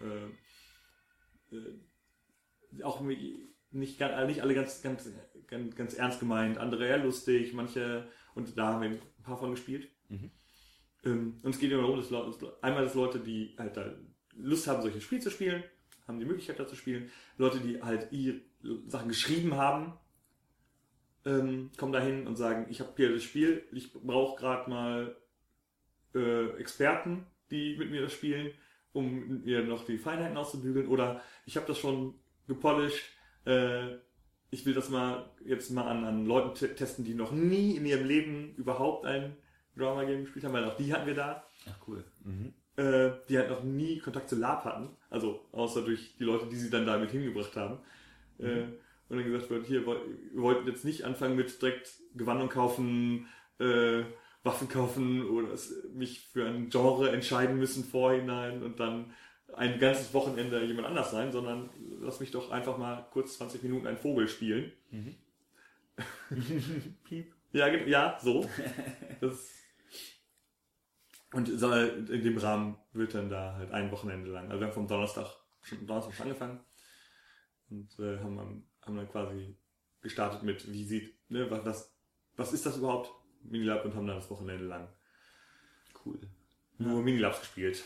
äh, 1.52 1.56
äh, 1.56 2.84
auch 2.84 3.02
nicht, 3.02 3.40
nicht 3.72 4.02
alle 4.02 4.54
ganz, 4.54 4.82
ganz, 4.82 5.10
ganz, 5.48 5.76
ganz 5.76 5.94
ernst 5.94 6.20
gemeint, 6.20 6.58
andere 6.58 6.88
eher 6.88 7.00
lustig, 7.00 7.54
manche, 7.54 8.08
und 8.36 8.58
da 8.58 8.68
haben 8.68 8.82
wir 8.82 8.90
ein 8.90 9.00
paar 9.24 9.38
von 9.38 9.52
gespielt. 9.52 9.90
Mhm. 10.10 10.32
Ähm, 11.04 11.40
und 11.42 11.54
es 11.54 11.60
geht 11.60 11.72
immer 11.72 11.82
darum, 11.82 11.98
dass 11.98 12.10
Leute, 12.10 12.58
einmal, 12.62 12.84
dass 12.84 12.96
Leute, 12.96 13.20
die 13.20 13.56
halt 13.58 13.76
da 13.78 13.94
Lust 14.36 14.68
haben, 14.68 14.82
solche 14.82 15.02
Spiele 15.02 15.22
zu 15.22 15.32
spielen, 15.32 15.64
haben 16.08 16.20
die 16.20 16.26
Möglichkeit 16.26 16.60
da 16.60 16.68
zu 16.68 16.76
spielen. 16.76 17.10
Leute, 17.38 17.60
die 17.60 17.82
halt 17.82 18.12
ihre 18.12 18.42
Sachen 18.88 19.10
geschrieben 19.10 19.56
haben, 19.56 19.94
ähm, 21.26 21.72
kommen 21.78 21.94
dahin 21.94 22.28
und 22.28 22.36
sagen, 22.36 22.68
ich 22.70 22.80
habe 22.80 22.94
hier 22.96 23.14
das 23.14 23.24
Spiel, 23.24 23.64
ich 23.72 23.94
brauche 23.94 24.40
gerade 24.40 24.70
mal 24.70 25.16
äh, 26.16 26.50
Experten, 26.58 27.26
die 27.52 27.76
mit 27.78 27.92
mir 27.92 28.02
das 28.02 28.14
spielen, 28.14 28.52
um 28.94 29.28
mit 29.28 29.46
mir 29.46 29.64
noch 29.64 29.86
die 29.86 29.98
Feinheiten 29.98 30.38
auszubügeln. 30.38 30.88
Oder 30.88 31.22
ich 31.46 31.56
habe 31.58 31.68
das 31.68 31.78
schon 31.78 32.16
gepolished, 32.48 33.04
äh, 33.46 33.96
ich 34.50 34.66
will 34.66 34.74
das 34.74 34.90
mal 34.90 35.30
jetzt 35.46 35.72
mal 35.72 35.88
an, 35.88 36.04
an 36.04 36.26
Leuten 36.26 36.56
te- 36.56 36.76
testen, 36.76 37.06
die 37.06 37.14
noch 37.14 37.32
nie 37.32 37.78
in 37.78 37.86
ihrem 37.86 38.06
Leben 38.06 38.56
überhaupt 38.56 39.06
ein 39.06 39.38
Drama-Game 39.78 40.22
gespielt 40.24 40.44
haben, 40.46 40.54
weil 40.54 40.66
auch 40.66 40.76
die 40.76 40.94
hatten 40.94 41.08
wir 41.08 41.14
da 41.16 41.46
Ach 41.70 41.88
cool. 41.88 42.04
Mhm. 42.24 42.54
äh, 42.76 43.12
die 43.30 43.38
halt 43.38 43.50
noch 43.50 43.64
nie 43.64 44.00
Kontakt 44.00 44.28
zu 44.30 44.36
Lab 44.36 44.66
hatten, 44.66 44.90
also 45.10 45.46
außer 45.54 45.84
durch 45.84 46.18
die 46.18 46.26
Leute, 46.26 46.48
die 46.48 46.58
sie 46.58 46.70
dann 46.70 46.86
damit 46.86 47.12
hingebracht 47.12 47.56
haben. 47.56 47.80
Äh, 48.40 48.64
und 49.08 49.18
dann 49.18 49.24
gesagt 49.24 49.50
wird, 49.50 49.66
hier, 49.68 49.86
wir 49.86 49.96
wollten 50.42 50.68
jetzt 50.68 50.84
nicht 50.86 51.04
anfangen 51.04 51.36
mit 51.36 51.62
direkt 51.62 52.00
Gewandung 52.16 52.50
kaufen, 52.50 53.28
äh, 53.60 54.04
Waffen 54.44 54.68
kaufen 54.68 55.28
oder 55.30 55.50
mich 55.94 56.28
für 56.28 56.48
ein 56.48 56.70
Genre 56.70 57.12
entscheiden 57.12 57.58
müssen 57.58 57.84
vorhinein 57.84 58.64
und 58.64 58.80
dann 58.80 59.14
ein 59.54 59.80
ganzes 59.80 60.14
Wochenende 60.14 60.64
jemand 60.64 60.88
anders 60.88 61.12
sein, 61.12 61.32
sondern 61.32 61.70
lass 62.00 62.20
mich 62.20 62.32
doch 62.32 62.52
einfach 62.52 62.78
mal 62.78 63.08
kurz 63.12 63.38
20 63.38 63.64
Minuten 63.64 63.88
einen 63.88 63.98
Vogel 63.98 64.28
spielen. 64.28 64.72
Piep. 67.04 67.34
Ja, 67.52 67.68
ja, 67.68 68.18
so. 68.22 68.50
Das 69.20 69.52
und 71.34 71.48
in 71.48 72.24
dem 72.24 72.38
Rahmen 72.38 72.78
wird 72.92 73.14
dann 73.14 73.30
da 73.30 73.56
halt 73.56 73.72
ein 73.72 73.92
Wochenende 73.92 74.30
lang. 74.32 74.50
Also 74.50 74.60
wir 74.60 74.68
haben 74.68 74.74
vom 74.74 74.88
Donnerstag 74.88 75.28
schon 75.62 75.86
Donnerstag 75.88 76.14
schon 76.14 76.26
angefangen 76.26 76.60
und 77.70 78.00
äh, 78.00 78.20
haben, 78.20 78.68
haben 78.82 78.96
dann 78.98 79.10
quasi 79.10 79.56
gestartet 80.02 80.44
mit, 80.44 80.70
wie 80.72 80.84
sieht, 80.84 81.16
ne, 81.30 81.50
was, 81.50 81.94
was 82.36 82.54
ist 82.54 82.66
das 82.66 82.78
überhaupt? 82.78 83.12
Minilab 83.44 83.86
und 83.86 83.96
haben 83.96 84.08
dann 84.08 84.18
das 84.18 84.30
Wochenende 84.30 84.66
lang 84.66 84.88
Cool. 86.06 86.20
nur 86.78 87.02
Minilabs 87.02 87.40
gespielt. 87.40 87.84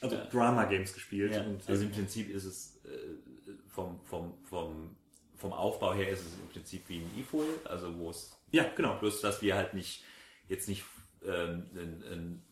Also 0.00 0.16
Ja. 0.16 0.24
Drama 0.26 0.64
Games 0.64 0.92
gespielt. 0.92 1.32
Ja, 1.32 1.42
und, 1.42 1.66
also 1.68 1.84
im 1.84 1.90
Prinzip 1.92 2.30
ist 2.30 2.44
es 2.44 2.84
äh, 2.84 3.52
vom, 3.68 4.00
vom, 4.04 4.42
vom, 4.44 4.96
vom 5.36 5.52
Aufbau 5.52 5.94
her 5.94 6.08
ist 6.08 6.20
es 6.20 6.34
im 6.34 6.48
Prinzip 6.48 6.88
wie 6.88 6.98
ein 6.98 7.10
E-Foil, 7.18 7.58
also 7.64 7.96
wo 7.98 8.10
es 8.10 8.36
ja, 8.50 8.64
genau. 8.74 8.98
bloß, 8.98 9.20
dass 9.20 9.42
wir 9.42 9.54
halt 9.56 9.74
nicht 9.74 10.04
jetzt 10.48 10.68
nicht 10.68 10.84
ähm, 11.24 11.66
ein, 11.74 12.02
ein, 12.04 12.42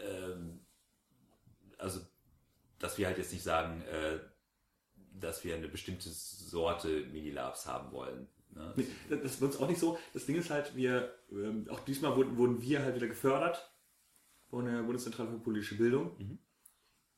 ähm, 0.00 0.60
also 1.78 2.00
dass 2.78 2.98
wir 2.98 3.06
halt 3.06 3.18
jetzt 3.18 3.32
nicht 3.32 3.42
sagen, 3.42 3.82
äh, 3.82 4.18
dass 5.12 5.44
wir 5.44 5.54
eine 5.54 5.68
bestimmte 5.68 6.08
Sorte 6.10 7.06
Minilabs 7.06 7.66
haben 7.66 7.92
wollen. 7.92 8.28
Ne? 8.54 8.72
Nee, 8.76 8.86
das 9.22 9.36
bei 9.36 9.46
uns 9.46 9.56
auch 9.58 9.68
nicht 9.68 9.80
so. 9.80 9.98
Das 10.12 10.26
Ding 10.26 10.36
ist 10.36 10.50
halt, 10.50 10.74
wir, 10.76 11.14
ähm, 11.32 11.66
auch 11.70 11.80
diesmal 11.80 12.16
wurden, 12.16 12.36
wurden 12.36 12.60
wir 12.62 12.82
halt 12.82 12.94
wieder 12.96 13.06
gefördert 13.08 13.70
von 14.48 14.66
der 14.66 14.82
Bundeszentrale 14.82 15.30
für 15.30 15.38
politische 15.38 15.76
Bildung. 15.76 16.16
Mhm. 16.18 16.38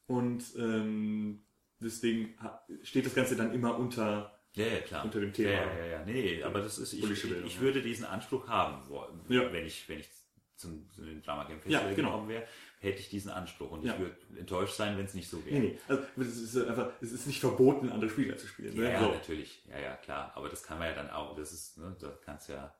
Und 0.06 0.44
ähm, 0.58 1.44
deswegen 1.80 2.36
steht 2.82 3.06
das 3.06 3.14
Ganze 3.14 3.36
dann 3.36 3.52
immer 3.52 3.76
unter, 3.78 4.38
Ja, 4.54 4.66
ja, 4.66 4.80
klar. 4.80 5.04
Unter 5.04 5.20
dem 5.20 5.32
Thema. 5.32 5.50
Ja, 5.50 5.78
ja, 5.78 5.86
ja. 5.86 6.04
Nee, 6.04 6.42
aber 6.42 6.60
das 6.60 6.78
ist, 6.78 6.92
ich, 6.92 7.00
Bildung, 7.02 7.44
ich 7.44 7.60
würde 7.60 7.82
diesen 7.82 8.04
Anspruch 8.04 8.48
haben 8.48 8.88
wollen, 8.88 9.20
Ja. 9.28 9.52
wenn 9.52 9.66
ich, 9.66 9.88
wenn 9.88 10.00
ich 10.00 10.08
zum, 10.54 10.88
zu 10.90 11.04
den 11.04 11.20
Drama 11.22 11.44
Game 11.44 11.60
Festival 11.60 11.88
Ja, 11.90 11.94
genau. 11.94 12.10
gekommen 12.12 12.28
wäre, 12.28 12.46
hätte 12.78 13.00
ich 13.00 13.08
diesen 13.08 13.30
Anspruch 13.30 13.70
und 13.70 13.84
Ja. 13.84 13.94
ich 13.94 14.00
würde 14.00 14.16
enttäuscht 14.38 14.74
sein, 14.76 14.96
wenn 14.98 15.06
es 15.06 15.14
nicht 15.14 15.28
so 15.28 15.44
wäre. 15.44 15.58
nee, 15.58 15.68
nee, 15.68 15.78
also 15.88 16.02
es 16.18 16.36
ist 16.36 16.56
einfach, 16.66 16.90
es 17.00 17.12
ist 17.12 17.26
nicht 17.26 17.40
verboten, 17.40 17.90
andere 17.90 18.10
Spieler 18.10 18.36
zu 18.36 18.46
spielen. 18.46 18.74
Ja, 18.76 18.82
ne? 18.82 18.92
ja, 18.92 19.00
so. 19.00 19.08
natürlich. 19.12 19.62
Ja, 19.68 19.78
ja, 19.78 19.96
klar. 19.96 20.32
Aber 20.34 20.48
das 20.48 20.62
kann 20.62 20.78
man 20.78 20.88
ja 20.88 20.94
dann 20.94 21.10
auch, 21.10 21.34
das 21.36 21.52
ist, 21.52 21.78
ne, 21.78 21.96
da 21.98 22.12
kannst 22.24 22.48
ja, 22.48 22.74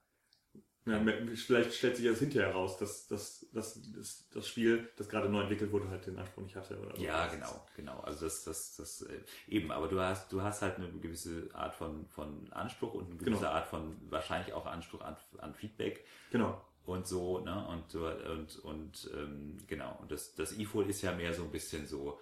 Ja, 0.85 1.01
vielleicht 1.35 1.74
stellt 1.74 1.97
sich 1.97 2.06
das 2.06 2.20
hinterher 2.20 2.52
raus, 2.52 2.77
dass, 2.78 3.09
dass, 3.09 3.44
dass, 3.52 3.81
dass 3.93 4.28
das 4.28 4.47
Spiel, 4.47 4.89
das 4.97 5.09
gerade 5.09 5.28
neu 5.28 5.40
entwickelt 5.40 5.73
wurde, 5.73 5.89
halt 5.89 6.06
den 6.06 6.16
Anspruch 6.16 6.44
nicht 6.44 6.55
hatte. 6.55 6.78
Oder 6.78 6.94
so. 6.94 7.02
ja, 7.02 7.27
genau, 7.27 7.66
genau. 7.74 7.98
Also 8.01 8.27
das, 8.27 8.44
das, 8.44 8.77
das, 8.77 9.02
äh, 9.02 9.20
eben, 9.48 9.73
aber 9.73 9.89
du 9.89 9.98
hast, 10.01 10.31
du 10.32 10.43
hast 10.43 10.62
halt 10.62 10.77
eine 10.77 10.89
gewisse 10.93 11.48
Art 11.55 11.74
von, 11.74 12.06
von 12.06 12.52
Anspruch 12.52 12.94
und 12.94 13.06
eine 13.06 13.16
gewisse 13.16 13.40
Genau. 13.40 13.51
Art 13.51 13.66
von, 13.66 13.97
wahrscheinlich 14.10 14.52
auch 14.52 14.66
Anspruch 14.66 15.01
an, 15.01 15.16
an 15.39 15.55
Feedback. 15.55 16.05
Genau. 16.31 16.62
Und 16.86 17.06
so, 17.06 17.40
ne? 17.40 17.66
Und 17.68 17.94
und 17.94 18.58
und 18.60 19.10
ähm, 19.14 19.58
genau. 19.66 19.98
Und 20.00 20.10
das 20.10 20.34
das 20.34 20.56
E-Foil 20.58 20.88
ist 20.88 21.02
ja 21.02 21.12
mehr 21.14 21.34
so 21.34 21.44
ein 21.44 21.50
bisschen 21.50 21.86
so, 21.86 22.20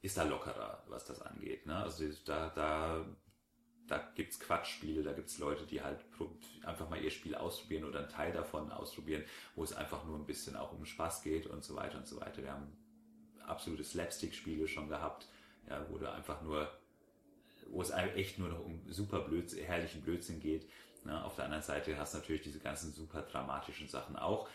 ist 0.00 0.16
da 0.16 0.24
lockerer, 0.24 0.84
was 0.88 1.04
das 1.04 1.22
angeht, 1.22 1.66
ne? 1.66 1.76
Also 1.76 2.04
da 2.24 2.50
da 2.50 3.06
da 3.88 3.98
gibt's 4.14 4.40
Quatschspiele, 4.40 5.02
da 5.02 5.12
gibt's 5.12 5.38
Leute, 5.38 5.66
die 5.66 5.82
halt 5.82 6.04
einfach 6.64 6.88
mal 6.88 7.02
ihr 7.02 7.10
Spiel 7.10 7.34
ausprobieren 7.34 7.84
oder 7.84 8.00
einen 8.00 8.08
Teil 8.08 8.32
davon 8.32 8.70
ausprobieren, 8.70 9.24
wo 9.54 9.64
es 9.64 9.72
einfach 9.72 10.04
nur 10.04 10.16
ein 10.16 10.26
bisschen 10.26 10.56
auch 10.56 10.72
um 10.72 10.84
Spaß 10.84 11.22
geht 11.22 11.46
und 11.46 11.64
so 11.64 11.74
weiter 11.74 11.98
und 11.98 12.06
so 12.06 12.20
weiter. 12.20 12.42
Wir 12.42 12.52
haben 12.52 12.72
absolute 13.46 13.84
Slapstick-Spiele 13.84 14.68
schon 14.68 14.88
gehabt, 14.88 15.28
ja, 15.68 15.84
wo 15.90 15.98
du 15.98 16.10
einfach 16.10 16.42
nur 16.42 16.70
wo 17.72 17.80
es 17.80 17.90
echt 17.90 18.38
nur 18.38 18.48
noch 18.48 18.64
um 18.64 18.82
super 18.90 19.20
Blödsinn, 19.20 19.64
herrlichen 19.64 20.02
Blödsinn 20.02 20.40
geht. 20.40 20.68
Ne? 21.04 21.24
Auf 21.24 21.36
der 21.36 21.44
anderen 21.44 21.62
Seite 21.62 21.96
hast 21.98 22.14
du 22.14 22.18
natürlich 22.18 22.42
diese 22.42 22.60
ganzen 22.60 22.92
super 22.92 23.22
dramatischen 23.22 23.88
Sachen 23.88 24.16
auch, 24.16 24.48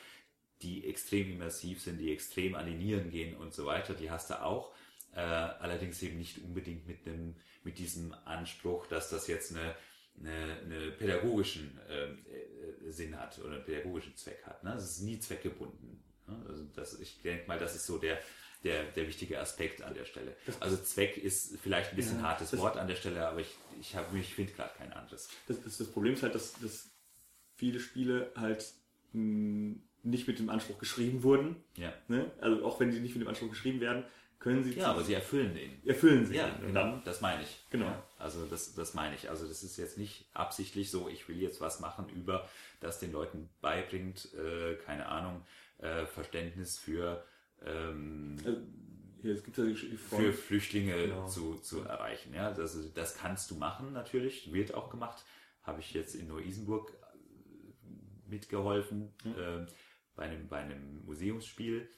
die 0.62 0.88
extrem 0.88 1.32
immersiv 1.32 1.82
sind, 1.82 2.00
die 2.00 2.12
extrem 2.12 2.56
an 2.56 2.66
die 2.66 2.74
Nieren 2.74 3.10
gehen 3.10 3.36
und 3.36 3.54
so 3.54 3.66
weiter. 3.66 3.94
Die 3.94 4.10
hast 4.10 4.30
du 4.30 4.42
auch. 4.42 4.74
Äh, 5.14 5.20
allerdings 5.20 6.02
eben 6.04 6.18
nicht 6.18 6.40
unbedingt 6.44 6.88
mit 6.88 7.08
einem, 7.08 7.36
mit 7.64 7.80
diesem 7.80 8.14
Anspruch, 8.26 8.88
dass 8.88 9.10
das 9.10 9.28
jetzt 9.28 9.52
eine, 9.52 9.76
eine, 10.20 10.60
eine 10.62 10.92
pädagogischen 10.92 11.80
ähm, 11.90 12.26
äh, 12.28 12.92
Sinn 12.92 13.20
hat 13.20 13.40
oder 13.40 13.56
einen 13.56 13.66
pädagogischen 13.66 14.16
Zweck 14.16 14.44
hat. 14.46 14.64
Ne? 14.64 14.74
Es 14.76 14.84
ist 14.84 15.02
nie 15.02 15.20
zweckgebunden. 15.20 16.04
Ne? 16.28 16.46
Also 16.48 16.66
das, 16.76 17.00
ich 17.00 17.22
denke 17.22 17.48
mal, 17.48 17.60
das 17.60 17.76
ist 17.76 17.86
so 17.86 17.98
der, 17.98 18.20
der, 18.64 18.84
der 18.92 19.08
wichtige 19.08 19.40
Aspekt 19.40 19.82
an 19.82 19.94
der 19.94 20.06
Stelle. 20.06 20.36
Also 20.60 20.78
Zweck 20.78 21.18
ist 21.18 21.58
vielleicht 21.62 21.92
ein 21.92 21.96
bisschen 21.96 22.18
Ja, 22.20 22.24
hartes 22.30 22.58
Wort 22.58 22.78
an 22.78 22.88
der 22.88 22.96
Stelle, 22.96 23.28
aber 23.28 23.40
ich, 23.40 23.56
ich, 23.80 23.96
hab- 23.96 24.14
ich 24.16 24.34
finde 24.34 24.54
gerade 24.54 24.72
kein 24.78 24.92
anderes. 24.94 25.30
Das, 25.48 25.62
das, 25.62 25.78
das 25.78 25.88
Problem 25.88 26.14
ist 26.14 26.24
halt, 26.24 26.36
dass, 26.36 26.54
dass 26.60 26.90
viele 27.56 27.80
Spiele 27.80 28.32
halt 28.36 28.66
mh, 29.14 29.76
nicht 30.04 30.28
mit 30.28 30.40
dem 30.40 30.50
Anspruch 30.50 30.78
geschrieben 30.80 31.24
wurden. 31.24 31.56
Ja. 31.76 31.94
Ne? 32.08 32.32
Also 32.42 32.66
auch 32.66 32.80
wenn 32.80 32.92
sie 32.92 33.00
nicht 33.00 33.16
mit 33.16 33.24
dem 33.24 33.28
Anspruch 33.30 33.50
geschrieben 33.50 33.80
werden, 33.80 34.04
können 34.40 34.64
sie 34.64 34.74
Ja, 34.74 34.92
aber 34.92 35.04
sie 35.04 35.16
erfüllen 35.16 35.56
den. 35.56 35.82
erfüllen 35.88 36.26
sie. 36.26 36.36
Ja. 36.36 36.46
Und 36.46 36.68
genau, 36.68 36.74
dann, 36.82 37.04
das 37.04 37.22
meine 37.22 37.42
ich. 37.42 37.66
Genau. 37.72 37.86
Ja, 37.88 38.04
also 38.20 38.46
das, 38.46 38.76
das 38.76 38.94
meine 38.94 39.16
ich. 39.16 39.30
Also 39.30 39.48
das 39.48 39.64
ist 39.64 39.78
jetzt 39.78 39.98
nicht 39.98 40.26
absichtlich 40.34 40.92
so, 40.92 41.10
ich 41.10 41.28
will 41.28 41.42
jetzt 41.42 41.60
was 41.60 41.80
machen 41.80 42.08
über, 42.10 42.48
das 42.80 43.00
den 43.00 43.12
Leuten 43.12 43.50
beibringt, 43.62 44.30
äh, 44.36 44.76
keine 44.86 45.08
Ahnung, 45.08 45.44
äh, 45.80 46.06
Verständnis 46.06 46.78
für, 46.78 47.24
ähm, 47.66 48.38
also, 48.46 48.62
hier, 49.22 49.34
es 49.34 49.44
gibt 49.44 49.58
ja 49.58 49.66
für 49.74 50.32
Flüchtlinge 50.32 50.96
Genau. 51.08 51.28
zu, 51.28 51.56
zu 51.56 51.82
erreichen. 51.82 52.34
Ja, 52.34 52.52
das, 52.52 52.78
das 52.94 53.18
kannst 53.18 53.52
du 53.52 53.56
machen 53.56 53.94
natürlich, 53.94 54.54
wird 54.54 54.74
auch 54.74 54.90
gemacht. 54.90 55.24
Habe 55.64 55.80
ich 55.82 55.94
jetzt 55.94 56.16
in 56.16 56.28
Neu-Isenburg 56.28 56.92
äh, 56.92 58.30
mitgeholfen 58.30 59.14
äh, 59.26 59.66
bei, 60.16 60.24
einem, 60.24 60.48
bei 60.48 60.60
einem 60.60 61.04
Museumsspiel, 61.06 61.90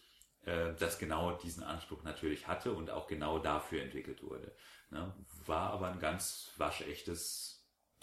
äh, 0.45 0.73
das 0.79 0.97
genau 0.97 1.33
diesen 1.37 1.63
Anspruch 1.63 2.03
natürlich 2.03 2.47
hatte 2.47 2.73
und 2.73 2.89
auch 2.89 3.07
genau 3.07 3.39
dafür 3.39 3.81
entwickelt 3.81 4.23
wurde. 4.23 4.55
Ne? 4.89 5.13
War 5.45 5.71
aber 5.71 5.91
ein 5.91 5.99
ganz 5.99 6.51
waschechtes 6.57 7.58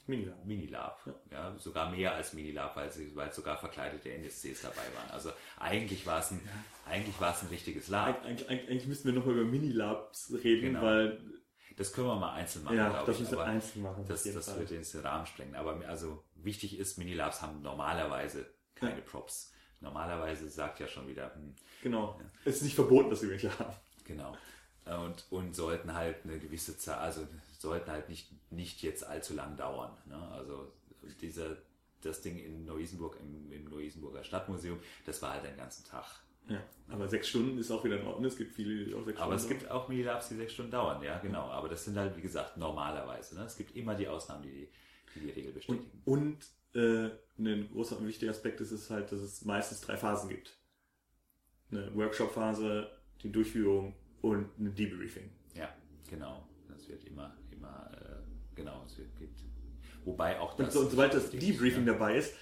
Minilab. 0.06 0.44
Minilab. 0.44 1.00
Ja. 1.30 1.56
sogar 1.58 1.90
mehr 1.90 2.14
als 2.14 2.32
Minilab, 2.32 2.76
weil, 2.76 2.92
sie, 2.92 3.14
weil 3.16 3.32
sogar 3.32 3.58
verkleidete 3.58 4.10
NSCs 4.12 4.62
dabei 4.62 4.76
waren. 4.94 5.10
Also 5.12 5.30
eigentlich 5.58 6.06
war 6.06 6.20
es 6.20 6.30
ein, 6.30 6.40
eigentlich 6.86 7.20
war 7.20 7.34
es 7.34 7.42
ein 7.42 7.48
richtiges 7.48 7.88
Lab. 7.88 8.08
Eig 8.08 8.24
eigentlich, 8.24 8.48
eigentlich 8.48 8.86
müssten 8.86 9.08
wir 9.08 9.14
nochmal 9.14 9.34
über 9.36 9.44
Minilabs 9.44 10.32
reden, 10.44 10.74
Genau. 10.74 10.82
weil 10.82 11.20
Das 11.76 11.92
können 11.92 12.06
wir 12.06 12.16
mal 12.16 12.34
einzeln 12.34 12.64
machen, 12.64 12.76
ja, 12.76 12.88
glaube 12.88 13.06
das 13.06 13.16
ich. 13.16 13.20
müssen 13.22 13.36
wir 13.38 13.44
einzeln 13.44 13.82
machen. 13.82 14.04
Das, 14.08 14.22
das 14.24 14.56
würde 14.56 14.80
den 14.80 15.00
Rahmen 15.02 15.26
sprengen. 15.26 15.54
Aber 15.56 15.80
also 15.88 16.22
wichtig 16.36 16.78
ist, 16.78 16.96
Minilabs 16.98 17.42
haben 17.42 17.60
normalerweise 17.62 18.46
keine 18.74 18.96
Ja. 18.98 19.04
Props. 19.04 19.52
Normalerweise 19.80 20.48
sagt 20.48 20.80
ja 20.80 20.86
schon 20.88 21.06
wieder, 21.08 21.34
hm, 21.34 21.54
Genau. 21.82 22.18
Es 22.44 22.56
ist 22.56 22.62
nicht 22.62 22.74
verboten, 22.74 23.10
dass 23.10 23.22
wir 23.22 23.30
welche 23.30 23.56
haben. 23.58 23.74
genau. 24.04 24.36
Und, 24.86 25.24
und 25.30 25.56
sollten 25.56 25.94
halt 25.94 26.24
eine 26.24 26.38
gewisse 26.38 26.78
Zeit, 26.78 26.98
also 26.98 27.26
sollten 27.58 27.90
halt 27.90 28.08
nicht, 28.08 28.30
nicht 28.52 28.82
jetzt 28.82 29.04
allzu 29.04 29.34
lang 29.34 29.56
dauern. 29.56 29.90
Ne? 30.06 30.16
Also 30.32 30.72
dieser, 31.20 31.56
das 32.02 32.22
Ding 32.22 32.38
in 32.38 32.64
Neu-Isenburg, 32.64 33.18
im, 33.20 33.50
im 33.50 33.64
Neu-Isenburger 33.64 34.22
Stadtmuseum, 34.22 34.78
das 35.04 35.20
war 35.22 35.32
halt 35.32 35.44
den 35.44 35.56
ganzen 35.56 35.84
Tag. 35.84 36.06
Ja, 36.48 36.62
aber 36.88 37.08
sechs 37.08 37.28
Stunden 37.28 37.58
ist 37.58 37.72
auch 37.72 37.82
wieder 37.82 37.98
in 37.98 38.06
Ordnung. 38.06 38.26
Es 38.26 38.36
gibt 38.36 38.54
viele, 38.54 38.84
die 38.84 38.94
auch 38.94 39.04
sechs 39.04 39.18
Aber 39.18 39.34
es 39.34 39.42
Stunden 39.42 39.58
gibt 39.58 39.70
auch 39.72 39.88
Minilabs, 39.88 40.28
die 40.28 40.36
sechs 40.36 40.52
Stunden 40.52 40.70
dauern, 40.70 41.02
ja, 41.02 41.18
genau. 41.18 41.50
Aber 41.50 41.68
das 41.68 41.84
sind 41.84 41.96
halt, 41.96 42.16
wie 42.16 42.20
gesagt, 42.20 42.56
normalerweise. 42.56 43.34
Ne? 43.34 43.44
Es 43.44 43.56
gibt 43.56 43.74
immer 43.74 43.96
die 43.96 44.06
Ausnahmen, 44.06 44.44
die 44.44 44.68
die, 45.16 45.20
die 45.20 45.30
Regel 45.30 45.50
Und, 45.50 45.54
bestätigen. 45.54 46.02
und 46.04 46.38
äh, 46.74 47.10
ein 47.38 47.68
großer 47.72 47.98
und 47.98 48.06
wichtiger 48.06 48.30
Aspekt 48.30 48.60
ist 48.60 48.70
es 48.70 48.90
halt, 48.90 49.10
dass 49.12 49.20
es 49.20 49.44
meistens 49.44 49.80
drei 49.80 49.96
Phasen 49.96 50.28
gibt. 50.28 50.56
Eine 51.70 51.94
Workshop-Phase, 51.94 52.90
die 53.22 53.32
Durchführung 53.32 53.94
und 54.22 54.58
ein 54.58 54.74
Debriefing. 54.74 55.30
Ja, 55.54 55.68
genau. 56.08 56.46
Das 56.68 56.88
wird 56.88 57.04
immer, 57.04 57.36
immer, 57.50 57.90
äh, 57.92 58.54
genau, 58.54 58.82
es 58.86 58.98
wird, 58.98 59.16
gibt. 59.16 59.40
Wobei 60.04 60.38
auch 60.38 60.58
Und, 60.58 60.66
das. 60.66 60.74
so, 60.74 60.80
und 60.80 60.90
sobald 60.90 61.14
das 61.14 61.30
Debriefing 61.30 61.86
ja. 61.86 61.92
dabei 61.92 62.16
ist, 62.16 62.34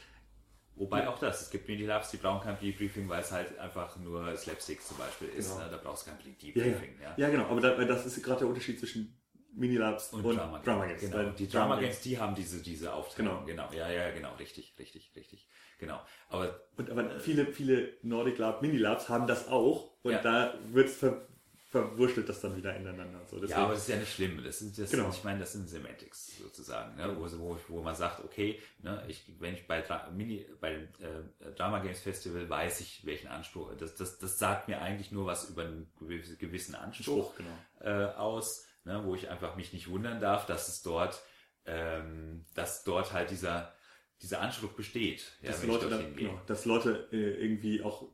Wobei 0.76 1.06
auch 1.06 1.18
das, 1.18 1.42
es 1.42 1.50
gibt 1.50 1.68
Minilabs, 1.68 2.10
die 2.10 2.16
brauchen 2.16 2.42
kein 2.42 2.58
Debriefing, 2.58 3.08
weil 3.08 3.22
es 3.22 3.30
halt 3.30 3.56
einfach 3.58 3.96
nur 3.98 4.36
Slapstick 4.36 4.82
zum 4.82 4.96
Beispiel 4.96 5.28
ist. 5.28 5.52
Genau. 5.52 5.64
Ne? 5.64 5.70
Da 5.70 5.76
brauchst 5.76 6.06
du 6.06 6.10
kein 6.10 6.18
ja, 6.20 6.32
ja. 6.32 6.64
Debriefing. 6.64 7.00
Ja, 7.00 7.14
ja 7.16 7.30
genau, 7.30 7.44
aber 7.44 7.60
da, 7.60 7.84
das 7.84 8.06
ist 8.06 8.20
gerade 8.22 8.40
der 8.40 8.48
Unterschied 8.48 8.80
zwischen 8.80 9.16
Minilabs 9.52 10.12
und, 10.12 10.24
Und, 10.24 10.36
Drama, 10.36 10.58
Drama 10.58 10.86
Games. 10.86 11.00
Genau. 11.00 11.30
Die 11.30 11.48
Drama 11.48 11.78
Games, 11.78 12.00
die 12.00 12.18
haben 12.18 12.34
diese, 12.34 12.60
diese 12.60 12.92
Aufteilung. 12.92 13.46
Genau. 13.46 13.68
genau. 13.68 13.78
Ja, 13.78 13.90
ja, 13.90 14.10
genau. 14.10 14.34
Richtig, 14.34 14.74
richtig, 14.78 15.12
richtig. 15.14 15.48
Genau. 15.78 16.00
Aber 16.28 16.60
Und 16.76 16.90
aber 16.90 17.20
viele, 17.20 17.46
viele 17.46 17.94
Nordic 18.02 18.38
Lab 18.38 18.62
Minilabs 18.62 19.08
haben 19.08 19.28
das 19.28 19.48
auch 19.48 19.92
und 20.02 20.12
Ja. 20.12 20.22
da 20.22 20.54
wird 20.72 20.88
es 20.88 20.96
ver, 20.96 21.28
verwurschtelt 21.82 22.28
das 22.28 22.40
dann 22.40 22.56
wieder 22.56 22.74
ineinander. 22.76 23.20
So, 23.26 23.36
deswegen- 23.40 23.50
Ja, 23.58 23.64
aber 23.64 23.72
das 23.74 23.82
ist 23.82 23.88
ja 23.88 23.96
nicht 23.96 24.12
schlimm. 24.14 24.42
Das 24.44 24.58
sind, 24.60 24.78
das 24.78 24.90
Genau. 24.90 25.08
ich 25.10 25.24
meine, 25.24 25.40
das 25.40 25.52
sind 25.52 25.68
Semantics 25.68 26.38
sozusagen, 26.38 26.94
ne? 26.96 27.16
wo, 27.16 27.28
wo, 27.38 27.58
wo 27.68 27.82
man 27.82 27.94
sagt, 27.96 28.24
okay, 28.24 28.60
ne, 28.82 29.04
ich, 29.08 29.24
wenn 29.40 29.54
ich 29.54 29.66
bei, 29.66 29.80
Dra 29.82 30.08
Mini, 30.10 30.46
bei 30.60 30.70
dem 30.74 30.88
äh, 31.00 31.52
Drama 31.56 31.80
Games 31.80 32.00
Festival 32.00 32.48
weiß 32.48 32.80
ich, 32.80 33.04
welchen 33.04 33.26
Anspruch, 33.28 33.72
das, 33.76 33.96
das, 33.96 34.18
das 34.18 34.38
sagt 34.38 34.68
mir 34.68 34.80
eigentlich 34.80 35.10
nur 35.10 35.26
was 35.26 35.50
über 35.50 35.62
einen 35.62 35.90
gewiss- 36.00 36.38
gewissen 36.38 36.74
Anspruch 36.76 37.32
Spruch, 37.32 37.36
genau. 37.36 37.50
äh, 37.80 38.12
aus, 38.14 38.66
ne, 38.84 39.02
wo 39.04 39.14
ich 39.16 39.28
einfach 39.28 39.56
mich 39.56 39.72
nicht 39.72 39.90
wundern 39.90 40.20
darf, 40.20 40.46
dass 40.46 40.68
es 40.68 40.82
dort, 40.82 41.20
ähm, 41.66 42.44
dass 42.54 42.84
dort 42.84 43.12
halt 43.12 43.30
dieser, 43.30 43.72
dieser 44.22 44.40
Anspruch 44.40 44.72
besteht, 44.72 45.24
ja, 45.42 45.50
dass 45.50 45.64
Leute, 45.64 45.88
dann, 45.90 46.14
genau, 46.14 46.40
dass 46.46 46.64
Leute 46.66 47.08
äh, 47.12 47.16
irgendwie 47.16 47.82
auch 47.82 48.08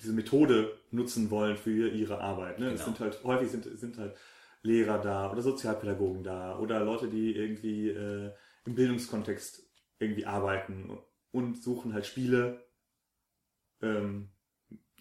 diese 0.00 0.12
Methode 0.12 0.78
nutzen 0.90 1.30
wollen 1.30 1.56
für 1.56 1.88
ihre 1.88 2.20
Arbeit. 2.20 2.58
Ne? 2.58 2.66
Es 2.66 2.72
Genau. 2.84 2.84
sind 2.86 3.00
halt 3.00 3.24
häufig 3.24 3.50
sind, 3.50 3.64
sind 3.78 3.98
halt 3.98 4.16
Lehrer 4.62 4.98
da 5.00 5.30
oder 5.32 5.42
Sozialpädagogen 5.42 6.22
da 6.22 6.58
oder 6.58 6.80
Leute, 6.84 7.08
die 7.08 7.34
irgendwie 7.34 7.88
äh, 7.88 8.32
im 8.64 8.74
Bildungskontext 8.74 9.66
irgendwie 9.98 10.26
arbeiten 10.26 10.98
und 11.32 11.62
suchen 11.62 11.94
halt 11.94 12.06
Spiele, 12.06 12.64
ähm, 13.80 14.30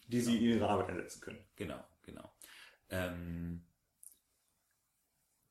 die 0.07 0.22
sie 0.22 0.38
in 0.38 0.43
ihre 0.57 0.68
Arbeit 0.69 0.89
einsetzen 0.89 1.22
können. 1.22 1.45
Genau, 1.56 1.84
genau. 2.03 2.31
Ähm, 2.89 3.64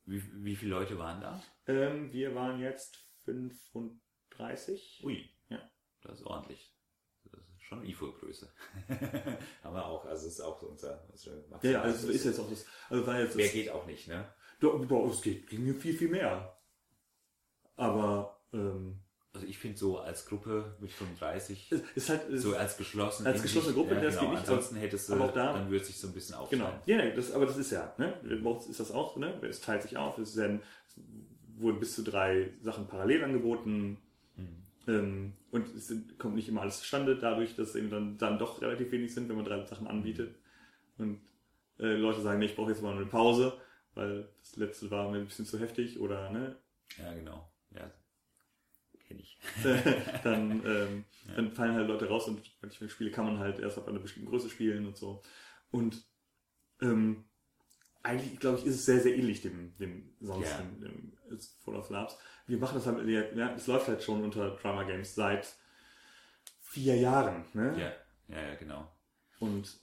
wie, 0.05 0.23
wie 0.45 0.57
viele 0.57 0.73
Leute 0.73 0.99
waren 0.99 1.21
da? 1.21 1.43
Ähm, 1.67 2.13
wir 2.13 2.35
waren 2.35 2.61
jetzt 2.61 2.97
35. 3.25 5.03
Ui, 5.05 5.31
Ja. 5.49 5.71
das 6.03 6.21
ist 6.21 6.27
ordentlich. 6.27 6.73
Ist 7.71 7.77
schon 7.77 7.85
IFO-Größe. 7.85 8.49
Haben 9.63 9.75
wir 9.75 9.87
auch, 9.87 10.05
also 10.05 10.27
es 10.27 10.35
ist 10.35 10.41
auch 10.41 10.59
so 10.61 10.67
unser, 10.67 11.03
unsere 11.11 11.37
Ja, 11.63 11.71
ja, 11.71 11.83
also 11.83 12.09
ist 12.09 12.25
jetzt 12.25 12.41
auch 12.41 12.51
das. 12.51 12.65
Also 12.89 13.07
war 13.07 13.21
jetzt 13.21 13.37
Mehr 13.37 13.47
das, 13.47 13.53
geht 13.55 13.71
auch 13.71 13.87
nicht, 13.87 14.09
ne? 14.09 14.25
Doch, 14.59 14.85
doch, 14.87 15.11
es 15.11 15.23
geht, 15.23 15.47
ging 15.49 15.75
viel, 15.79 15.97
viel 15.97 16.09
mehr. 16.09 16.57
Aber 17.77 18.41
ähm, 18.53 18.99
Also 19.33 19.47
ich 19.47 19.59
finde 19.59 19.79
so 19.79 19.99
als 19.99 20.27
Gruppe 20.27 20.77
mit 20.81 20.91
35, 20.91 21.71
es 21.73 21.81
ist 21.95 22.09
halt 22.11 22.29
es, 22.29 22.43
so 22.43 22.57
als 22.57 22.77
geschlossen. 22.77 23.27
als 23.27 23.41
geschlossene 23.43 23.75
Gruppe, 23.75 23.95
ja, 23.95 24.01
das 24.01 24.15
genau. 24.15 24.23
geht 24.23 24.31
nicht, 24.41 24.49
Ansonsten 24.49 24.77
hättest 24.77 25.09
du, 25.09 25.15
aber 25.15 25.27
auch 25.27 25.33
da- 25.33 25.53
dann 25.53 25.71
würde 25.71 25.81
es 25.83 25.87
sich 25.87 25.99
so 25.99 26.09
ein 26.09 26.13
bisschen 26.13 26.37
genau. 26.51 26.65
aufteilen. 26.67 26.83
Ja, 26.87 26.97
nee, 26.99 27.15
das, 27.15 27.33
aber 27.33 27.47
das 27.47 27.57
ist 27.57 27.71
ja, 27.71 27.95
ne? 27.99 28.13
Ist 28.69 28.81
das 28.81 28.91
auch, 28.91 29.17
ne? 29.17 29.41
Es 29.43 29.61
teilt 29.61 29.83
sich 29.83 29.97
auf. 29.97 30.19
Es 30.19 30.37
werden, 30.37 30.61
es 30.89 31.01
wurden 31.57 31.79
bis 31.79 31.95
zu 31.95 32.03
drei 32.03 32.53
Sachen 32.63 32.89
parallel 32.89 33.23
angeboten. 33.25 33.99
Ähm, 34.87 35.35
und 35.51 35.75
es 35.75 35.89
sind, 35.89 36.19
kommt 36.19 36.35
nicht 36.35 36.49
immer 36.49 36.63
alles 36.63 36.81
zustande, 36.81 37.17
dadurch, 37.17 37.55
dass 37.57 37.75
eben 37.75 37.91
dann, 37.91 38.19
dann 38.19 38.39
doch 38.39 38.61
relativ 38.63 38.91
wenig 38.93 39.13
sind, 39.15 39.29
wenn 39.29 39.37
man 39.37 39.45
drei 39.45 39.65
Sachen 39.67 39.87
anbietet. 39.87 40.37
Und 40.99 41.21
äh, 41.79 41.95
Leute 41.95 42.21
sagen, 42.21 42.39
nee, 42.39 42.47
ich 42.47 42.57
brauche 42.57 42.71
jetzt 42.71 42.83
mal 42.83 42.97
eine 42.97 43.07
Pause, 43.07 43.61
weil 43.95 44.29
das 44.41 44.57
letzte 44.57 44.91
war 44.91 45.11
mir 45.11 45.19
ein 45.19 45.27
bisschen 45.27 45.47
zu 45.47 45.59
heftig 45.59 46.01
oder 46.01 46.31
ne, 46.31 46.57
Ja, 46.99 47.13
genau. 47.15 47.51
Ja, 47.75 47.91
kenne 49.07 49.21
ich. 49.21 49.39
dann, 50.25 50.63
ähm, 50.67 51.05
dann 51.35 51.53
fallen 51.53 51.75
halt 51.75 51.89
Leute 51.89 52.09
raus 52.09 52.29
und 52.29 52.41
manche 52.63 52.89
Spiele 52.89 53.11
kann 53.11 53.27
man 53.27 53.39
halt 53.39 53.59
erst 53.59 53.79
ab 53.79 53.89
einer 53.89 53.99
bestimmten 53.99 54.31
Größe 54.31 54.49
spielen 54.49 54.87
und 54.87 54.97
so. 54.97 55.23
Und 55.71 56.05
ähm, 56.81 57.25
eigentlich, 58.03 58.39
glaube 58.41 58.59
ich, 58.59 58.67
ist 58.67 58.77
es 58.77 58.85
sehr, 58.87 59.01
sehr 59.01 59.17
ähnlich 59.17 59.43
dem, 59.43 59.77
dem 59.79 60.15
sonst 60.21 60.49
Ja. 60.49 60.59
dem, 60.59 60.81
dem 60.81 61.13
Full 61.65 61.77
of 61.77 61.91
Labs. 61.91 62.17
Wir 62.47 62.59
machen 62.59 62.75
das 62.77 62.87
halt, 62.87 63.07
ja, 63.09 63.55
es 63.55 63.67
läuft 63.67 63.89
halt 63.89 64.03
schon 64.03 64.25
unter 64.25 64.57
Drama 64.57 64.85
Games 64.85 65.15
seit 65.15 65.47
vier 66.63 66.97
Jahren. 66.97 67.45
Ne? 67.53 67.75
Ja, 68.29 68.35
ja, 68.37 68.49
ja, 68.49 68.55
genau. 68.55 68.91
Und 69.39 69.81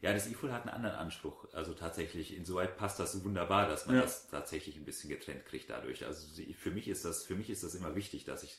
Ja, 0.00 0.12
das 0.12 0.26
IFUL 0.26 0.52
hat 0.52 0.62
einen 0.62 0.74
anderen 0.74 0.96
Anspruch. 0.96 1.46
Also 1.54 1.72
tatsächlich, 1.72 2.36
insoweit 2.36 2.76
passt 2.76 3.00
das 3.00 3.24
wunderbar, 3.24 3.66
dass 3.68 3.86
man 3.86 3.96
Ja. 3.96 4.02
das 4.02 4.28
tatsächlich 4.28 4.76
ein 4.76 4.84
bisschen 4.84 5.08
getrennt 5.08 5.46
kriegt 5.46 5.70
dadurch. 5.70 6.04
Also 6.04 6.26
für 6.58 6.70
mich 6.70 6.88
ist 6.88 7.06
das, 7.06 7.24
für 7.24 7.34
mich 7.34 7.48
ist 7.48 7.64
das 7.64 7.74
immer 7.74 7.94
wichtig, 7.94 8.24
dass 8.24 8.42
ich, 8.42 8.58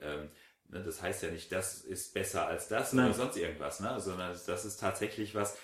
ähm, 0.00 0.28
ne, 0.68 0.82
das 0.84 1.00
heißt 1.00 1.22
ja 1.22 1.30
nicht, 1.30 1.50
das 1.50 1.80
ist 1.80 2.12
besser 2.12 2.46
als 2.46 2.68
das 2.68 2.92
Nein. 2.92 3.06
oder 3.06 3.14
sonst 3.14 3.38
irgendwas, 3.38 3.80
ne? 3.80 3.98
sondern 4.00 4.38
das 4.46 4.64
ist 4.66 4.76
tatsächlich 4.80 5.34
was, 5.34 5.56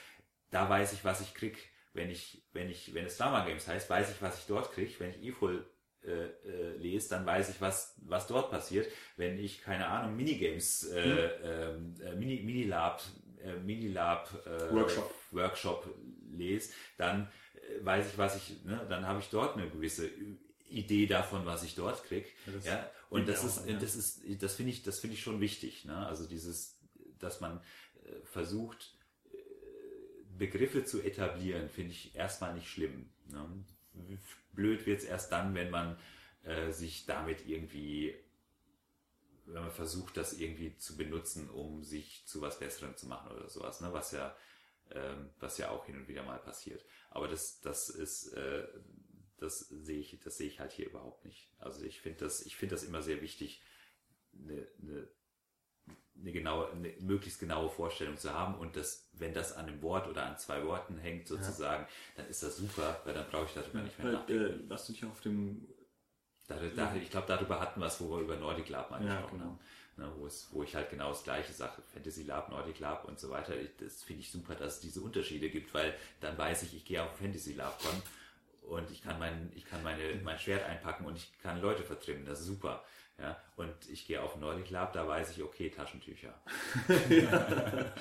da 0.51 0.71
weiß 0.71 0.95
ich, 0.95 1.05
was 1.05 1.21
ich 1.21 1.35
krieg. 1.35 1.59
Wenn 1.95 2.11
ich, 2.11 2.43
wenn 2.53 2.69
ich, 2.69 2.95
wenn 2.95 3.07
es 3.07 3.17
Drama 3.17 3.45
Games 3.45 3.67
heißt, 3.67 3.89
weiß 3.89 4.11
ich, 4.13 4.23
was 4.23 4.39
ich 4.39 4.47
dort 4.47 4.73
krieg. 4.73 4.99
Wenn 5.01 5.11
ich 5.11 5.23
IFUL 5.23 5.65
äh, 6.05 6.11
äh, 6.11 6.77
lese, 6.77 7.11
dann 7.11 7.27
weiß 7.27 7.51
ich, 7.51 7.61
was, 7.61 7.95
was 8.03 8.27
dort 8.27 8.51
passiert. 8.51 8.91
Wenn 9.17 9.39
ich, 9.39 9.63
keine 9.63 9.89
Ahnung, 9.89 10.17
Minigames, 10.17 10.85
äh, 10.85 11.01
ähm, 11.01 11.95
äh, 12.01 12.15
Mini, 12.15 12.43
Minilab, 12.43 13.03
äh, 13.43 13.57
Minilab 13.57 14.31
äh, 14.47 14.73
Workshop. 14.75 15.15
Workshop 15.33 15.95
lese, 16.31 16.73
dann 16.97 17.29
äh, 17.55 17.85
weiß 17.85 18.13
ich, 18.13 18.19
was 18.19 18.37
ich, 18.37 18.65
ne, 18.65 18.87
dann 18.89 19.07
habe 19.07 19.21
ich 19.21 19.29
dort 19.29 19.57
eine 19.57 19.69
gewisse 19.69 20.09
Idee 20.69 21.07
davon, 21.07 21.47
was 21.47 21.63
ich 21.63 21.75
dort 21.75 22.05
krieg. 22.05 22.35
Ja, 22.65 22.73
Ja, 22.73 22.91
und 23.11 23.29
das 23.29 23.43
ist, 23.43 23.59
auch, 23.59 23.67
ja. 23.67 23.79
das 23.79 23.97
ist, 23.97 24.23
das 24.41 24.55
finde 24.55 24.73
ich, 24.73 24.83
das 24.83 25.01
finde 25.01 25.15
ich 25.15 25.23
schon 25.23 25.41
wichtig. 25.41 25.85
Ne? 25.85 26.07
Also 26.07 26.27
dieses, 26.27 26.79
dass 27.19 27.41
man 27.41 27.61
äh, 28.05 28.25
versucht, 28.25 28.95
Begriffe 30.39 30.85
zu 30.85 31.03
etablieren, 31.03 31.69
finde 31.69 31.93
ich 31.93 32.15
erstmal 32.15 32.55
nicht 32.55 32.71
schlimm. 32.71 33.11
Ne? 33.27 33.65
Blöd 34.53 34.87
wird's 34.87 35.05
erst 35.05 35.33
dann, 35.33 35.55
wenn 35.55 35.71
man 35.71 35.99
äh, 36.45 36.71
sich 36.71 37.07
damit 37.07 37.47
irgendwie, 37.47 38.15
wenn 39.47 39.63
man 39.63 39.73
versucht, 39.73 40.17
das 40.17 40.33
irgendwie 40.33 40.77
zu 40.77 40.97
benutzen, 40.97 41.51
um 41.51 41.83
sich 41.83 42.25
zu 42.27 42.41
was 42.41 42.59
Besserem 42.59 42.97
zu 42.97 43.07
machen 43.07 43.33
oder 43.33 43.49
sowas, 43.49 43.81
ne? 43.81 43.93
was 43.93 44.13
ja, 44.13 44.37
ähm, 44.91 45.31
was 45.41 45.59
ja 45.59 45.71
auch 45.71 45.87
hin 45.87 45.97
und 45.97 46.09
wieder 46.09 46.23
mal 46.23 46.39
passiert. 46.39 46.85
Aber 47.11 47.29
das, 47.29 47.61
das 47.61 47.91
ist, 47.91 48.33
äh, 48.35 48.67
das 49.39 49.61
sehe 49.61 50.01
ich, 50.01 50.19
das 50.23 50.41
ich 50.41 50.61
halt 50.61 50.73
hier 50.73 50.87
überhaupt 50.87 51.25
nicht. 51.25 51.51
Also 51.59 51.85
ich 51.85 52.01
finde 52.01 52.21
das, 52.21 52.45
ich 52.45 52.57
das 52.69 52.83
immer 52.83 53.03
sehr 53.03 53.21
wichtig, 53.21 53.63
eine, 54.33 54.67
eine, 54.81 55.09
eine 56.21 56.33
genaue, 56.33 56.71
eine 56.73 56.93
möglichst 57.01 57.41
genaue 57.41 57.71
Vorstellung 57.71 58.17
zu 58.19 58.33
haben 58.35 58.55
und 58.57 58.77
das, 58.77 59.09
wenn 59.13 59.35
das 59.35 59.53
an 59.53 59.67
einem 59.67 59.83
Wort 59.83 60.09
oder 60.09 60.27
an 60.27 60.39
zwei 60.39 60.65
Worten 60.65 60.99
hängt 60.99 61.29
sozusagen, 61.29 61.87
dann 62.17 62.27
ist 62.29 62.43
das 62.43 62.57
super, 62.57 63.01
weil 63.05 63.15
dann 63.15 63.27
brauche 63.29 63.47
ich 63.47 63.55
darüber 63.55 63.83
nicht 63.83 63.99
mehr 63.99 64.07
weil, 64.07 64.13
nachdenken. 64.13 64.67
äh, 64.67 64.71
was 64.71 64.87
du 64.87 64.93
dich 64.93 65.05
auf 65.05 65.21
dem 65.21 65.67
Da, 66.47 66.57
da, 66.75 66.95
ich 66.97 67.11
glaube, 67.11 67.27
darüber 67.27 67.61
hatten 67.61 67.81
wir 67.81 67.87
es, 67.87 68.01
wo 68.01 68.11
wir 68.11 68.21
über 68.23 68.37
Nordic 68.37 68.69
Lab 68.71 68.91
mal 68.91 69.01
Ja, 69.01 69.05
gesprochen 69.05 69.39
genau. 69.39 69.45
haben. 69.45 69.59
Ne, 69.97 70.13
wo, 70.17 70.27
es, 70.27 70.49
wo 70.53 70.63
ich 70.63 70.75
halt 70.77 70.91
genau 70.91 71.09
das 71.11 71.25
gleiche 71.25 71.53
sage, 71.53 71.83
Fantasy 71.93 72.23
Lab, 72.23 72.49
Nordic 72.51 72.79
Lab 72.79 73.05
und 73.05 73.19
so 73.19 73.31
weiter. 73.31 73.55
Ich, 73.61 73.71
das 73.79 74.03
finde 74.03 74.23
ich 74.23 74.31
super, 74.31 74.55
dass 74.55 74.75
es 74.75 74.81
diese 74.81 75.01
Unterschiede 75.01 75.51
gibt, 75.51 75.75
weil 75.75 75.95
dann 76.21 76.39
weiß 76.39 76.63
ich, 76.63 76.75
ich 76.77 76.85
gehe 76.85 77.03
auf 77.03 77.17
Fantasy 77.19 77.53
Lab 77.55 77.81
von 77.83 78.03
und 78.63 78.91
ich 78.91 79.03
kann 79.03 79.19
mein, 79.19 79.51
ich 79.55 79.65
kann 79.67 79.83
meine, 79.83 80.15
mein 80.23 80.39
Schwert 80.39 80.65
einpacken 80.65 81.05
und 81.07 81.17
ich 81.17 81.37
kann 81.43 81.61
Leute 81.61 81.83
vertrimmen. 81.85 82.25
Das 82.27 82.41
ist 82.41 82.47
super. 82.47 82.85
Ja, 83.21 83.37
und 83.57 83.75
ich 83.91 84.07
gehe 84.07 84.23
auf 84.23 84.37
Nordic 84.37 84.71
Lab, 84.71 84.93
da 84.93 85.07
weiß 85.07 85.37
ich, 85.37 85.43
okay, 85.43 85.71
Taschentücher. 85.71 86.33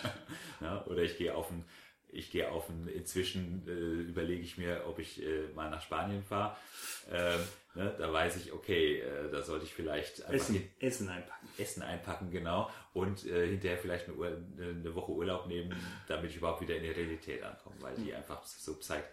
ja, 0.62 0.86
oder 0.86 1.02
ich 1.02 1.18
gehe 1.18 1.34
auf 1.34 1.50
ein 1.50 1.66
ich 2.10 2.32
gehe 2.32 2.50
auf 2.52 2.70
ein, 2.70 2.88
inzwischen 2.88 3.64
äh, 3.68 3.72
überlege 3.72 4.42
ich 4.42 4.58
mir, 4.58 4.84
ob 4.88 5.00
ich 5.00 5.22
äh, 5.22 5.48
mal 5.56 5.70
nach 5.70 5.82
Spanien 5.82 6.24
fahre. 6.24 6.56
Ähm, 7.12 7.40
ne, 7.76 7.96
da 7.98 8.12
weiß 8.12 8.38
ich, 8.38 8.54
okay, 8.54 9.00
äh, 9.00 9.30
da 9.32 9.42
sollte 9.44 9.66
ich 9.66 9.74
vielleicht 9.74 10.22
Essen, 10.30 10.64
Essen 10.80 11.10
einpacken. 11.10 11.48
Essen 11.58 11.84
einpacken, 11.84 12.32
genau. 12.32 12.70
Und 12.94 13.26
äh, 13.26 13.48
hinterher 13.48 13.78
vielleicht 13.78 14.08
eine, 14.08 14.18
Ur 14.18 14.38
eine 14.58 14.96
Woche 14.96 15.12
Urlaub 15.12 15.48
nehmen, 15.48 15.76
damit 16.08 16.32
ich 16.32 16.38
überhaupt 16.38 16.62
wieder 16.62 16.78
in 16.78 16.84
die 16.84 16.90
Realität 16.90 17.44
ankomme, 17.44 17.76
weil 17.82 17.96
die 17.96 18.14
einfach 18.14 18.44
so 18.44 18.76
psych 18.76 19.04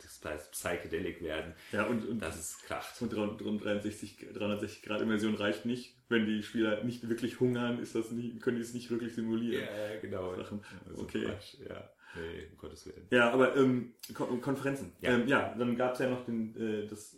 psychedelic 0.52 1.22
werden. 1.22 1.54
Ja, 1.72 1.84
und, 1.84 2.06
und 2.08 2.20
das 2.20 2.38
ist 2.38 2.64
kracht. 2.64 3.00
Und 3.02 3.12
360, 3.12 4.28
360 4.32 4.82
Grad 4.82 5.00
Immersion 5.00 5.34
reicht 5.34 5.66
nicht. 5.66 5.96
Wenn 6.08 6.26
die 6.26 6.42
Spieler 6.42 6.84
nicht 6.84 7.08
wirklich 7.08 7.40
hungern, 7.40 7.80
ist 7.80 7.94
das 7.94 8.10
nicht, 8.10 8.40
können 8.40 8.56
die 8.56 8.62
es 8.62 8.74
nicht 8.74 8.90
wirklich 8.90 9.14
simulieren. 9.14 9.64
Ja, 9.64 10.00
genau. 10.00 10.34
Sachen. 10.36 10.64
Okay. 10.96 11.24
Quatsch, 11.24 11.54
ja. 11.68 11.90
Nee, 12.16 12.46
um 12.50 12.58
Gottes 12.58 12.86
Willen. 12.86 13.06
Ja, 13.10 13.30
aber 13.30 13.56
ähm, 13.56 13.94
Kon 14.14 14.40
Konferenzen. 14.40 14.92
Ja, 15.00 15.10
ähm, 15.12 15.28
ja 15.28 15.54
dann 15.56 15.76
gab 15.76 15.94
es 15.94 15.98
ja 16.00 16.08
noch 16.08 16.24
den, 16.24 16.56
äh, 16.56 16.86
das 16.86 17.16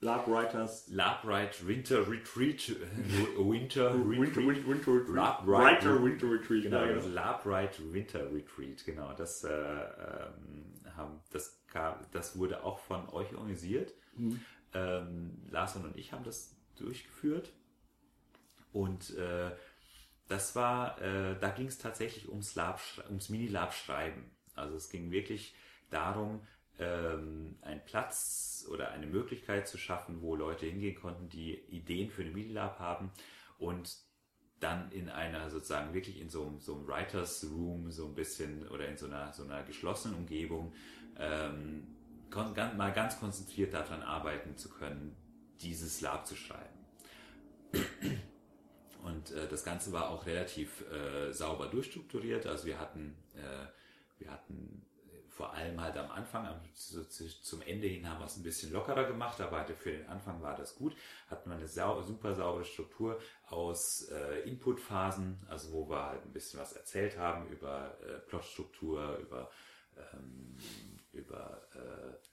Lab 0.00 0.28
Writers. 0.28 0.88
Lab 0.88 1.24
Write 1.24 1.66
Winter 1.66 2.08
Retreat. 2.08 2.76
Winter 3.36 3.94
Retreat. 3.94 4.36
Winter, 4.36 4.46
Winter 4.46 4.92
Retreat. 4.92 5.08
Lab 5.08 5.46
Writer 5.46 6.04
Winter 6.04 6.30
Retreat. 6.30 6.62
Genau, 6.62 6.84
ja, 6.84 6.92
das 6.92 7.08
Lab 7.08 7.46
Write 7.46 7.92
Winter 7.92 8.32
Retreat. 8.32 8.84
Genau, 8.84 9.12
das, 9.14 9.42
äh, 9.42 9.50
ähm, 9.50 10.74
haben, 10.96 11.20
das, 11.32 11.60
kam, 11.66 11.96
das 12.12 12.38
wurde 12.38 12.62
auch 12.62 12.78
von 12.78 13.08
euch 13.08 13.34
organisiert. 13.34 13.92
Mhm. 14.16 14.40
Ähm, 14.74 15.42
Larson 15.50 15.84
und 15.84 15.96
ich 15.96 16.12
haben 16.12 16.22
das 16.22 16.56
durchgeführt. 16.76 17.52
Und 18.72 19.16
äh, 19.16 19.50
das 20.28 20.54
war, 20.54 21.00
äh, 21.00 21.38
da 21.40 21.50
ging 21.50 21.66
es 21.66 21.78
tatsächlich 21.78 22.28
ums, 22.28 22.54
Lab, 22.54 22.80
ums 23.08 23.30
Mini-Lab-Schreiben. 23.30 24.30
Also 24.54 24.76
es 24.76 24.90
ging 24.90 25.10
wirklich 25.10 25.54
darum, 25.90 26.46
ähm, 26.78 27.56
einen 27.62 27.84
Platz 27.84 28.66
oder 28.70 28.90
eine 28.90 29.06
Möglichkeit 29.06 29.66
zu 29.66 29.78
schaffen, 29.78 30.20
wo 30.20 30.36
Leute 30.36 30.66
hingehen 30.66 30.94
konnten, 30.94 31.28
die 31.28 31.54
Ideen 31.68 32.10
für 32.10 32.22
eine 32.22 32.30
Mini-Lab 32.30 32.78
haben 32.78 33.10
und 33.58 33.96
dann 34.60 34.90
in 34.92 35.08
einer 35.08 35.50
sozusagen 35.50 35.94
wirklich 35.94 36.20
in 36.20 36.28
so, 36.28 36.46
einem, 36.46 36.60
so 36.60 36.74
einem 36.74 36.86
Writers 36.86 37.46
Room 37.50 37.90
so 37.90 38.06
ein 38.06 38.14
bisschen 38.14 38.68
oder 38.68 38.88
in 38.88 38.96
so 38.96 39.06
einer, 39.06 39.32
so 39.32 39.44
einer 39.44 39.62
geschlossenen 39.62 40.16
Umgebung 40.16 40.72
ähm, 41.16 41.86
mal 42.76 42.92
ganz 42.92 43.18
konzentriert 43.18 43.72
daran 43.72 44.02
arbeiten 44.02 44.56
zu 44.56 44.68
können, 44.68 45.16
dieses 45.60 46.00
Lab 46.00 46.26
zu 46.26 46.36
schreiben. 46.36 46.78
Und 49.08 49.30
äh, 49.30 49.48
das 49.48 49.64
Ganze 49.64 49.92
war 49.92 50.10
auch 50.10 50.26
relativ 50.26 50.84
äh, 50.90 51.32
sauber 51.32 51.66
durchstrukturiert. 51.66 52.46
Also 52.46 52.66
wir 52.66 52.78
hatten, 52.78 53.16
äh, 53.34 54.20
wir 54.22 54.30
hatten 54.30 54.84
vor 55.38 55.54
allem 55.54 55.80
halt 55.80 55.96
am 55.96 56.10
Anfang, 56.10 56.48
so 56.74 57.04
zum 57.04 57.62
Ende 57.62 57.86
hin 57.86 58.08
haben 58.10 58.18
wir 58.18 58.26
es 58.26 58.36
ein 58.36 58.42
bisschen 58.42 58.72
lockerer 58.72 59.04
gemacht, 59.04 59.40
aber 59.40 59.64
für 59.66 59.92
den 59.92 60.06
Anfang 60.08 60.42
war 60.42 60.56
das 60.56 60.74
gut. 60.74 60.96
Hatten 61.30 61.48
wir 61.48 61.56
eine 61.56 61.68
sau 61.68 62.02
super 62.02 62.34
saubere 62.34 62.64
Struktur 62.64 63.20
aus 63.46 64.08
äh, 64.10 64.40
Inputphasen, 64.48 65.38
also 65.48 65.72
wo 65.72 65.88
wir 65.88 66.06
halt 66.06 66.24
ein 66.24 66.32
bisschen 66.32 66.58
was 66.58 66.72
erzählt 66.72 67.16
haben 67.16 67.48
über 67.50 67.96
äh, 68.02 68.18
Plotstruktur, 68.28 69.16
über, 69.18 69.48
ähm, 69.96 70.56
über 71.12 71.62
äh, 71.72 72.27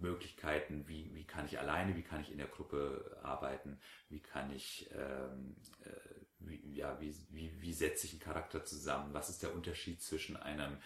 Möglichkeiten, 0.00 0.86
wie, 0.86 1.14
wie 1.14 1.24
kann 1.24 1.46
ich 1.46 1.58
alleine, 1.58 1.96
wie 1.96 2.02
kann 2.02 2.20
ich 2.20 2.30
in 2.30 2.38
der 2.38 2.46
Gruppe 2.46 3.18
arbeiten, 3.22 3.80
wie 4.08 4.20
kann 4.20 4.50
ich, 4.52 4.90
ähm, 4.94 5.56
äh, 5.84 5.90
wie, 6.40 6.74
ja, 6.74 7.00
wie, 7.00 7.14
wie, 7.30 7.60
wie 7.60 7.72
setze 7.72 8.06
ich 8.06 8.12
einen 8.12 8.20
Charakter 8.20 8.64
zusammen, 8.64 9.12
was 9.12 9.28
ist 9.28 9.42
der 9.42 9.54
Unterschied 9.54 10.02
zwischen 10.02 10.36
einem, 10.36 10.78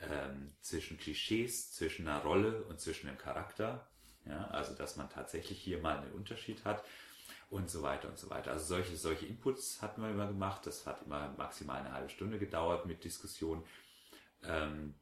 ähm, 0.00 0.52
zwischen 0.60 0.98
Klischees, 0.98 1.72
zwischen 1.72 2.06
einer 2.06 2.22
Rolle 2.22 2.64
und 2.64 2.80
zwischen 2.80 3.08
einem 3.08 3.18
Charakter, 3.18 3.88
ja, 4.24 4.46
also 4.48 4.74
dass 4.74 4.96
man 4.96 5.08
tatsächlich 5.08 5.60
hier 5.60 5.80
mal 5.80 5.98
einen 5.98 6.12
Unterschied 6.12 6.64
hat 6.64 6.84
und 7.50 7.70
so 7.70 7.82
weiter 7.82 8.08
und 8.08 8.18
so 8.18 8.28
weiter. 8.30 8.52
Also 8.52 8.66
solche, 8.66 8.96
solche 8.96 9.26
Inputs 9.26 9.80
hatten 9.80 10.02
wir 10.02 10.10
immer 10.10 10.26
gemacht, 10.26 10.66
das 10.66 10.86
hat 10.86 11.02
immer 11.02 11.34
maximal 11.38 11.80
eine 11.80 11.92
halbe 11.92 12.10
Stunde 12.10 12.38
gedauert 12.38 12.86
mit 12.86 13.04
Diskussion. 13.04 13.64
Ähm, 14.42 14.94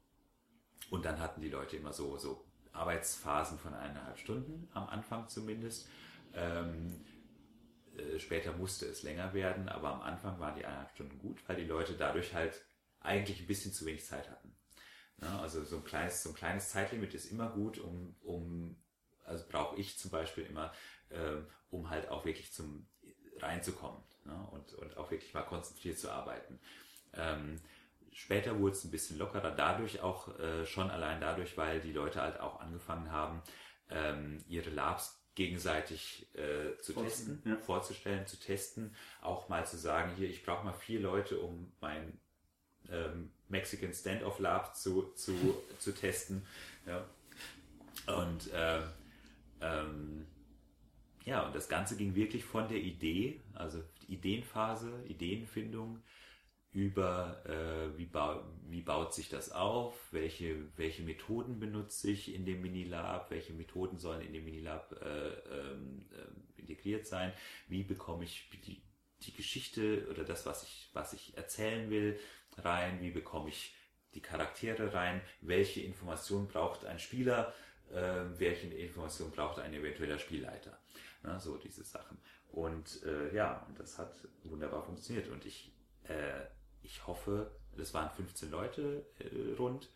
und 0.90 1.04
dann 1.04 1.18
hatten 1.18 1.40
die 1.40 1.48
Leute 1.48 1.76
immer 1.76 1.92
so, 1.92 2.16
so 2.18 2.45
Arbeitsphasen 2.76 3.58
von 3.58 3.74
eineinhalb 3.74 4.18
Stunden, 4.18 4.68
am 4.72 4.88
Anfang 4.88 5.28
zumindest. 5.28 5.88
Ähm, 6.34 7.04
äh, 7.96 8.18
später 8.18 8.52
musste 8.52 8.86
es 8.86 9.02
länger 9.02 9.32
werden, 9.34 9.68
aber 9.68 9.92
am 9.92 10.02
Anfang 10.02 10.38
waren 10.38 10.54
die 10.54 10.64
eineinhalb 10.64 10.90
Stunden 10.90 11.18
gut, 11.18 11.42
weil 11.48 11.56
die 11.56 11.64
Leute 11.64 11.94
dadurch 11.94 12.34
halt 12.34 12.64
eigentlich 13.00 13.40
ein 13.40 13.46
bisschen 13.46 13.72
zu 13.72 13.86
wenig 13.86 14.04
Zeit 14.04 14.30
hatten. 14.30 14.54
Ja, 15.22 15.40
also 15.40 15.64
so 15.64 15.76
ein 15.76 15.84
kleines, 15.84 16.22
so 16.22 16.30
ein 16.30 16.34
kleines 16.34 16.68
Zeitlimit 16.68 17.14
ist 17.14 17.30
immer 17.30 17.48
gut, 17.48 17.78
um, 17.78 18.14
um 18.22 18.76
also 19.24 19.44
brauche 19.48 19.76
ich 19.76 19.98
zum 19.98 20.10
Beispiel 20.10 20.44
immer, 20.44 20.72
ähm, 21.10 21.46
um 21.70 21.90
halt 21.90 22.08
auch 22.10 22.24
wirklich 22.24 22.52
zum 22.52 22.86
reinzukommen 23.40 24.02
ne? 24.24 24.48
und, 24.50 24.74
und 24.74 24.96
auch 24.96 25.10
wirklich 25.10 25.32
mal 25.34 25.42
konzentriert 25.42 25.98
zu 25.98 26.10
arbeiten. 26.10 26.58
Ähm, 27.14 27.60
Später 28.16 28.58
wurde 28.58 28.72
es 28.72 28.82
ein 28.82 28.90
bisschen 28.90 29.18
lockerer, 29.18 29.50
dadurch 29.50 30.00
auch 30.00 30.38
äh, 30.38 30.64
schon 30.64 30.90
allein 30.90 31.20
dadurch, 31.20 31.58
weil 31.58 31.80
die 31.80 31.92
Leute 31.92 32.22
halt 32.22 32.40
auch 32.40 32.60
angefangen 32.60 33.12
haben, 33.12 33.42
ähm, 33.90 34.42
ihre 34.48 34.70
Labs 34.70 35.22
gegenseitig 35.34 36.26
äh, 36.34 36.78
zu 36.80 36.94
testen, 36.94 37.42
ja. 37.44 37.58
vorzustellen, 37.58 38.26
zu 38.26 38.40
testen, 38.40 38.96
auch 39.20 39.50
mal 39.50 39.66
zu 39.66 39.76
sagen, 39.76 40.12
hier, 40.16 40.30
ich 40.30 40.42
brauche 40.46 40.64
mal 40.64 40.72
vier 40.72 41.00
Leute, 41.00 41.38
um 41.38 41.70
mein 41.82 42.18
ähm, 42.88 43.32
Mexican 43.48 43.92
Standoff 43.92 44.38
Lab 44.38 44.74
zu, 44.74 45.12
zu, 45.12 45.34
zu 45.78 45.92
testen. 45.92 46.46
Ja. 46.86 47.04
Und 48.06 48.50
äh, 48.50 48.80
ähm, 49.60 50.26
ja, 51.26 51.46
und 51.46 51.54
das 51.54 51.68
Ganze 51.68 51.98
ging 51.98 52.14
wirklich 52.14 52.44
von 52.46 52.66
der 52.66 52.78
Idee, 52.78 53.42
also 53.52 53.82
Ideenphase, 54.08 55.04
Ideenfindung, 55.06 56.02
über 56.76 57.42
äh, 57.46 57.96
wie, 57.96 58.04
bau, 58.04 58.44
wie 58.68 58.82
baut 58.82 59.14
sich 59.14 59.30
das 59.30 59.50
auf, 59.50 59.94
welche, 60.12 60.56
welche 60.76 61.02
Methoden 61.02 61.58
benutze 61.58 62.10
ich 62.10 62.34
in 62.34 62.44
dem 62.44 62.60
Minilab, 62.60 63.30
welche 63.30 63.54
Methoden 63.54 63.96
sollen 63.96 64.20
in 64.20 64.34
dem 64.34 64.44
Minilab 64.44 64.92
äh, 65.00 65.28
ähm, 65.54 66.04
äh, 66.12 66.60
integriert 66.60 67.06
sein, 67.06 67.32
wie 67.68 67.82
bekomme 67.82 68.24
ich 68.24 68.50
die, 68.66 68.82
die 69.22 69.32
Geschichte 69.32 70.06
oder 70.10 70.24
das, 70.24 70.44
was 70.44 70.64
ich, 70.64 70.90
was 70.92 71.14
ich 71.14 71.34
erzählen 71.38 71.88
will, 71.88 72.20
rein, 72.58 73.00
wie 73.00 73.10
bekomme 73.10 73.48
ich 73.48 73.74
die 74.12 74.20
Charaktere 74.20 74.92
rein, 74.92 75.22
welche 75.40 75.80
Informationen 75.80 76.46
braucht 76.46 76.84
ein 76.84 76.98
Spieler, 76.98 77.54
äh, 77.90 78.20
welche 78.36 78.66
Informationen 78.66 79.32
braucht 79.32 79.60
ein 79.60 79.72
eventueller 79.72 80.18
Spielleiter. 80.18 80.78
Na, 81.22 81.40
so 81.40 81.56
diese 81.56 81.84
Sachen. 81.84 82.18
Und 82.52 83.02
äh, 83.04 83.34
ja, 83.34 83.66
das 83.78 83.98
hat 83.98 84.14
wunderbar 84.44 84.82
funktioniert. 84.82 85.28
Und 85.28 85.46
ich 85.46 85.72
äh, 86.04 86.44
ich 86.86 87.06
hoffe, 87.06 87.50
das 87.76 87.92
waren 87.92 88.10
15 88.10 88.50
Leute 88.50 89.04
äh, 89.18 89.54
rund. 89.58 89.88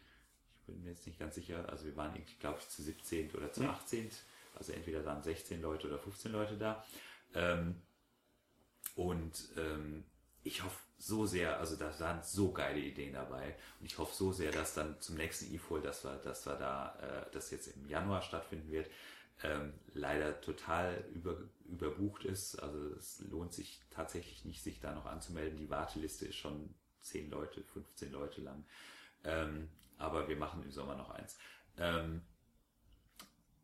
Ich 0.60 0.66
bin 0.66 0.82
mir 0.82 0.90
jetzt 0.90 1.06
nicht 1.06 1.18
ganz 1.18 1.36
sicher. 1.36 1.68
Also 1.68 1.86
wir 1.86 1.96
waren, 1.96 2.12
glaube 2.40 2.58
ich, 2.60 2.68
zu 2.68 2.82
17 2.82 3.30
oder 3.32 3.52
zu 3.52 3.62
18. 3.62 4.10
Also 4.56 4.72
entweder 4.72 5.04
waren 5.04 5.22
16 5.22 5.62
Leute 5.62 5.86
oder 5.86 5.98
15 5.98 6.32
Leute 6.32 6.56
da. 6.56 6.84
Ähm, 7.34 7.76
und 8.96 9.48
ähm, 9.56 10.04
ich 10.42 10.62
hoffe 10.62 10.78
so 10.98 11.24
sehr, 11.26 11.58
also 11.58 11.76
da 11.76 11.98
waren 12.00 12.22
so 12.22 12.52
geile 12.52 12.80
Ideen 12.80 13.14
dabei. 13.14 13.56
Und 13.78 13.86
ich 13.86 13.96
hoffe 13.96 14.14
so 14.14 14.32
sehr, 14.32 14.50
dass 14.50 14.74
dann 14.74 15.00
zum 15.00 15.16
nächsten 15.16 15.54
E-Fold, 15.54 15.84
dass 15.84 16.04
wir, 16.04 16.16
dass 16.16 16.46
wir 16.46 16.56
da, 16.56 16.96
äh, 17.00 17.30
das 17.32 17.50
jetzt 17.50 17.68
im 17.68 17.88
Januar 17.88 18.22
stattfinden 18.22 18.70
wird, 18.70 18.90
ähm, 19.42 19.72
leider 19.94 20.40
total 20.40 21.04
über, 21.14 21.36
überbucht 21.64 22.24
ist. 22.24 22.56
Also 22.56 22.94
es 22.94 23.20
lohnt 23.30 23.54
sich 23.54 23.80
tatsächlich 23.90 24.44
nicht, 24.44 24.62
sich 24.62 24.80
da 24.80 24.92
noch 24.92 25.06
anzumelden. 25.06 25.56
Die 25.56 25.70
Warteliste 25.70 26.26
ist 26.26 26.36
schon 26.36 26.74
10 27.00 27.30
Leute, 27.30 27.62
15 27.62 28.12
Leute 28.12 28.40
lang. 28.40 28.64
Ähm, 29.24 29.68
aber 29.98 30.28
wir 30.28 30.36
machen 30.36 30.62
im 30.62 30.70
Sommer 30.70 30.96
noch 30.96 31.10
eins. 31.10 31.38
Ähm, 31.78 32.22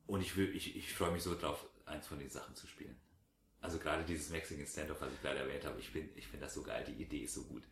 und 0.06 0.20
ich, 0.20 0.36
will, 0.36 0.54
ich, 0.54 0.76
ich 0.76 0.92
freue 0.92 1.10
mich 1.10 1.22
so 1.22 1.38
drauf, 1.38 1.66
eins 1.86 2.06
von 2.06 2.18
den 2.18 2.30
Sachen 2.30 2.54
zu 2.54 2.66
spielen. 2.66 2.96
Also 3.60 3.78
gerade 3.78 4.04
dieses 4.04 4.30
Mexican 4.30 4.66
Standoff, 4.66 5.00
was 5.00 5.12
ich 5.12 5.22
gerade 5.22 5.40
erwähnt 5.40 5.64
habe, 5.64 5.78
ich 5.80 5.88
finde 5.88 6.10
ich 6.16 6.28
find 6.28 6.42
das 6.42 6.54
so 6.54 6.62
geil, 6.62 6.84
die 6.86 7.02
Idee 7.02 7.20
ist 7.20 7.34
so 7.34 7.44
gut. 7.44 7.64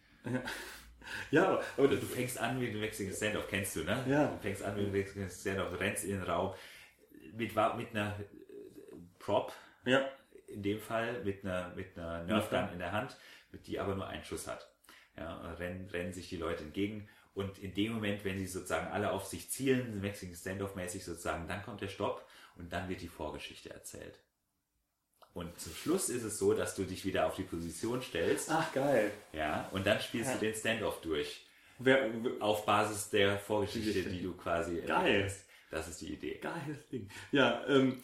Ja, 1.31 1.49
aber, 1.49 1.65
aber 1.77 1.89
du 1.89 2.07
fängst 2.07 2.39
an 2.39 2.59
mit 2.59 2.73
dem 2.73 2.81
Mexican 2.81 3.15
Standoff, 3.15 3.47
kennst 3.49 3.77
du, 3.77 3.85
ne? 3.85 4.05
Ja. 4.09 4.27
Du 4.27 4.39
fängst 4.39 4.62
an 4.62 4.74
mit 4.77 4.86
dem 4.86 4.93
Mexican 4.93 5.31
Standoff, 5.31 5.70
du 5.70 5.81
rennst 5.81 6.05
in 6.05 6.12
den 6.12 6.23
Raum 6.23 6.55
mit, 7.35 7.55
mit 7.55 7.91
einer 7.91 8.19
äh, 8.19 8.24
Prop, 9.19 9.53
ja. 9.85 10.09
in 10.47 10.62
dem 10.62 10.81
Fall 10.81 11.23
mit 11.24 11.45
einer, 11.45 11.74
mit 11.74 11.99
einer 11.99 12.24
Nerf 12.24 12.51
Gun 12.51 12.70
in 12.73 12.78
der 12.78 12.93
Hand, 12.93 13.16
mit 13.53 13.66
die 13.66 13.78
aber 13.78 13.95
nur 13.95 14.07
einen 14.07 14.24
Schuss 14.24 14.47
hat. 14.47 14.73
Ja, 15.16 15.53
rennen, 15.55 15.89
rennen 15.91 16.12
sich 16.12 16.28
die 16.28 16.36
Leute 16.36 16.65
entgegen. 16.65 17.09
Und 17.35 17.59
in 17.59 17.74
dem 17.74 17.93
Moment, 17.93 18.24
wenn 18.24 18.39
sie 18.39 18.47
sozusagen 18.47 18.89
alle 18.89 19.11
auf 19.12 19.27
sich 19.27 19.51
zielen, 19.51 20.01
Mexican 20.01 20.35
Standoff-mäßig 20.36 21.05
sozusagen, 21.05 21.49
dann 21.49 21.62
kommt 21.62 21.81
der 21.81 21.89
Stopp 21.89 22.27
und 22.57 22.73
dann 22.73 22.89
wird 22.89 23.01
die 23.01 23.09
Vorgeschichte 23.09 23.70
erzählt. 23.70 24.19
Und 25.35 25.59
zum 25.59 25.74
Schluss 25.74 26.09
ist 26.11 26.23
es 26.23 26.39
so, 26.39 26.55
dass 26.55 26.77
du 26.77 26.85
dich 26.85 27.05
wieder 27.05 27.27
auf 27.27 27.35
die 27.35 27.43
Position 27.43 28.01
stellst. 28.03 28.51
Ach, 28.51 28.73
geil. 28.73 29.11
Ja, 29.32 29.69
und 29.73 29.85
dann 29.85 30.01
spielst 30.01 30.31
ja. 30.31 30.35
du 30.36 30.47
den 30.47 30.55
Standoff 30.55 31.01
durch. 31.01 31.45
Wer, 31.81 32.09
Auf 32.39 32.65
Basis 32.66 33.11
der 33.11 33.36
Vorgeschichte, 33.39 33.89
Geschichte. 33.89 34.11
die 34.11 34.23
du 34.23 34.32
quasi 34.35 34.81
Geil. 34.82 35.15
erlebst. 35.15 35.45
Das 35.73 35.89
ist 35.89 36.01
die 36.01 36.12
Idee. 36.12 36.39
geiles 36.41 36.86
Ding. 36.89 37.09
Ja, 37.32 37.66
ähm, 37.66 38.01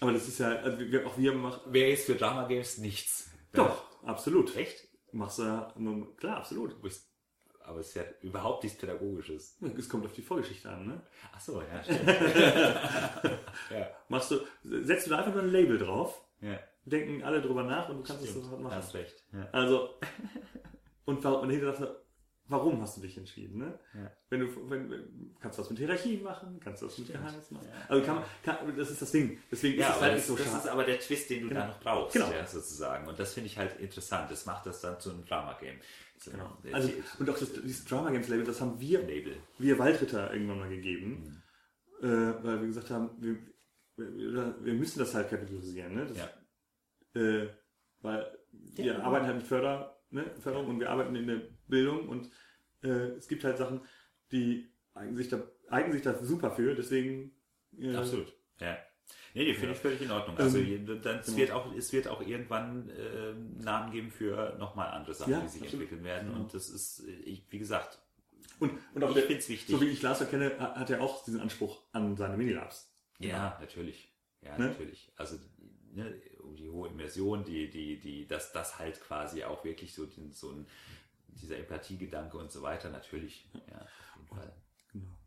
aber 0.00 0.12
das 0.12 0.26
ist 0.26 0.40
ja, 0.40 0.56
also 0.56 0.80
wir, 0.80 1.06
auch 1.06 1.16
wir 1.16 1.32
machen, 1.32 1.72
Wäre 1.72 1.90
jetzt 1.90 2.06
für 2.06 2.16
Drama 2.16 2.48
Games 2.48 2.78
nichts. 2.78 3.30
doch, 3.52 3.84
absolut. 4.02 4.56
Echt? 4.56 4.88
Machst 5.12 5.38
du 5.38 5.42
ja, 5.42 5.72
klar, 6.16 6.38
absolut. 6.38 6.74
Aber 7.64 7.78
es 7.78 7.88
ist 7.88 7.94
ja 7.94 8.02
überhaupt 8.22 8.64
nichts 8.64 8.78
Pädagogisches. 8.78 9.56
Es 9.78 9.88
kommt 9.88 10.04
auf 10.04 10.12
die 10.12 10.22
Vorgeschichte 10.22 10.68
an, 10.68 10.86
ne? 10.86 11.00
Ach 11.32 11.40
so, 11.40 11.62
ja, 11.62 11.82
stimmt. 11.84 12.06
ja, 13.70 13.90
Machst 14.08 14.30
du, 14.32 14.40
setzt 14.64 15.06
du 15.06 15.10
da 15.10 15.18
einfach 15.18 15.32
nur 15.34 15.42
ein 15.42 15.52
Label 15.52 15.78
drauf, 15.78 16.24
ja. 16.40 16.58
denken 16.84 17.22
alle 17.22 17.40
drüber 17.40 17.62
nach 17.62 17.88
und 17.88 17.98
du 17.98 18.02
kannst 18.02 18.22
es 18.24 18.30
Stimmt. 18.30 18.44
sofort 18.46 18.62
machen. 18.62 18.74
Hast 18.74 18.94
recht. 18.94 19.24
Ja. 19.32 19.48
Also, 19.52 19.90
und, 21.04 21.24
und 21.24 21.50
hinterher 21.50 21.74
sagst 21.76 21.82
du, 21.82 22.01
warum 22.52 22.80
hast 22.80 22.96
du 22.96 23.00
dich 23.00 23.16
entschieden, 23.18 23.58
ne? 23.58 23.78
Ja. 23.94 24.12
Wenn 24.30 24.40
du, 24.40 24.70
wenn, 24.70 25.34
kannst 25.40 25.58
du 25.58 25.62
was 25.62 25.70
mit 25.70 25.78
Hierarchie 25.80 26.18
machen, 26.18 26.60
kannst 26.62 26.82
du 26.82 26.86
was 26.86 26.98
mit. 26.98 27.08
Geheimnis 27.08 27.50
machen. 27.50 27.66
Ja. 27.68 27.84
Also 27.88 28.04
kann 28.06 28.14
man, 28.16 28.24
kann, 28.44 28.76
das 28.76 28.90
ist 28.90 29.02
das 29.02 29.10
Ding. 29.10 29.38
Deswegen 29.50 29.80
Ja, 29.80 29.88
ist 29.90 29.96
es 29.96 30.02
halt 30.02 30.12
das, 30.12 30.18
nicht 30.18 30.26
so 30.38 30.44
das 30.44 30.64
ist 30.64 30.68
aber 30.70 30.84
der 30.84 30.98
Twist, 31.00 31.30
den 31.30 31.42
du 31.42 31.48
Genau. 31.48 31.60
da 31.62 31.66
noch 31.68 31.80
brauchst, 31.80 32.12
Genau. 32.14 32.30
ja, 32.30 32.46
sozusagen. 32.46 33.08
Und 33.08 33.18
das 33.18 33.34
finde 33.34 33.48
ich 33.48 33.58
halt 33.58 33.80
interessant. 33.80 34.30
Das 34.30 34.46
macht 34.46 34.66
das 34.66 34.80
dann 34.80 35.00
zu 35.00 35.10
einem 35.10 35.24
Drama-Game. 35.24 35.78
Genau. 36.24 36.56
Also, 36.72 36.90
und 37.18 37.28
auch 37.30 37.36
das, 37.38 37.52
dieses 37.52 37.84
Drama 37.84 38.10
Games 38.10 38.28
Label, 38.28 38.44
das 38.44 38.60
haben 38.60 38.78
wir, 38.78 39.00
Label. 39.00 39.34
wir 39.58 39.78
Waldritter 39.80 40.32
irgendwann 40.32 40.60
mal 40.60 40.68
gegeben, 40.68 41.42
äh, 42.00 42.06
weil 42.06 42.60
wir 42.60 42.66
gesagt 42.68 42.90
haben, 42.90 43.10
wir, 43.18 43.36
wir, 43.96 44.54
wir 44.64 44.74
müssen 44.74 45.00
das 45.00 45.14
halt 45.14 45.30
kategorisieren, 45.30 45.94
ne? 45.94 46.06
Das, 46.06 46.16
Ja. 46.18 47.20
äh, 47.20 47.48
weil 48.02 48.38
wir 48.52 48.84
Ja. 48.84 48.98
arbeiten 49.00 49.26
halt 49.26 49.36
mit 49.38 49.46
Förder, 49.46 50.00
ne? 50.10 50.24
Förderung 50.38 50.68
und 50.68 50.80
wir 50.80 50.90
arbeiten 50.90 51.16
in 51.16 51.26
der 51.26 51.42
Bildung 51.66 52.08
und 52.08 52.30
äh, 52.82 53.16
es 53.16 53.28
gibt 53.28 53.44
halt 53.44 53.58
Sachen, 53.58 53.80
die 54.30 54.68
eignen 54.94 55.16
sich 55.16 55.28
da, 55.28 55.42
eignen 55.68 55.92
sich 55.92 56.02
da 56.02 56.22
super 56.24 56.50
für, 56.50 56.74
deswegen 56.74 57.32
äh, 57.78 57.94
Absolut. 57.96 58.32
Ja. 58.60 58.78
Nee, 59.34 59.44
die 59.46 59.52
finde 59.54 59.68
Ja. 59.68 59.72
ich 59.72 59.78
völlig 59.78 60.00
in 60.02 60.10
Ordnung. 60.10 60.36
Also 60.38 60.58
Ähm, 60.58 60.86
dann, 61.02 61.18
es, 61.20 61.26
genau. 61.26 61.38
wird 61.38 61.50
auch, 61.52 61.74
es 61.74 61.92
wird 61.92 62.08
auch 62.08 62.20
irgendwann 62.26 62.88
äh, 62.90 63.32
Namen 63.62 63.90
geben 63.92 64.10
für 64.10 64.56
nochmal 64.58 64.90
andere 64.90 65.14
Sachen, 65.14 65.32
Ja, 65.32 65.40
die 65.40 65.48
sich 65.48 65.62
absolut. 65.62 65.82
entwickeln 65.84 66.04
werden. 66.04 66.28
Genau. 66.28 66.40
Und 66.44 66.54
das 66.54 66.68
ist, 66.68 67.04
ich, 67.24 67.44
wie 67.50 67.58
gesagt, 67.58 67.98
Und, 68.60 68.72
und 68.94 69.02
auch 69.04 69.10
ich 69.16 69.22
finde 69.24 69.38
es 69.38 69.48
wichtig. 69.48 69.74
so 69.74 69.80
wie 69.80 69.86
ich 69.88 70.02
Lars 70.02 70.28
kenne, 70.28 70.52
ha- 70.58 70.74
hat 70.76 70.90
er 70.90 71.00
auch 71.00 71.24
diesen 71.24 71.40
Anspruch 71.40 71.82
an 71.92 72.16
seine 72.16 72.36
Minilabs. 72.36 72.94
Ja, 73.18 73.56
natürlich. 73.60 74.12
Ja, 74.42 74.56
Ne? 74.58 74.66
natürlich. 74.68 75.12
Also 75.16 75.36
ne, 75.92 76.20
die 76.58 76.68
hohe 76.68 76.88
Immersion, 76.88 77.44
die, 77.44 77.70
die, 77.70 77.98
die, 77.98 78.26
dass 78.26 78.52
das 78.52 78.78
halt 78.78 79.00
quasi 79.00 79.44
auch 79.44 79.64
wirklich 79.64 79.94
so, 79.94 80.06
den, 80.06 80.32
so 80.32 80.50
ein, 80.50 80.66
dieser 81.40 81.58
Empathiegedanke 81.58 82.36
und 82.36 82.50
so 82.52 82.62
weiter, 82.62 82.90
natürlich. 82.90 83.48
Ja. 83.70 83.86
Genau. 84.92 85.18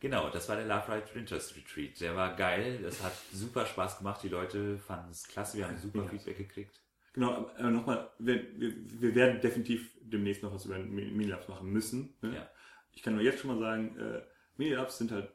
Genau, 0.00 0.30
das 0.30 0.48
war 0.48 0.56
der 0.56 0.66
Love 0.66 0.94
Ride 0.94 1.14
Winters 1.14 1.56
Retreat. 1.56 2.00
Der 2.00 2.14
war 2.14 2.36
geil, 2.36 2.80
das 2.82 3.02
hat 3.02 3.14
super 3.32 3.66
Spaß 3.66 3.98
gemacht, 3.98 4.22
die 4.22 4.28
Leute 4.28 4.78
fanden 4.78 5.10
es 5.10 5.26
klasse, 5.26 5.58
wir 5.58 5.66
haben 5.66 5.76
super 5.76 6.04
Ja. 6.04 6.08
Feedback 6.08 6.38
gekriegt. 6.38 6.80
Genau, 7.14 7.50
aber 7.56 7.70
nochmal, 7.70 8.10
wir, 8.18 8.60
wir, 8.60 8.72
wir 9.00 9.14
werden 9.14 9.40
definitiv 9.40 9.90
demnächst 10.00 10.42
noch 10.42 10.54
was 10.54 10.66
über 10.66 10.76
Mi- 10.76 11.10
Minilabs 11.10 11.48
machen 11.48 11.68
müssen. 11.70 12.16
Ne? 12.22 12.36
Ja. 12.36 12.50
Ich 12.92 13.02
kann 13.02 13.14
nur 13.14 13.24
jetzt 13.24 13.40
schon 13.40 13.50
mal 13.50 13.58
sagen, 13.58 13.98
äh, 13.98 14.22
Minilabs 14.56 14.98
sind 14.98 15.10
halt, 15.10 15.32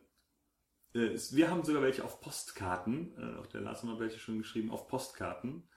äh, 0.93 1.17
wir 1.31 1.49
haben 1.49 1.63
sogar 1.65 1.81
welche 1.81 2.05
auf 2.05 2.21
Postkarten, 2.21 3.17
äh, 3.17 3.39
auch 3.39 3.47
der 3.47 3.61
Lars 3.61 3.79
hat 3.79 3.89
mal 3.89 3.99
welche 3.99 4.19
schon 4.19 4.37
geschrieben, 4.37 4.71
auf 4.71 4.87
Postkarten, 4.87 5.67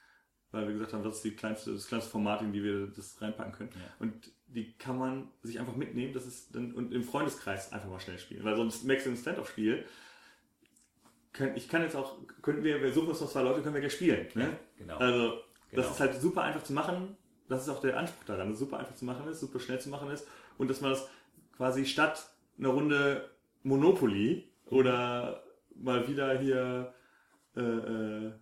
weil 0.52 0.66
wir 0.66 0.74
gesagt 0.74 0.92
haben, 0.92 1.02
das 1.02 1.16
ist 1.16 1.24
die 1.24 1.32
kleinste, 1.32 1.72
das 1.72 1.86
kleinste 1.86 2.10
Format, 2.10 2.42
in 2.42 2.52
die 2.52 2.62
wir 2.62 2.86
das 2.86 3.20
reinpacken 3.20 3.52
können. 3.52 3.70
Ja. 3.74 3.94
Und 3.98 4.32
die 4.46 4.72
kann 4.78 4.98
man 4.98 5.28
sich 5.42 5.58
einfach 5.58 5.76
mitnehmen, 5.76 6.12
das 6.12 6.26
ist 6.26 6.54
dann, 6.54 6.72
und 6.72 6.92
im 6.92 7.02
Freundeskreis 7.02 7.72
einfach 7.72 7.88
mal 7.88 8.00
schnell 8.00 8.18
spielen, 8.18 8.44
weil 8.44 8.56
sonst 8.56 8.88
ein 8.88 9.16
Stand-Up-Spiel, 9.16 9.84
können, 11.32 11.56
ich 11.56 11.68
kann 11.68 11.82
jetzt 11.82 11.96
auch, 11.96 12.16
können 12.40 12.64
wir, 12.64 12.80
wir 12.80 12.92
suchen 12.92 13.08
uns 13.08 13.20
noch 13.20 13.30
zwei 13.30 13.42
Leute, 13.42 13.60
können 13.62 13.74
wir 13.74 13.80
gleich 13.80 13.92
spielen. 13.92 14.26
Ne? 14.34 14.44
Ja, 14.44 14.58
genau. 14.78 14.96
Also, 14.96 15.42
Genau. 15.70 15.82
das 15.82 15.92
ist 15.92 16.00
halt 16.00 16.20
super 16.20 16.42
einfach 16.42 16.62
zu 16.62 16.72
machen. 16.72 17.16
Das 17.48 17.62
ist 17.62 17.68
auch 17.68 17.80
der 17.80 17.96
Anspruch 17.98 18.24
daran, 18.24 18.48
dass 18.48 18.54
es 18.54 18.60
super 18.60 18.78
einfach 18.78 18.94
zu 18.94 19.04
machen 19.04 19.28
ist, 19.28 19.40
super 19.40 19.60
schnell 19.60 19.80
zu 19.80 19.88
machen 19.88 20.10
ist 20.10 20.26
und 20.58 20.68
dass 20.68 20.80
man 20.80 20.90
das 20.90 21.08
quasi 21.56 21.86
statt 21.86 22.30
einer 22.58 22.70
Runde 22.70 23.30
Monopoly 23.62 24.48
oder 24.66 25.42
mal 25.74 26.08
wieder 26.08 26.38
hier 26.38 26.94
äh, 27.56 27.60
äh, 27.60 28.32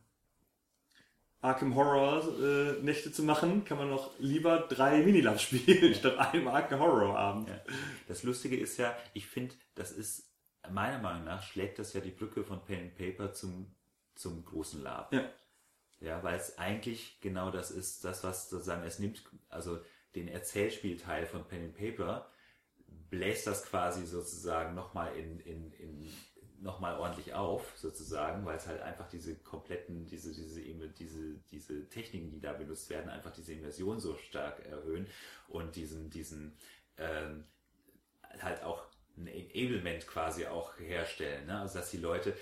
Arkham 1.45 1.75
Horror 1.75 2.23
äh, 2.41 2.83
Nächte 2.83 3.13
zu 3.13 3.23
machen, 3.23 3.65
kann 3.65 3.77
man 3.77 3.91
noch 3.91 4.19
lieber 4.19 4.61
drei 4.61 5.03
Minilabs 5.03 5.43
spielen 5.43 5.95
statt 5.95 6.19
einem 6.19 6.49
Arkham 6.49 6.81
Horror 6.81 7.19
Abend. 7.19 7.49
Ja. 7.49 7.61
Das 8.09 8.23
Lustige 8.23 8.57
ist 8.57 8.79
ja, 8.79 8.97
ich 9.13 9.27
finde, 9.27 9.55
das 9.75 9.93
ist, 9.93 10.35
meiner 10.71 10.99
Meinung 10.99 11.25
nach, 11.25 11.43
schlägt 11.43 11.79
das 11.79 11.93
ja 11.93 12.01
die 12.01 12.11
Brücke 12.11 12.45
von 12.45 12.65
Pen 12.65 12.81
and 12.81 12.95
Paper 12.97 13.35
zum, 13.35 13.75
zum 14.15 14.45
großen 14.45 14.83
Lab. 14.83 15.13
Ja. 15.13 15.31
Ja, 16.01 16.23
weil 16.23 16.37
es 16.37 16.59
eigentlich 16.59 17.21
genau 17.21 17.51
das 17.51 17.71
ist, 17.71 18.05
das, 18.05 18.25
was 18.25 18.49
sozusagen, 18.51 18.83
es 18.83 18.99
nimmt, 18.99 19.23
also 19.49 19.81
den 20.15 20.29
Erzählspielteil 20.29 21.27
von 21.27 21.47
Pen 21.47 21.65
and 21.65 21.77
Paper, 21.77 22.31
bläst 23.11 23.47
das 23.47 23.65
quasi 23.65 24.07
sozusagen 24.07 24.75
nochmal 24.75 25.15
in, 25.17 25.41
in, 25.41 25.73
in 25.73 26.13
nochmal 26.65 26.99
ordentlich 26.99 27.35
auf, 27.35 27.77
sozusagen, 27.77 28.45
weil 28.47 28.57
es 28.57 28.67
halt 28.67 28.81
einfach 28.81 29.07
diese 29.09 29.37
kompletten, 29.37 30.07
diese, 30.07 30.33
diese, 30.33 30.61
diese, 30.89 31.35
diese 31.51 31.89
Techniken, 31.91 32.31
die 32.31 32.41
da 32.41 32.55
benutzt 32.55 32.89
werden, 32.89 33.11
einfach 33.11 33.33
diese 33.33 33.53
Immersion 33.53 34.01
so 34.01 34.17
stark 34.17 34.65
erhöhen 34.67 35.07
und 35.49 35.77
diesen, 35.77 36.09
diesen, 36.11 36.57
ähm, 36.97 37.45
halt 38.41 38.63
auch 38.63 38.83
ein 39.17 39.27
Enablement 39.27 40.07
quasi 40.07 40.47
auch 40.47 40.79
herstellen. 40.79 41.47
Ne? 41.47 41.61
Also 41.61 41.79
dass 41.79 41.91
die 41.91 41.99
Leute, 41.99 42.35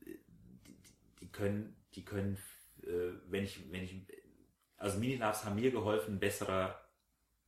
die, 0.00 0.76
die 1.20 1.30
können, 1.30 1.76
die 1.94 2.04
können, 2.04 2.38
äh, 2.82 3.12
wenn 3.26 3.44
ich, 3.44 3.70
wenn 3.70 3.84
ich, 3.84 3.94
also 4.78 4.98
Minilabs 4.98 5.44
haben 5.44 5.56
mir 5.56 5.70
geholfen, 5.70 6.14
ein 6.14 6.20
besserer 6.20 6.80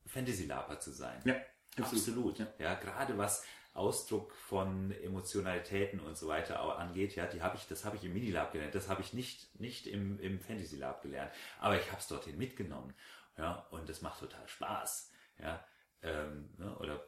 Fantasy-Laber 0.05 0.78
zu 0.78 0.92
sein. 0.92 1.20
Ja, 1.24 1.36
Absolut. 1.82 2.38
Ja. 2.38 2.46
Ja, 2.59 2.74
gerade 2.74 3.16
was 3.16 3.44
Ausdruck 3.78 4.34
von 4.34 4.90
Emotionalitäten 4.92 6.00
und 6.00 6.16
so 6.16 6.28
weiter 6.28 6.60
angeht, 6.78 7.14
ja, 7.16 7.26
die 7.26 7.40
habe 7.42 7.56
ich, 7.56 7.66
das 7.68 7.84
habe 7.84 7.96
ich 7.96 8.05
im 8.05 8.12
Minilab 8.12 8.52
gelernt, 8.52 8.74
das 8.74 8.88
habe 8.88 9.00
ich 9.02 9.12
nicht, 9.14 9.59
nicht 9.60 9.86
im, 9.86 10.18
im 10.20 10.40
Fantasy 10.40 10.76
Lab 10.76 11.02
gelernt, 11.02 11.30
aber 11.60 11.78
ich 11.78 11.86
habe 11.90 12.00
es 12.00 12.09
dorthin 12.09 12.36
mitgenommen, 12.38 12.92
ja, 13.36 13.66
und 13.70 13.88
das 13.88 14.02
macht 14.02 14.20
total 14.20 14.46
Spaß, 14.48 15.12
ja, 15.40 15.64
ähm, 16.02 16.50
ne, 16.59 16.76
oder 16.78 17.05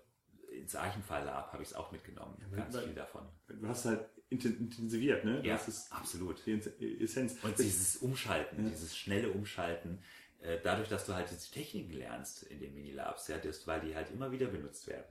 ins 0.52 0.74
Archenfall 0.74 1.24
Lab 1.24 1.52
habe 1.52 1.62
ich 1.62 1.70
es 1.70 1.74
auch 1.74 1.92
mitgenommen, 1.92 2.36
ganz 2.54 2.74
weil- 2.74 2.84
viel 2.84 2.94
davon. 2.94 3.28
Du 3.48 3.68
hast 3.68 3.84
halt 3.84 4.08
inten- 4.30 4.58
intensiviert, 4.58 5.24
ne? 5.24 5.40
Ja, 5.44 5.54
Das 5.54 5.68
ist 5.68 5.92
absolut. 5.92 6.44
die 6.46 7.00
Essenz. 7.02 7.36
Und 7.42 7.58
dieses 7.58 7.96
Umschalten, 7.98 8.64
Ja. 8.64 8.70
dieses 8.70 8.96
schnelle 8.96 9.30
Umschalten, 9.30 10.02
äh, 10.40 10.58
dadurch, 10.62 10.88
dass 10.88 11.06
du 11.06 11.14
halt 11.14 11.30
diese 11.30 11.50
Techniken 11.52 11.92
lernst 11.92 12.42
in 12.44 12.58
den 12.60 12.74
Minilabs, 12.74 13.28
ja, 13.28 13.38
das, 13.38 13.66
weil 13.66 13.80
die 13.80 13.94
halt 13.94 14.10
immer 14.10 14.30
wieder 14.32 14.46
benutzt 14.48 14.86
werden. 14.88 15.04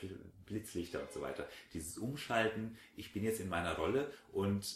Bl- 0.00 0.18
Blitzlichter 0.46 1.00
und 1.02 1.12
so 1.12 1.20
weiter. 1.20 1.48
Dieses 1.72 1.98
Umschalten, 1.98 2.76
ich 2.96 3.12
bin 3.12 3.24
jetzt 3.24 3.40
in 3.40 3.48
meiner 3.48 3.76
Rolle 3.76 4.10
und 4.32 4.66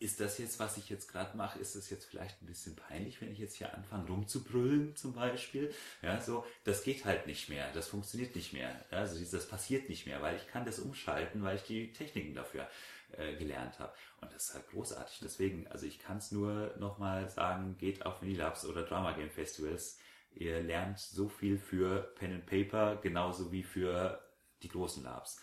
ist 0.00 0.18
das 0.18 0.38
jetzt, 0.38 0.58
was 0.58 0.78
ich 0.78 0.88
jetzt 0.88 1.12
gerade 1.12 1.36
mache, 1.36 1.58
ist 1.58 1.76
das 1.76 1.90
jetzt 1.90 2.06
vielleicht 2.06 2.40
ein 2.40 2.46
bisschen 2.46 2.74
peinlich, 2.74 3.20
wenn 3.20 3.30
ich 3.30 3.38
jetzt 3.38 3.56
hier 3.56 3.74
anfange 3.74 4.08
rumzubrüllen 4.08 4.96
zum 4.96 5.12
Beispiel? 5.12 5.74
Ja, 6.00 6.18
so, 6.22 6.46
das 6.64 6.82
geht 6.82 7.04
halt 7.04 7.26
nicht 7.26 7.50
mehr, 7.50 7.70
das 7.74 7.88
funktioniert 7.88 8.34
nicht 8.34 8.54
mehr. 8.54 8.82
Also 8.90 9.22
das 9.22 9.46
passiert 9.46 9.90
nicht 9.90 10.06
mehr, 10.06 10.22
weil 10.22 10.36
ich 10.36 10.48
kann 10.48 10.64
das 10.64 10.78
umschalten, 10.78 11.42
weil 11.42 11.56
ich 11.56 11.64
die 11.64 11.92
Techniken 11.92 12.34
dafür 12.34 12.66
äh, 13.12 13.36
gelernt 13.36 13.78
habe. 13.78 13.92
Und 14.22 14.32
das 14.32 14.46
ist 14.46 14.54
halt 14.54 14.68
großartig. 14.70 15.20
Deswegen, 15.22 15.66
also 15.68 15.84
ich 15.84 15.98
kann 15.98 16.16
es 16.16 16.32
nur 16.32 16.74
nochmal 16.78 17.28
sagen, 17.28 17.76
geht 17.76 18.06
auf 18.06 18.22
Minilabs 18.22 18.64
oder 18.64 18.84
Drama 18.84 19.12
Game 19.12 19.30
Festivals. 19.30 19.98
Ihr 20.32 20.62
lernt 20.62 20.98
so 20.98 21.28
viel 21.28 21.58
für 21.58 22.14
Pen 22.16 22.32
and 22.34 22.46
Paper, 22.46 22.96
genauso 22.96 23.52
wie 23.52 23.62
für 23.62 24.20
die 24.62 24.68
großen 24.68 25.02
Labs. 25.02 25.42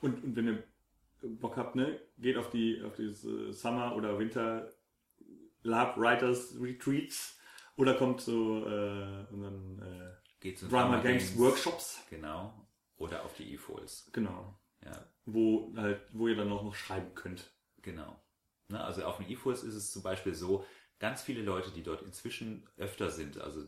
Und, 0.00 0.22
und 0.22 0.36
wenn 0.36 0.46
ihr 0.46 0.64
Bock 1.22 1.56
habt, 1.56 1.74
ne, 1.74 2.00
geht 2.18 2.36
auf 2.36 2.50
die 2.50 2.82
auf 2.82 2.94
diese 2.96 3.52
Summer 3.52 3.96
oder 3.96 4.18
Winter 4.18 4.70
Lab 5.62 5.96
Writers 5.96 6.54
Retreats 6.60 7.38
oder 7.76 7.94
kommt 7.94 8.20
zu 8.20 8.64
äh, 8.64 9.26
unseren 9.32 9.82
äh, 9.82 10.26
Geht 10.40 10.58
zu 10.58 10.68
Drama 10.68 11.00
Games 11.00 11.36
Workshops. 11.38 12.00
Genau. 12.10 12.68
Oder 12.98 13.24
auf 13.24 13.34
die 13.34 13.54
E-Foils. 13.54 14.10
Genau. 14.12 14.58
Ja, 14.84 15.06
Wo 15.24 15.72
halt, 15.76 16.02
wo 16.12 16.28
ihr 16.28 16.36
dann 16.36 16.52
auch 16.52 16.62
noch 16.62 16.74
schreiben 16.74 17.14
könnt. 17.14 17.52
Genau. 17.82 18.20
Ne, 18.68 18.82
also 18.82 19.04
auf 19.04 19.16
dem 19.18 19.26
eForce 19.26 19.64
ist 19.64 19.74
es 19.74 19.90
zum 19.92 20.02
Beispiel 20.02 20.34
so, 20.34 20.64
ganz 20.98 21.22
viele 21.22 21.42
Leute, 21.42 21.70
die 21.70 21.82
dort 21.82 22.02
inzwischen 22.02 22.68
öfter 22.76 23.10
sind, 23.10 23.38
also, 23.38 23.60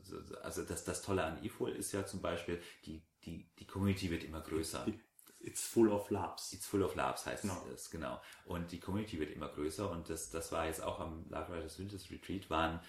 also 0.43 0.63
das, 0.63 0.85
das 0.85 1.03
Tolle 1.03 1.25
an 1.25 1.43
eFoil 1.45 1.75
ist 1.75 1.93
ja 1.93 2.07
zum 2.07 2.21
Beispiel, 2.21 2.61
die, 2.87 3.03
die, 3.25 3.47
die 3.59 3.67
Community 3.67 4.11
wird 4.11 4.25
immer 4.25 4.41
größer. 4.41 4.87
It's 5.41 5.67
full 5.67 5.89
of 5.91 6.11
labs. 6.11 6.53
It's 6.53 6.67
full 6.67 6.83
of 6.83 6.95
labs 6.95 7.27
heißt 7.27 7.43
Genau. 7.43 7.67
es, 7.73 7.91
genau. 7.91 8.21
Und 8.45 8.73
die 8.73 8.81
Community 8.81 9.21
wird 9.21 9.31
immer 9.31 9.49
größer 9.49 9.91
und 9.91 10.09
das, 10.11 10.31
das 10.31 10.51
war 10.53 10.67
jetzt 10.67 10.83
auch 10.83 11.01
am 11.01 11.27
Love 11.31 11.55
Riders 11.55 11.79
Winters 11.79 12.11
Retreat, 12.11 12.51
waren 12.51 12.81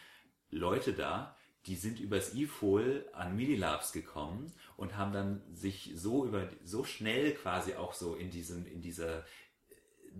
Leute 0.49 0.93
da, 0.93 1.35
die 1.65 1.75
sind 1.75 1.99
übers 1.99 2.33
eFohl 2.33 3.07
an 3.13 3.35
Minilabs 3.35 3.91
gekommen 3.91 4.51
und 4.77 4.95
haben 4.97 5.11
dann 5.11 5.43
sich 5.53 5.91
so 5.95 6.25
über 6.25 6.49
so 6.63 6.85
schnell 6.85 7.33
quasi 7.35 7.75
auch 7.75 7.93
so 7.93 8.15
in 8.15 8.31
diesem 8.31 8.65
in 8.65 8.81
dieser 8.81 9.25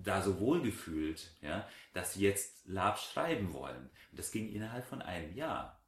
da 0.03 0.21
so 0.21 0.39
wohlgefühlt, 0.39 1.31
ja, 1.41 1.67
dass 1.93 2.13
sie 2.13 2.21
jetzt 2.21 2.67
Labs 2.67 3.03
schreiben 3.11 3.53
wollen. 3.53 3.89
Und 4.11 4.19
das 4.19 4.31
ging 4.31 4.49
innerhalb 4.49 4.85
von 4.85 5.01
einem 5.01 5.33
Jahr. 5.35 5.81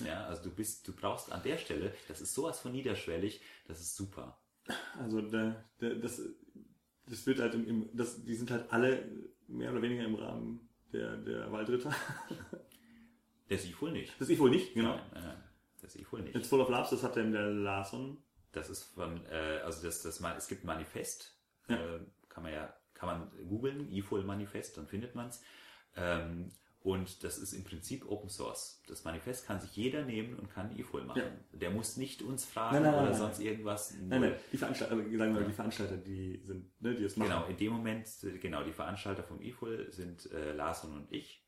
Ja, 0.00 0.26
also 0.26 0.42
du 0.42 0.50
bist, 0.54 0.86
du 0.86 0.92
brauchst 0.94 1.32
an 1.32 1.42
der 1.42 1.56
Stelle, 1.58 1.94
das 2.08 2.20
ist 2.20 2.34
sowas 2.34 2.60
von 2.60 2.72
niederschwellig, 2.72 3.40
das 3.66 3.80
ist 3.80 3.96
super. 3.96 4.38
Also 4.98 5.22
der, 5.22 5.64
der, 5.80 5.94
das, 5.94 6.20
das 7.06 7.24
wird 7.26 7.38
halt 7.40 7.54
im, 7.54 7.66
im 7.66 7.90
das, 7.96 8.22
die 8.24 8.34
sind 8.34 8.50
halt 8.50 8.70
alle 8.72 9.08
mehr 9.48 9.70
oder 9.72 9.80
weniger 9.80 10.04
im 10.04 10.16
Rahmen 10.16 10.68
der, 10.92 11.16
der 11.16 11.50
Waldritter. 11.52 11.94
Das 13.48 13.64
ich 13.64 13.80
wohl 13.80 13.92
nicht. 13.92 14.12
Das 14.20 14.28
ich 14.28 14.38
wohl 14.38 14.50
nicht, 14.50 14.74
genau. 14.74 14.96
Nein, 14.96 15.22
nein, 15.24 15.44
das 15.80 15.94
ich 15.94 16.10
wohl 16.12 16.20
nicht. 16.22 16.34
Jetzt 16.34 16.48
Full 16.48 16.60
of 16.60 16.68
Labs, 16.68 16.90
das 16.90 17.02
hat 17.04 17.14
denn 17.16 17.30
der 17.32 17.46
Larson. 17.50 18.18
Das 18.52 18.70
ist 18.70 18.82
von, 18.82 19.24
äh, 19.26 19.60
also 19.64 19.86
das, 19.86 20.02
das, 20.02 20.18
Ma- 20.20 20.34
es 20.36 20.48
gibt 20.48 20.64
ein 20.64 20.66
Manifest, 20.66 21.38
Ja. 21.68 21.76
äh, 21.76 22.00
kann 22.28 22.42
man 22.42 22.52
ja, 22.52 22.74
kann 22.96 23.08
man 23.08 23.48
googeln, 23.48 23.92
eFohl 23.92 24.24
Manifest, 24.24 24.76
dann 24.76 24.86
findet 24.88 25.14
man's. 25.14 25.42
Ähm, 25.94 26.50
und 26.80 27.24
das 27.24 27.38
ist 27.38 27.52
im 27.52 27.64
Prinzip 27.64 28.08
Open 28.08 28.28
Source. 28.30 28.80
Das 28.86 29.02
Manifest 29.02 29.44
kann 29.44 29.60
sich 29.60 29.74
jeder 29.74 30.04
nehmen 30.04 30.38
und 30.38 30.48
kann 30.52 30.78
eFohl 30.78 31.02
machen. 31.04 31.22
Ja. 31.22 31.58
Der 31.58 31.70
muss 31.70 31.96
nicht 31.96 32.22
uns 32.22 32.44
fragen 32.44 32.76
Nein, 32.76 32.84
nein, 32.84 32.94
oder 32.94 33.10
nein. 33.10 33.18
sonst 33.18 33.40
irgendwas. 33.40 33.92
Nein, 34.00 34.20
nein, 34.20 34.36
die 34.52 34.56
Veranstalter, 34.56 34.94
also 34.94 35.02
sagen 35.04 35.34
wir 35.34 35.40
mal, 35.40 35.44
die 35.44 35.52
Veranstalter, 35.52 35.96
die 35.96 36.40
sind, 36.44 36.80
ne, 36.80 36.94
die 36.94 37.02
das 37.02 37.16
machen. 37.16 37.30
Genau, 37.30 37.46
in 37.46 37.56
dem 37.56 37.72
Moment, 37.72 38.06
äh, 38.22 38.38
genau, 38.38 38.62
die 38.62 38.72
Veranstalter 38.72 39.24
vom 39.24 39.40
eFohl 39.42 39.90
sind 39.90 40.30
äh, 40.30 40.52
Larson 40.52 40.94
und 40.94 41.10
ich. 41.12 41.44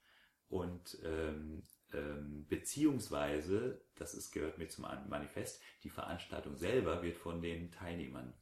Und 0.48 0.98
ähm, 1.04 1.62
ähm, 1.92 2.46
beziehungsweise, 2.48 3.80
das 3.94 4.14
ist, 4.14 4.32
gehört 4.32 4.58
mit 4.58 4.72
zum 4.72 4.86
An- 4.86 5.08
Manifest, 5.08 5.62
die 5.84 5.90
Veranstaltung 5.90 6.56
selber 6.56 7.02
wird 7.02 7.16
von 7.16 7.40
den 7.40 7.70
Teilnehmern 7.70 8.34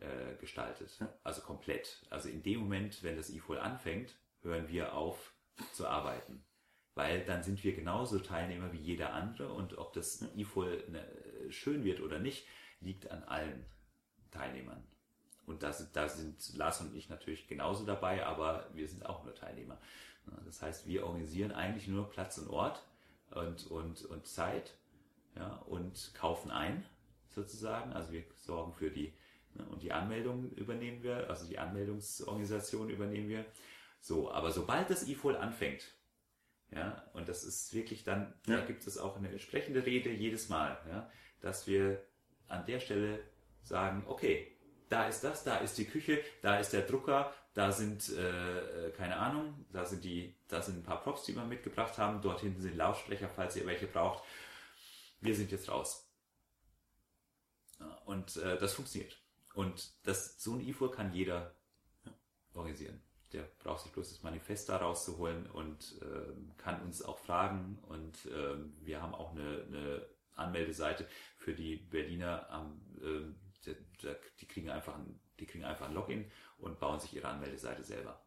äh, 0.00 0.36
gestaltet. 0.40 0.96
Ja. 1.00 1.12
Also 1.24 1.42
komplett. 1.42 2.06
Also 2.10 2.28
in 2.28 2.42
dem 2.42 2.60
Moment, 2.60 3.02
wenn 3.02 3.16
das 3.16 3.30
eFohl 3.30 3.58
anfängt, 3.58 4.16
hören 4.42 4.68
wir 4.68 4.94
auf 4.94 5.34
zu 5.72 5.86
arbeiten. 5.86 6.44
Weil 6.94 7.24
dann 7.24 7.42
sind 7.42 7.62
wir 7.62 7.74
genauso 7.74 8.18
Teilnehmer 8.18 8.72
wie 8.72 8.78
jeder 8.78 9.12
andere 9.12 9.52
und 9.52 9.78
ob 9.78 9.92
das 9.92 10.22
eFohl 10.36 10.84
ne, 10.88 11.04
schön 11.50 11.84
wird 11.84 12.00
oder 12.00 12.18
nicht, 12.18 12.46
liegt 12.80 13.10
an 13.10 13.22
allen 13.24 13.64
Teilnehmern. 14.30 14.84
Und 15.46 15.62
da 15.62 15.72
sind, 15.72 15.96
da 15.96 16.08
sind 16.08 16.56
Lars 16.56 16.80
und 16.80 16.94
ich 16.94 17.08
natürlich 17.08 17.48
genauso 17.48 17.86
dabei, 17.86 18.26
aber 18.26 18.68
wir 18.74 18.86
sind 18.86 19.06
auch 19.06 19.24
nur 19.24 19.34
Teilnehmer. 19.34 19.80
Das 20.44 20.60
heißt, 20.60 20.86
wir 20.86 21.06
organisieren 21.06 21.52
eigentlich 21.52 21.88
nur 21.88 22.10
Platz 22.10 22.36
und 22.38 22.50
Ort 22.50 22.82
und, 23.30 23.66
und, 23.68 24.04
und 24.04 24.26
Zeit 24.26 24.74
ja, 25.36 25.56
und 25.66 26.12
kaufen 26.14 26.50
ein, 26.50 26.84
sozusagen. 27.30 27.92
Also 27.92 28.12
wir 28.12 28.24
sorgen 28.36 28.74
für 28.74 28.90
die, 28.90 29.14
und 29.70 29.82
die 29.82 29.92
Anmeldung 29.92 30.50
übernehmen 30.52 31.02
wir, 31.02 31.28
also 31.28 31.46
die 31.46 31.58
Anmeldungsorganisation 31.58 32.90
übernehmen 32.90 33.28
wir. 33.28 33.44
So, 34.00 34.30
aber 34.30 34.50
sobald 34.52 34.90
das 34.90 35.08
eFohl 35.08 35.36
anfängt, 35.36 35.94
ja, 36.70 37.08
und 37.14 37.28
das 37.28 37.44
ist 37.44 37.72
wirklich 37.74 38.04
dann, 38.04 38.34
Ja. 38.46 38.58
da 38.58 38.64
gibt 38.66 38.86
es 38.86 38.98
auch 38.98 39.16
eine 39.16 39.30
entsprechende 39.30 39.84
Rede 39.86 40.10
jedes 40.10 40.48
Mal, 40.48 40.78
ja, 40.88 41.10
dass 41.40 41.66
wir 41.66 42.04
an 42.46 42.64
der 42.66 42.80
Stelle 42.80 43.20
sagen, 43.62 44.04
okay, 44.06 44.56
da 44.88 45.08
ist 45.08 45.22
das, 45.22 45.44
da 45.44 45.58
ist 45.58 45.76
die 45.78 45.84
Küche, 45.84 46.22
da 46.42 46.58
ist 46.58 46.72
der 46.72 46.82
Drucker, 46.82 47.34
da 47.54 47.72
sind, 47.72 48.08
äh, 48.10 48.86
äh, 48.88 48.90
keine 48.92 49.16
Ahnung, 49.16 49.66
da 49.72 49.84
sind 49.84 50.04
die, 50.04 50.36
da 50.48 50.62
sind 50.62 50.78
ein 50.78 50.82
paar 50.82 51.02
Props, 51.02 51.24
die 51.24 51.34
wir 51.34 51.44
mitgebracht 51.44 51.98
haben, 51.98 52.20
dort 52.22 52.40
hinten 52.40 52.62
sind 52.62 52.76
Lautsprecher, 52.76 53.28
falls 53.28 53.56
ihr 53.56 53.66
welche 53.66 53.86
braucht. 53.86 54.22
Wir 55.20 55.34
sind 55.34 55.50
jetzt 55.50 55.68
raus. 55.68 56.08
Und 58.04 58.36
äh, 58.36 58.58
das 58.58 58.74
funktioniert. 58.74 59.18
Und 59.58 60.06
das, 60.06 60.40
so 60.40 60.54
ein 60.54 60.60
IFUR 60.60 60.92
kann 60.92 61.12
jeder 61.12 61.52
organisieren. 62.54 63.02
Der 63.32 63.42
braucht 63.58 63.82
sich 63.82 63.90
bloß 63.90 64.08
das 64.08 64.22
Manifest 64.22 64.68
da 64.68 64.76
rauszuholen 64.76 65.50
und 65.50 65.96
ähm, 66.00 66.52
kann 66.58 66.80
uns 66.82 67.02
auch 67.02 67.18
fragen. 67.18 67.76
Und 67.88 68.16
ähm, 68.32 68.76
wir 68.82 69.02
haben 69.02 69.16
auch 69.16 69.32
eine, 69.32 69.64
eine 69.66 70.06
Anmeldeseite 70.36 71.08
für 71.38 71.54
die 71.54 71.74
Berliner. 71.76 72.48
am 72.50 72.80
ähm, 73.02 73.34
der- 73.66 74.20
die 74.40 74.46
kriegen 74.46 74.70
einfach 74.70 74.94
ein, 74.94 75.18
die 75.40 75.46
kriegen 75.46 75.64
einfach 75.64 75.88
ein 75.88 75.94
Login 75.94 76.30
und 76.58 76.78
bauen 76.78 77.00
sich 77.00 77.12
ihre 77.14 77.26
Anmeldeseite 77.26 77.82
selber. 77.82 78.22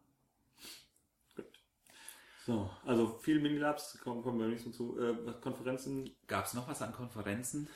So, 2.44 2.68
also 2.84 3.18
viel 3.22 3.40
Minilabs, 3.40 3.98
kommen, 4.00 4.22
kommen 4.22 4.38
wir 4.38 4.48
nicht 4.48 4.64
so 4.64 4.70
zu. 4.70 5.00
Äh, 5.00 5.32
Konferenzen, 5.40 6.14
Gab 6.26 6.44
es 6.44 6.52
noch 6.52 6.68
was 6.68 6.82
an 6.82 6.92
Konferenzen? 6.92 7.70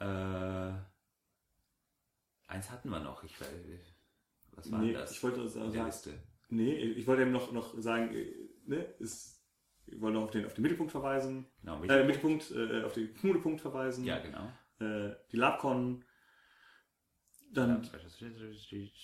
Äh, 0.00 0.72
eins 2.48 2.70
hatten 2.70 2.90
wir 2.90 2.98
noch. 3.00 3.22
Ich, 3.24 3.34
weiß- 3.36 3.78
was 4.52 4.72
war 4.72 4.80
nee, 4.80 4.92
das? 4.92 5.12
ich 5.12 5.22
wollte 5.22 5.48
sagen, 5.48 5.72
der 5.72 5.84
Liste. 5.84 6.14
nee, 6.48 6.74
ich 6.74 7.06
wollte 7.06 7.22
eben 7.22 7.30
noch, 7.32 7.52
noch 7.52 7.78
sagen, 7.78 8.12
äh, 8.14 8.32
ne, 8.66 8.82
ist, 8.98 9.40
ich 9.86 10.00
wollte 10.00 10.16
noch 10.18 10.24
auf 10.24 10.30
den, 10.32 10.44
auf 10.44 10.54
den 10.54 10.62
Mittelpunkt 10.62 10.90
verweisen, 10.92 11.46
Genau, 11.60 11.82
äh, 11.84 12.04
Mittelpunkt, 12.04 12.50
äh, 12.50 12.82
auf 12.82 12.92
den 12.94 13.14
Knudepunkt 13.14 13.60
verweisen, 13.60 14.04
ja, 14.04 14.18
genau. 14.18 14.50
äh, 14.80 15.14
die 15.30 15.36
LabCon, 15.36 16.04
dann, 17.52 17.88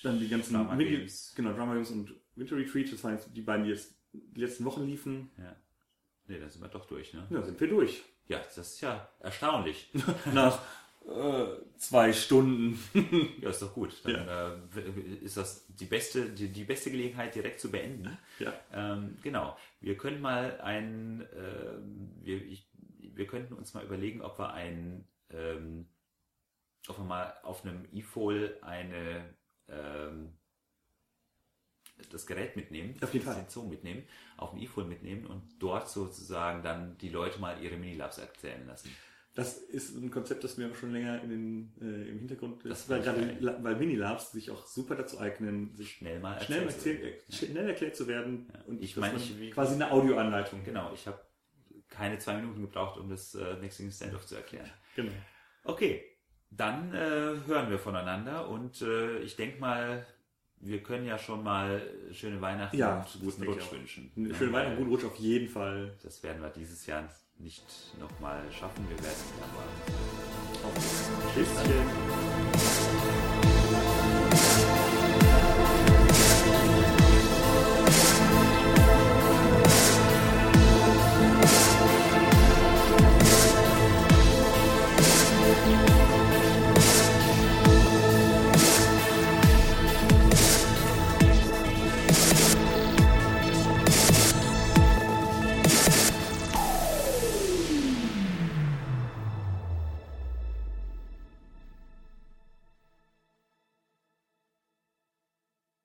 dann 0.02 0.18
die 0.18 0.28
ganzen 0.28 0.54
Drama 0.54 0.74
Mini- 0.74 0.98
Games. 0.98 1.32
genau, 1.34 1.52
Drama 1.54 1.74
Games 1.74 1.90
und 1.90 2.14
Winter 2.36 2.56
Retreat, 2.56 2.92
das 2.92 3.02
waren 3.04 3.14
jetzt 3.14 3.34
die 3.34 3.40
beiden, 3.40 3.64
die 3.64 3.70
jetzt 3.70 3.94
die 4.12 4.40
letzten 4.40 4.64
Wochen 4.64 4.84
liefen. 4.84 5.30
Ja. 5.38 5.56
Nee, 6.26 6.38
dann 6.38 6.50
sind 6.50 6.60
wir 6.62 6.68
doch 6.68 6.86
durch, 6.86 7.12
ne? 7.14 7.26
Ja, 7.30 7.42
sind 7.42 7.58
wir 7.60 7.68
durch. 7.68 8.02
Ja, 8.28 8.38
das 8.38 8.56
ist 8.58 8.80
ja 8.80 9.08
erstaunlich. 9.20 9.90
Nach 10.34 10.56
äh, 10.58 10.62
zwei 11.76 12.12
Stunden. 12.12 12.78
Ja, 13.40 13.50
ist 13.50 13.62
doch 13.62 13.74
gut. 13.74 13.94
Dann 14.04 14.28
äh, 14.74 15.00
ist 15.22 15.36
das 15.36 15.66
die 15.68 15.84
beste, 15.84 16.30
die, 16.30 16.48
die 16.48 16.64
beste 16.64 16.90
Gelegenheit, 16.90 17.34
direkt 17.34 17.60
zu 17.60 17.70
beenden. 17.70 18.16
ja. 18.38 18.52
Ähm, 18.72 19.16
genau. 19.22 19.56
Wir 19.80 19.96
können 19.96 20.20
mal 20.20 20.60
ein, 20.62 21.26
ähm, 21.36 22.10
wir, 22.22 22.42
ich, 22.42 22.66
wir 22.98 23.26
könnten 23.26 23.54
uns 23.54 23.74
mal 23.74 23.84
überlegen, 23.84 24.22
ob 24.22 24.38
wir 24.38 24.52
ein, 24.54 25.06
ähm, 25.30 25.86
ob 26.88 26.98
wir 26.98 27.04
mal 27.04 27.34
auf 27.42 27.64
einem 27.64 27.86
eFohl 27.92 28.56
eine, 28.62 29.34
ähm, 29.68 30.32
das 32.10 32.26
Gerät 32.26 32.56
mitnehmen, 32.56 32.96
Auf 33.02 33.12
jeden 33.12 33.24
Fall. 33.24 33.34
Sensor 33.34 33.64
mitnehmen, 33.68 34.04
auf 34.36 34.50
dem 34.50 34.60
eFohl 34.60 34.84
mitnehmen 34.84 35.26
und 35.26 35.42
dort 35.58 35.88
sozusagen 35.88 36.62
dann 36.62 36.96
die 36.98 37.08
Leute 37.08 37.38
mal 37.40 37.62
ihre 37.62 37.76
Minilabs 37.76 38.18
erzählen 38.18 38.66
lassen. 38.66 38.90
Das 39.34 39.58
ist 39.58 39.96
ein 39.96 40.10
Konzept, 40.12 40.44
das 40.44 40.56
mir 40.58 40.70
auch 40.70 40.76
schon 40.76 40.92
länger 40.92 41.20
in 41.22 41.28
den, 41.30 41.72
äh, 41.80 42.08
im 42.08 42.18
Hintergrund 42.20 42.64
Das 42.64 42.80
ist, 42.82 42.88
weil 42.88 43.02
gerade 43.02 43.58
weil 43.64 43.74
Minilabs 43.76 44.30
sich 44.30 44.48
auch 44.50 44.64
super 44.64 44.94
dazu 44.94 45.18
eignen, 45.18 45.74
sich 45.74 45.90
Schnell 45.94 46.20
mal 46.20 46.40
schnell, 46.40 46.62
erzählen 46.62 46.98
zu 47.00 47.00
erzählt, 47.00 47.28
äh, 47.28 47.32
schnell 47.32 47.68
erklärt 47.68 47.96
zu 47.96 48.06
werden. 48.06 48.46
Und 48.68 48.80
Ich 48.80 48.96
meine, 48.96 49.18
ich- 49.18 49.50
quasi 49.50 49.74
eine 49.74 49.90
Audioanleitung. 49.90 50.62
Genau, 50.64 50.92
ich 50.94 51.06
habe 51.08 51.20
keine 51.88 52.18
zwei 52.20 52.34
Minuten 52.36 52.60
gebraucht, 52.62 52.98
um 52.98 53.08
das 53.08 53.34
äh, 53.34 53.56
Mixing 53.60 53.90
Standoff 53.90 54.24
zu 54.26 54.36
erklären. 54.36 54.70
Genau. 54.94 55.12
Okay, 55.64 56.04
dann 56.50 56.94
äh, 56.94 56.98
hören 57.46 57.70
wir 57.70 57.78
voneinander 57.80 58.48
und 58.48 58.82
äh, 58.82 59.18
ich 59.18 59.34
denke 59.34 59.58
mal, 59.60 60.06
wir 60.60 60.80
können 60.82 61.06
ja 61.06 61.18
schon 61.18 61.42
mal 61.42 61.82
schöne 62.12 62.40
Weihnachten 62.40 62.76
Ja, 62.76 62.98
und 63.00 63.20
guten 63.20 63.42
Rutsch 63.42 63.72
wünschen. 63.72 64.12
Schönen 64.14 64.30
Ja, 64.32 64.52
Weihnachten, 64.52 64.76
guten 64.76 64.90
Rutsch 64.90 65.04
auf 65.04 65.16
jeden 65.16 65.48
Fall. 65.48 65.96
Das 66.04 66.22
werden 66.22 66.40
wir 66.40 66.50
dieses 66.50 66.86
Jahr 66.86 67.08
nicht 67.38 67.64
nochmal 67.98 68.42
schaffen. 68.52 68.88
Wir 68.88 68.98
werden 68.98 69.12
es 69.12 69.32
aber 69.42 70.70
Tschüsschen. 71.32 72.23